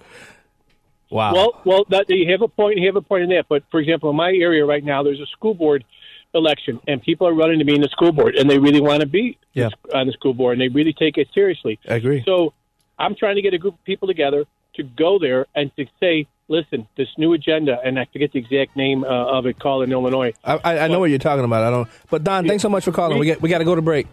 Wow. 1.10 1.34
Well, 1.34 1.62
well, 1.66 1.86
that, 1.90 2.10
you 2.10 2.32
have 2.32 2.41
a 2.41 2.48
point. 2.48 2.78
You 2.78 2.88
have 2.88 2.95
a 2.95 3.02
point 3.02 3.24
in 3.24 3.30
that. 3.30 3.45
But 3.48 3.64
for 3.72 3.80
example, 3.80 4.10
in 4.10 4.16
my 4.16 4.32
area 4.32 4.66
right 4.66 4.84
now, 4.84 5.03
there's 5.03 5.20
a 5.20 5.26
school 5.28 5.53
board 5.53 5.86
election, 6.34 6.82
and 6.88 7.02
people 7.02 7.28
are 7.28 7.34
running 7.34 7.60
to 7.60 7.66
be 7.66 7.74
in 7.76 7.82
the 7.82 7.88
school 7.90 8.12
board, 8.12 8.36
and 8.36 8.49
they 8.49 8.60
really 8.60 8.82
want 8.82 8.99
to 9.02 9.06
be 9.07 9.38
Yeah. 9.53 9.70
on 9.94 10.07
the 10.07 10.14
school 10.14 10.34
board, 10.34 10.53
and 10.53 10.62
they 10.62 10.68
really 10.68 10.91
take 10.91 11.18
it 11.18 11.30
seriously. 11.34 11.80
I 11.88 11.95
agree. 11.95 12.24
So 12.26 12.53
I'm 12.99 13.16
trying 13.16 13.36
to 13.36 13.41
get 13.41 13.53
a 13.53 13.57
group 13.57 13.76
of 13.76 13.84
people 13.86 14.07
together 14.07 14.45
to 14.74 14.84
go 14.84 15.18
there 15.18 15.45
and 15.56 15.74
to 15.78 15.86
say, 16.02 16.28
listen, 16.48 16.88
this 16.98 17.08
new 17.18 17.34
agenda, 17.34 17.78
and 17.84 18.00
I 18.00 18.06
forget 18.12 18.32
the 18.32 18.40
exact 18.40 18.76
name 18.76 19.04
uh, 19.04 19.08
of 19.08 19.46
it, 19.46 19.60
called 19.60 19.84
in 19.84 19.92
Illinois. 19.92 20.34
I, 20.44 20.60
I, 20.64 20.80
I 20.80 20.88
know 20.88 21.00
what 21.00 21.10
you're 21.10 21.20
talking 21.20 21.46
about. 21.46 21.64
I 21.64 21.70
don't. 21.70 21.90
But 22.10 22.24
Don, 22.24 22.48
thanks 22.48 22.62
so 22.62 22.70
much 22.70 22.84
for 22.84 22.92
calling. 22.92 23.18
We 23.18 23.26
get 23.26 23.42
we 23.42 23.50
got 23.50 23.60
to 23.60 23.66
go 23.66 23.76
to 23.76 23.82
break. 23.82 24.08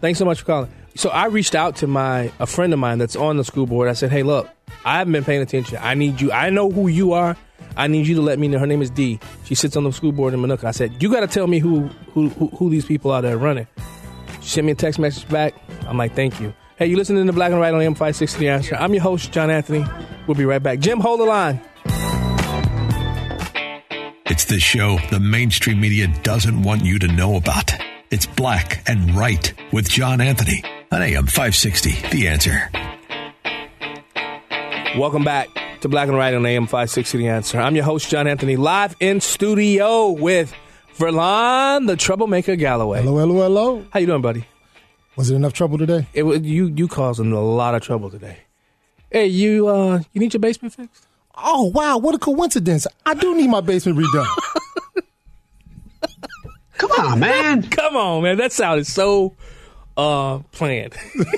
Thanks 0.00 0.18
so 0.18 0.24
much 0.24 0.40
for 0.40 0.46
calling. 0.46 0.72
So 0.94 1.10
I 1.10 1.26
reached 1.26 1.54
out 1.54 1.76
to 1.76 1.86
my 1.86 2.32
a 2.38 2.46
friend 2.46 2.72
of 2.72 2.78
mine 2.78 2.98
that's 2.98 3.16
on 3.16 3.36
the 3.36 3.44
school 3.44 3.66
board. 3.66 3.88
I 3.88 3.92
said, 3.92 4.10
"Hey, 4.10 4.22
look, 4.22 4.48
I 4.84 4.98
haven't 4.98 5.12
been 5.12 5.24
paying 5.24 5.42
attention. 5.42 5.78
I 5.80 5.94
need 5.94 6.20
you. 6.20 6.32
I 6.32 6.50
know 6.50 6.70
who 6.70 6.88
you 6.88 7.12
are. 7.12 7.36
I 7.76 7.86
need 7.86 8.06
you 8.06 8.14
to 8.16 8.22
let 8.22 8.38
me 8.38 8.48
know." 8.48 8.58
Her 8.58 8.66
name 8.66 8.82
is 8.82 8.90
D. 8.90 9.20
She 9.44 9.54
sits 9.54 9.76
on 9.76 9.84
the 9.84 9.92
school 9.92 10.12
board 10.12 10.34
in 10.34 10.40
Minooka. 10.40 10.64
I 10.64 10.72
said, 10.72 11.02
"You 11.02 11.10
got 11.10 11.20
to 11.20 11.26
tell 11.26 11.46
me 11.46 11.58
who, 11.58 11.88
who 12.12 12.28
who 12.30 12.48
who 12.48 12.70
these 12.70 12.84
people 12.84 13.10
are 13.10 13.22
that 13.22 13.32
are 13.32 13.38
running." 13.38 13.66
She 14.40 14.48
sent 14.48 14.66
me 14.66 14.72
a 14.72 14.74
text 14.74 14.98
message 14.98 15.28
back. 15.28 15.54
I'm 15.86 15.96
like, 15.96 16.14
"Thank 16.14 16.40
you." 16.40 16.52
Hey, 16.80 16.86
you 16.86 16.96
listening 16.96 17.26
to 17.26 17.32
Black 17.34 17.52
and 17.52 17.60
Right 17.60 17.74
on 17.74 17.80
M560 17.80 18.38
The 18.38 18.48
Answer. 18.48 18.74
I'm 18.74 18.94
your 18.94 19.02
host, 19.02 19.32
John 19.32 19.50
Anthony. 19.50 19.84
We'll 20.26 20.34
be 20.34 20.46
right 20.46 20.62
back. 20.62 20.78
Jim, 20.78 20.98
hold 20.98 21.20
the 21.20 21.26
line. 21.26 21.60
It's 24.24 24.46
the 24.46 24.58
show 24.58 24.96
the 25.10 25.20
mainstream 25.20 25.78
media 25.78 26.06
doesn't 26.22 26.62
want 26.62 26.86
you 26.86 26.98
to 27.00 27.06
know 27.06 27.36
about. 27.36 27.70
It's 28.10 28.24
Black 28.24 28.82
and 28.88 29.14
Right 29.14 29.52
with 29.74 29.90
John 29.90 30.22
Anthony 30.22 30.64
on 30.90 31.02
AM 31.02 31.26
560. 31.26 31.90
The 32.12 32.28
answer. 32.28 32.70
Welcome 34.98 35.22
back 35.22 35.48
to 35.82 35.88
Black 35.90 36.08
and 36.08 36.16
Right 36.16 36.32
on 36.32 36.46
AM 36.46 36.64
560 36.64 37.18
The 37.18 37.28
Answer. 37.28 37.60
I'm 37.60 37.76
your 37.76 37.84
host, 37.84 38.08
John 38.08 38.26
Anthony, 38.26 38.56
live 38.56 38.96
in 39.00 39.20
studio 39.20 40.12
with 40.12 40.54
Verlon, 40.96 41.86
the 41.86 41.96
troublemaker 41.96 42.56
Galloway. 42.56 43.02
Hello, 43.02 43.18
hello, 43.18 43.42
hello. 43.42 43.84
How 43.90 44.00
you 44.00 44.06
doing, 44.06 44.22
buddy? 44.22 44.46
Was 45.16 45.30
it 45.30 45.34
enough 45.36 45.52
trouble 45.52 45.78
today? 45.78 46.06
It 46.12 46.22
was 46.22 46.40
you. 46.42 46.66
You 46.66 46.88
causing 46.88 47.32
a 47.32 47.40
lot 47.40 47.74
of 47.74 47.82
trouble 47.82 48.10
today. 48.10 48.38
Hey, 49.10 49.26
you. 49.26 49.68
uh 49.68 50.02
You 50.12 50.20
need 50.20 50.32
your 50.32 50.40
basement 50.40 50.74
fixed? 50.74 51.06
Oh 51.36 51.64
wow, 51.74 51.98
what 51.98 52.14
a 52.14 52.18
coincidence! 52.18 52.86
I 53.06 53.14
do 53.14 53.34
need 53.34 53.48
my 53.48 53.60
basement 53.60 53.98
redone. 53.98 54.26
Come 56.78 56.90
on, 56.92 57.20
man. 57.20 57.62
Come 57.70 57.96
on, 57.96 58.22
man. 58.22 58.36
That 58.38 58.52
sounded 58.52 58.86
so 58.86 59.34
uh 59.96 60.38
planned. 60.52 60.94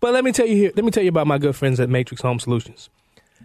but 0.00 0.12
let 0.12 0.24
me 0.24 0.32
tell 0.32 0.46
you 0.46 0.56
here. 0.56 0.72
Let 0.74 0.84
me 0.84 0.90
tell 0.90 1.02
you 1.02 1.08
about 1.08 1.26
my 1.26 1.38
good 1.38 1.56
friends 1.56 1.80
at 1.80 1.88
Matrix 1.88 2.22
Home 2.22 2.38
Solutions. 2.38 2.88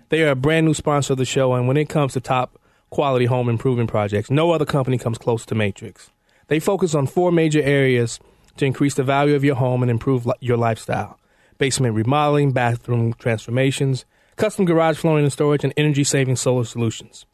They 0.09 0.23
are 0.23 0.31
a 0.31 0.35
brand 0.35 0.65
new 0.65 0.73
sponsor 0.73 1.13
of 1.13 1.19
the 1.19 1.25
show, 1.25 1.53
and 1.53 1.67
when 1.67 1.77
it 1.77 1.89
comes 1.89 2.13
to 2.13 2.19
top 2.21 2.59
quality 2.89 3.25
home 3.25 3.49
improvement 3.49 3.89
projects, 3.89 4.29
no 4.29 4.51
other 4.51 4.65
company 4.65 4.97
comes 4.97 5.17
close 5.17 5.45
to 5.45 5.55
Matrix. 5.55 6.09
They 6.47 6.59
focus 6.59 6.93
on 6.93 7.07
four 7.07 7.31
major 7.31 7.61
areas 7.61 8.19
to 8.57 8.65
increase 8.65 8.93
the 8.95 9.03
value 9.03 9.35
of 9.35 9.43
your 9.43 9.55
home 9.55 9.81
and 9.81 9.91
improve 9.91 10.25
li- 10.25 10.33
your 10.39 10.57
lifestyle 10.57 11.17
basement 11.57 11.93
remodeling, 11.93 12.51
bathroom 12.51 13.13
transformations, 13.13 14.03
custom 14.35 14.65
garage 14.65 14.97
flooring 14.97 15.23
and 15.23 15.31
storage, 15.31 15.63
and 15.63 15.71
energy 15.77 16.03
saving 16.03 16.35
solar 16.35 16.63
solutions. 16.63 17.27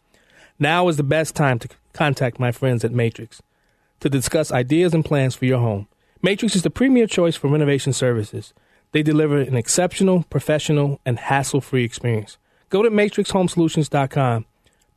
Now 0.60 0.90
is 0.90 0.98
the 0.98 1.04
best 1.04 1.34
time 1.34 1.60
to 1.60 1.70
c- 1.70 1.76
contact 1.94 2.38
my 2.38 2.52
friends 2.52 2.84
at 2.84 2.92
Matrix 2.92 3.42
to 4.02 4.10
discuss 4.10 4.52
ideas 4.52 4.94
and 4.94 5.06
plans 5.06 5.36
for 5.36 5.46
your 5.46 5.60
home. 5.60 5.88
Matrix 6.22 6.56
is 6.58 6.64
the 6.64 6.70
premier 6.70 7.08
choice 7.08 7.38
for 7.38 7.48
renovation 7.48 7.94
services. 7.94 8.54
They 8.92 9.02
deliver 9.02 9.40
an 9.40 9.56
exceptional, 9.56 10.24
professional, 10.24 11.00
and 11.06 11.20
hassle 11.20 11.62
free 11.62 11.86
experience. 11.86 12.38
Go 12.70 12.82
to 12.82 12.90
matrixhomesolutions.com 12.90 14.46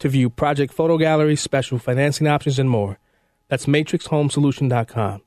to 0.00 0.08
view 0.08 0.30
project 0.30 0.72
photo 0.72 0.98
galleries, 0.98 1.40
special 1.40 1.78
financing 1.78 2.26
options, 2.26 2.58
and 2.58 2.68
more. 2.68 2.98
That's 3.48 3.66
matrixhomesolution.com. 3.66 5.22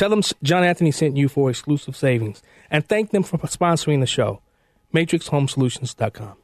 Tell 0.00 0.08
them 0.08 0.22
John 0.42 0.64
Anthony 0.64 0.92
sent 0.92 1.18
you 1.18 1.28
for 1.28 1.50
exclusive 1.50 1.94
savings 1.94 2.42
and 2.70 2.88
thank 2.88 3.10
them 3.10 3.22
for 3.22 3.36
sponsoring 3.36 4.00
the 4.00 4.06
show. 4.06 4.40
matrixhomesolutions.com. 4.94 6.38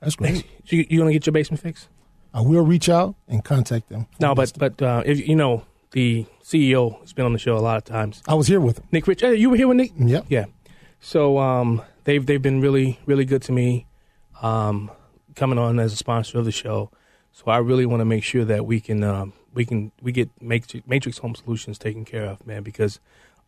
That's 0.00 0.16
great. 0.16 0.46
You, 0.64 0.86
you 0.88 1.00
want 1.00 1.10
to 1.10 1.12
get 1.12 1.26
your 1.26 1.34
basement 1.34 1.60
fixed? 1.60 1.88
I 2.32 2.40
will 2.40 2.64
reach 2.64 2.88
out 2.88 3.14
and 3.28 3.44
contact 3.44 3.90
them. 3.90 4.06
No, 4.20 4.34
but 4.34 4.54
but 4.56 4.80
uh, 4.80 5.02
if 5.04 5.28
you 5.28 5.36
know 5.36 5.66
the 5.90 6.24
CEO 6.42 6.98
has 7.00 7.12
been 7.12 7.26
on 7.26 7.34
the 7.34 7.38
show 7.38 7.58
a 7.58 7.60
lot 7.60 7.76
of 7.76 7.84
times. 7.84 8.22
I 8.26 8.32
was 8.32 8.46
here 8.46 8.58
with 8.58 8.78
him. 8.78 8.86
Nick 8.90 9.06
Rich. 9.06 9.20
Hey, 9.20 9.34
you 9.34 9.50
were 9.50 9.56
here 9.56 9.68
with 9.68 9.76
Nick. 9.76 9.92
Yeah, 9.98 10.22
Yeah. 10.30 10.46
So 10.98 11.36
um, 11.36 11.82
they've 12.04 12.24
they've 12.24 12.40
been 12.40 12.62
really 12.62 12.98
really 13.04 13.26
good 13.26 13.42
to 13.42 13.52
me, 13.52 13.86
um, 14.40 14.90
coming 15.34 15.58
on 15.58 15.78
as 15.78 15.92
a 15.92 15.96
sponsor 15.96 16.38
of 16.38 16.46
the 16.46 16.52
show. 16.52 16.90
So 17.32 17.50
I 17.50 17.58
really 17.58 17.84
want 17.84 18.00
to 18.00 18.06
make 18.06 18.24
sure 18.24 18.46
that 18.46 18.64
we 18.64 18.80
can 18.80 19.04
um, 19.04 19.34
we 19.54 19.64
can 19.64 19.92
we 20.02 20.12
get 20.12 20.30
Matrix, 20.40 20.86
Matrix 20.86 21.18
Home 21.18 21.34
Solutions 21.34 21.78
taken 21.78 22.04
care 22.04 22.24
of, 22.24 22.46
man. 22.46 22.62
Because 22.62 23.00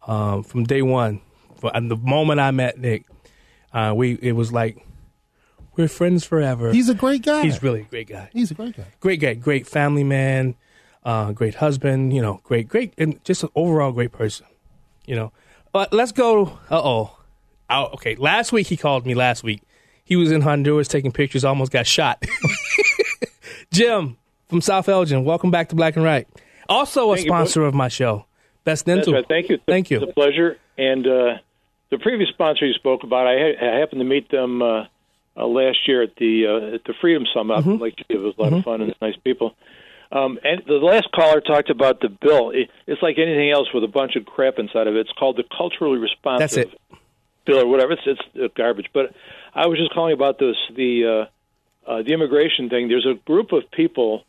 um, 0.06 0.42
from 0.42 0.64
day 0.64 0.82
one, 0.82 1.20
for, 1.56 1.74
and 1.74 1.90
the 1.90 1.96
moment 1.96 2.40
I 2.40 2.50
met 2.50 2.78
Nick, 2.78 3.06
uh, 3.72 3.92
we 3.96 4.18
it 4.22 4.32
was 4.32 4.52
like 4.52 4.84
we're 5.76 5.88
friends 5.88 6.24
forever. 6.24 6.72
He's 6.72 6.88
a 6.88 6.94
great 6.94 7.22
guy. 7.22 7.42
He's 7.42 7.62
really 7.62 7.82
a 7.82 7.84
great 7.84 8.08
guy. 8.08 8.28
He's 8.32 8.50
a 8.50 8.54
great 8.54 8.76
guy. 8.76 8.86
Great 9.00 9.20
guy, 9.20 9.34
great 9.34 9.66
family 9.66 10.04
man, 10.04 10.54
uh, 11.04 11.32
great 11.32 11.54
husband. 11.56 12.12
You 12.12 12.22
know, 12.22 12.40
great, 12.42 12.68
great, 12.68 12.94
and 12.98 13.22
just 13.24 13.42
an 13.42 13.50
overall 13.54 13.92
great 13.92 14.12
person. 14.12 14.46
You 15.06 15.16
know, 15.16 15.32
but 15.72 15.92
let's 15.92 16.12
go. 16.12 16.58
Uh 16.70 16.80
oh. 16.82 17.18
Okay, 17.70 18.16
last 18.16 18.52
week 18.52 18.66
he 18.66 18.76
called 18.76 19.06
me. 19.06 19.14
Last 19.14 19.42
week 19.42 19.62
he 20.04 20.16
was 20.16 20.30
in 20.30 20.42
Honduras 20.42 20.88
taking 20.88 21.12
pictures. 21.12 21.44
Almost 21.44 21.72
got 21.72 21.86
shot. 21.86 22.22
Jim 23.72 24.18
from 24.52 24.60
South 24.60 24.86
Elgin, 24.88 25.24
welcome 25.24 25.50
back 25.50 25.70
to 25.70 25.74
Black 25.74 25.96
and 25.96 26.04
Right. 26.04 26.28
Also 26.68 27.10
a 27.10 27.14
Thank 27.16 27.24
you, 27.24 27.30
sponsor 27.30 27.62
of 27.64 27.72
my 27.74 27.88
show, 27.88 28.26
Best 28.64 28.84
Dental. 28.84 29.14
right. 29.14 29.24
Thank 29.26 29.48
you. 29.48 29.58
Thank 29.66 29.90
you. 29.90 30.00
It's 30.02 30.10
a 30.10 30.14
pleasure. 30.14 30.58
And 30.76 31.06
uh, 31.06 31.38
the 31.90 31.98
previous 31.98 32.28
sponsor 32.28 32.66
you 32.66 32.74
spoke 32.74 33.02
about, 33.02 33.26
I, 33.26 33.32
ha- 33.32 33.66
I 33.76 33.78
happened 33.80 34.00
to 34.00 34.04
meet 34.04 34.30
them 34.30 34.60
uh, 34.62 34.84
uh, 35.36 35.46
last 35.46 35.78
year 35.88 36.02
at 36.02 36.14
the 36.16 36.46
uh, 36.46 36.74
at 36.74 36.84
the 36.84 36.92
Freedom 37.00 37.24
Summit. 37.34 37.60
Mm-hmm. 37.60 37.70
Geneva. 37.78 37.94
It 38.10 38.18
was 38.18 38.34
a 38.38 38.42
lot 38.42 38.52
of 38.52 38.64
fun 38.64 38.82
and 38.82 38.94
nice 39.00 39.16
people. 39.24 39.54
Um, 40.12 40.38
and 40.44 40.62
the 40.66 40.74
last 40.74 41.08
caller 41.12 41.40
talked 41.40 41.70
about 41.70 42.00
the 42.00 42.10
bill. 42.10 42.50
It, 42.50 42.68
it's 42.86 43.00
like 43.02 43.16
anything 43.18 43.50
else 43.50 43.68
with 43.72 43.82
a 43.84 43.88
bunch 43.88 44.14
of 44.16 44.26
crap 44.26 44.58
inside 44.58 44.86
of 44.86 44.94
it. 44.94 45.00
It's 45.00 45.12
called 45.18 45.38
the 45.38 45.44
culturally 45.56 45.98
responsive 45.98 46.50
That's 46.50 46.56
it. 46.74 46.78
bill 47.46 47.60
or 47.60 47.66
whatever. 47.66 47.92
It's 47.92 48.20
it's 48.34 48.54
garbage. 48.54 48.90
But 48.92 49.14
I 49.54 49.66
was 49.66 49.78
just 49.78 49.92
calling 49.94 50.12
about 50.12 50.38
this 50.38 50.56
the 50.76 51.26
uh, 51.86 51.90
uh, 51.90 52.02
the 52.02 52.12
immigration 52.12 52.68
thing. 52.68 52.88
There's 52.88 53.06
a 53.06 53.14
group 53.24 53.52
of 53.52 53.70
people 53.70 54.24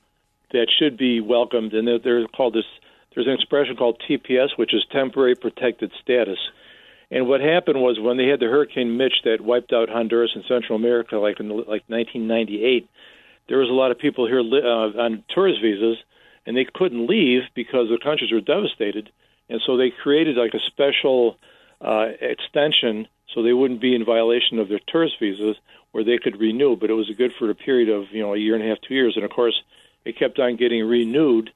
that 0.53 0.67
should 0.79 0.97
be 0.97 1.19
welcomed, 1.19 1.73
and 1.73 1.87
they're, 1.87 1.99
they're 1.99 2.27
called 2.27 2.53
this. 2.53 2.65
There's 3.13 3.27
an 3.27 3.33
expression 3.33 3.75
called 3.75 4.01
TPS, 4.09 4.57
which 4.57 4.73
is 4.73 4.85
temporary 4.91 5.35
protected 5.35 5.91
status. 6.01 6.39
And 7.11 7.27
what 7.27 7.41
happened 7.41 7.79
was 7.79 7.99
when 7.99 8.17
they 8.17 8.27
had 8.27 8.39
the 8.39 8.47
Hurricane 8.47 8.97
Mitch 8.97 9.21
that 9.23 9.41
wiped 9.41 9.71
out 9.71 9.89
Honduras 9.89 10.31
and 10.33 10.43
Central 10.47 10.75
America, 10.75 11.17
like 11.17 11.39
in 11.39 11.49
like 11.49 11.83
1998, 11.87 12.89
there 13.49 13.59
was 13.59 13.69
a 13.69 13.73
lot 13.73 13.91
of 13.91 13.99
people 13.99 14.25
here 14.25 14.41
li- 14.41 14.63
uh, 14.63 14.99
on 14.99 15.23
tourist 15.29 15.61
visas, 15.61 15.97
and 16.47 16.57
they 16.57 16.65
couldn't 16.73 17.07
leave 17.07 17.43
because 17.53 17.89
the 17.89 17.99
countries 18.01 18.31
were 18.31 18.41
devastated. 18.41 19.11
And 19.49 19.61
so 19.65 19.77
they 19.77 19.91
created 19.91 20.37
like 20.37 20.55
a 20.55 20.65
special 20.71 21.37
uh, 21.81 22.07
extension 22.19 23.07
so 23.33 23.41
they 23.41 23.53
wouldn't 23.53 23.81
be 23.81 23.95
in 23.95 24.05
violation 24.05 24.59
of 24.59 24.69
their 24.69 24.79
tourist 24.87 25.15
visas, 25.19 25.55
where 25.91 26.03
they 26.03 26.17
could 26.17 26.39
renew. 26.39 26.75
But 26.75 26.89
it 26.89 26.93
was 26.93 27.09
good 27.17 27.33
for 27.37 27.49
a 27.49 27.55
period 27.55 27.89
of 27.89 28.11
you 28.11 28.21
know 28.21 28.33
a 28.33 28.37
year 28.37 28.55
and 28.55 28.63
a 28.63 28.67
half, 28.67 28.77
two 28.87 28.93
years, 28.93 29.15
and 29.15 29.25
of 29.25 29.31
course 29.31 29.61
it 30.05 30.17
kept 30.17 30.39
on 30.39 30.55
getting 30.55 30.83
renewed. 30.85 31.51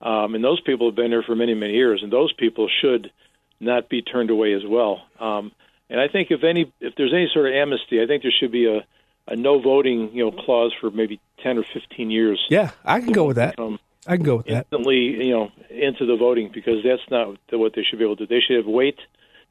Um, 0.00 0.34
and 0.34 0.42
those 0.42 0.60
people 0.60 0.88
have 0.88 0.96
been 0.96 1.10
there 1.10 1.22
for 1.22 1.36
many, 1.36 1.54
many 1.54 1.74
years, 1.74 2.00
and 2.02 2.12
those 2.12 2.32
people 2.32 2.68
should 2.80 3.12
not 3.60 3.88
be 3.88 4.02
turned 4.02 4.30
away 4.30 4.52
as 4.52 4.62
well. 4.66 5.02
Um, 5.20 5.52
and 5.88 6.00
I 6.00 6.08
think 6.08 6.30
if 6.30 6.42
any, 6.42 6.72
if 6.80 6.94
there's 6.96 7.12
any 7.12 7.30
sort 7.32 7.46
of 7.46 7.54
amnesty, 7.54 8.02
I 8.02 8.06
think 8.06 8.22
there 8.22 8.32
should 8.32 8.50
be 8.50 8.66
a, 8.66 8.84
a 9.30 9.36
no 9.36 9.60
voting, 9.60 10.10
you 10.12 10.24
know, 10.24 10.32
clause 10.32 10.72
for 10.80 10.90
maybe 10.90 11.20
ten 11.42 11.58
or 11.58 11.64
fifteen 11.72 12.10
years. 12.10 12.44
Yeah, 12.48 12.72
I 12.84 13.00
can 13.00 13.12
go 13.12 13.24
with 13.24 13.36
that. 13.36 13.58
Um, 13.58 13.78
I 14.06 14.16
can 14.16 14.24
go 14.24 14.36
with 14.36 14.46
that. 14.46 14.66
instantly, 14.72 15.26
you 15.26 15.32
know, 15.32 15.52
into 15.70 16.06
the 16.06 16.16
voting 16.16 16.50
because 16.52 16.82
that's 16.82 17.02
not 17.10 17.36
what 17.52 17.74
they 17.74 17.84
should 17.84 17.98
be 17.98 18.04
able 18.04 18.16
to 18.16 18.26
do. 18.26 18.34
They 18.34 18.40
should 18.40 18.56
have 18.56 18.66
wait 18.66 18.98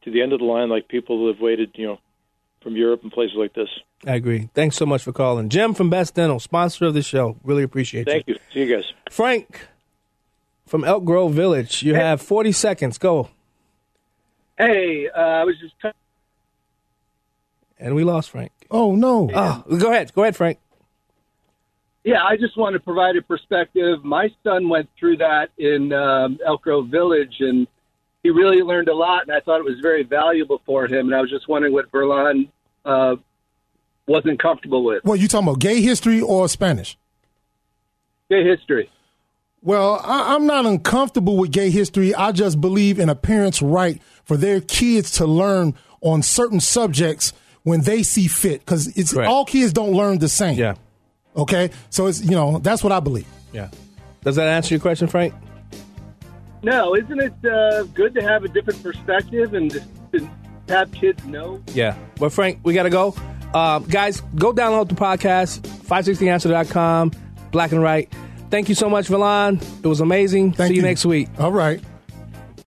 to 0.03 0.11
the 0.11 0.21
end 0.21 0.33
of 0.33 0.39
the 0.39 0.45
line 0.45 0.69
like 0.69 0.87
people 0.87 1.17
who 1.17 1.27
have 1.27 1.39
waited, 1.39 1.71
you 1.75 1.87
know, 1.87 1.99
from 2.61 2.75
Europe 2.75 3.01
and 3.03 3.11
places 3.11 3.35
like 3.37 3.53
this. 3.53 3.69
I 4.05 4.15
agree. 4.15 4.49
Thanks 4.53 4.75
so 4.77 4.85
much 4.85 5.03
for 5.03 5.11
calling. 5.11 5.49
Jim 5.49 5.73
from 5.73 5.89
Best 5.89 6.15
Dental, 6.15 6.39
sponsor 6.39 6.85
of 6.85 6.93
the 6.93 7.01
show. 7.01 7.37
Really 7.43 7.63
appreciate 7.63 8.07
you. 8.07 8.13
Thank 8.13 8.27
you. 8.27 8.35
See 8.53 8.61
you 8.63 8.75
guys. 8.75 8.85
Frank 9.09 9.67
from 10.65 10.83
Elk 10.83 11.03
Grove 11.05 11.33
Village. 11.33 11.83
You 11.83 11.95
have 11.95 12.21
40 12.21 12.51
seconds. 12.51 12.97
Go. 12.97 13.29
Hey, 14.57 15.07
uh, 15.15 15.19
I 15.19 15.43
was 15.43 15.55
just. 15.59 15.73
T- 15.81 15.89
And 17.79 17.95
we 17.95 18.03
lost 18.03 18.29
Frank. 18.29 18.51
Oh, 18.69 18.95
no. 18.95 19.29
Oh, 19.33 19.63
go 19.77 19.91
ahead. 19.91 20.13
Go 20.13 20.21
ahead, 20.21 20.35
Frank. 20.35 20.59
yeah, 22.03 22.23
I 22.23 22.37
just 22.37 22.57
want 22.57 22.73
to 22.73 22.79
provide 22.79 23.15
a 23.17 23.21
perspective. 23.21 24.03
My 24.03 24.29
son 24.43 24.69
went 24.69 24.89
through 24.99 25.17
that 25.17 25.49
in 25.57 25.91
um, 25.93 26.39
Elk 26.45 26.61
Grove 26.63 26.87
Village, 26.87 27.35
and 27.39 27.67
he 28.23 28.29
really 28.29 28.61
learned 28.61 28.87
a 28.87 28.93
lot, 28.93 29.23
and 29.23 29.31
I 29.31 29.39
thought 29.39 29.59
it 29.59 29.65
was 29.65 29.79
very 29.81 30.03
valuable 30.03 30.61
for 30.65 30.85
him. 30.85 31.07
And 31.07 31.15
I 31.15 31.21
was 31.21 31.29
just 31.29 31.47
wondering 31.47 31.73
what 31.73 31.91
Verlon 31.91 32.49
uh, 32.85 33.15
wasn't 34.07 34.39
comfortable 34.41 34.83
with. 34.83 35.03
Well, 35.03 35.15
you 35.15 35.27
talking 35.27 35.47
about 35.47 35.59
gay 35.59 35.81
history 35.81 36.21
or 36.21 36.47
Spanish? 36.47 36.97
Gay 38.29 38.43
history. 38.43 38.89
Well, 39.63 40.01
I, 40.03 40.35
I'm 40.35 40.45
not 40.45 40.65
uncomfortable 40.65 41.37
with 41.37 41.51
gay 41.51 41.69
history. 41.69 42.15
I 42.15 42.31
just 42.31 42.61
believe 42.61 42.99
in 42.99 43.09
a 43.09 43.15
parent's 43.15 43.61
right 43.61 44.01
for 44.23 44.37
their 44.37 44.61
kids 44.61 45.11
to 45.11 45.25
learn 45.25 45.75
on 46.01 46.23
certain 46.23 46.59
subjects 46.59 47.33
when 47.63 47.81
they 47.81 48.01
see 48.01 48.27
fit, 48.27 48.61
because 48.61 48.87
it's 48.97 49.15
all 49.15 49.45
kids 49.45 49.71
don't 49.71 49.91
learn 49.91 50.17
the 50.17 50.29
same. 50.29 50.57
Yeah. 50.57 50.75
Okay, 51.35 51.69
so 51.91 52.07
it's 52.07 52.21
you 52.21 52.31
know 52.31 52.57
that's 52.57 52.83
what 52.83 52.91
I 52.91 52.99
believe. 52.99 53.27
Yeah. 53.53 53.69
Does 54.23 54.35
that 54.35 54.47
answer 54.47 54.73
your 54.73 54.81
question, 54.81 55.07
Frank? 55.07 55.33
No, 56.63 56.95
isn't 56.95 57.19
it 57.19 57.33
uh, 57.45 57.83
good 57.83 58.13
to 58.15 58.21
have 58.21 58.43
a 58.43 58.47
different 58.47 58.81
perspective 58.83 59.53
and 59.53 59.71
just 59.71 59.87
to 60.13 60.29
have 60.69 60.91
kids 60.91 61.23
know? 61.25 61.61
Yeah. 61.73 61.97
Well, 62.19 62.29
Frank, 62.29 62.59
we 62.63 62.73
got 62.73 62.83
to 62.83 62.89
go. 62.89 63.15
Uh, 63.53 63.79
guys, 63.79 64.21
go 64.35 64.53
download 64.53 64.89
the 64.89 64.95
podcast, 64.95 65.59
560answer.com, 65.61 67.11
black 67.51 67.71
and 67.71 67.81
right. 67.81 68.11
Thank 68.49 68.69
you 68.69 68.75
so 68.75 68.89
much, 68.89 69.07
Verlon. 69.07 69.61
It 69.83 69.87
was 69.87 70.01
amazing. 70.01 70.53
See 70.53 70.67
you 70.67 70.73
you. 70.75 70.81
next 70.81 71.05
week. 71.05 71.29
All 71.39 71.51
right. 71.51 71.81